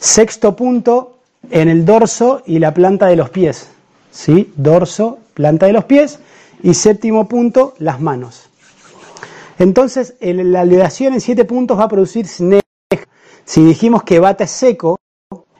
Sexto 0.01 0.56
punto, 0.56 1.18
en 1.51 1.68
el 1.68 1.85
dorso 1.85 2.43
y 2.47 2.59
la 2.59 2.73
planta 2.73 3.06
de 3.06 3.16
los 3.16 3.31
pies. 3.31 3.68
¿Sí? 4.10 4.52
Dorso, 4.56 5.18
planta 5.35 5.66
de 5.66 5.74
los 5.74 5.85
pies. 5.85 6.18
Y 6.62 6.74
séptimo 6.74 7.28
punto, 7.28 7.74
las 7.78 8.01
manos. 8.01 8.48
Entonces, 9.59 10.14
la 10.20 10.62
aleación 10.62 11.14
en 11.14 11.20
siete 11.20 11.44
puntos 11.44 11.78
va 11.78 11.85
a 11.85 11.89
producir 11.89 12.27
sneja. 12.27 12.62
Si 13.44 13.64
dijimos 13.64 14.02
que 14.02 14.18
bata 14.18 14.44
es 14.44 14.51
seco, 14.51 14.98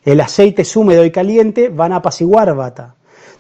el 0.05 0.21
aceite 0.21 0.63
es 0.63 0.77
húmedo 0.77 1.05
y 1.05 1.13
caliente, 1.13 1.69
van 1.69 1.93
a 1.93 1.97
apaciguar 1.97 2.55
bata. 2.55 2.95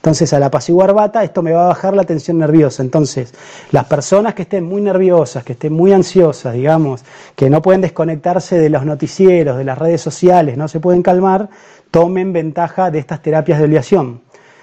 Entonces, 0.06 0.32
al 0.34 0.44
apaciguar 0.44 0.94
bata, 0.94 1.24
esto 1.24 1.42
me 1.42 1.50
va 1.50 1.64
a 1.64 1.66
bajar 1.66 1.96
la 1.96 2.04
tensión 2.04 2.38
nerviosa. 2.38 2.80
Entonces, 2.80 3.34
las 3.72 3.86
personas 3.86 4.34
que 4.34 4.42
estén 4.42 4.62
muy 4.62 4.80
nerviosas, 4.80 5.42
que 5.42 5.54
estén 5.54 5.72
muy 5.72 5.92
ansiosas, 5.92 6.54
digamos, 6.54 7.02
que 7.34 7.50
no 7.50 7.60
pueden 7.60 7.80
desconectarse 7.80 8.56
de 8.56 8.70
los 8.70 8.84
noticieros, 8.84 9.58
de 9.58 9.64
las 9.64 9.76
redes 9.76 10.00
sociales, 10.00 10.56
no 10.56 10.68
se 10.68 10.78
pueden 10.78 11.02
calmar, 11.02 11.48
tomen 11.90 12.32
ventaja 12.32 12.92
de 12.92 13.00
estas 13.00 13.20
terapias 13.20 13.58
de 13.58 13.64
oleación. 13.64 14.20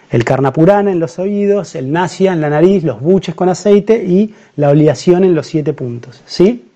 El 0.09 0.23
carnapurana 0.23 0.93
en 0.93 1.01
los 1.01 1.19
oídos, 1.19 1.75
el 1.75 1.91
nasia 1.91 2.31
en 2.31 2.39
la 2.39 2.49
nariz, 2.49 2.85
los 2.85 3.01
buches 3.01 3.35
con 3.35 3.49
aceite 3.49 4.01
y 4.01 4.33
la 4.55 4.69
oleación 4.69 5.25
en 5.25 5.35
los 5.35 5.45
siete 5.45 5.73
puntos. 5.73 6.21
¿Sí? 6.25 6.69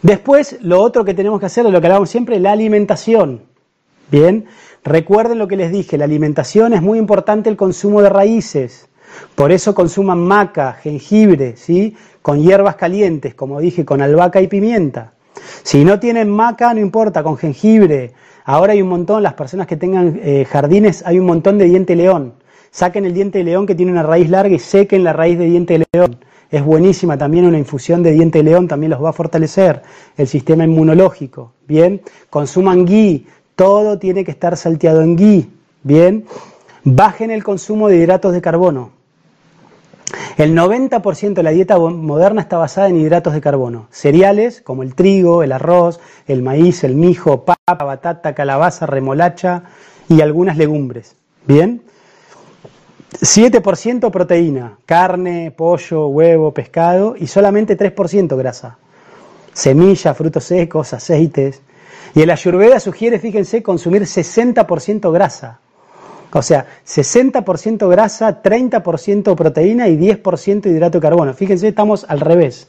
Después, 0.00 0.56
lo 0.62 0.80
otro 0.80 1.04
que 1.04 1.12
tenemos 1.12 1.38
que 1.38 1.44
hacer 1.44 1.66
lo 1.66 1.82
que 1.82 1.86
hablamos 1.86 2.08
siempre, 2.08 2.40
la 2.40 2.52
alimentación. 2.52 3.42
Bien, 4.10 4.46
Recuerden 4.84 5.38
lo 5.38 5.48
que 5.48 5.56
les 5.56 5.72
dije, 5.72 5.98
la 5.98 6.04
alimentación 6.04 6.72
es 6.72 6.82
muy 6.82 6.98
importante 6.98 7.50
el 7.50 7.56
consumo 7.56 8.02
de 8.02 8.08
raíces. 8.08 8.88
Por 9.34 9.52
eso 9.52 9.74
consuman 9.74 10.18
maca, 10.18 10.74
jengibre, 10.74 11.56
¿sí? 11.56 11.96
Con 12.22 12.40
hierbas 12.40 12.76
calientes, 12.76 13.34
como 13.34 13.60
dije, 13.60 13.84
con 13.84 14.02
albahaca 14.02 14.40
y 14.40 14.48
pimienta. 14.48 15.14
Si 15.62 15.84
no 15.84 15.98
tienen 15.98 16.30
maca, 16.30 16.74
no 16.74 16.80
importa, 16.80 17.22
con 17.22 17.36
jengibre. 17.36 18.12
Ahora 18.44 18.72
hay 18.72 18.82
un 18.82 18.88
montón, 18.88 19.22
las 19.22 19.34
personas 19.34 19.66
que 19.66 19.76
tengan 19.76 20.20
eh, 20.22 20.46
jardines, 20.48 21.02
hay 21.06 21.18
un 21.18 21.26
montón 21.26 21.58
de 21.58 21.66
diente 21.66 21.96
león. 21.96 22.34
Saquen 22.70 23.04
el 23.04 23.14
diente 23.14 23.38
de 23.38 23.44
león 23.44 23.66
que 23.66 23.74
tiene 23.74 23.92
una 23.92 24.02
raíz 24.02 24.28
larga 24.30 24.54
y 24.54 24.58
sequen 24.58 25.04
la 25.04 25.12
raíz 25.12 25.38
de 25.38 25.46
diente 25.46 25.78
de 25.78 25.86
león. 25.92 26.18
Es 26.50 26.64
buenísima 26.64 27.18
también 27.18 27.44
una 27.44 27.58
infusión 27.58 28.02
de 28.02 28.12
diente 28.12 28.38
de 28.38 28.44
león, 28.44 28.68
también 28.68 28.90
los 28.90 29.04
va 29.04 29.10
a 29.10 29.12
fortalecer 29.12 29.82
el 30.16 30.26
sistema 30.26 30.64
inmunológico. 30.64 31.52
Bien, 31.66 32.00
consuman 32.30 32.86
ghee, 32.86 33.26
todo 33.58 33.98
tiene 33.98 34.24
que 34.24 34.30
estar 34.30 34.56
salteado 34.56 35.02
en 35.02 35.16
ghee. 35.16 35.50
Bien, 35.82 36.24
bajen 36.84 37.32
el 37.32 37.42
consumo 37.42 37.88
de 37.88 37.96
hidratos 37.96 38.32
de 38.32 38.40
carbono. 38.40 38.92
El 40.36 40.56
90% 40.56 41.34
de 41.34 41.42
la 41.42 41.50
dieta 41.50 41.76
moderna 41.76 42.40
está 42.40 42.56
basada 42.56 42.88
en 42.88 43.00
hidratos 43.00 43.34
de 43.34 43.40
carbono. 43.40 43.88
Cereales 43.90 44.62
como 44.62 44.84
el 44.84 44.94
trigo, 44.94 45.42
el 45.42 45.50
arroz, 45.50 45.98
el 46.28 46.40
maíz, 46.40 46.84
el 46.84 46.94
mijo, 46.94 47.44
papa, 47.44 47.84
batata, 47.84 48.32
calabaza, 48.32 48.86
remolacha 48.86 49.64
y 50.08 50.20
algunas 50.20 50.56
legumbres. 50.56 51.16
Bien. 51.44 51.82
7% 53.20 54.12
proteína, 54.12 54.78
carne, 54.86 55.50
pollo, 55.50 56.06
huevo, 56.06 56.54
pescado 56.54 57.16
y 57.18 57.26
solamente 57.26 57.76
3% 57.76 58.36
grasa. 58.36 58.78
Semillas, 59.52 60.16
frutos 60.16 60.44
secos, 60.44 60.92
aceites. 60.92 61.60
Y 62.14 62.22
el 62.22 62.30
ayurveda 62.30 62.80
sugiere, 62.80 63.18
fíjense, 63.18 63.62
consumir 63.62 64.02
60% 64.02 65.12
grasa. 65.12 65.60
O 66.32 66.42
sea, 66.42 66.66
60% 66.86 67.88
grasa, 67.88 68.42
30% 68.42 69.34
proteína 69.34 69.88
y 69.88 69.96
10% 69.96 70.66
hidrato 70.66 70.98
de 70.98 71.02
carbono. 71.02 71.32
Fíjense, 71.32 71.68
estamos 71.68 72.04
al 72.08 72.20
revés. 72.20 72.68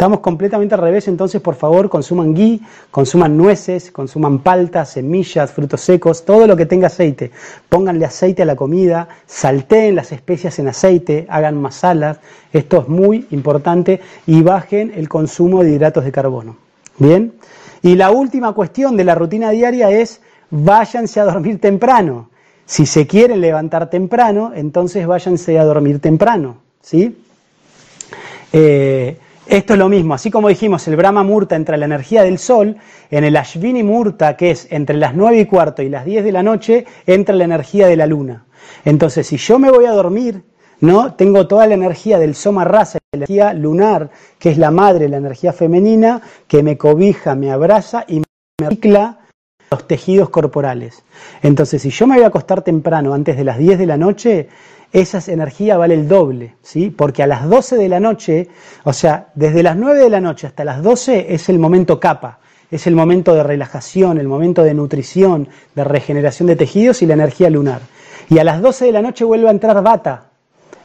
Estamos 0.00 0.20
completamente 0.20 0.74
al 0.74 0.80
revés, 0.80 1.08
entonces 1.08 1.42
por 1.42 1.56
favor 1.56 1.90
consuman 1.90 2.32
ghee, 2.32 2.62
consuman 2.90 3.36
nueces, 3.36 3.90
consuman 3.90 4.38
paltas, 4.38 4.92
semillas, 4.92 5.52
frutos 5.52 5.82
secos, 5.82 6.24
todo 6.24 6.46
lo 6.46 6.56
que 6.56 6.64
tenga 6.64 6.86
aceite. 6.86 7.30
Pónganle 7.68 8.06
aceite 8.06 8.40
a 8.40 8.46
la 8.46 8.56
comida, 8.56 9.08
salteen 9.26 9.94
las 9.94 10.10
especias 10.12 10.58
en 10.58 10.68
aceite, 10.68 11.26
hagan 11.28 11.60
masalas, 11.60 12.18
esto 12.50 12.80
es 12.80 12.88
muy 12.88 13.26
importante 13.30 14.00
y 14.26 14.40
bajen 14.40 14.90
el 14.96 15.06
consumo 15.06 15.62
de 15.62 15.72
hidratos 15.72 16.04
de 16.04 16.12
carbono. 16.12 16.56
Bien, 16.96 17.34
y 17.82 17.94
la 17.94 18.10
última 18.10 18.52
cuestión 18.52 18.96
de 18.96 19.04
la 19.04 19.14
rutina 19.14 19.50
diaria 19.50 19.90
es 19.90 20.20
váyanse 20.50 21.20
a 21.20 21.24
dormir 21.24 21.60
temprano. 21.60 22.30
Si 22.66 22.86
se 22.86 23.06
quieren 23.06 23.40
levantar 23.40 23.90
temprano, 23.90 24.52
entonces 24.54 25.06
váyanse 25.06 25.58
a 25.58 25.64
dormir 25.64 26.00
temprano. 26.00 26.58
¿sí? 26.82 27.16
Eh, 28.52 29.16
esto 29.46 29.72
es 29.72 29.78
lo 29.78 29.88
mismo, 29.88 30.14
así 30.14 30.30
como 30.30 30.48
dijimos, 30.48 30.86
el 30.86 30.96
Brahma 30.96 31.24
Murta 31.24 31.56
entra 31.56 31.76
la 31.76 31.86
energía 31.86 32.22
del 32.22 32.38
sol, 32.38 32.76
en 33.10 33.24
el 33.24 33.36
Ashvini 33.36 33.82
Murta, 33.82 34.36
que 34.36 34.52
es 34.52 34.68
entre 34.70 34.96
las 34.96 35.14
9 35.14 35.40
y 35.40 35.46
cuarto 35.46 35.82
y 35.82 35.88
las 35.88 36.04
10 36.04 36.22
de 36.22 36.32
la 36.32 36.44
noche, 36.44 36.84
entra 37.06 37.34
la 37.34 37.44
energía 37.44 37.88
de 37.88 37.96
la 37.96 38.06
luna. 38.06 38.44
Entonces, 38.84 39.26
si 39.26 39.38
yo 39.38 39.58
me 39.58 39.70
voy 39.70 39.86
a 39.86 39.92
dormir 39.92 40.44
¿no? 40.80 41.14
Tengo 41.14 41.46
toda 41.46 41.66
la 41.66 41.74
energía 41.74 42.18
del 42.18 42.34
soma 42.34 42.64
rasa, 42.64 42.98
energía 43.12 43.52
lunar, 43.54 44.10
que 44.38 44.50
es 44.50 44.58
la 44.58 44.70
madre, 44.70 45.08
la 45.08 45.16
energía 45.16 45.52
femenina, 45.52 46.22
que 46.46 46.62
me 46.62 46.78
cobija, 46.78 47.34
me 47.34 47.50
abraza 47.50 48.04
y 48.06 48.20
me 48.20 48.24
recicla 48.60 49.18
los 49.68 49.88
tejidos 49.88 50.30
corporales. 50.30 51.02
Entonces, 51.42 51.82
si 51.82 51.90
yo 51.90 52.06
me 52.06 52.14
voy 52.14 52.22
a 52.22 52.28
acostar 52.28 52.62
temprano, 52.62 53.12
antes 53.12 53.36
de 53.36 53.42
las 53.42 53.58
10 53.58 53.80
de 53.80 53.86
la 53.86 53.96
noche, 53.96 54.48
esa 54.92 55.18
energía 55.28 55.76
vale 55.76 55.94
el 55.94 56.06
doble, 56.06 56.54
¿sí? 56.62 56.90
Porque 56.90 57.24
a 57.24 57.26
las 57.26 57.48
12 57.48 57.78
de 57.78 57.88
la 57.88 57.98
noche, 57.98 58.48
o 58.84 58.92
sea, 58.92 59.30
desde 59.34 59.64
las 59.64 59.76
9 59.76 59.98
de 59.98 60.10
la 60.10 60.20
noche 60.20 60.46
hasta 60.46 60.64
las 60.64 60.80
12 60.80 61.34
es 61.34 61.48
el 61.48 61.58
momento 61.58 61.98
capa, 61.98 62.38
es 62.70 62.86
el 62.86 62.94
momento 62.94 63.34
de 63.34 63.42
relajación, 63.42 64.18
el 64.18 64.28
momento 64.28 64.62
de 64.62 64.74
nutrición, 64.74 65.48
de 65.74 65.82
regeneración 65.82 66.46
de 66.46 66.54
tejidos 66.54 67.02
y 67.02 67.06
la 67.06 67.14
energía 67.14 67.50
lunar. 67.50 67.80
y 68.28 68.38
a 68.38 68.44
las 68.44 68.62
12 68.62 68.84
de 68.84 68.92
la 68.92 69.02
noche 69.02 69.24
vuelve 69.24 69.48
a 69.48 69.50
entrar 69.50 69.82
bata, 69.82 70.30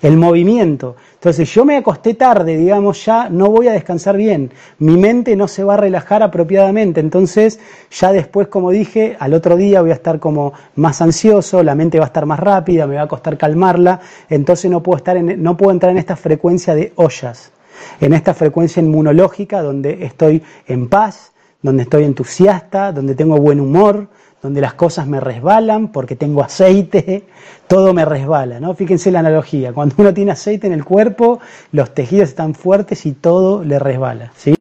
el 0.01 0.17
movimiento. 0.17 0.95
Entonces 1.25 1.51
yo 1.55 1.65
me 1.65 1.75
acosté 1.75 2.13
tarde, 2.13 2.55
digamos, 2.55 3.03
ya 3.03 3.29
no 3.29 3.49
voy 3.49 3.67
a 3.67 3.71
descansar 3.71 4.15
bien, 4.15 4.51
mi 4.77 4.95
mente 4.95 5.35
no 5.35 5.47
se 5.47 5.63
va 5.63 5.73
a 5.73 5.77
relajar 5.77 6.21
apropiadamente, 6.21 6.99
entonces 6.99 7.59
ya 7.89 8.11
después, 8.11 8.47
como 8.47 8.69
dije, 8.69 9.17
al 9.19 9.33
otro 9.33 9.55
día 9.55 9.81
voy 9.81 9.89
a 9.89 9.95
estar 9.95 10.19
como 10.19 10.53
más 10.75 11.01
ansioso, 11.01 11.63
la 11.63 11.73
mente 11.73 11.97
va 11.97 12.05
a 12.05 12.09
estar 12.09 12.27
más 12.27 12.39
rápida, 12.39 12.85
me 12.85 12.97
va 12.97 13.01
a 13.01 13.07
costar 13.07 13.39
calmarla, 13.39 14.01
entonces 14.29 14.69
no 14.69 14.83
puedo, 14.83 14.97
estar 14.97 15.17
en, 15.17 15.41
no 15.41 15.57
puedo 15.57 15.71
entrar 15.71 15.93
en 15.93 15.97
esta 15.97 16.15
frecuencia 16.15 16.75
de 16.75 16.93
ollas, 16.93 17.51
en 17.99 18.13
esta 18.13 18.35
frecuencia 18.35 18.83
inmunológica 18.83 19.63
donde 19.63 20.05
estoy 20.05 20.43
en 20.67 20.89
paz, 20.89 21.33
donde 21.59 21.81
estoy 21.81 22.03
entusiasta, 22.03 22.91
donde 22.91 23.15
tengo 23.15 23.39
buen 23.39 23.59
humor, 23.59 24.09
donde 24.45 24.61
las 24.61 24.75
cosas 24.75 25.07
me 25.07 25.19
resbalan 25.19 25.87
porque 25.91 26.15
tengo 26.15 26.43
aceite, 26.43 27.23
todo 27.67 27.93
me 27.93 28.05
resbala, 28.05 28.59
¿no? 28.59 28.75
Fíjense 28.75 29.11
la 29.11 29.19
analogía, 29.19 29.73
cuando 29.73 29.95
uno 29.97 30.13
tiene 30.13 30.31
aceite 30.31 30.67
en 30.67 30.73
el 30.73 30.85
cuerpo, 30.85 31.39
los 31.71 31.93
tejidos 31.95 32.29
están 32.29 32.53
fuertes 32.53 33.07
y 33.07 33.13
todo 33.13 33.63
le 33.63 33.79
resbala, 33.79 34.31
¿sí? 34.37 34.53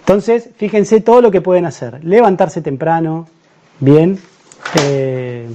Entonces, 0.00 0.50
fíjense 0.56 1.00
todo 1.00 1.20
lo 1.20 1.30
que 1.30 1.40
pueden 1.40 1.66
hacer, 1.66 2.04
levantarse 2.04 2.62
temprano, 2.62 3.28
bien, 3.78 4.18
eh, 4.82 5.46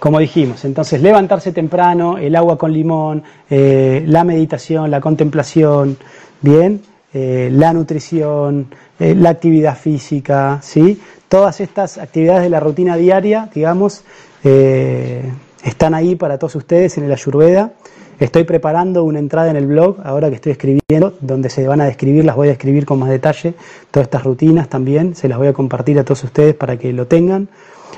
como 0.00 0.18
dijimos, 0.18 0.64
entonces 0.64 1.00
levantarse 1.00 1.52
temprano, 1.52 2.18
el 2.18 2.34
agua 2.34 2.58
con 2.58 2.72
limón, 2.72 3.22
eh, 3.48 4.02
la 4.06 4.24
meditación, 4.24 4.90
la 4.90 5.00
contemplación, 5.00 5.96
bien, 6.40 6.82
eh, 7.12 7.50
la 7.52 7.72
nutrición, 7.72 8.66
la 8.98 9.30
actividad 9.30 9.76
física, 9.76 10.60
¿sí? 10.62 11.00
Todas 11.34 11.60
estas 11.60 11.98
actividades 11.98 12.44
de 12.44 12.48
la 12.48 12.60
rutina 12.60 12.96
diaria, 12.96 13.50
digamos, 13.52 14.04
eh, 14.44 15.32
están 15.64 15.92
ahí 15.92 16.14
para 16.14 16.38
todos 16.38 16.54
ustedes 16.54 16.96
en 16.96 17.02
el 17.02 17.10
Ayurveda. 17.10 17.72
Estoy 18.20 18.44
preparando 18.44 19.02
una 19.02 19.18
entrada 19.18 19.50
en 19.50 19.56
el 19.56 19.66
blog, 19.66 19.96
ahora 20.04 20.28
que 20.28 20.36
estoy 20.36 20.52
escribiendo, 20.52 21.14
donde 21.20 21.50
se 21.50 21.66
van 21.66 21.80
a 21.80 21.86
describir, 21.86 22.24
las 22.24 22.36
voy 22.36 22.46
a 22.46 22.50
describir 22.50 22.86
con 22.86 23.00
más 23.00 23.08
detalle, 23.08 23.54
todas 23.90 24.06
estas 24.06 24.22
rutinas 24.22 24.68
también, 24.68 25.16
se 25.16 25.28
las 25.28 25.36
voy 25.36 25.48
a 25.48 25.52
compartir 25.52 25.98
a 25.98 26.04
todos 26.04 26.22
ustedes 26.22 26.54
para 26.54 26.76
que 26.76 26.92
lo 26.92 27.08
tengan. 27.08 27.48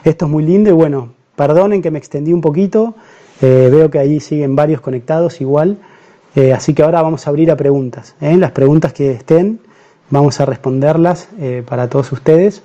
Esto 0.02 0.24
es 0.24 0.30
muy 0.30 0.42
lindo 0.42 0.70
y 0.70 0.72
bueno, 0.72 1.10
perdonen 1.36 1.82
que 1.82 1.90
me 1.90 1.98
extendí 1.98 2.32
un 2.32 2.40
poquito, 2.40 2.94
eh, 3.42 3.68
veo 3.70 3.90
que 3.90 3.98
ahí 3.98 4.18
siguen 4.18 4.56
varios 4.56 4.80
conectados 4.80 5.42
igual, 5.42 5.76
eh, 6.36 6.54
así 6.54 6.72
que 6.72 6.82
ahora 6.82 7.02
vamos 7.02 7.26
a 7.26 7.28
abrir 7.28 7.50
a 7.50 7.56
preguntas. 7.56 8.14
Las 8.18 8.52
preguntas 8.52 8.94
que 8.94 9.10
estén, 9.10 9.60
vamos 10.08 10.40
a 10.40 10.46
responderlas 10.46 11.28
para 11.66 11.90
todos 11.90 12.10
ustedes. 12.12 12.62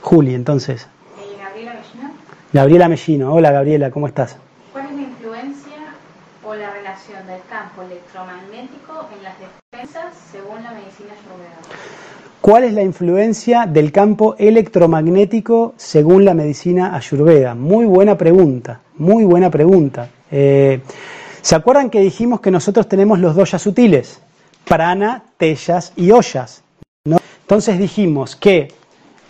Juli, 0.00 0.34
entonces. 0.34 0.88
Eh, 1.18 1.36
Gabriela 1.42 1.74
Mellino. 1.74 2.10
Gabriela 2.52 2.88
Mellino. 2.88 3.34
Hola 3.34 3.52
Gabriela, 3.52 3.90
¿cómo 3.90 4.06
estás? 4.06 4.36
¿Cuál 4.72 4.86
es 4.86 4.92
la 4.94 5.02
influencia 5.02 5.94
o 6.44 6.54
la 6.54 6.70
relación 6.72 7.26
del 7.26 7.40
campo 7.48 7.82
electromagnético 7.82 9.08
en 9.16 9.22
las 9.22 9.34
defensas 9.38 10.14
según 10.30 10.62
la 10.62 10.72
medicina 10.72 11.10
ayurveda? 11.12 11.56
¿Cuál 12.40 12.64
es 12.64 12.72
la 12.72 12.82
influencia 12.82 13.66
del 13.66 13.92
campo 13.92 14.34
electromagnético 14.38 15.74
según 15.76 16.24
la 16.24 16.32
medicina 16.32 16.96
ayurveda? 16.96 17.54
Muy 17.54 17.84
buena 17.84 18.16
pregunta, 18.16 18.80
muy 18.96 19.24
buena 19.24 19.50
pregunta. 19.50 20.08
Eh, 20.30 20.80
¿Se 21.42 21.54
acuerdan 21.54 21.90
que 21.90 22.00
dijimos 22.00 22.40
que 22.40 22.50
nosotros 22.50 22.88
tenemos 22.88 23.18
los 23.18 23.36
doyas 23.36 23.60
sutiles? 23.60 24.22
Prana, 24.64 25.24
tellas 25.36 25.92
y 25.96 26.10
ollas. 26.12 26.62
¿no? 27.04 27.18
Entonces 27.42 27.78
dijimos 27.78 28.36
que 28.36 28.72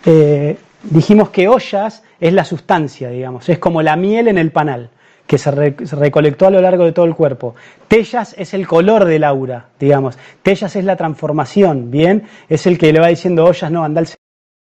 eh, 0.05 0.57
dijimos 0.83 1.29
que 1.29 1.47
ollas 1.47 2.03
es 2.19 2.33
la 2.33 2.45
sustancia, 2.45 3.09
digamos, 3.09 3.49
es 3.49 3.59
como 3.59 3.81
la 3.81 3.95
miel 3.95 4.27
en 4.27 4.37
el 4.37 4.51
panal, 4.51 4.89
que 5.27 5.37
se, 5.37 5.51
recolectó 5.51 6.47
a 6.47 6.51
lo 6.51 6.61
largo 6.61 6.83
de 6.83 6.91
todo 6.91 7.05
el 7.05 7.15
cuerpo. 7.15 7.55
Tellas 7.87 8.35
es 8.37 8.53
el 8.53 8.67
color 8.67 9.05
del 9.05 9.23
aura, 9.23 9.67
digamos. 9.79 10.17
Tellas 10.43 10.75
es 10.75 10.83
la 10.83 10.97
transformación, 10.97 11.89
¿bien? 11.89 12.23
Es 12.49 12.67
el 12.67 12.77
que 12.77 12.91
le 12.91 12.99
va 12.99 13.07
diciendo 13.07 13.45
ollas, 13.45 13.71
no, 13.71 13.83
anda 13.83 14.01
el 14.01 14.07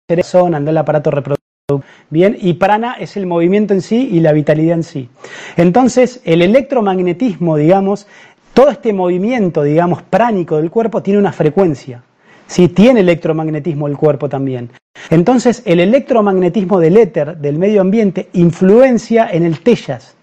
cerebro, 0.08 0.56
anda 0.56 0.70
el 0.70 0.78
aparato 0.78 1.10
reproductivo. 1.10 1.84
Bien, 2.10 2.38
y 2.40 2.54
prana 2.54 2.94
es 3.00 3.18
el 3.18 3.26
movimiento 3.26 3.74
en 3.74 3.82
sí 3.82 4.10
y 4.12 4.20
la 4.20 4.32
vitalidad 4.32 4.76
en 4.76 4.84
sí. 4.84 5.10
Entonces, 5.58 6.22
el 6.24 6.42
electromagnetismo, 6.42 7.58
digamos, 7.58 8.08
todo 8.54 8.70
este 8.70 8.94
movimiento, 8.94 9.64
digamos, 9.64 10.02
pránico 10.04 10.58
del 10.58 10.70
cuerpo 10.70 11.02
tiene 11.02 11.20
una 11.20 11.32
frecuencia. 11.32 12.04
¿Sí? 12.50 12.68
Tiene 12.68 13.00
electromagnetismo 13.00 13.88
el 13.88 13.96
cuerpo 13.96 14.28
también. 14.28 14.70
Entonces, 15.10 15.62
el 15.66 15.80
electromagnetismo 15.80 16.80
del 16.80 16.98
éter, 16.98 17.38
del 17.38 17.58
medio 17.58 17.80
ambiente, 17.80 18.30
influencia 18.34 19.30
en 19.32 19.44
el 19.44 19.62
tellas. 19.62 20.16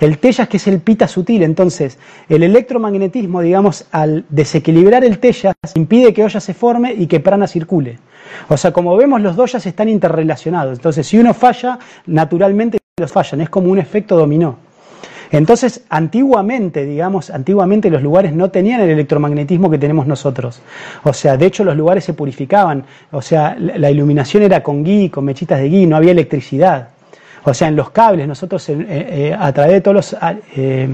El 0.00 0.18
tellas 0.18 0.48
que 0.48 0.58
es 0.58 0.66
el 0.66 0.80
pita 0.80 1.08
sutil, 1.08 1.42
entonces 1.42 1.98
el 2.28 2.42
electromagnetismo, 2.42 3.40
digamos, 3.40 3.86
al 3.90 4.26
desequilibrar 4.28 5.04
el 5.04 5.18
tellas, 5.18 5.54
impide 5.74 6.12
que 6.12 6.24
olla 6.24 6.40
se 6.40 6.52
forme 6.52 6.92
y 6.92 7.06
que 7.06 7.20
prana 7.20 7.46
circule. 7.46 7.98
O 8.48 8.56
sea, 8.56 8.72
como 8.72 8.96
vemos, 8.96 9.20
los 9.20 9.36
dos 9.36 9.54
están 9.54 9.88
interrelacionados. 9.88 10.78
Entonces, 10.78 11.06
si 11.06 11.18
uno 11.18 11.32
falla, 11.32 11.78
naturalmente 12.06 12.78
los 13.00 13.10
fallan. 13.10 13.40
Es 13.40 13.48
como 13.48 13.70
un 13.70 13.78
efecto 13.78 14.16
dominó. 14.16 14.67
Entonces, 15.30 15.82
antiguamente, 15.90 16.84
digamos, 16.84 17.30
antiguamente 17.30 17.90
los 17.90 18.02
lugares 18.02 18.32
no 18.32 18.50
tenían 18.50 18.80
el 18.80 18.90
electromagnetismo 18.90 19.70
que 19.70 19.78
tenemos 19.78 20.06
nosotros. 20.06 20.60
O 21.04 21.12
sea, 21.12 21.36
de 21.36 21.46
hecho 21.46 21.64
los 21.64 21.76
lugares 21.76 22.04
se 22.04 22.14
purificaban. 22.14 22.84
O 23.10 23.22
sea, 23.22 23.56
la 23.58 23.90
iluminación 23.90 24.42
era 24.42 24.62
con 24.62 24.82
gui, 24.82 25.10
con 25.10 25.24
mechitas 25.24 25.60
de 25.60 25.68
gui, 25.68 25.86
no 25.86 25.96
había 25.96 26.12
electricidad. 26.12 26.88
O 27.44 27.54
sea, 27.54 27.68
en 27.68 27.76
los 27.76 27.90
cables, 27.90 28.26
nosotros 28.26 28.68
eh, 28.68 28.76
eh, 28.88 29.36
a 29.38 29.52
través 29.52 29.72
de 29.72 29.80
todos 29.80 30.16
eh, 30.56 30.88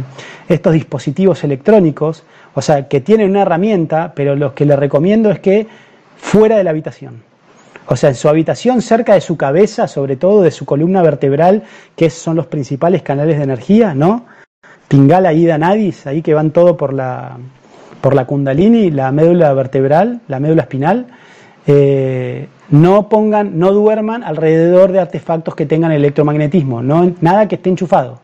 estos 0.48 0.72
dispositivos 0.72 1.42
electrónicos, 1.42 2.24
o 2.54 2.62
sea, 2.62 2.86
que 2.86 3.00
tienen 3.00 3.30
una 3.30 3.42
herramienta, 3.42 4.12
pero 4.14 4.36
lo 4.36 4.54
que 4.54 4.64
les 4.64 4.78
recomiendo 4.78 5.30
es 5.30 5.40
que 5.40 5.66
fuera 6.16 6.56
de 6.56 6.64
la 6.64 6.70
habitación. 6.70 7.33
O 7.86 7.96
sea, 7.96 8.10
en 8.10 8.14
su 8.14 8.28
habitación, 8.28 8.80
cerca 8.80 9.14
de 9.14 9.20
su 9.20 9.36
cabeza, 9.36 9.86
sobre 9.88 10.16
todo 10.16 10.42
de 10.42 10.50
su 10.50 10.64
columna 10.64 11.02
vertebral, 11.02 11.64
que 11.96 12.08
son 12.08 12.36
los 12.36 12.46
principales 12.46 13.02
canales 13.02 13.36
de 13.36 13.44
energía, 13.44 13.94
¿no? 13.94 14.24
Pingala, 14.88 15.32
Ida, 15.32 15.58
Nadis, 15.58 16.06
ahí 16.06 16.22
que 16.22 16.32
van 16.32 16.50
todo 16.50 16.76
por 16.76 16.94
la, 16.94 17.36
por 18.00 18.14
la 18.14 18.26
kundalini, 18.26 18.90
la 18.90 19.12
médula 19.12 19.52
vertebral, 19.52 20.20
la 20.28 20.40
médula 20.40 20.62
espinal. 20.62 21.06
Eh, 21.66 22.48
no 22.70 23.08
pongan, 23.08 23.58
no 23.58 23.72
duerman 23.72 24.24
alrededor 24.24 24.92
de 24.92 25.00
artefactos 25.00 25.54
que 25.54 25.66
tengan 25.66 25.92
electromagnetismo, 25.92 26.82
no, 26.82 27.12
nada 27.20 27.48
que 27.48 27.56
esté 27.56 27.68
enchufado. 27.68 28.20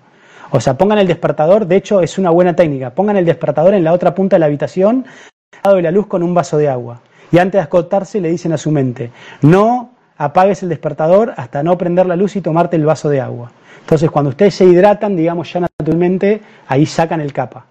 O 0.50 0.60
sea, 0.60 0.76
pongan 0.78 0.98
el 0.98 1.06
despertador, 1.06 1.66
de 1.66 1.76
hecho 1.76 2.00
es 2.00 2.18
una 2.18 2.30
buena 2.30 2.56
técnica, 2.56 2.90
pongan 2.90 3.16
el 3.18 3.26
despertador 3.26 3.74
en 3.74 3.84
la 3.84 3.92
otra 3.92 4.14
punta 4.14 4.36
de 4.36 4.40
la 4.40 4.46
habitación, 4.46 5.04
al 5.52 5.60
lado 5.64 5.76
de 5.76 5.82
la 5.82 5.90
luz 5.90 6.06
con 6.06 6.22
un 6.22 6.34
vaso 6.34 6.56
de 6.56 6.68
agua 6.68 7.02
y 7.32 7.38
antes 7.38 7.58
de 7.58 7.64
acotarse 7.64 8.20
le 8.20 8.30
dicen 8.30 8.52
a 8.52 8.58
su 8.58 8.70
mente, 8.70 9.10
no 9.42 9.90
apagues 10.16 10.62
el 10.62 10.68
despertador 10.68 11.32
hasta 11.36 11.62
no 11.62 11.78
prender 11.78 12.06
la 12.06 12.16
luz 12.16 12.36
y 12.36 12.40
tomarte 12.40 12.76
el 12.76 12.84
vaso 12.84 13.08
de 13.08 13.20
agua. 13.20 13.52
Entonces 13.80 14.10
cuando 14.10 14.30
ustedes 14.30 14.54
se 14.54 14.64
hidratan, 14.64 15.16
digamos 15.16 15.52
ya 15.52 15.60
naturalmente, 15.60 16.42
ahí 16.68 16.86
sacan 16.86 17.20
el 17.20 17.32
capa. 17.32 17.64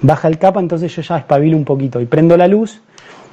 Baja 0.00 0.28
el 0.28 0.38
capa, 0.38 0.58
entonces 0.60 0.94
yo 0.94 1.02
ya 1.02 1.18
espabilo 1.18 1.56
un 1.56 1.64
poquito 1.64 2.00
y 2.00 2.06
prendo 2.06 2.36
la 2.36 2.48
luz, 2.48 2.82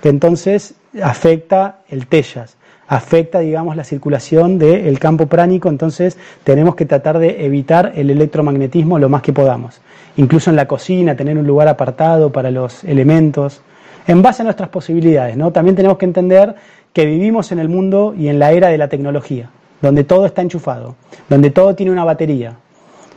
que 0.02 0.10
entonces 0.10 0.76
afecta 1.02 1.80
el 1.90 2.08
tellas, 2.08 2.58
afecta, 2.88 3.40
digamos, 3.40 3.76
la 3.76 3.84
circulación 3.84 4.60
del 4.60 5.00
campo 5.00 5.28
pránico, 5.28 5.70
entonces 5.70 6.18
tenemos 6.44 6.76
que 6.76 6.86
tratar 6.86 7.20
de 7.20 7.46
evitar 7.46 7.94
el 7.96 8.10
electromagnetismo 8.10 9.00
lo 9.00 9.10
más 9.10 9.22
que 9.22 9.34
podamos. 9.34 9.82
Incluso 10.18 10.50
en 10.50 10.56
la 10.56 10.68
cocina, 10.68 11.16
tener 11.16 11.38
un 11.38 11.48
lugar 11.48 11.68
apartado 11.68 12.32
para 12.32 12.52
los 12.52 12.84
elementos, 12.84 13.62
en 14.08 14.22
base 14.22 14.42
a 14.42 14.46
nuestras 14.46 14.70
posibilidades. 14.70 15.38
¿no? 15.38 15.52
También 15.52 15.76
tenemos 15.76 15.98
que 15.98 16.06
entender 16.06 16.56
que 16.94 17.06
vivimos 17.06 17.52
en 17.52 17.60
el 17.60 17.70
mundo 17.70 18.14
y 18.18 18.28
en 18.28 18.40
la 18.40 18.52
era 18.52 18.70
de 18.70 18.78
la 18.78 18.88
tecnología, 18.88 19.50
donde 19.82 20.04
todo 20.04 20.26
está 20.26 20.42
enchufado, 20.42 20.96
donde 21.30 21.50
todo 21.52 21.76
tiene 21.76 21.92
una 21.92 22.04
batería. 22.04 22.56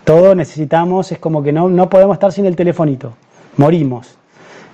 Todo 0.04 0.34
necesitamos, 0.34 1.12
es 1.12 1.18
como 1.18 1.42
que 1.42 1.52
no, 1.52 1.68
no 1.68 1.88
podemos 1.88 2.14
estar 2.14 2.32
sin 2.32 2.46
el 2.46 2.56
telefonito, 2.56 3.14
morimos. 3.56 4.18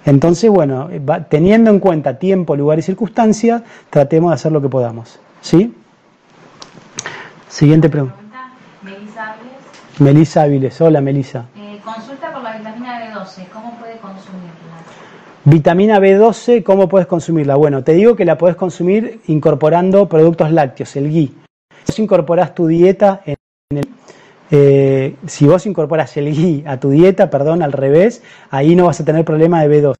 Entonces, 0.04 0.50
bueno, 0.50 0.88
teniendo 1.28 1.70
en 1.70 1.80
cuenta 1.80 2.18
tiempo, 2.18 2.56
lugar 2.56 2.78
y 2.78 2.82
circunstancia, 2.82 3.62
tratemos 3.90 4.30
de 4.30 4.34
hacer 4.36 4.52
lo 4.52 4.62
que 4.62 4.68
podamos. 4.68 5.20
¿Sí? 5.42 5.74
Siguiente 7.48 7.88
pregunta. 7.88 8.16
Melisa 8.82 9.32
Áviles. 9.32 9.52
Melisa 9.98 10.42
Áviles, 10.42 10.80
hola 10.80 11.00
Melisa. 11.00 11.46
Eh, 11.56 11.80
consulta 11.84 12.32
por 12.32 12.42
la 12.42 12.56
vitamina 12.56 13.12
B12, 13.12 13.48
¿cómo 13.52 13.76
puede 13.78 13.98
consumirla? 13.98 14.67
Vitamina 15.50 15.98
B12, 15.98 16.62
¿cómo 16.62 16.90
puedes 16.90 17.06
consumirla? 17.06 17.56
Bueno, 17.56 17.82
te 17.82 17.94
digo 17.94 18.14
que 18.14 18.26
la 18.26 18.36
puedes 18.36 18.54
consumir 18.54 19.20
incorporando 19.28 20.06
productos 20.06 20.52
lácteos, 20.52 20.94
el 20.96 21.10
ghee. 21.10 21.32
Si 21.86 22.02
incorporas 22.02 22.54
tu 22.54 22.66
dieta 22.66 23.22
en 23.24 23.36
el, 23.70 23.88
eh, 24.50 25.14
si 25.26 25.46
vos 25.46 25.64
incorporas 25.64 26.14
el 26.18 26.34
ghee 26.34 26.64
a 26.66 26.78
tu 26.78 26.90
dieta, 26.90 27.30
perdón, 27.30 27.62
al 27.62 27.72
revés, 27.72 28.22
ahí 28.50 28.76
no 28.76 28.84
vas 28.84 29.00
a 29.00 29.06
tener 29.06 29.24
problema 29.24 29.62
de 29.62 29.82
B12. 29.82 29.94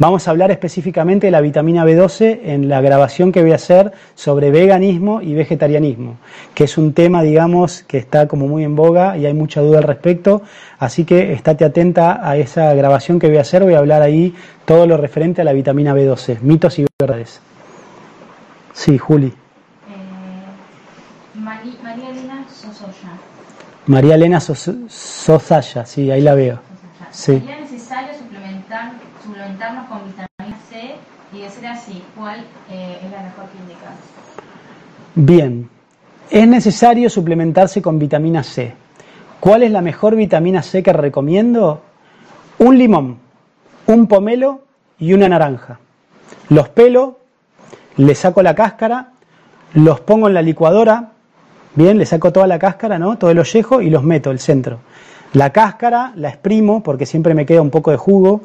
Vamos 0.00 0.26
a 0.26 0.30
hablar 0.30 0.50
específicamente 0.50 1.26
de 1.26 1.30
la 1.30 1.42
vitamina 1.42 1.84
B12 1.84 2.40
en 2.44 2.70
la 2.70 2.80
grabación 2.80 3.32
que 3.32 3.42
voy 3.42 3.52
a 3.52 3.56
hacer 3.56 3.92
sobre 4.14 4.50
veganismo 4.50 5.20
y 5.20 5.34
vegetarianismo, 5.34 6.16
que 6.54 6.64
es 6.64 6.78
un 6.78 6.94
tema, 6.94 7.20
digamos, 7.20 7.82
que 7.82 7.98
está 7.98 8.26
como 8.26 8.48
muy 8.48 8.64
en 8.64 8.74
boga 8.76 9.18
y 9.18 9.26
hay 9.26 9.34
mucha 9.34 9.60
duda 9.60 9.76
al 9.76 9.84
respecto, 9.84 10.40
así 10.78 11.04
que 11.04 11.34
estate 11.34 11.66
atenta 11.66 12.26
a 12.26 12.38
esa 12.38 12.72
grabación 12.72 13.18
que 13.18 13.28
voy 13.28 13.36
a 13.36 13.42
hacer, 13.42 13.62
voy 13.62 13.74
a 13.74 13.78
hablar 13.78 14.00
ahí 14.00 14.34
todo 14.64 14.86
lo 14.86 14.96
referente 14.96 15.42
a 15.42 15.44
la 15.44 15.52
vitamina 15.52 15.94
B12, 15.94 16.40
mitos 16.40 16.78
y 16.78 16.86
verdades. 16.98 17.42
Sí, 18.72 18.96
Juli. 18.96 19.26
Eh, 19.26 19.34
María 21.34 22.08
Elena 22.08 22.46
Sosoya. 22.48 23.18
María 23.84 24.14
Elena 24.14 24.40
Sosaya, 24.40 25.84
sí, 25.84 26.10
ahí 26.10 26.22
la 26.22 26.34
veo. 26.34 26.58
Sí 27.10 27.42
con 29.60 30.06
vitamina 30.06 30.58
C 30.70 30.94
y 31.34 31.40
de 31.42 31.50
ser 31.50 31.66
así, 31.66 32.02
¿cuál 32.16 32.40
eh, 32.70 32.98
es 33.04 33.10
la 33.10 33.22
mejor 33.22 33.44
que 33.50 33.58
indicas? 33.58 33.92
Bien, 35.14 35.68
es 36.30 36.48
necesario 36.48 37.10
suplementarse 37.10 37.82
con 37.82 37.98
vitamina 37.98 38.42
C. 38.42 38.72
¿Cuál 39.38 39.62
es 39.62 39.70
la 39.70 39.82
mejor 39.82 40.16
vitamina 40.16 40.62
C 40.62 40.82
que 40.82 40.94
recomiendo? 40.94 41.82
Un 42.58 42.78
limón, 42.78 43.18
un 43.86 44.06
pomelo 44.06 44.62
y 44.98 45.12
una 45.12 45.28
naranja. 45.28 45.78
Los 46.48 46.70
pelo, 46.70 47.18
le 47.98 48.14
saco 48.14 48.42
la 48.42 48.54
cáscara, 48.54 49.10
los 49.74 50.00
pongo 50.00 50.28
en 50.28 50.34
la 50.34 50.42
licuadora, 50.42 51.10
bien, 51.74 51.98
le 51.98 52.06
saco 52.06 52.32
toda 52.32 52.46
la 52.46 52.58
cáscara, 52.58 52.98
¿no? 52.98 53.18
Todo 53.18 53.30
el 53.30 53.38
ollejo 53.38 53.82
y 53.82 53.90
los 53.90 54.04
meto 54.04 54.30
el 54.30 54.38
centro. 54.38 54.78
La 55.34 55.50
cáscara 55.50 56.12
la 56.16 56.30
exprimo 56.30 56.82
porque 56.82 57.04
siempre 57.04 57.34
me 57.34 57.44
queda 57.44 57.60
un 57.60 57.70
poco 57.70 57.90
de 57.90 57.98
jugo 57.98 58.40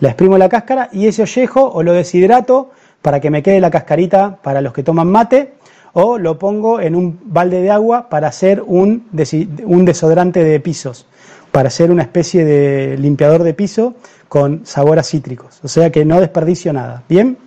la 0.00 0.08
exprimo 0.08 0.38
la 0.38 0.48
cáscara 0.48 0.88
y 0.92 1.06
ese 1.06 1.22
ollejo 1.22 1.68
o 1.68 1.82
lo 1.82 1.92
deshidrato 1.92 2.70
para 3.02 3.20
que 3.20 3.30
me 3.30 3.42
quede 3.42 3.60
la 3.60 3.70
cascarita 3.70 4.38
para 4.42 4.60
los 4.60 4.72
que 4.72 4.82
toman 4.82 5.08
mate 5.08 5.54
o 5.92 6.18
lo 6.18 6.38
pongo 6.38 6.80
en 6.80 6.94
un 6.94 7.18
balde 7.24 7.62
de 7.62 7.70
agua 7.70 8.08
para 8.08 8.28
hacer 8.28 8.62
un, 8.66 9.08
un 9.64 9.84
desodorante 9.84 10.44
de 10.44 10.60
pisos, 10.60 11.06
para 11.52 11.68
hacer 11.68 11.90
una 11.90 12.02
especie 12.02 12.44
de 12.44 12.98
limpiador 12.98 13.42
de 13.42 13.54
piso 13.54 13.94
con 14.28 14.66
sabor 14.66 14.98
a 14.98 15.02
cítricos, 15.02 15.60
o 15.62 15.68
sea 15.68 15.90
que 15.90 16.04
no 16.04 16.20
desperdicio 16.20 16.72
nada. 16.72 17.02
Bien, 17.08 17.38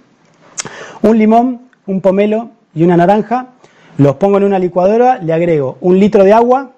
un 1.04 1.18
limón, 1.20 1.62
un 1.86 2.02
pomelo 2.02 2.50
y 2.74 2.84
una 2.84 2.98
naranja, 2.98 3.50
los 3.98 4.16
pongo 4.16 4.38
en 4.38 4.46
una 4.46 4.58
licuadora, 4.58 5.20
le 5.20 5.34
agrego 5.34 5.78
un 5.82 6.00
litro 6.00 6.24
de 6.24 6.34
agua, 6.34 6.72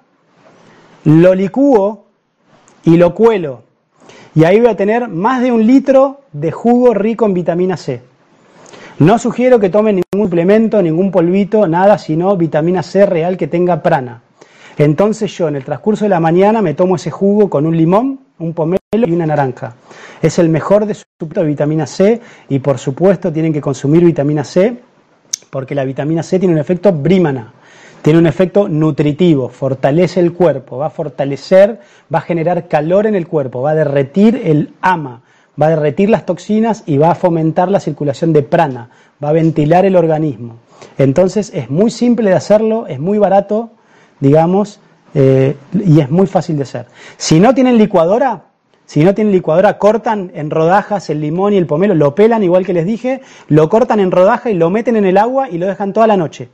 lo 1.05 1.33
licúo 1.35 2.05
y 2.83 2.97
lo 2.97 3.15
cuelo 3.15 3.70
y 4.33 4.43
ahí 4.45 4.59
voy 4.59 4.69
a 4.69 4.75
tener 4.75 5.07
más 5.07 5.41
de 5.41 5.51
un 5.51 5.65
litro 5.65 6.21
de 6.31 6.51
jugo 6.51 6.93
rico 6.93 7.25
en 7.25 7.33
vitamina 7.33 7.77
C. 7.77 8.01
No 8.99 9.17
sugiero 9.17 9.59
que 9.59 9.69
tomen 9.69 9.95
ningún 9.95 10.27
suplemento, 10.27 10.81
ningún 10.81 11.11
polvito, 11.11 11.67
nada, 11.67 11.97
sino 11.97 12.37
vitamina 12.37 12.83
C 12.83 13.05
real 13.05 13.35
que 13.35 13.47
tenga 13.47 13.81
prana. 13.81 14.21
Entonces 14.77 15.35
yo 15.35 15.47
en 15.47 15.55
el 15.55 15.65
transcurso 15.65 16.05
de 16.05 16.09
la 16.09 16.19
mañana 16.19 16.61
me 16.61 16.73
tomo 16.73 16.95
ese 16.95 17.11
jugo 17.11 17.49
con 17.49 17.65
un 17.65 17.75
limón, 17.75 18.19
un 18.39 18.53
pomelo 18.53 18.79
y 18.93 19.11
una 19.11 19.25
naranja. 19.25 19.75
Es 20.21 20.39
el 20.39 20.49
mejor 20.49 20.85
de 20.85 20.93
su 20.93 21.03
de 21.19 21.43
vitamina 21.43 21.85
C 21.85 22.21
y 22.49 22.59
por 22.59 22.77
supuesto 22.77 23.31
tienen 23.31 23.53
que 23.53 23.61
consumir 23.61 24.03
vitamina 24.03 24.43
C 24.43 24.77
porque 25.49 25.75
la 25.75 25.83
vitamina 25.83 26.23
C 26.23 26.39
tiene 26.39 26.53
un 26.53 26.59
efecto 26.59 26.91
brímana 26.91 27.53
tiene 28.01 28.19
un 28.19 28.27
efecto 28.27 28.67
nutritivo, 28.67 29.49
fortalece 29.49 30.19
el 30.19 30.33
cuerpo, 30.33 30.77
va 30.77 30.87
a 30.87 30.91
fortalecer, 30.91 31.79
va 32.13 32.19
a 32.19 32.21
generar 32.21 32.67
calor 32.67 33.05
en 33.05 33.15
el 33.15 33.27
cuerpo, 33.27 33.61
va 33.61 33.71
a 33.71 33.75
derretir 33.75 34.41
el 34.43 34.73
ama, 34.81 35.21
va 35.61 35.67
a 35.67 35.69
derretir 35.71 36.09
las 36.09 36.25
toxinas 36.25 36.83
y 36.85 36.97
va 36.97 37.11
a 37.11 37.15
fomentar 37.15 37.69
la 37.69 37.79
circulación 37.79 38.33
de 38.33 38.43
prana, 38.43 38.89
va 39.23 39.29
a 39.29 39.33
ventilar 39.33 39.85
el 39.85 39.95
organismo. 39.95 40.57
Entonces 40.97 41.51
es 41.53 41.69
muy 41.69 41.91
simple 41.91 42.31
de 42.31 42.35
hacerlo, 42.35 42.87
es 42.87 42.99
muy 42.99 43.19
barato, 43.19 43.69
digamos, 44.19 44.79
eh, 45.13 45.55
y 45.73 45.99
es 45.99 46.09
muy 46.09 46.25
fácil 46.25 46.57
de 46.57 46.63
hacer. 46.63 46.85
Si 47.17 47.39
no 47.39 47.53
tienen 47.53 47.77
licuadora, 47.77 48.45
si 48.85 49.03
no 49.03 49.13
tienen 49.13 49.31
licuadora, 49.31 49.77
cortan 49.77 50.31
en 50.33 50.49
rodajas 50.49 51.09
el 51.09 51.21
limón 51.21 51.53
y 51.53 51.57
el 51.57 51.67
pomelo, 51.67 51.93
lo 51.93 52.15
pelan 52.15 52.43
igual 52.43 52.65
que 52.65 52.73
les 52.73 52.85
dije, 52.85 53.21
lo 53.47 53.69
cortan 53.69 53.99
en 53.99 54.11
rodaja 54.11 54.49
y 54.49 54.55
lo 54.55 54.69
meten 54.69 54.95
en 54.95 55.05
el 55.05 55.17
agua 55.17 55.49
y 55.49 55.59
lo 55.59 55.67
dejan 55.67 55.93
toda 55.93 56.07
la 56.07 56.17
noche. 56.17 56.49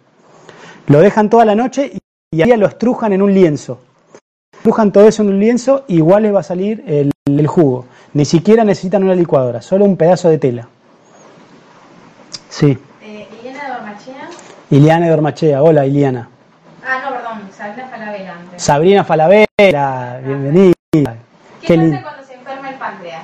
Lo 0.87 1.01
dejan 1.01 1.29
toda 1.29 1.43
la 1.43 1.53
noche 1.53 1.91
y 2.31 2.41
ahí 2.41 2.55
lo 2.55 2.65
estrujan 2.65 3.11
en 3.11 3.21
un 3.21 3.33
lienzo. 3.33 3.81
Estrujan 4.53 4.93
todo 4.93 5.05
eso 5.05 5.21
en 5.21 5.29
un 5.29 5.39
lienzo, 5.39 5.83
igual 5.89 6.23
les 6.23 6.33
va 6.33 6.39
a 6.39 6.43
salir 6.43 6.81
el, 6.87 7.11
jugo. 7.47 7.85
Ni 8.13 8.23
siquiera 8.23 8.63
necesitan 8.63 9.03
una 9.03 9.13
licuadora, 9.13 9.61
solo 9.61 9.83
un 9.83 9.97
pedazo 9.97 10.29
de 10.29 10.37
tela. 10.37 10.67
Sí. 12.49 12.77
Eh, 13.01 13.27
Iliana 13.41 13.65
de 13.65 13.71
Ormachea. 13.73 14.29
Iliana 14.69 15.61
hola 15.61 15.85
Iliana. 15.85 16.29
Ah, 16.85 17.01
no, 17.03 17.17
perdón, 17.17 17.49
Sabrina 17.51 17.87
Falavera 17.89 18.33
antes. 18.33 18.63
Sabrina 18.63 19.03
Falavera, 19.03 20.21
bienvenida. 20.25 20.73
¿Qué 21.61 21.75
pasa 21.75 22.01
cuando 22.01 22.23
se 22.23 22.33
enferma 22.33 22.69
el 22.69 22.75
páncreas? 22.77 23.23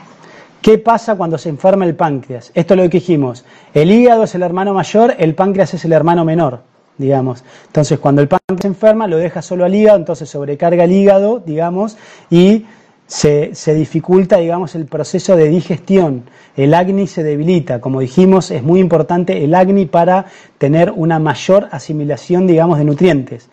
¿Qué 0.61 0.77
pasa 0.77 1.15
cuando 1.15 1.37
se 1.37 1.49
enferma 1.49 1.85
el 1.85 1.95
páncreas? 1.95 2.51
Esto 2.55 2.73
es 2.73 2.77
lo 2.77 2.83
que 2.83 2.97
dijimos. 2.97 3.45
El 3.73 3.89
hígado 3.89 4.23
es 4.23 4.35
el 4.35 4.43
hermano 4.43 4.73
mayor, 4.73 5.15
el 5.17 5.33
páncreas 5.33 5.73
es 5.73 5.85
el 5.85 5.93
hermano 5.93 6.25
menor 6.25 6.72
digamos. 6.97 7.43
Entonces, 7.67 7.99
cuando 7.99 8.21
el 8.21 8.27
páncreas 8.27 8.61
se 8.61 8.67
enferma, 8.67 9.07
lo 9.07 9.17
deja 9.17 9.41
solo 9.41 9.65
al 9.65 9.75
hígado, 9.75 9.97
entonces 9.97 10.29
sobrecarga 10.29 10.83
el 10.83 10.91
hígado, 10.91 11.41
digamos, 11.45 11.97
y 12.29 12.65
se, 13.07 13.73
dificulta, 13.75 14.37
digamos, 14.37 14.75
el 14.75 14.85
proceso 14.85 15.35
de 15.35 15.49
digestión. 15.49 16.23
El 16.55 16.73
acni 16.73 17.07
se 17.07 17.23
debilita. 17.23 17.81
Como 17.81 17.99
dijimos, 17.99 18.51
es 18.51 18.63
muy 18.63 18.79
importante 18.79 19.43
el 19.43 19.53
acni 19.55 19.85
para 19.85 20.25
tener 20.57 20.91
una 20.91 21.19
mayor 21.19 21.67
asimilación, 21.71 22.47
digamos, 22.47 22.77
de 22.77 22.85
nutrientes. 22.85 23.49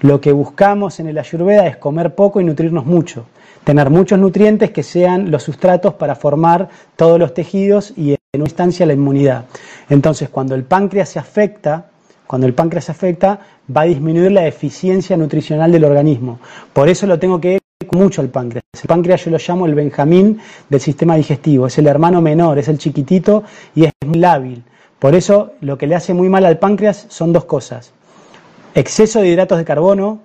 Lo 0.00 0.20
que 0.20 0.32
buscamos 0.32 1.00
en 1.00 1.08
el 1.08 1.18
ayurveda 1.18 1.66
es 1.66 1.76
comer 1.76 2.14
poco 2.14 2.40
y 2.40 2.44
nutrirnos 2.44 2.86
mucho. 2.86 3.26
Tener 3.64 3.90
muchos 3.90 4.18
nutrientes 4.18 4.70
que 4.70 4.82
sean 4.82 5.30
los 5.30 5.42
sustratos 5.42 5.94
para 5.94 6.14
formar 6.14 6.68
todos 6.96 7.18
los 7.18 7.34
tejidos 7.34 7.92
y 7.96 8.12
en 8.12 8.18
una 8.40 8.44
instancia 8.44 8.86
la 8.86 8.94
inmunidad. 8.94 9.44
Entonces, 9.88 10.30
cuando 10.30 10.54
el 10.54 10.64
páncreas 10.64 11.10
se 11.10 11.18
afecta, 11.18 11.91
cuando 12.32 12.46
el 12.46 12.54
páncreas 12.54 12.86
se 12.86 12.92
afecta, 12.92 13.40
va 13.76 13.82
a 13.82 13.84
disminuir 13.84 14.32
la 14.32 14.46
eficiencia 14.46 15.18
nutricional 15.18 15.70
del 15.70 15.84
organismo. 15.84 16.40
Por 16.72 16.88
eso 16.88 17.06
lo 17.06 17.18
tengo 17.18 17.38
que 17.38 17.58
mucho 17.90 18.22
al 18.22 18.30
páncreas. 18.30 18.64
El 18.72 18.88
páncreas 18.88 19.22
yo 19.26 19.32
lo 19.32 19.36
llamo 19.36 19.66
el 19.66 19.74
Benjamín 19.74 20.40
del 20.70 20.80
sistema 20.80 21.16
digestivo, 21.16 21.66
es 21.66 21.76
el 21.76 21.88
hermano 21.88 22.22
menor, 22.22 22.58
es 22.58 22.68
el 22.68 22.78
chiquitito 22.78 23.44
y 23.74 23.84
es 23.84 23.92
muy 24.06 24.18
lábil. 24.18 24.64
Por 24.98 25.14
eso 25.14 25.52
lo 25.60 25.76
que 25.76 25.86
le 25.86 25.94
hace 25.94 26.14
muy 26.14 26.30
mal 26.30 26.46
al 26.46 26.58
páncreas 26.58 27.04
son 27.10 27.34
dos 27.34 27.44
cosas. 27.44 27.92
Exceso 28.74 29.20
de 29.20 29.28
hidratos 29.28 29.58
de 29.58 29.66
carbono, 29.66 30.20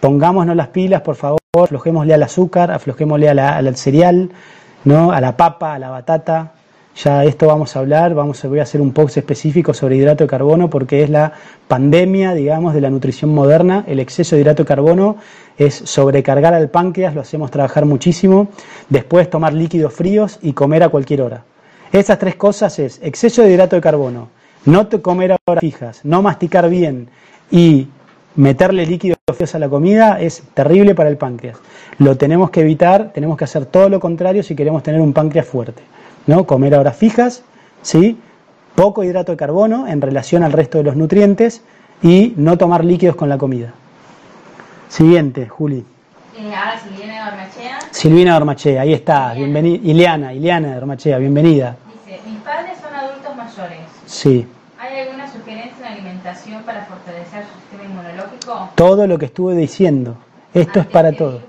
pongámonos 0.00 0.56
las 0.56 0.68
pilas, 0.68 1.02
por 1.02 1.16
favor, 1.16 1.38
aflojémosle 1.54 2.14
al 2.14 2.22
azúcar, 2.22 2.70
aflojémosle 2.70 3.28
al 3.28 3.76
cereal, 3.76 4.30
¿no? 4.84 5.12
a 5.12 5.20
la 5.20 5.36
papa, 5.36 5.74
a 5.74 5.78
la 5.78 5.90
batata, 5.90 6.54
ya 6.96 7.24
esto 7.24 7.46
vamos 7.46 7.74
a 7.74 7.78
hablar, 7.78 8.14
vamos 8.14 8.44
a, 8.44 8.48
voy 8.48 8.58
a 8.58 8.64
hacer 8.64 8.80
un 8.80 8.92
post 8.92 9.16
específico 9.16 9.72
sobre 9.72 9.96
hidrato 9.96 10.24
de 10.24 10.28
carbono 10.28 10.68
porque 10.68 11.02
es 11.02 11.10
la 11.10 11.32
pandemia, 11.66 12.34
digamos, 12.34 12.74
de 12.74 12.82
la 12.82 12.90
nutrición 12.90 13.34
moderna. 13.34 13.84
El 13.86 13.98
exceso 13.98 14.36
de 14.36 14.42
hidrato 14.42 14.64
de 14.64 14.68
carbono 14.68 15.16
es 15.56 15.74
sobrecargar 15.74 16.52
al 16.54 16.68
páncreas, 16.68 17.14
lo 17.14 17.22
hacemos 17.22 17.50
trabajar 17.50 17.86
muchísimo. 17.86 18.48
Después 18.90 19.30
tomar 19.30 19.54
líquidos 19.54 19.94
fríos 19.94 20.38
y 20.42 20.52
comer 20.52 20.82
a 20.82 20.90
cualquier 20.90 21.22
hora. 21.22 21.44
Esas 21.92 22.18
tres 22.18 22.36
cosas 22.36 22.78
es 22.78 23.00
exceso 23.02 23.42
de 23.42 23.52
hidrato 23.52 23.76
de 23.76 23.82
carbono, 23.82 24.28
no 24.64 24.88
comer 25.02 25.32
a 25.32 25.36
horas 25.46 25.60
fijas, 25.60 26.00
no 26.04 26.22
masticar 26.22 26.70
bien 26.70 27.08
y 27.50 27.88
meterle 28.34 28.86
líquidos 28.86 29.18
fríos 29.34 29.54
a 29.54 29.58
la 29.58 29.68
comida 29.68 30.18
es 30.20 30.42
terrible 30.54 30.94
para 30.94 31.10
el 31.10 31.16
páncreas. 31.16 31.58
Lo 31.98 32.16
tenemos 32.16 32.50
que 32.50 32.60
evitar, 32.60 33.12
tenemos 33.12 33.36
que 33.36 33.44
hacer 33.44 33.66
todo 33.66 33.88
lo 33.88 34.00
contrario 34.00 34.42
si 34.42 34.54
queremos 34.54 34.82
tener 34.82 35.00
un 35.00 35.12
páncreas 35.12 35.46
fuerte. 35.46 35.82
¿No? 36.26 36.46
Comer 36.46 36.74
a 36.74 36.80
horas 36.80 36.96
fijas, 36.96 37.42
¿sí? 37.82 38.18
Poco 38.74 39.04
hidrato 39.04 39.32
de 39.32 39.36
carbono 39.36 39.86
en 39.86 40.00
relación 40.00 40.42
al 40.42 40.52
resto 40.52 40.78
de 40.78 40.84
los 40.84 40.96
nutrientes 40.96 41.62
y 42.02 42.34
no 42.36 42.58
tomar 42.58 42.84
líquidos 42.84 43.16
con 43.16 43.28
la 43.28 43.38
comida. 43.38 43.72
Siguiente, 44.88 45.48
Juli. 45.48 45.84
Eh, 46.36 46.54
ahora 46.54 46.78
Silvina 46.80 47.14
de 47.14 47.32
Ormachea. 47.32 47.78
Silvina 47.90 48.30
de 48.32 48.36
Ormachea, 48.36 48.82
ahí 48.82 48.92
está. 48.92 49.34
Bienvenida. 49.34 49.80
Ileana, 49.84 50.34
Ileana 50.34 50.72
de 50.72 50.76
Ormachea, 50.78 51.18
bienvenida. 51.18 51.76
Dice, 52.06 52.20
mis 52.26 52.38
padres 52.40 52.78
son 52.82 52.94
adultos 52.94 53.36
mayores. 53.36 53.80
Sí. 54.06 54.46
¿Hay 54.78 55.00
alguna 55.00 55.30
sugerencia 55.30 55.86
en 55.86 55.92
alimentación 55.92 56.62
para 56.64 56.84
fortalecer 56.86 57.44
su 57.44 57.60
sistema 57.60 57.84
inmunológico? 57.84 58.70
Todo 58.74 59.06
lo 59.06 59.18
que 59.18 59.26
estuve 59.26 59.54
diciendo. 59.54 60.16
Esto 60.54 60.80
es 60.80 60.86
para 60.86 61.12
todo. 61.12 61.40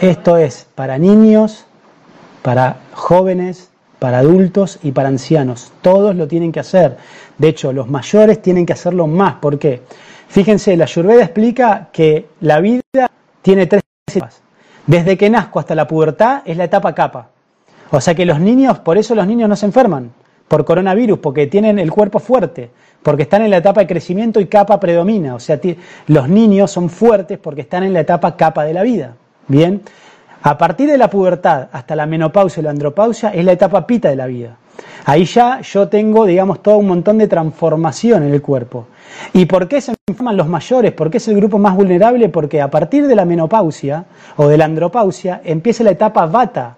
Esto 0.00 0.36
es 0.36 0.66
para 0.74 0.98
niños, 0.98 1.66
para 2.42 2.78
jóvenes, 2.92 3.70
para 3.98 4.18
adultos 4.18 4.78
y 4.82 4.92
para 4.92 5.08
ancianos. 5.08 5.72
Todos 5.82 6.14
lo 6.14 6.28
tienen 6.28 6.52
que 6.52 6.60
hacer. 6.60 6.96
De 7.36 7.48
hecho, 7.48 7.72
los 7.72 7.88
mayores 7.88 8.40
tienen 8.40 8.66
que 8.66 8.72
hacerlo 8.72 9.06
más. 9.06 9.34
¿Por 9.34 9.58
qué? 9.58 9.82
Fíjense, 10.28 10.76
la 10.76 10.84
Ayurveda 10.84 11.24
explica 11.24 11.88
que 11.92 12.28
la 12.40 12.60
vida 12.60 12.82
tiene 13.42 13.66
tres 13.66 13.82
etapas. 14.06 14.42
Desde 14.86 15.16
que 15.18 15.30
nazco 15.30 15.58
hasta 15.58 15.74
la 15.74 15.86
pubertad 15.86 16.42
es 16.44 16.56
la 16.56 16.64
etapa 16.64 16.94
capa. 16.94 17.30
O 17.90 18.00
sea 18.00 18.14
que 18.14 18.26
los 18.26 18.40
niños, 18.40 18.78
por 18.78 18.98
eso 18.98 19.14
los 19.14 19.26
niños 19.26 19.48
no 19.48 19.56
se 19.56 19.66
enferman 19.66 20.12
por 20.48 20.64
coronavirus, 20.64 21.18
porque 21.18 21.46
tienen 21.46 21.78
el 21.78 21.92
cuerpo 21.92 22.18
fuerte, 22.18 22.70
porque 23.02 23.24
están 23.24 23.42
en 23.42 23.50
la 23.50 23.58
etapa 23.58 23.82
de 23.82 23.86
crecimiento 23.86 24.40
y 24.40 24.46
capa 24.46 24.80
predomina. 24.80 25.34
O 25.34 25.40
sea, 25.40 25.60
los 26.06 26.28
niños 26.28 26.70
son 26.70 26.88
fuertes 26.88 27.38
porque 27.38 27.60
están 27.60 27.84
en 27.84 27.92
la 27.92 28.00
etapa 28.00 28.36
capa 28.36 28.64
de 28.64 28.72
la 28.72 28.82
vida. 28.82 29.14
Bien, 29.46 29.82
a 30.42 30.56
partir 30.56 30.88
de 30.90 30.98
la 30.98 31.10
pubertad 31.10 31.68
hasta 31.72 31.96
la 31.96 32.06
menopausia 32.06 32.60
y 32.60 32.64
la 32.64 32.70
andropausia 32.70 33.30
es 33.30 33.44
la 33.44 33.52
etapa 33.52 33.86
pita 33.86 34.08
de 34.08 34.16
la 34.16 34.26
vida. 34.26 34.56
Ahí 35.04 35.24
ya 35.24 35.60
yo 35.60 35.88
tengo, 35.88 36.26
digamos, 36.26 36.62
todo 36.62 36.78
un 36.78 36.86
montón 36.86 37.18
de 37.18 37.26
transformación 37.26 38.22
en 38.22 38.32
el 38.32 38.42
cuerpo. 38.42 38.86
¿Y 39.32 39.46
por 39.46 39.66
qué 39.66 39.80
se 39.80 39.94
enferman 40.06 40.36
los 40.36 40.48
mayores? 40.48 40.92
¿Por 40.92 41.10
qué 41.10 41.16
es 41.16 41.26
el 41.28 41.36
grupo 41.36 41.58
más 41.58 41.74
vulnerable? 41.74 42.28
Porque 42.28 42.60
a 42.60 42.70
partir 42.70 43.06
de 43.06 43.16
la 43.16 43.24
menopausia 43.24 44.04
o 44.36 44.46
de 44.48 44.58
la 44.58 44.66
andropausia 44.66 45.40
empieza 45.44 45.82
la 45.82 45.90
etapa 45.90 46.26
vata. 46.26 46.76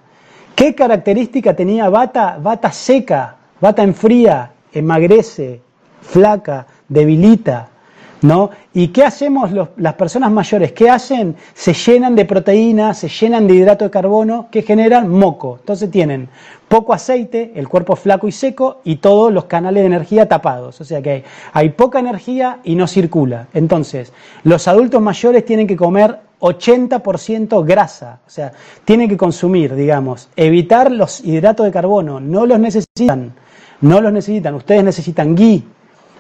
¿Qué 0.54 0.74
característica 0.74 1.54
tenía 1.54 1.88
vata? 1.88 2.38
Vata 2.40 2.70
seca, 2.72 3.36
vata 3.60 3.82
enfría, 3.82 4.50
emagrece, 4.72 5.60
flaca, 6.00 6.66
debilita. 6.88 7.68
¿No? 8.22 8.50
¿Y 8.74 8.88
qué 8.88 9.04
hacemos 9.04 9.50
las 9.76 9.94
personas 9.94 10.30
mayores? 10.30 10.72
¿Qué 10.72 10.90
hacen? 10.90 11.36
Se 11.54 11.72
llenan 11.72 12.14
de 12.14 12.26
proteínas, 12.26 12.98
se 12.98 13.08
llenan 13.08 13.46
de 13.46 13.54
hidrato 13.54 13.84
de 13.84 13.90
carbono 13.90 14.48
que 14.50 14.62
generan 14.62 15.08
moco. 15.08 15.56
Entonces 15.60 15.90
tienen 15.90 16.28
poco 16.68 16.92
aceite, 16.92 17.52
el 17.54 17.66
cuerpo 17.66 17.96
flaco 17.96 18.28
y 18.28 18.32
seco 18.32 18.80
y 18.84 18.96
todos 18.96 19.32
los 19.32 19.46
canales 19.46 19.82
de 19.82 19.86
energía 19.86 20.28
tapados. 20.28 20.80
O 20.80 20.84
sea 20.84 21.00
que 21.00 21.10
hay, 21.10 21.24
hay 21.52 21.68
poca 21.70 21.98
energía 21.98 22.60
y 22.62 22.74
no 22.74 22.86
circula. 22.86 23.48
Entonces, 23.54 24.12
los 24.44 24.68
adultos 24.68 25.00
mayores 25.00 25.44
tienen 25.44 25.66
que 25.66 25.76
comer 25.76 26.18
80% 26.40 27.64
grasa, 27.64 28.20
o 28.26 28.30
sea, 28.30 28.52
tienen 28.84 29.08
que 29.08 29.16
consumir, 29.16 29.74
digamos, 29.74 30.28
evitar 30.36 30.90
los 30.90 31.22
hidratos 31.22 31.66
de 31.66 31.72
carbono, 31.72 32.18
no 32.18 32.46
los 32.46 32.58
necesitan, 32.58 33.34
no 33.82 34.00
los 34.00 34.12
necesitan, 34.12 34.54
ustedes 34.54 34.82
necesitan 34.82 35.34
ghee, 35.34 35.64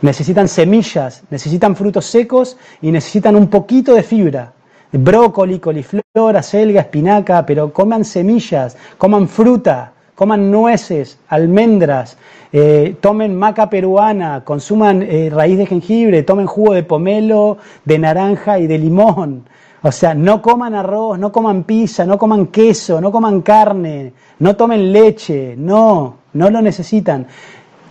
necesitan 0.02 0.48
semillas, 0.48 1.22
necesitan 1.30 1.76
frutos 1.76 2.06
secos 2.06 2.56
y 2.80 2.90
necesitan 2.90 3.36
un 3.36 3.48
poquito 3.48 3.94
de 3.94 4.02
fibra. 4.02 4.52
Brócoli, 4.92 5.60
coliflor, 5.60 6.36
acelga, 6.36 6.80
espinaca, 6.80 7.46
pero 7.46 7.72
coman 7.72 8.04
semillas, 8.04 8.76
coman 8.98 9.28
fruta, 9.28 9.92
coman 10.16 10.50
nueces, 10.50 11.18
almendras, 11.28 12.18
eh, 12.52 12.96
tomen 13.00 13.36
maca 13.36 13.70
peruana, 13.70 14.42
consuman 14.44 15.02
eh, 15.02 15.30
raíz 15.32 15.56
de 15.56 15.66
jengibre, 15.66 16.24
tomen 16.24 16.46
jugo 16.46 16.74
de 16.74 16.82
pomelo, 16.82 17.58
de 17.84 17.98
naranja 17.98 18.58
y 18.58 18.66
de 18.66 18.78
limón. 18.78 19.44
O 19.82 19.92
sea, 19.92 20.12
no 20.12 20.42
coman 20.42 20.74
arroz, 20.74 21.18
no 21.18 21.32
coman 21.32 21.62
pizza, 21.64 22.04
no 22.04 22.18
coman 22.18 22.48
queso, 22.48 23.00
no 23.00 23.10
coman 23.10 23.40
carne, 23.40 24.12
no 24.40 24.56
tomen 24.56 24.92
leche, 24.92 25.54
no, 25.56 26.16
no 26.34 26.50
lo 26.50 26.60
necesitan. 26.60 27.26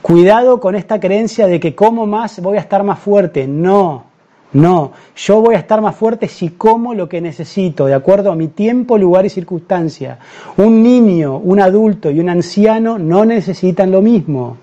Cuidado 0.01 0.61
con 0.61 0.76
esta 0.76 0.99
creencia 0.99 1.45
de 1.45 1.59
que 1.59 1.76
como 1.76 2.05
más 2.05 2.41
voy 2.41 2.57
a 2.57 2.61
estar 2.61 2.84
más 2.84 2.99
fuerte. 2.99 3.47
No, 3.47 4.05
no. 4.53 4.93
Yo 5.15 5.41
voy 5.41 5.55
a 5.55 5.59
estar 5.59 5.81
más 5.81 5.95
fuerte 5.95 6.27
si 6.27 6.49
como 6.49 6.93
lo 6.93 7.09
que 7.09 7.19
necesito, 7.19 7.85
de 7.85 7.93
acuerdo 7.93 8.31
a 8.31 8.35
mi 8.35 8.47
tiempo, 8.47 8.97
lugar 8.97 9.26
y 9.26 9.30
circunstancia. 9.30 10.19
Un 10.57 10.81
niño, 10.81 11.38
un 11.38 11.59
adulto 11.59 12.09
y 12.09 12.19
un 12.19 12.30
anciano 12.30 12.97
no 12.97 13.26
necesitan 13.26 13.91
lo 13.91 14.01
mismo. 14.01 14.57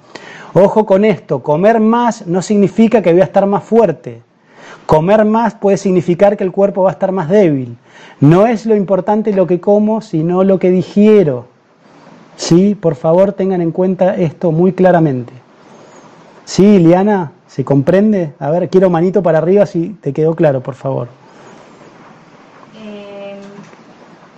Ojo 0.55 0.87
con 0.87 1.05
esto, 1.05 1.43
comer 1.43 1.81
más 1.81 2.27
no 2.27 2.41
significa 2.41 3.03
que 3.03 3.13
voy 3.13 3.21
a 3.21 3.25
estar 3.25 3.45
más 3.45 3.63
fuerte. 3.63 4.23
Comer 4.87 5.27
más 5.27 5.55
puede 5.55 5.77
significar 5.77 6.37
que 6.37 6.45
el 6.45 6.53
cuerpo 6.53 6.85
va 6.85 6.91
a 6.91 6.93
estar 6.93 7.13
más 7.13 7.29
débil. 7.29 7.77
No 8.21 8.47
es 8.47 8.65
lo 8.65 8.75
importante 8.75 9.35
lo 9.35 9.47
que 9.47 9.61
como, 9.61 10.01
sino 10.01 10.45
lo 10.45 10.59
que 10.59 10.71
digiero. 10.71 11.56
Sí, 12.37 12.75
por 12.75 12.95
favor 12.95 13.33
tengan 13.33 13.61
en 13.61 13.73
cuenta 13.73 14.15
esto 14.15 14.53
muy 14.53 14.73
claramente. 14.73 15.33
Sí, 16.45 16.79
Liana, 16.79 17.33
¿se 17.47 17.65
comprende? 17.65 18.35
A 18.39 18.51
ver, 18.51 18.69
quiero 18.69 18.91
manito 18.91 19.23
para 19.23 19.39
arriba 19.39 19.67
si 19.67 19.91
te 20.01 20.13
quedó 20.13 20.35
claro, 20.35 20.61
por 20.61 20.75
favor. 20.75 21.09
Eh, 22.79 23.41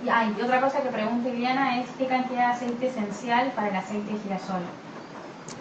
y 0.03 0.41
otra 0.41 0.61
cosa 0.61 0.81
que 0.81 0.89
pregunta 0.89 1.29
Liana 1.29 1.81
es 1.81 1.87
qué 1.97 2.07
cantidad 2.07 2.47
de 2.47 2.53
aceite 2.53 2.87
esencial 2.87 3.51
para 3.55 3.67
el 3.67 3.75
aceite 3.75 4.11
de 4.11 4.19
girasol. 4.19 4.61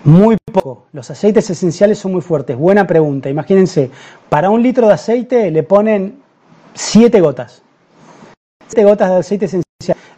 Muy 0.05 0.36
poco. 0.52 0.86
Los 0.93 1.10
aceites 1.10 1.51
esenciales 1.51 1.98
son 1.98 2.12
muy 2.12 2.20
fuertes. 2.20 2.56
Buena 2.56 2.86
pregunta. 2.86 3.28
Imagínense, 3.28 3.90
para 4.28 4.48
un 4.48 4.62
litro 4.62 4.86
de 4.86 4.94
aceite 4.94 5.51
le 5.51 5.62
ponen 5.65 6.23
siete 6.74 7.20
gotas. 7.20 7.62
Siete 8.69 8.85
gotas 8.85 9.10
de 9.10 9.16
aceite 9.16 9.44
esencial 9.47 9.68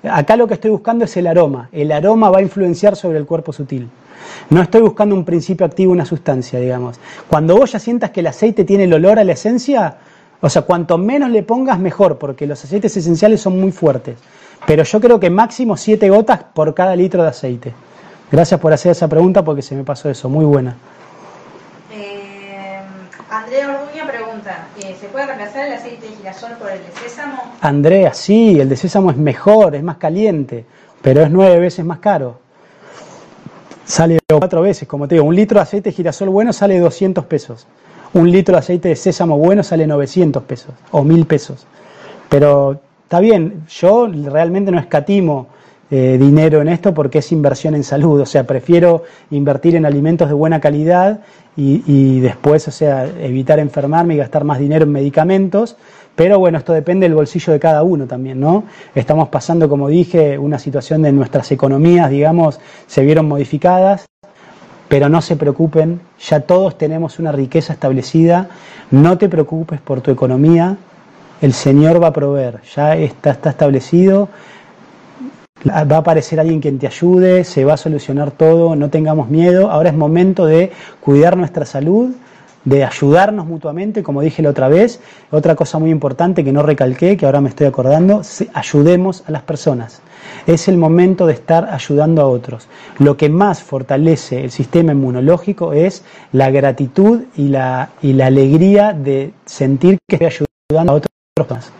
Acá 0.02 0.36
lo 0.36 0.46
que 0.46 0.54
estoy 0.54 0.70
buscando 0.70 1.04
es 1.04 1.16
el 1.16 1.26
aroma. 1.26 1.68
El 1.72 1.92
aroma 1.92 2.30
va 2.30 2.38
a 2.38 2.42
influenciar 2.42 2.96
sobre 2.96 3.18
el 3.18 3.26
cuerpo 3.26 3.52
sutil. 3.52 3.88
No 4.48 4.62
estoy 4.62 4.80
buscando 4.80 5.14
un 5.14 5.24
principio 5.24 5.66
activo, 5.66 5.92
una 5.92 6.04
sustancia, 6.04 6.58
digamos. 6.58 6.98
Cuando 7.28 7.56
vos 7.56 7.72
ya 7.72 7.78
sientas 7.78 8.10
que 8.10 8.20
el 8.20 8.26
aceite 8.26 8.64
tiene 8.64 8.84
el 8.84 8.94
olor 8.94 9.18
a 9.18 9.24
la 9.24 9.32
esencia, 9.32 9.96
o 10.40 10.48
sea, 10.48 10.62
cuanto 10.62 10.96
menos 10.96 11.30
le 11.30 11.42
pongas, 11.42 11.78
mejor, 11.78 12.18
porque 12.18 12.46
los 12.46 12.64
aceites 12.64 12.96
esenciales 12.96 13.40
son 13.40 13.60
muy 13.60 13.72
fuertes. 13.72 14.16
Pero 14.66 14.84
yo 14.84 15.00
creo 15.00 15.20
que 15.20 15.30
máximo 15.30 15.76
7 15.76 16.08
gotas 16.08 16.40
por 16.54 16.74
cada 16.74 16.96
litro 16.96 17.22
de 17.22 17.28
aceite. 17.28 17.74
Gracias 18.30 18.60
por 18.60 18.72
hacer 18.72 18.92
esa 18.92 19.08
pregunta 19.08 19.44
porque 19.44 19.62
se 19.62 19.74
me 19.74 19.84
pasó 19.84 20.08
eso, 20.08 20.28
muy 20.28 20.44
buena. 20.44 20.76
Andrea 23.50 23.82
Orduña 23.82 24.06
pregunta, 24.06 24.68
eh, 24.80 24.96
¿se 25.00 25.08
puede 25.08 25.26
reemplazar 25.26 25.66
el 25.66 25.72
aceite 25.72 26.06
de 26.06 26.14
girasol 26.14 26.52
por 26.52 26.70
el 26.70 26.78
de 26.78 26.92
sésamo? 27.02 27.42
Andrea, 27.60 28.14
sí, 28.14 28.60
el 28.60 28.68
de 28.68 28.76
sésamo 28.76 29.10
es 29.10 29.16
mejor, 29.16 29.74
es 29.74 29.82
más 29.82 29.96
caliente, 29.96 30.64
pero 31.02 31.22
es 31.22 31.32
nueve 31.32 31.58
veces 31.58 31.84
más 31.84 31.98
caro. 31.98 32.38
Sale 33.84 34.20
cuatro 34.38 34.62
veces, 34.62 34.86
como 34.86 35.08
te 35.08 35.16
digo, 35.16 35.24
un 35.24 35.34
litro 35.34 35.58
de 35.58 35.62
aceite 35.62 35.90
de 35.90 35.96
girasol 35.96 36.28
bueno 36.28 36.52
sale 36.52 36.78
200 36.78 37.24
pesos. 37.24 37.66
Un 38.12 38.30
litro 38.30 38.52
de 38.52 38.60
aceite 38.60 38.88
de 38.90 38.94
sésamo 38.94 39.36
bueno 39.36 39.64
sale 39.64 39.84
900 39.84 40.44
pesos 40.44 40.72
o 40.92 41.02
1000 41.02 41.26
pesos. 41.26 41.66
Pero 42.28 42.78
está 43.02 43.18
bien, 43.18 43.64
yo 43.68 44.06
realmente 44.06 44.70
no 44.70 44.78
escatimo 44.78 45.48
eh, 45.90 46.18
dinero 46.20 46.62
en 46.62 46.68
esto 46.68 46.94
porque 46.94 47.18
es 47.18 47.32
inversión 47.32 47.74
en 47.74 47.82
salud. 47.82 48.20
O 48.20 48.26
sea, 48.26 48.44
prefiero 48.44 49.04
invertir 49.30 49.74
en 49.74 49.84
alimentos 49.84 50.28
de 50.28 50.34
buena 50.34 50.60
calidad 50.60 51.20
y, 51.56 51.82
y, 51.86 52.20
después, 52.20 52.68
o 52.68 52.70
sea, 52.70 53.06
evitar 53.06 53.58
enfermarme 53.58 54.14
y 54.14 54.18
gastar 54.18 54.44
más 54.44 54.58
dinero 54.58 54.84
en 54.84 54.92
medicamentos. 54.92 55.76
Pero 56.14 56.38
bueno, 56.38 56.58
esto 56.58 56.72
depende 56.72 57.06
del 57.06 57.14
bolsillo 57.14 57.52
de 57.52 57.58
cada 57.58 57.82
uno 57.82 58.06
también, 58.06 58.38
¿no? 58.38 58.64
Estamos 58.94 59.28
pasando, 59.28 59.68
como 59.68 59.88
dije, 59.88 60.38
una 60.38 60.58
situación 60.58 61.02
de 61.02 61.12
nuestras 61.12 61.50
economías, 61.50 62.10
digamos, 62.10 62.60
se 62.86 63.02
vieron 63.04 63.26
modificadas. 63.26 64.06
Pero 64.88 65.08
no 65.08 65.22
se 65.22 65.36
preocupen, 65.36 66.00
ya 66.20 66.40
todos 66.40 66.76
tenemos 66.76 67.18
una 67.20 67.30
riqueza 67.30 67.72
establecida. 67.72 68.48
No 68.90 69.18
te 69.18 69.28
preocupes 69.28 69.80
por 69.80 70.00
tu 70.00 70.10
economía, 70.10 70.76
el 71.40 71.52
Señor 71.52 72.02
va 72.02 72.08
a 72.08 72.12
proveer, 72.12 72.60
ya 72.74 72.96
está, 72.96 73.30
está 73.30 73.50
establecido 73.50 74.28
va 75.68 75.96
a 75.96 75.98
aparecer 75.98 76.40
alguien 76.40 76.60
quien 76.60 76.78
te 76.78 76.86
ayude, 76.86 77.44
se 77.44 77.64
va 77.64 77.74
a 77.74 77.76
solucionar 77.76 78.30
todo, 78.30 78.76
no 78.76 78.90
tengamos 78.90 79.28
miedo. 79.28 79.70
Ahora 79.70 79.90
es 79.90 79.96
momento 79.96 80.46
de 80.46 80.72
cuidar 81.00 81.36
nuestra 81.36 81.66
salud, 81.66 82.10
de 82.64 82.84
ayudarnos 82.84 83.46
mutuamente, 83.46 84.02
como 84.02 84.22
dije 84.22 84.42
la 84.42 84.50
otra 84.50 84.68
vez. 84.68 85.00
Otra 85.30 85.54
cosa 85.54 85.78
muy 85.78 85.90
importante 85.90 86.44
que 86.44 86.52
no 86.52 86.62
recalqué, 86.62 87.16
que 87.16 87.26
ahora 87.26 87.40
me 87.40 87.48
estoy 87.48 87.66
acordando, 87.66 88.22
ayudemos 88.54 89.24
a 89.26 89.32
las 89.32 89.42
personas. 89.42 90.00
Es 90.46 90.68
el 90.68 90.76
momento 90.76 91.26
de 91.26 91.34
estar 91.34 91.68
ayudando 91.70 92.22
a 92.22 92.26
otros. 92.26 92.68
Lo 92.98 93.16
que 93.16 93.28
más 93.28 93.62
fortalece 93.62 94.44
el 94.44 94.50
sistema 94.50 94.92
inmunológico 94.92 95.72
es 95.72 96.04
la 96.32 96.50
gratitud 96.50 97.22
y 97.36 97.48
la, 97.48 97.90
y 98.00 98.12
la 98.14 98.26
alegría 98.26 98.92
de 98.92 99.32
sentir 99.44 99.98
que 100.08 100.16
estoy 100.16 100.46
ayudando 100.70 100.92
a 100.92 100.96
otras 100.96 101.12
personas. 101.34 101.72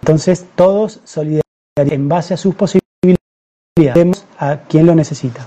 Entonces, 0.00 0.44
todos 0.54 1.00
solidarizamos 1.04 1.43
en 1.76 2.08
base 2.08 2.34
a 2.34 2.36
sus 2.36 2.54
posibilidades 2.54 4.24
a 4.38 4.58
quien 4.68 4.86
lo 4.86 4.94
necesita. 4.94 5.44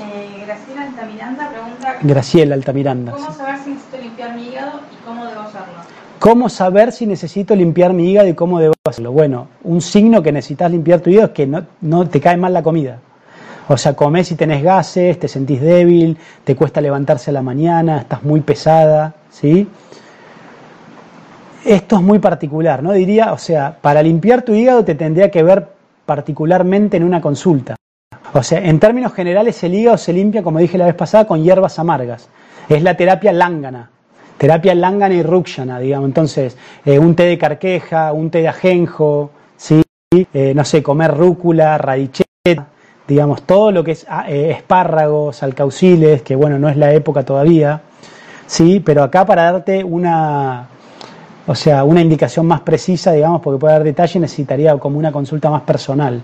Eh, 0.00 0.44
Graciela 0.46 0.84
Altamiranda 0.84 1.50
pregunta 1.50 1.96
Graciela 2.00 2.54
Altamiranda. 2.54 3.12
¿Cómo 3.12 3.28
saber 3.30 3.58
si 3.58 3.68
necesito 3.68 3.98
limpiar 3.98 4.34
mi 4.34 4.48
hígado 4.48 4.80
y 4.90 5.04
cómo 5.04 5.26
debo 5.26 5.40
hacerlo? 5.42 5.74
¿Cómo 6.18 6.48
saber 6.48 6.92
si 6.92 7.06
necesito 7.06 7.54
limpiar 7.54 7.92
mi 7.92 8.10
hígado 8.10 8.28
y 8.28 8.32
cómo 8.32 8.58
debo 8.58 8.72
hacerlo? 8.88 9.12
Bueno, 9.12 9.48
un 9.64 9.82
signo 9.82 10.22
que 10.22 10.32
necesitas 10.32 10.70
limpiar 10.70 11.00
tu 11.00 11.10
hígado 11.10 11.26
es 11.26 11.32
que 11.34 11.46
no, 11.46 11.66
no 11.82 12.08
te 12.08 12.22
cae 12.22 12.38
mal 12.38 12.54
la 12.54 12.62
comida. 12.62 13.00
O 13.68 13.76
sea, 13.76 13.94
comes 13.94 14.32
y 14.32 14.36
tenés 14.36 14.62
gases, 14.62 15.18
te 15.18 15.28
sentís 15.28 15.60
débil, 15.60 16.16
te 16.44 16.56
cuesta 16.56 16.80
levantarse 16.80 17.30
a 17.30 17.34
la 17.34 17.42
mañana, 17.42 17.98
estás 17.98 18.22
muy 18.22 18.40
pesada, 18.40 19.14
¿sí? 19.28 19.68
Esto 21.66 21.96
es 21.96 22.02
muy 22.02 22.20
particular, 22.20 22.80
¿no? 22.80 22.92
Diría, 22.92 23.32
o 23.32 23.38
sea, 23.38 23.76
para 23.80 24.00
limpiar 24.00 24.42
tu 24.42 24.54
hígado 24.54 24.84
te 24.84 24.94
tendría 24.94 25.32
que 25.32 25.42
ver 25.42 25.66
particularmente 26.04 26.96
en 26.96 27.02
una 27.02 27.20
consulta. 27.20 27.74
O 28.34 28.42
sea, 28.44 28.60
en 28.60 28.78
términos 28.78 29.12
generales 29.12 29.64
el 29.64 29.74
hígado 29.74 29.98
se 29.98 30.12
limpia, 30.12 30.44
como 30.44 30.60
dije 30.60 30.78
la 30.78 30.86
vez 30.86 30.94
pasada, 30.94 31.26
con 31.26 31.42
hierbas 31.42 31.80
amargas. 31.80 32.28
Es 32.68 32.84
la 32.84 32.96
terapia 32.96 33.32
lángana. 33.32 33.90
terapia 34.38 34.76
lángana 34.76 35.14
y 35.16 35.24
rukshana, 35.24 35.80
digamos. 35.80 36.06
Entonces, 36.06 36.56
eh, 36.84 37.00
un 37.00 37.16
té 37.16 37.24
de 37.24 37.36
carqueja, 37.36 38.12
un 38.12 38.30
té 38.30 38.42
de 38.42 38.48
ajenjo, 38.48 39.32
¿sí? 39.56 39.82
Eh, 40.12 40.52
no 40.54 40.64
sé, 40.64 40.84
comer 40.84 41.16
rúcula, 41.16 41.78
radicheta, 41.78 42.68
digamos, 43.08 43.42
todo 43.42 43.72
lo 43.72 43.82
que 43.82 43.90
es 43.92 44.06
ah, 44.08 44.26
eh, 44.28 44.52
espárragos, 44.52 45.42
alcauciles, 45.42 46.22
que 46.22 46.36
bueno, 46.36 46.60
no 46.60 46.68
es 46.68 46.76
la 46.76 46.92
época 46.92 47.24
todavía, 47.24 47.80
¿sí? 48.46 48.78
Pero 48.78 49.02
acá 49.02 49.26
para 49.26 49.50
darte 49.50 49.82
una, 49.82 50.68
o 51.48 51.54
sea, 51.54 51.84
una 51.84 52.00
indicación 52.00 52.46
más 52.46 52.60
precisa, 52.60 53.12
digamos, 53.12 53.40
porque 53.40 53.60
puede 53.60 53.74
dar 53.74 53.84
detalle, 53.84 54.18
necesitaría 54.18 54.76
como 54.78 54.98
una 54.98 55.12
consulta 55.12 55.48
más 55.48 55.62
personal. 55.62 56.20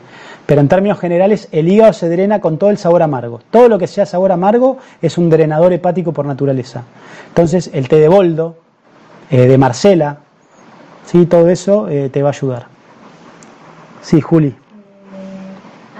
Pero 0.46 0.60
en 0.60 0.68
términos 0.68 0.98
generales, 0.98 1.48
el 1.52 1.68
hígado 1.68 1.92
se 1.92 2.08
drena 2.08 2.40
con 2.40 2.58
todo 2.58 2.70
el 2.70 2.78
sabor 2.78 3.02
amargo. 3.02 3.40
Todo 3.50 3.68
lo 3.68 3.78
que 3.78 3.86
sea 3.86 4.04
sabor 4.04 4.32
amargo 4.32 4.78
es 5.00 5.18
un 5.18 5.30
drenador 5.30 5.72
hepático 5.72 6.12
por 6.12 6.26
naturaleza. 6.26 6.82
Entonces, 7.28 7.70
el 7.72 7.88
té 7.88 7.96
de 7.96 8.08
boldo, 8.08 8.56
eh, 9.30 9.46
de 9.46 9.58
Marcela, 9.58 10.18
¿sí? 11.06 11.26
todo 11.26 11.48
eso 11.48 11.88
eh, 11.88 12.08
te 12.08 12.22
va 12.22 12.30
a 12.30 12.32
ayudar. 12.32 12.66
Sí, 14.00 14.20
Juli. 14.20 14.48
Eh, 14.48 14.54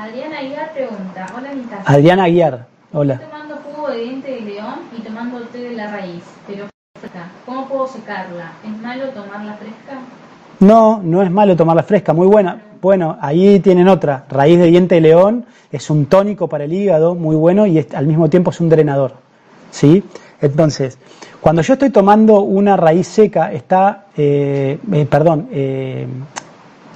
Adriana 0.00 0.38
Aguiar 0.40 0.72
pregunta, 0.72 1.26
hola 1.36 1.50
Adriana 1.84 2.24
Aguiar, 2.24 2.66
hola. 2.92 3.14
Estoy 3.14 3.28
tomando 3.28 3.56
jugo 3.56 3.88
de 3.90 3.98
diente 3.98 4.30
de 4.32 4.40
león 4.40 4.74
y 4.98 5.02
tomando 5.02 5.40
té 5.42 5.58
de 5.58 5.76
la 5.76 5.92
raíz, 5.92 6.24
pero 6.48 6.71
¿Cómo 7.52 7.68
puedo 7.68 7.86
secarla? 7.86 8.52
¿Es 8.64 8.80
malo 8.80 9.10
tomarla 9.10 9.52
fresca? 9.56 10.00
No, 10.60 11.02
no 11.04 11.22
es 11.22 11.30
malo 11.30 11.54
tomarla 11.54 11.82
fresca, 11.82 12.14
muy 12.14 12.26
buena. 12.26 12.62
Bueno, 12.80 13.18
ahí 13.20 13.60
tienen 13.60 13.88
otra. 13.88 14.24
Raíz 14.30 14.58
de 14.58 14.68
diente 14.68 14.94
de 14.94 15.02
león 15.02 15.44
es 15.70 15.90
un 15.90 16.06
tónico 16.06 16.48
para 16.48 16.64
el 16.64 16.72
hígado, 16.72 17.14
muy 17.14 17.36
bueno, 17.36 17.66
y 17.66 17.86
al 17.94 18.06
mismo 18.06 18.30
tiempo 18.30 18.52
es 18.52 18.60
un 18.62 18.70
drenador. 18.70 19.16
¿Sí? 19.70 20.02
Entonces, 20.40 20.96
cuando 21.42 21.60
yo 21.60 21.74
estoy 21.74 21.90
tomando 21.90 22.40
una 22.40 22.74
raíz 22.78 23.06
seca, 23.06 23.52
está, 23.52 24.06
eh, 24.16 24.78
eh, 24.90 25.06
perdón, 25.10 25.48
eh, 25.52 26.06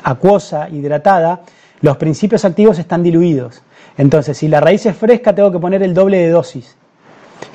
acuosa, 0.05 0.71
hidratada, 0.71 1.43
los 1.83 1.99
principios 1.99 2.47
activos 2.47 2.79
están 2.79 3.03
diluidos. 3.03 3.63
Entonces, 3.99 4.39
si 4.39 4.49
la 4.49 4.61
raíz 4.61 4.87
es 4.87 4.97
fresca, 4.97 5.35
tengo 5.35 5.53
que 5.53 5.59
poner 5.59 5.83
el 5.83 5.93
doble 5.93 6.17
de 6.17 6.31
dosis. 6.31 6.77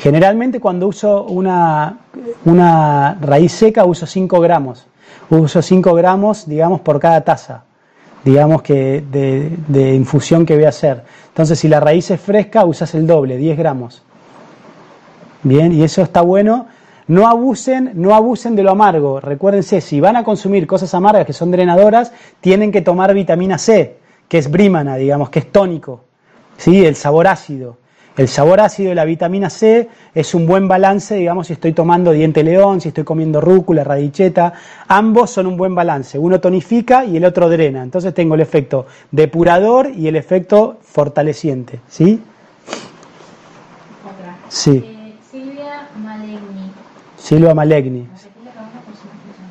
Generalmente 0.01 0.59
cuando 0.59 0.87
uso 0.87 1.25
una, 1.25 1.99
una 2.45 3.19
raíz 3.21 3.51
seca 3.51 3.85
uso 3.85 4.07
5 4.07 4.39
gramos. 4.39 4.87
Uso 5.29 5.61
5 5.61 5.93
gramos, 5.93 6.47
digamos, 6.47 6.81
por 6.81 6.99
cada 6.99 7.21
taza, 7.21 7.65
digamos 8.25 8.63
que 8.63 9.03
de, 9.11 9.93
infusión 9.93 10.43
que 10.43 10.55
voy 10.55 10.63
a 10.63 10.69
hacer. 10.69 11.03
Entonces, 11.27 11.59
si 11.59 11.67
la 11.67 11.79
raíz 11.79 12.09
es 12.09 12.19
fresca, 12.19 12.65
usas 12.65 12.95
el 12.95 13.05
doble, 13.05 13.37
10 13.37 13.55
gramos. 13.59 14.01
Bien, 15.43 15.71
y 15.71 15.83
eso 15.83 16.01
está 16.01 16.21
bueno. 16.21 16.65
No 17.05 17.27
abusen, 17.27 17.91
no 17.93 18.15
abusen 18.15 18.55
de 18.55 18.63
lo 18.63 18.71
amargo. 18.71 19.19
Recuérdense, 19.19 19.81
si 19.81 19.99
van 19.99 20.15
a 20.15 20.23
consumir 20.23 20.65
cosas 20.65 20.95
amargas 20.95 21.27
que 21.27 21.33
son 21.33 21.51
drenadoras, 21.51 22.11
tienen 22.39 22.71
que 22.71 22.81
tomar 22.81 23.13
vitamina 23.13 23.59
C, 23.59 23.97
que 24.27 24.39
es 24.39 24.49
brímana, 24.49 24.95
digamos, 24.95 25.29
que 25.29 25.37
es 25.37 25.51
tónico. 25.51 26.05
¿sí? 26.57 26.83
El 26.83 26.95
sabor 26.95 27.27
ácido. 27.27 27.80
El 28.21 28.27
sabor 28.27 28.59
ácido 28.59 28.89
de 28.89 28.95
la 28.95 29.03
vitamina 29.03 29.49
C 29.49 29.89
es 30.13 30.35
un 30.35 30.45
buen 30.45 30.67
balance, 30.67 31.15
digamos, 31.15 31.47
si 31.47 31.53
estoy 31.53 31.73
tomando 31.73 32.11
diente 32.11 32.43
león, 32.43 32.79
si 32.79 32.89
estoy 32.89 33.03
comiendo 33.03 33.41
rúcula, 33.41 33.83
radicheta, 33.83 34.53
ambos 34.87 35.31
son 35.31 35.47
un 35.47 35.57
buen 35.57 35.73
balance. 35.73 36.19
Uno 36.19 36.39
tonifica 36.39 37.03
y 37.03 37.17
el 37.17 37.25
otro 37.25 37.49
drena. 37.49 37.81
Entonces 37.81 38.13
tengo 38.13 38.35
el 38.35 38.41
efecto 38.41 38.85
depurador 39.09 39.89
y 39.89 40.07
el 40.07 40.15
efecto 40.15 40.77
fortaleciente, 40.83 41.79
¿sí? 41.87 42.21
Otra. 44.07 44.37
Sí. 44.49 44.83
Eh, 44.85 45.15
Silvia 45.31 45.89
Malegni. 45.97 46.71
Silvia 47.17 47.55
Malegni. 47.55 48.07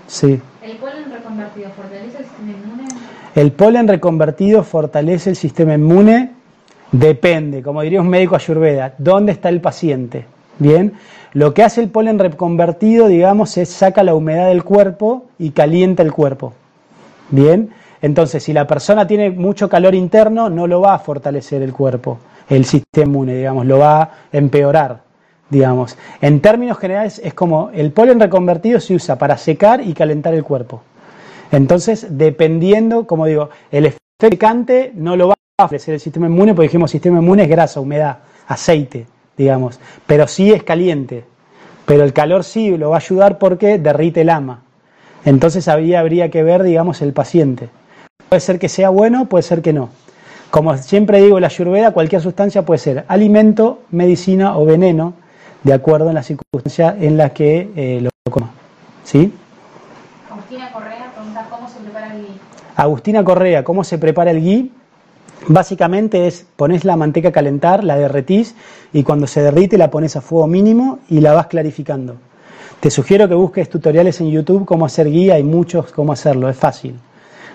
Sí. 0.06 0.40
¿El 0.62 0.76
polen 0.76 1.10
reconvertido 1.10 1.70
fortalece 1.70 2.18
el 2.18 2.24
sistema 2.24 2.52
inmune? 2.52 2.88
El 3.34 3.50
polen 3.50 3.88
reconvertido 3.88 4.62
fortalece 4.62 5.30
el 5.30 5.36
sistema 5.36 5.74
inmune 5.74 6.39
Depende, 6.92 7.62
como 7.62 7.82
diría 7.82 8.00
un 8.00 8.08
médico 8.08 8.34
ayurveda, 8.34 8.94
¿dónde 8.98 9.32
está 9.32 9.48
el 9.48 9.60
paciente? 9.60 10.24
Bien, 10.58 10.94
lo 11.32 11.54
que 11.54 11.62
hace 11.62 11.80
el 11.80 11.88
polen 11.88 12.18
reconvertido, 12.18 13.06
digamos, 13.06 13.56
es 13.56 13.68
saca 13.68 14.02
la 14.02 14.14
humedad 14.14 14.48
del 14.48 14.64
cuerpo 14.64 15.26
y 15.38 15.50
calienta 15.50 16.02
el 16.02 16.12
cuerpo. 16.12 16.52
Bien, 17.30 17.70
entonces 18.02 18.42
si 18.42 18.52
la 18.52 18.66
persona 18.66 19.06
tiene 19.06 19.30
mucho 19.30 19.68
calor 19.68 19.94
interno, 19.94 20.50
no 20.50 20.66
lo 20.66 20.80
va 20.80 20.94
a 20.94 20.98
fortalecer 20.98 21.62
el 21.62 21.72
cuerpo, 21.72 22.18
el 22.48 22.64
sistema 22.64 23.06
inmune, 23.06 23.36
digamos, 23.36 23.66
lo 23.66 23.78
va 23.78 24.02
a 24.02 24.10
empeorar, 24.32 25.02
digamos. 25.48 25.96
En 26.20 26.40
términos 26.40 26.76
generales 26.78 27.20
es 27.22 27.34
como 27.34 27.70
el 27.72 27.92
polen 27.92 28.18
reconvertido 28.18 28.80
se 28.80 28.94
usa 28.94 29.16
para 29.16 29.38
secar 29.38 29.80
y 29.80 29.94
calentar 29.94 30.34
el 30.34 30.42
cuerpo. 30.42 30.82
Entonces, 31.52 32.06
dependiendo, 32.10 33.06
como 33.06 33.26
digo, 33.26 33.50
el 33.70 33.86
efecto 33.86 34.00
secante 34.20 34.92
no 34.96 35.16
lo 35.16 35.28
va 35.28 35.34
ofrecer 35.64 35.94
el 35.94 36.00
sistema 36.00 36.26
inmune, 36.26 36.54
porque 36.54 36.68
dijimos 36.68 36.90
sistema 36.90 37.18
inmune 37.18 37.44
es 37.44 37.48
grasa, 37.48 37.80
humedad, 37.80 38.18
aceite, 38.46 39.06
digamos, 39.36 39.80
pero 40.06 40.26
sí 40.26 40.52
es 40.52 40.62
caliente. 40.62 41.24
Pero 41.86 42.04
el 42.04 42.12
calor 42.12 42.44
sí 42.44 42.76
lo 42.76 42.90
va 42.90 42.96
a 42.96 43.00
ayudar 43.00 43.38
porque 43.38 43.78
derrite 43.78 44.20
el 44.20 44.30
ama. 44.30 44.62
Entonces 45.24 45.68
habría, 45.68 46.00
habría 46.00 46.30
que 46.30 46.42
ver, 46.42 46.62
digamos, 46.62 47.02
el 47.02 47.12
paciente. 47.12 47.68
Puede 48.28 48.40
ser 48.40 48.58
que 48.58 48.68
sea 48.68 48.90
bueno, 48.90 49.26
puede 49.26 49.42
ser 49.42 49.60
que 49.60 49.72
no. 49.72 49.90
Como 50.50 50.76
siempre 50.76 51.20
digo, 51.20 51.38
la 51.40 51.48
ayurveda, 51.48 51.92
cualquier 51.92 52.20
sustancia 52.20 52.62
puede 52.62 52.78
ser 52.78 53.04
alimento, 53.08 53.82
medicina 53.90 54.56
o 54.58 54.64
veneno, 54.64 55.14
de 55.62 55.72
acuerdo 55.72 56.08
en 56.08 56.14
la 56.14 56.22
circunstancia 56.22 56.96
en 56.98 57.16
la 57.16 57.30
que 57.30 57.70
eh, 57.76 58.00
lo 58.00 58.10
coma. 58.30 58.50
¿Sí? 59.04 59.32
Agustina 60.30 60.72
Correa 60.72 61.12
pregunta 61.14 61.46
cómo 61.50 61.68
se 61.68 61.78
prepara 61.80 62.14
el 62.14 62.22
ghee. 62.22 62.40
Agustina 62.76 63.24
Correa, 63.24 63.64
¿cómo 63.64 63.84
se 63.84 63.98
prepara 63.98 64.30
el 64.30 64.40
ghee? 64.40 64.72
Básicamente 65.48 66.26
es 66.26 66.46
pones 66.56 66.84
la 66.84 66.96
manteca 66.96 67.28
a 67.28 67.32
calentar, 67.32 67.82
la 67.82 67.96
derretís 67.96 68.54
y 68.92 69.02
cuando 69.02 69.26
se 69.26 69.42
derrite 69.42 69.78
la 69.78 69.90
pones 69.90 70.16
a 70.16 70.20
fuego 70.20 70.46
mínimo 70.46 70.98
y 71.08 71.20
la 71.20 71.32
vas 71.32 71.46
clarificando. 71.46 72.16
Te 72.80 72.90
sugiero 72.90 73.28
que 73.28 73.34
busques 73.34 73.68
tutoriales 73.68 74.20
en 74.20 74.30
YouTube 74.30 74.64
cómo 74.64 74.86
hacer 74.86 75.10
guía, 75.10 75.34
hay 75.34 75.42
muchos 75.42 75.92
cómo 75.92 76.12
hacerlo, 76.12 76.48
es 76.48 76.56
fácil. 76.56 76.98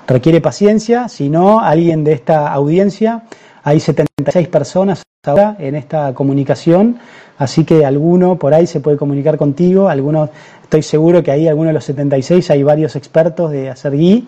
Requiere 0.07 0.41
paciencia, 0.41 1.09
si 1.09 1.29
no, 1.29 1.59
alguien 1.61 2.03
de 2.03 2.13
esta 2.13 2.51
audiencia, 2.51 3.23
hay 3.63 3.79
76 3.79 4.47
personas 4.49 5.01
ahora 5.25 5.55
en 5.57 5.73
esta 5.75 6.13
comunicación, 6.13 6.99
así 7.39 7.65
que 7.65 7.85
alguno 7.85 8.37
por 8.37 8.53
ahí 8.53 8.67
se 8.67 8.79
puede 8.79 8.97
comunicar 8.97 9.37
contigo, 9.37 9.89
alguno, 9.89 10.29
estoy 10.61 10.83
seguro 10.83 11.23
que 11.23 11.31
ahí 11.31 11.47
alguno 11.47 11.69
de 11.69 11.73
los 11.73 11.85
76 11.85 12.51
hay 12.51 12.61
varios 12.61 12.95
expertos 12.95 13.49
de 13.49 13.69
hacer 13.69 13.93
guía 13.93 14.23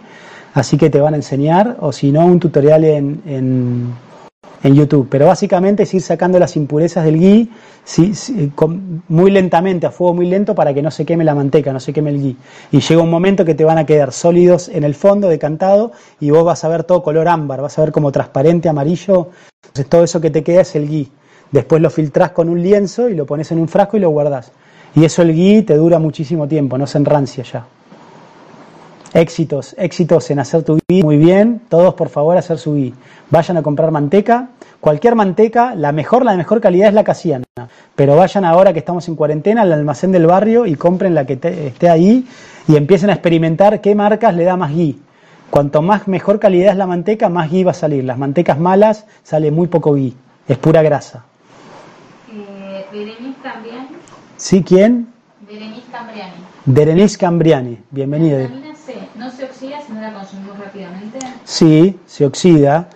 así 0.60 0.78
que 0.78 0.90
te 0.90 1.00
van 1.00 1.14
a 1.14 1.18
enseñar, 1.18 1.78
o 1.82 1.92
si 1.92 2.12
no, 2.12 2.26
un 2.26 2.40
tutorial 2.40 2.84
en, 2.84 3.22
en, 3.26 4.76
YouTube. 4.76 5.08
Pero 5.10 5.28
básicamente 5.28 5.84
es 5.84 5.94
ir 5.94 6.02
sacando 6.02 6.38
las 6.40 6.58
impurezas 6.58 7.06
del 7.06 7.18
ghee 7.20 7.50
muy 9.08 9.32
lentamente, 9.32 9.86
a 9.86 9.92
fuego 9.92 10.16
muy 10.16 10.26
lento, 10.26 10.54
para 10.56 10.74
que 10.74 10.82
no 10.82 10.92
se 10.92 11.06
queme 11.06 11.24
la 11.24 11.34
manteca, 11.34 11.72
no 11.72 11.80
se 11.80 11.94
queme 11.94 12.10
el 12.10 12.22
ghee. 12.22 12.36
Y 12.72 12.82
llega 12.82 13.02
un 13.02 13.10
momento 13.10 13.46
que 13.46 13.54
te 13.54 13.64
van 13.64 13.78
a 13.78 13.86
quedar 13.86 14.12
sólidos 14.12 14.68
en 14.68 14.84
el 14.84 14.94
fondo, 14.94 15.30
decantado, 15.30 15.94
y 16.20 16.32
vos 16.32 16.44
vas 16.44 16.66
a 16.66 16.68
ver 16.68 16.84
todo 16.84 17.02
color 17.02 17.30
ámbar, 17.30 17.62
vas 17.62 17.78
a 17.78 17.84
ver 17.84 17.94
como 17.94 18.12
transparente, 18.12 18.68
amarillo. 18.68 19.30
Entonces 19.68 19.88
todo 19.88 20.04
eso 20.04 20.20
que 20.20 20.32
te 20.32 20.44
queda 20.44 20.62
es 20.62 20.76
el 20.76 20.90
ghee. 20.90 21.10
Después 21.52 21.82
lo 21.82 21.90
filtrás 21.90 22.32
con 22.32 22.50
un 22.50 22.62
lienzo 22.62 23.08
y 23.08 23.16
lo 23.16 23.26
pones 23.26 23.50
en 23.52 23.60
un 23.60 23.70
frasco 23.70 23.96
y 23.96 24.02
lo 24.02 24.10
guardás. 24.10 24.52
Y 24.96 25.06
eso 25.06 25.22
el 25.22 25.34
ghee 25.34 25.62
te 25.62 25.76
dura 25.76 25.98
muchísimo 25.98 26.46
tiempo, 26.48 26.78
no 26.78 26.88
se 26.88 26.98
enrancia 26.98 27.44
ya. 27.44 27.66
Éxitos, 29.18 29.74
éxitos 29.80 30.30
en 30.30 30.38
hacer 30.38 30.62
tu 30.62 30.78
ghee, 30.88 31.02
muy 31.02 31.18
bien, 31.18 31.60
todos 31.70 31.96
por 31.96 32.10
favor 32.10 32.38
hacer 32.38 32.60
su 32.60 32.76
ghee. 32.76 32.94
Vayan 33.32 33.58
a 33.58 33.64
comprar 33.64 33.90
manteca, 33.90 34.50
cualquier 34.80 35.16
manteca, 35.16 35.74
la 35.74 35.92
mejor, 35.92 36.24
la 36.24 36.34
de 36.34 36.38
mejor 36.38 36.62
calidad 36.62 36.90
es 36.90 36.94
la 36.94 37.04
casiana, 37.04 37.44
pero 37.96 38.16
vayan 38.16 38.46
ahora 38.46 38.74
que 38.74 38.80
estamos 38.80 39.08
en 39.08 39.16
cuarentena 39.16 39.64
al 39.64 39.74
almacén 39.74 40.12
del 40.12 40.28
barrio 40.28 40.68
y 40.68 40.76
compren 40.76 41.16
la 41.16 41.26
que 41.26 41.34
esté 41.34 41.90
ahí 41.90 42.28
y 42.68 42.76
empiecen 42.76 43.10
a 43.10 43.14
experimentar 43.14 43.82
qué 43.82 43.96
marcas 43.96 44.36
le 44.36 44.44
da 44.44 44.56
más 44.56 44.72
ghee. 44.72 45.00
Cuanto 45.50 45.82
más 45.82 46.08
mejor 46.08 46.40
calidad 46.40 46.74
es 46.74 46.78
la 46.78 46.86
manteca, 46.86 47.28
más 47.28 47.50
ghee 47.50 47.64
va 47.64 47.72
a 47.72 47.74
salir. 47.74 48.04
Las 48.04 48.20
mantecas 48.20 48.60
malas 48.60 49.08
sale 49.24 49.50
muy 49.50 49.66
poco 49.66 49.96
ghee, 49.96 50.14
es 50.48 50.60
pura 50.60 50.84
grasa. 50.84 51.26
Eh, 52.32 52.86
también. 53.42 53.88
¿Sí? 54.36 54.62
¿Quién? 54.62 55.08
Berenice 55.42 55.88
Cambriani. 55.92 56.34
Berenice 56.66 57.18
Cambriani, 57.18 57.80
bienvenida. 57.90 58.48
¿No 59.16 59.30
se 59.32 59.46
oxida 59.46 59.82
si 59.86 59.94
no 59.94 60.02
la 60.02 60.14
consumimos 60.14 60.58
rápidamente? 60.58 61.20
Sí, 61.44 62.00
se 62.06 62.26
oxida. 62.26 62.88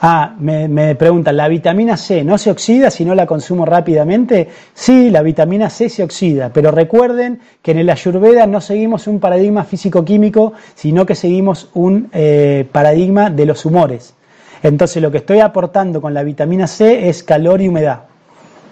Ah, 0.00 0.34
me, 0.38 0.68
me, 0.68 0.94
preguntan, 0.96 1.36
¿la 1.36 1.48
vitamina 1.48 1.96
C 1.96 2.24
no 2.24 2.36
se 2.36 2.50
oxida 2.50 2.90
si 2.90 3.06
no 3.06 3.14
la 3.14 3.24
consumo 3.24 3.64
rápidamente? 3.64 4.48
Sí, 4.74 5.08
la 5.08 5.22
vitamina 5.22 5.70
C 5.70 5.88
se 5.88 6.02
oxida, 6.02 6.50
pero 6.52 6.70
recuerden 6.70 7.40
que 7.62 7.70
en 7.70 7.78
el 7.78 7.88
Ayurveda 7.88 8.46
no 8.46 8.60
seguimos 8.60 9.06
un 9.06 9.18
paradigma 9.18 9.64
físico-químico, 9.64 10.52
sino 10.74 11.06
que 11.06 11.14
seguimos 11.14 11.70
un 11.72 12.10
eh, 12.12 12.68
paradigma 12.70 13.30
de 13.30 13.46
los 13.46 13.64
humores. 13.64 14.14
Entonces 14.62 15.02
lo 15.02 15.10
que 15.10 15.18
estoy 15.18 15.40
aportando 15.40 16.02
con 16.02 16.12
la 16.12 16.22
vitamina 16.22 16.66
C 16.66 17.08
es 17.08 17.22
calor 17.22 17.62
y 17.62 17.68
humedad. 17.68 18.02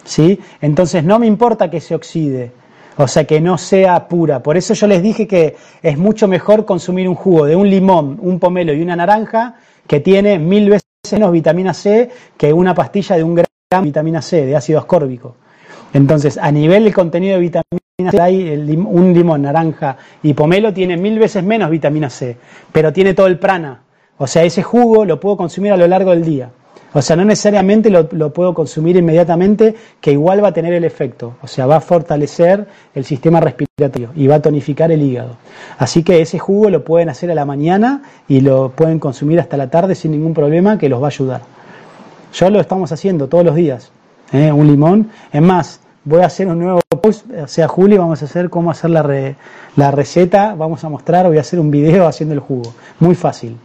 ¿sí? 0.04 0.38
Entonces 0.60 1.04
no 1.04 1.18
me 1.18 1.26
importa 1.26 1.70
que 1.70 1.80
se 1.80 1.94
oxide, 1.94 2.52
O 2.96 3.08
sea, 3.08 3.24
que 3.24 3.40
no 3.40 3.58
sea 3.58 4.06
pura. 4.08 4.42
Por 4.42 4.56
eso 4.56 4.74
yo 4.74 4.86
les 4.86 5.02
dije 5.02 5.26
que 5.26 5.56
es 5.82 5.98
mucho 5.98 6.28
mejor 6.28 6.64
consumir 6.64 7.08
un 7.08 7.14
jugo 7.14 7.46
de 7.46 7.56
un 7.56 7.68
limón, 7.68 8.18
un 8.20 8.38
pomelo 8.38 8.72
y 8.72 8.82
una 8.82 8.96
naranja 8.96 9.56
que 9.86 10.00
tiene 10.00 10.38
mil 10.38 10.68
veces 10.68 10.86
menos 11.12 11.32
vitamina 11.32 11.74
C 11.74 12.10
que 12.36 12.52
una 12.52 12.74
pastilla 12.74 13.16
de 13.16 13.24
un 13.24 13.34
gramo 13.34 13.48
de 13.70 13.80
vitamina 13.80 14.22
C, 14.22 14.46
de 14.46 14.56
ácido 14.56 14.78
ascórbico. 14.78 15.36
Entonces, 15.92 16.38
a 16.38 16.50
nivel 16.50 16.84
del 16.84 16.94
contenido 16.94 17.34
de 17.34 17.40
vitamina 17.40 18.10
C, 18.10 18.20
hay 18.20 18.50
un 18.52 19.12
limón, 19.12 19.42
naranja 19.42 19.96
y 20.22 20.34
pomelo 20.34 20.72
tiene 20.72 20.96
mil 20.96 21.18
veces 21.18 21.42
menos 21.44 21.70
vitamina 21.70 22.08
C, 22.08 22.36
pero 22.72 22.92
tiene 22.92 23.14
todo 23.14 23.26
el 23.26 23.38
prana. 23.38 23.82
O 24.18 24.26
sea, 24.26 24.44
ese 24.44 24.62
jugo 24.62 25.04
lo 25.04 25.18
puedo 25.18 25.36
consumir 25.36 25.72
a 25.72 25.76
lo 25.76 25.86
largo 25.86 26.10
del 26.10 26.24
día. 26.24 26.50
O 26.94 27.00
sea, 27.00 27.16
no 27.16 27.24
necesariamente 27.24 27.90
lo, 27.90 28.32
puedo 28.32 28.52
consumir 28.52 28.96
inmediatamente, 28.96 29.74
que 30.00 30.12
igual 30.12 30.44
va 30.44 30.48
a 30.48 30.52
tener 30.52 30.74
el 30.74 30.84
efecto. 30.84 31.34
O 31.42 31.46
sea, 31.46 31.66
va 31.66 31.76
a 31.76 31.80
fortalecer 31.80 32.66
el 32.94 33.04
sistema 33.04 33.40
respiratorio 33.40 34.10
y 34.14 34.26
va 34.26 34.36
a 34.36 34.42
tonificar 34.42 34.92
el 34.92 35.02
hígado. 35.02 35.36
Así 35.78 36.02
que 36.02 36.20
ese 36.20 36.38
jugo 36.38 36.68
lo 36.68 36.84
pueden 36.84 37.08
hacer 37.08 37.30
a 37.30 37.34
la 37.34 37.44
mañana 37.44 38.02
y 38.28 38.40
lo 38.40 38.70
pueden 38.70 38.98
consumir 38.98 39.40
hasta 39.40 39.56
la 39.56 39.70
tarde 39.70 39.94
sin 39.94 40.10
ningún 40.10 40.34
problema, 40.34 40.78
que 40.78 40.88
los 40.88 41.00
va 41.00 41.06
a 41.06 41.08
ayudar. 41.08 41.40
Yo 42.34 42.50
lo 42.50 42.60
estamos 42.60 42.92
haciendo 42.92 43.28
todos 43.28 43.44
los 43.44 43.54
días. 43.54 43.90
¿eh? 44.32 44.52
Un 44.52 44.66
limón. 44.66 45.10
Es 45.32 45.42
más, 45.42 45.80
voy 46.04 46.20
a 46.20 46.26
hacer 46.26 46.46
un 46.48 46.58
nuevo 46.58 46.80
post, 47.00 47.26
sea, 47.46 47.68
Juli, 47.68 47.96
vamos 47.96 48.22
a 48.22 48.26
hacer 48.26 48.50
cómo 48.50 48.70
hacer 48.70 48.90
la, 48.90 49.34
la 49.76 49.90
receta, 49.90 50.54
vamos 50.54 50.84
a 50.84 50.88
mostrar, 50.88 51.26
voy 51.26 51.38
a 51.38 51.40
hacer 51.40 51.58
un 51.58 51.70
video 51.70 52.06
haciendo 52.06 52.34
el 52.34 52.40
jugo. 52.40 52.74
Muy 53.00 53.14
fácil. 53.14 53.56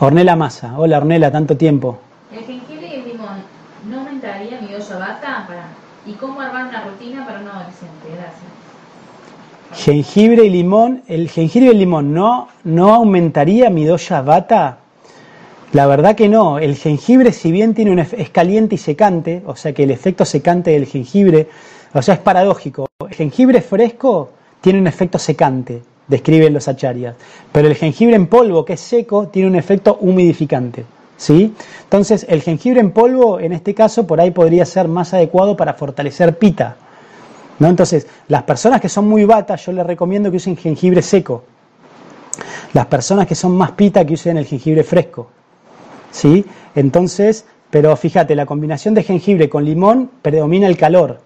Ornela 0.00 0.36
Massa. 0.36 0.74
Hola 0.78 0.98
Ornela, 0.98 1.30
tanto 1.32 1.56
tiempo. 1.56 1.98
El 2.32 2.44
jengibre 2.44 2.86
y 2.86 3.00
el 3.00 3.08
limón, 3.08 3.42
¿no 3.90 3.98
aumentaría 3.98 4.60
mi 4.60 4.68
doya 4.68 4.96
bata? 4.96 5.46
¿Y 6.06 6.12
cómo 6.12 6.40
armar 6.40 6.68
una 6.68 6.84
rutina 6.84 7.26
para 7.26 7.40
un 7.40 7.48
adolescente? 7.48 8.06
Gracias. 8.14 9.84
Jengibre 9.84 10.44
y 10.44 10.50
limón, 10.50 11.02
el 11.08 11.28
jengibre 11.28 11.66
y 11.66 11.70
el 11.72 11.78
limón 11.80 12.14
no, 12.14 12.46
no 12.62 12.94
aumentaría 12.94 13.70
mi 13.70 13.84
doya 13.84 14.22
bata. 14.22 14.78
La 15.72 15.86
verdad 15.86 16.14
que 16.14 16.28
no. 16.28 16.60
El 16.60 16.76
jengibre, 16.76 17.32
si 17.32 17.50
bien 17.50 17.74
tiene 17.74 17.90
un, 17.90 17.98
es 17.98 18.30
caliente 18.30 18.76
y 18.76 18.78
secante, 18.78 19.42
o 19.46 19.56
sea 19.56 19.72
que 19.72 19.82
el 19.82 19.90
efecto 19.90 20.24
secante 20.24 20.70
del 20.70 20.86
jengibre, 20.86 21.48
o 21.92 22.02
sea, 22.02 22.14
es 22.14 22.20
paradójico. 22.20 22.86
El 23.00 23.14
jengibre 23.16 23.60
fresco 23.62 24.30
tiene 24.60 24.78
un 24.78 24.86
efecto 24.86 25.18
secante 25.18 25.82
describen 26.08 26.54
los 26.54 26.66
acharyas. 26.66 27.14
Pero 27.52 27.68
el 27.68 27.74
jengibre 27.76 28.16
en 28.16 28.26
polvo, 28.26 28.64
que 28.64 28.72
es 28.72 28.80
seco, 28.80 29.28
tiene 29.28 29.48
un 29.48 29.56
efecto 29.56 29.98
humidificante. 30.00 30.84
¿sí? 31.16 31.54
Entonces, 31.84 32.26
el 32.28 32.42
jengibre 32.42 32.80
en 32.80 32.90
polvo, 32.90 33.38
en 33.38 33.52
este 33.52 33.74
caso, 33.74 34.06
por 34.06 34.20
ahí 34.20 34.30
podría 34.30 34.64
ser 34.64 34.88
más 34.88 35.14
adecuado 35.14 35.56
para 35.56 35.74
fortalecer 35.74 36.38
pita. 36.38 36.76
¿no? 37.58 37.68
Entonces, 37.68 38.06
las 38.28 38.42
personas 38.42 38.80
que 38.80 38.88
son 38.88 39.06
muy 39.06 39.24
batas, 39.24 39.64
yo 39.66 39.72
les 39.72 39.86
recomiendo 39.86 40.30
que 40.30 40.38
usen 40.38 40.56
jengibre 40.56 41.02
seco. 41.02 41.44
Las 42.72 42.86
personas 42.86 43.26
que 43.26 43.34
son 43.34 43.56
más 43.56 43.72
pita, 43.72 44.04
que 44.04 44.14
usen 44.14 44.38
el 44.38 44.46
jengibre 44.46 44.82
fresco. 44.82 45.28
¿sí? 46.10 46.44
Entonces, 46.74 47.44
pero 47.70 47.94
fíjate, 47.96 48.34
la 48.34 48.46
combinación 48.46 48.94
de 48.94 49.02
jengibre 49.02 49.48
con 49.48 49.64
limón 49.64 50.10
predomina 50.22 50.66
el 50.66 50.76
calor. 50.76 51.20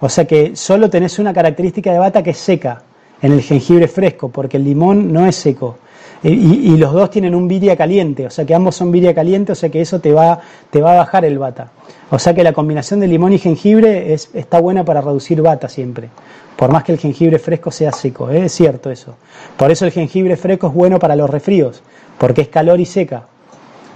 O 0.00 0.08
sea 0.08 0.26
que 0.26 0.54
solo 0.54 0.88
tenés 0.90 1.18
una 1.18 1.34
característica 1.34 1.92
de 1.92 1.98
bata 1.98 2.22
que 2.22 2.30
es 2.30 2.38
seca 2.38 2.82
en 3.22 3.32
el 3.32 3.42
jengibre 3.42 3.88
fresco, 3.88 4.28
porque 4.28 4.56
el 4.56 4.64
limón 4.64 5.12
no 5.12 5.26
es 5.26 5.36
seco. 5.36 5.78
Y, 6.22 6.76
los 6.76 6.92
dos 6.92 7.10
tienen 7.10 7.34
un 7.34 7.46
viria 7.46 7.76
caliente, 7.76 8.26
o 8.26 8.30
sea 8.30 8.44
que 8.44 8.52
ambos 8.52 8.74
son 8.74 8.90
viria 8.90 9.14
caliente, 9.14 9.52
o 9.52 9.54
sea 9.54 9.68
que 9.68 9.80
eso 9.80 10.00
te 10.00 10.12
va, 10.12 10.40
te 10.70 10.82
va 10.82 10.94
a 10.94 10.96
bajar 10.96 11.24
el 11.24 11.38
bata. 11.38 11.70
O 12.10 12.18
sea 12.18 12.34
que 12.34 12.42
la 12.42 12.52
combinación 12.52 12.98
de 12.98 13.06
limón 13.06 13.32
y 13.32 13.38
jengibre 13.38 14.12
es, 14.12 14.30
está 14.34 14.60
buena 14.60 14.84
para 14.84 15.00
reducir 15.00 15.40
bata 15.42 15.68
siempre, 15.68 16.08
por 16.56 16.72
más 16.72 16.82
que 16.82 16.90
el 16.90 16.98
jengibre 16.98 17.38
fresco 17.38 17.70
sea 17.70 17.92
seco, 17.92 18.30
¿eh? 18.30 18.46
es 18.46 18.52
cierto 18.52 18.90
eso. 18.90 19.14
Por 19.56 19.70
eso 19.70 19.84
el 19.84 19.92
jengibre 19.92 20.36
fresco 20.36 20.66
es 20.66 20.74
bueno 20.74 20.98
para 20.98 21.14
los 21.14 21.30
resfríos, 21.30 21.82
porque 22.18 22.40
es 22.40 22.48
calor 22.48 22.80
y 22.80 22.84
seca. 22.84 23.26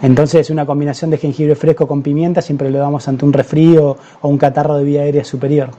Entonces 0.01 0.49
una 0.51 0.65
combinación 0.65 1.11
de 1.11 1.19
jengibre 1.19 1.57
fresco 1.57 1.89
con 1.89 2.03
pimienta 2.03 2.40
siempre 2.40 2.70
lo 2.70 2.78
damos 2.78 3.09
ante 3.09 3.24
un 3.24 3.32
resfrío 3.32 3.97
o 4.20 4.28
un 4.28 4.39
catarro 4.39 4.77
de 4.77 4.85
vía 4.85 5.03
aérea 5.03 5.24
superior. 5.24 5.70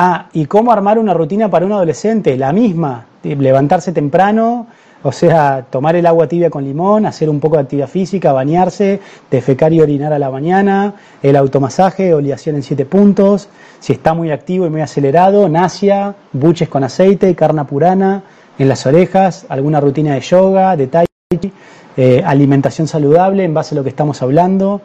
Ah, 0.00 0.28
¿y 0.32 0.46
cómo 0.46 0.70
armar 0.70 0.96
una 0.96 1.12
rutina 1.12 1.50
para 1.50 1.66
un 1.66 1.72
adolescente? 1.72 2.36
La 2.36 2.52
misma, 2.52 3.04
levantarse 3.24 3.90
temprano, 3.90 4.68
o 5.02 5.10
sea, 5.10 5.66
tomar 5.68 5.96
el 5.96 6.06
agua 6.06 6.28
tibia 6.28 6.50
con 6.50 6.62
limón, 6.62 7.04
hacer 7.04 7.28
un 7.28 7.40
poco 7.40 7.56
de 7.56 7.62
actividad 7.62 7.88
física, 7.88 8.32
bañarse, 8.32 9.00
defecar 9.28 9.72
y 9.72 9.80
orinar 9.80 10.12
a 10.12 10.20
la 10.20 10.30
mañana, 10.30 10.94
el 11.20 11.34
automasaje, 11.34 12.14
oleación 12.14 12.54
en 12.54 12.62
siete 12.62 12.86
puntos, 12.86 13.48
si 13.80 13.92
está 13.92 14.14
muy 14.14 14.30
activo 14.30 14.66
y 14.66 14.70
muy 14.70 14.82
acelerado, 14.82 15.48
nasia, 15.48 16.14
buches 16.32 16.68
con 16.68 16.84
aceite, 16.84 17.34
carna 17.34 17.66
purana 17.66 18.22
en 18.56 18.68
las 18.68 18.86
orejas, 18.86 19.46
alguna 19.48 19.80
rutina 19.80 20.14
de 20.14 20.20
yoga, 20.20 20.76
de 20.76 20.86
tai 20.86 21.06
chi, 21.40 21.52
eh, 21.96 22.22
alimentación 22.24 22.86
saludable 22.86 23.42
en 23.42 23.52
base 23.52 23.74
a 23.74 23.78
lo 23.78 23.82
que 23.82 23.90
estamos 23.90 24.22
hablando, 24.22 24.80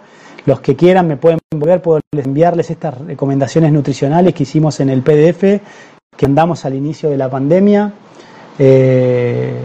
los 0.46 0.60
que 0.60 0.76
quieran 0.76 1.08
me 1.08 1.18
pueden 1.18 1.40
volver, 1.52 1.82
puedo 1.82 2.02
enviarles 2.12 2.70
estas 2.70 2.98
recomendaciones 3.00 3.72
nutricionales 3.72 4.34
que 4.34 4.44
hicimos 4.44 4.80
en 4.80 4.90
el 4.90 5.02
PDF 5.02 5.62
que 6.16 6.26
andamos 6.26 6.66
al 6.66 6.76
inicio 6.76 7.10
de 7.10 7.18
la 7.18 7.30
pandemia. 7.30 7.92
Eh, 8.60 9.62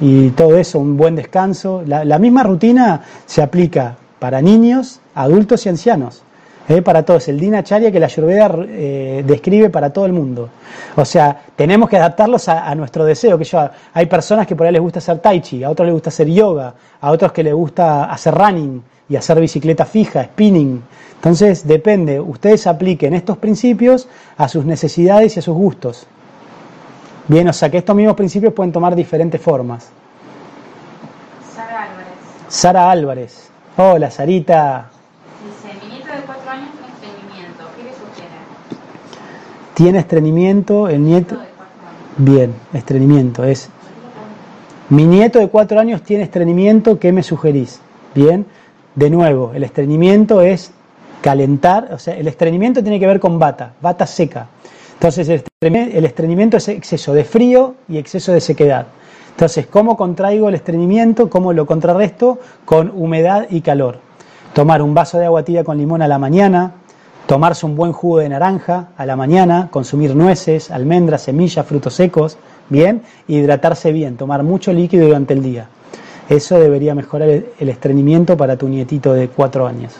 y 0.00 0.30
todo 0.30 0.58
eso, 0.58 0.78
un 0.78 0.96
buen 0.96 1.16
descanso. 1.16 1.82
La, 1.86 2.18
misma 2.18 2.42
rutina 2.42 3.02
se 3.24 3.42
aplica 3.42 3.96
para 4.18 4.42
niños, 4.42 5.00
adultos 5.14 5.64
y 5.66 5.70
ancianos. 5.70 6.22
Eh, 6.68 6.82
para 6.82 7.04
todos, 7.04 7.28
el 7.28 7.38
Dina 7.38 7.62
Charya 7.62 7.92
que 7.92 8.00
la 8.00 8.06
Ayurveda 8.06 8.52
eh, 8.68 9.24
describe 9.26 9.70
para 9.70 9.90
todo 9.90 10.04
el 10.04 10.12
mundo. 10.12 10.50
O 10.96 11.04
sea, 11.04 11.44
tenemos 11.54 11.88
que 11.88 11.96
adaptarlos 11.96 12.48
a, 12.48 12.74
nuestro 12.74 13.04
deseo. 13.04 13.38
Que 13.38 13.44
yo, 13.44 13.70
hay 13.94 14.06
personas 14.06 14.46
que 14.46 14.56
por 14.56 14.66
ahí 14.66 14.72
les 14.72 14.82
gusta 14.82 14.98
hacer 14.98 15.20
tai 15.20 15.40
chi, 15.40 15.62
a 15.62 15.70
otros 15.70 15.86
les 15.86 15.94
gusta 15.94 16.10
hacer 16.10 16.28
yoga, 16.28 16.74
a 17.00 17.10
otros 17.10 17.32
que 17.32 17.44
les 17.44 17.54
gusta 17.54 18.04
hacer 18.04 18.34
running 18.34 18.82
y 19.08 19.16
hacer 19.16 19.40
bicicleta 19.40 19.84
fija, 19.84 20.24
spinning. 20.24 20.82
Entonces, 21.14 21.66
depende, 21.66 22.20
ustedes 22.20 22.66
apliquen 22.66 23.14
estos 23.14 23.38
principios 23.38 24.08
a 24.36 24.48
sus 24.48 24.64
necesidades 24.64 25.36
y 25.36 25.40
a 25.40 25.42
sus 25.42 25.54
gustos. 25.54 26.06
Bien, 27.28 27.48
o 27.48 27.52
sea 27.52 27.70
que 27.70 27.78
estos 27.78 27.96
mismos 27.96 28.16
principios 28.16 28.52
pueden 28.52 28.72
tomar 28.72 28.94
diferentes 28.94 29.40
formas. 29.40 29.88
Sara 31.54 31.82
Álvarez. 31.82 32.14
Sara 32.48 32.90
Álvarez. 32.90 33.50
Hola, 33.76 34.10
Sarita. 34.10 34.90
Dice, 35.44 35.84
mi 35.84 35.94
nieto 35.94 36.12
de 36.12 36.20
cuatro 36.24 36.50
años 36.50 36.70
tiene 36.72 36.92
estreñimiento. 36.92 37.64
¿Qué 37.76 37.82
le 37.82 37.90
sugiere? 37.90 38.34
Tiene 39.74 39.98
estreñimiento, 39.98 40.88
el 40.88 41.04
nieto... 41.04 41.36
Bien, 42.18 42.54
estreñimiento 42.72 43.44
es... 43.44 43.68
Mi 44.88 45.04
nieto 45.04 45.40
de 45.40 45.48
cuatro 45.48 45.80
años 45.80 46.02
tiene 46.02 46.22
estreñimiento, 46.22 47.00
¿qué 47.00 47.10
me 47.10 47.24
sugerís? 47.24 47.80
Bien, 48.14 48.46
de 48.96 49.10
nuevo, 49.10 49.52
el 49.54 49.62
estreñimiento 49.62 50.40
es 50.40 50.72
calentar, 51.20 51.90
o 51.92 51.98
sea, 51.98 52.16
el 52.16 52.26
estreñimiento 52.26 52.82
tiene 52.82 52.98
que 52.98 53.06
ver 53.06 53.20
con 53.20 53.38
bata, 53.38 53.74
bata 53.80 54.06
seca. 54.06 54.48
Entonces, 54.94 55.28
el 55.60 56.04
estreñimiento 56.04 56.56
es 56.56 56.68
exceso 56.68 57.12
de 57.12 57.24
frío 57.24 57.74
y 57.88 57.98
exceso 57.98 58.32
de 58.32 58.40
sequedad. 58.40 58.86
Entonces, 59.32 59.66
¿cómo 59.66 59.98
contraigo 59.98 60.48
el 60.48 60.54
estreñimiento? 60.54 61.28
¿Cómo 61.28 61.52
lo 61.52 61.66
contrarresto? 61.66 62.38
Con 62.64 62.90
humedad 62.94 63.46
y 63.50 63.60
calor. 63.60 63.98
Tomar 64.54 64.80
un 64.80 64.94
vaso 64.94 65.18
de 65.18 65.26
agua 65.26 65.42
tibia 65.42 65.62
con 65.62 65.76
limón 65.76 66.00
a 66.00 66.08
la 66.08 66.18
mañana, 66.18 66.72
tomarse 67.26 67.66
un 67.66 67.76
buen 67.76 67.92
jugo 67.92 68.18
de 68.18 68.30
naranja 68.30 68.88
a 68.96 69.04
la 69.04 69.16
mañana, 69.16 69.68
consumir 69.70 70.16
nueces, 70.16 70.70
almendras, 70.70 71.22
semillas, 71.22 71.66
frutos 71.66 71.92
secos, 71.92 72.38
bien, 72.70 73.02
hidratarse 73.28 73.92
bien, 73.92 74.16
tomar 74.16 74.42
mucho 74.42 74.72
líquido 74.72 75.06
durante 75.06 75.34
el 75.34 75.42
día. 75.42 75.68
Eso 76.28 76.58
debería 76.58 76.94
mejorar 76.94 77.28
el 77.28 77.68
estreñimiento 77.68 78.36
para 78.36 78.56
tu 78.56 78.68
nietito 78.68 79.12
de 79.12 79.28
cuatro 79.28 79.66
años. 79.66 79.94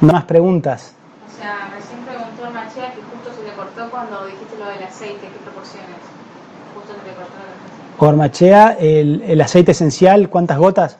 ¿Más 0.00 0.24
preguntas? 0.24 0.94
O 1.28 1.38
sea, 1.38 1.70
recién 1.76 2.00
preguntó 2.00 2.46
a 2.46 2.50
Machea 2.50 2.94
que 2.94 3.02
justo 3.02 3.38
se 3.38 3.46
le 3.46 3.54
cortó 3.54 3.90
cuando 3.90 4.24
dijiste 4.26 4.58
lo 4.58 4.66
del 4.66 4.82
aceite, 4.82 5.20
¿qué 5.20 5.38
proporciones? 5.44 5.98
Justo 6.74 6.92
se 6.92 7.08
le 7.08 7.14
cortó 7.14 7.34
la 7.36 8.08
Ormachea, 8.08 8.76
el, 8.80 9.22
el 9.26 9.40
aceite 9.42 9.72
esencial, 9.72 10.30
¿cuántas 10.30 10.58
gotas? 10.58 10.96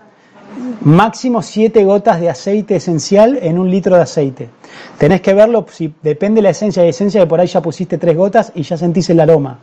Máximo 0.83 1.41
siete 1.41 1.85
gotas 1.85 2.21
de 2.21 2.29
aceite 2.29 2.77
esencial 2.77 3.39
en 3.41 3.59
un 3.59 3.71
litro 3.71 3.97
de 3.97 4.03
aceite. 4.03 4.51
Tenés 4.99 5.23
que 5.23 5.33
verlo, 5.33 5.65
si 5.71 5.95
depende 6.03 6.39
de 6.39 6.43
la 6.43 6.51
esencia, 6.51 6.83
hay 6.83 6.91
esencia 6.91 7.23
que 7.23 7.27
por 7.27 7.41
ahí 7.41 7.47
ya 7.47 7.63
pusiste 7.63 7.97
tres 7.97 8.17
gotas 8.17 8.53
y 8.55 8.63
ya 8.63 8.77
sentís 8.77 9.09
el 9.09 9.21
aroma. 9.21 9.59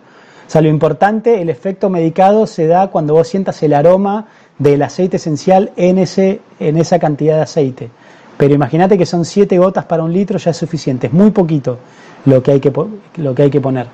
O 0.47 0.49
sea, 0.49 0.61
lo 0.61 0.69
importante, 0.69 1.41
el 1.41 1.49
efecto 1.49 1.89
medicado 1.89 2.47
se 2.47 2.67
da 2.67 2.87
cuando 2.87 3.13
vos 3.13 3.27
sientas 3.27 3.61
el 3.63 3.73
aroma 3.73 4.27
del 4.57 4.81
aceite 4.81 5.17
esencial 5.17 5.71
en, 5.75 5.97
ese, 5.97 6.39
en 6.59 6.77
esa 6.77 6.99
cantidad 6.99 7.35
de 7.35 7.41
aceite. 7.41 7.89
Pero 8.37 8.53
imagínate 8.53 8.97
que 8.97 9.05
son 9.05 9.25
7 9.25 9.57
gotas 9.57 9.85
para 9.85 10.03
un 10.03 10.13
litro, 10.13 10.37
ya 10.37 10.51
es 10.51 10.57
suficiente, 10.57 11.07
es 11.07 11.13
muy 11.13 11.31
poquito 11.31 11.79
lo 12.25 12.41
que 12.41 12.51
hay 12.51 12.59
que, 12.61 12.71
lo 13.17 13.35
que, 13.35 13.43
hay 13.43 13.49
que 13.49 13.59
poner. 13.59 13.87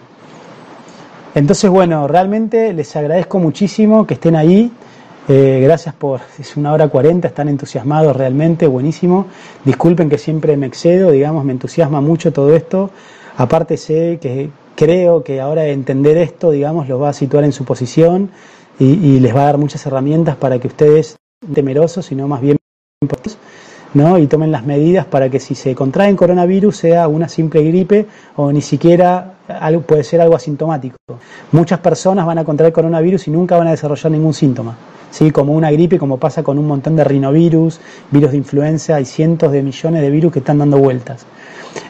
Entonces, 1.34 1.70
bueno, 1.72 2.08
realmente 2.08 2.72
les 2.72 2.96
agradezco 2.96 3.40
muchísimo 3.40 4.06
que 4.06 4.14
estén 4.14 4.36
ahí. 4.36 4.72
Eh, 5.28 5.62
gracias 5.64 5.96
por, 5.96 6.22
es 6.40 6.56
una 6.56 6.72
hora 6.72 6.88
cuarenta, 6.88 7.30
están 7.30 7.50
entusiasmados 7.50 8.16
realmente, 8.16 8.68
buenísimo. 8.68 9.26
Disculpen 9.66 10.08
que 10.08 10.20
siempre 10.20 10.56
me 10.56 10.68
excedo, 10.68 11.10
digamos, 11.10 11.46
me 11.46 11.54
entusiasma 11.54 12.00
mucho 12.00 12.32
todo 12.32 12.56
esto. 12.56 12.92
Aparte 13.38 13.78
sé 13.78 14.20
que 14.22 14.52
creo 14.76 15.24
que 15.24 15.42
ahora 15.42 15.66
entender 15.68 16.18
esto, 16.18 16.52
digamos, 16.52 16.88
los 16.88 17.02
va 17.02 17.10
a 17.10 17.14
situar 17.14 17.44
en 17.44 17.52
su 17.52 17.66
posición 17.66 18.32
y, 18.80 19.20
les 19.20 19.36
va 19.36 19.42
a 19.42 19.46
dar 19.46 19.58
muchas 19.58 19.86
herramientas 19.86 20.36
para 20.36 20.60
que 20.60 20.68
ustedes, 20.68 21.16
temerosos, 21.54 22.06
sino 22.06 22.28
más 22.28 22.42
bien 22.42 22.58
¿no? 23.94 24.18
y 24.18 24.28
tomen 24.28 24.52
las 24.52 24.66
medidas 24.66 25.06
para 25.06 25.30
que 25.30 25.40
si 25.40 25.56
se 25.56 25.76
contraen 25.76 26.16
coronavirus 26.16 26.76
sea 26.76 27.08
una 27.08 27.30
simple 27.30 27.64
gripe 27.64 28.08
o 28.36 28.52
ni 28.52 28.62
siquiera 28.62 29.36
algo, 29.48 29.82
puede 29.82 30.04
ser 30.04 30.22
algo 30.22 30.36
asintomático. 30.36 30.98
Muchas 31.52 31.80
personas 31.80 32.26
van 32.26 32.40
a 32.40 32.46
contraer 32.46 32.74
coronavirus 32.74 33.28
y 33.28 33.32
nunca 33.32 33.58
van 33.58 33.68
a 33.68 33.72
desarrollar 33.72 34.12
ningún 34.12 34.34
síntoma. 34.34 34.76
¿sí? 35.12 35.30
como 35.30 35.54
una 35.54 35.70
gripe, 35.72 36.00
como 36.00 36.18
pasa 36.18 36.42
con 36.42 36.58
un 36.58 36.66
montón 36.66 36.96
de 36.96 37.04
rinovirus, 37.04 37.80
virus 38.10 38.32
de 38.32 38.38
influenza, 38.38 38.96
hay 38.96 39.06
cientos 39.06 39.52
de 39.52 39.62
millones 39.62 40.02
de 40.02 40.10
virus 40.10 40.34
que 40.34 40.40
están 40.40 40.58
dando 40.58 40.80
vueltas. 40.80 41.26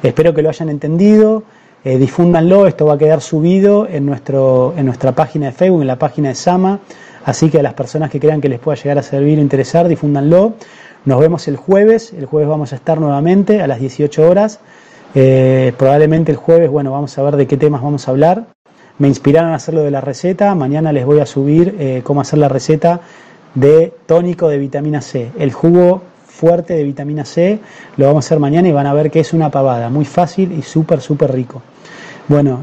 Espero 0.02 0.34
que 0.34 0.42
lo 0.42 0.50
hayan 0.50 0.70
entendido, 0.70 1.44
eh, 1.86 1.98
difúndanlo, 1.98 2.66
esto 2.66 2.86
va 2.86 2.94
a 2.94 2.98
quedar 2.98 3.22
subido 3.22 3.88
en, 3.88 4.06
nuestro, 4.06 4.74
en 4.78 4.86
nuestra 4.86 5.12
página 5.12 5.48
de 5.48 5.52
Facebook, 5.52 5.82
en 5.82 5.88
la 5.88 6.00
página 6.00 6.30
de 6.30 6.36
Sama, 6.36 6.80
así 7.26 7.50
que 7.50 7.60
a 7.60 7.64
las 7.64 7.74
personas 7.74 8.10
que 8.10 8.20
crean 8.20 8.40
que 8.40 8.48
les 8.48 8.60
pueda 8.60 8.78
llegar 8.78 8.98
a 8.98 9.04
servir 9.04 9.38
o 9.40 9.42
interesar, 9.42 9.88
difúndanlo. 9.88 10.54
Nos 11.06 11.20
vemos 11.20 11.48
el 11.50 11.58
jueves, 11.58 12.14
el 12.14 12.26
jueves 12.26 12.48
vamos 12.48 12.72
a 12.72 12.78
estar 12.78 13.02
nuevamente 13.02 13.62
a 13.62 13.68
las 13.68 13.80
18 13.82 14.30
horas. 14.30 14.60
Eh, 15.16 15.74
probablemente 15.78 16.32
el 16.32 16.38
jueves, 16.38 16.70
bueno, 16.72 16.92
vamos 16.92 17.18
a 17.18 17.24
ver 17.24 17.36
de 17.36 17.48
qué 17.48 17.58
temas 17.58 17.82
vamos 17.82 18.08
a 18.08 18.12
hablar. 18.12 18.46
Me 18.98 19.10
inspiraron 19.10 19.52
a 19.52 19.56
hacerlo 19.56 19.84
de 19.84 19.92
la 19.92 20.00
receta, 20.00 20.56
mañana 20.56 20.94
les 20.94 21.06
voy 21.06 21.20
a 21.20 21.26
subir 21.26 21.76
eh, 21.80 22.02
cómo 22.06 22.22
hacer 22.22 22.40
la 22.40 22.48
receta 22.48 23.02
de 23.56 23.94
tónico 24.06 24.48
de 24.48 24.58
vitamina 24.58 25.02
C. 25.02 25.32
El 25.38 25.52
jugo 25.52 26.04
fuerte 26.44 26.74
de 26.74 26.84
vitamina 26.84 27.24
C 27.24 27.58
lo 27.96 28.08
vamos 28.08 28.26
a 28.26 28.28
hacer 28.28 28.38
mañana 28.38 28.68
y 28.68 28.74
van 28.74 28.86
a 28.86 28.94
ver 28.94 29.10
que 29.10 29.22
es 29.22 29.32
una 29.32 29.50
pavada, 29.50 29.90
muy 29.90 30.04
fácil 30.04 30.52
y 30.52 30.62
súper, 30.62 31.00
súper 31.00 31.32
rico. 31.32 31.62
Bueno, 32.28 32.62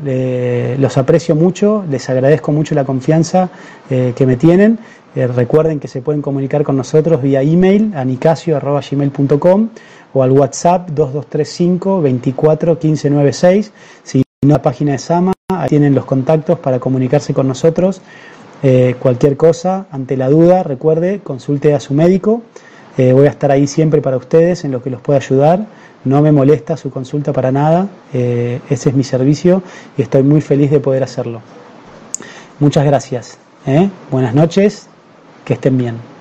los 0.78 0.98
aprecio 0.98 1.34
mucho, 1.34 1.82
les 1.88 2.10
agradezco 2.10 2.52
mucho 2.52 2.74
la 2.74 2.84
confianza 2.84 3.48
eh, 3.88 4.12
que 4.14 4.26
me 4.26 4.36
tienen. 4.36 4.78
Eh, 5.16 5.26
recuerden 5.26 5.80
que 5.80 5.88
se 5.88 6.02
pueden 6.02 6.20
comunicar 6.20 6.62
con 6.62 6.76
nosotros 6.76 7.22
vía 7.22 7.40
email 7.40 7.92
a 7.96 8.04
nicasio.gmail.com 8.04 9.68
o 10.12 10.22
al 10.22 10.30
WhatsApp 10.30 10.90
2235 10.90 12.02
24 12.02 12.78
15 12.78 13.10
96. 13.10 13.72
Si 14.02 14.18
no, 14.18 14.50
la 14.50 14.60
página 14.60 14.92
de 14.92 14.98
Sama, 14.98 15.32
ahí 15.48 15.70
tienen 15.70 15.94
los 15.94 16.04
contactos 16.04 16.58
para 16.58 16.78
comunicarse 16.78 17.32
con 17.32 17.48
nosotros. 17.48 18.02
Eh, 18.62 18.96
cualquier 18.98 19.38
cosa, 19.38 19.86
ante 19.90 20.18
la 20.18 20.28
duda, 20.28 20.62
recuerde, 20.64 21.20
consulte 21.20 21.72
a 21.72 21.80
su 21.80 21.94
médico. 21.94 22.42
Voy 22.96 23.26
a 23.26 23.30
estar 23.30 23.50
ahí 23.50 23.66
siempre 23.66 24.02
para 24.02 24.16
ustedes 24.16 24.64
en 24.64 24.72
lo 24.72 24.82
que 24.82 24.90
los 24.90 25.00
pueda 25.00 25.18
ayudar. 25.18 25.66
No 26.04 26.22
me 26.22 26.32
molesta 26.32 26.76
su 26.76 26.90
consulta 26.90 27.32
para 27.32 27.52
nada, 27.52 27.88
eh, 28.14 28.60
ese 28.70 28.88
es 28.88 28.94
mi 28.94 29.04
servicio 29.04 29.62
y 29.98 30.02
estoy 30.02 30.22
muy 30.22 30.40
feliz 30.40 30.70
de 30.70 30.80
poder 30.80 31.02
hacerlo. 31.02 31.42
Muchas 32.58 32.84
gracias. 32.84 33.38
¿eh? 33.66 33.90
Buenas 34.10 34.34
noches, 34.34 34.86
que 35.44 35.54
estén 35.54 35.76
bien. 35.76 36.19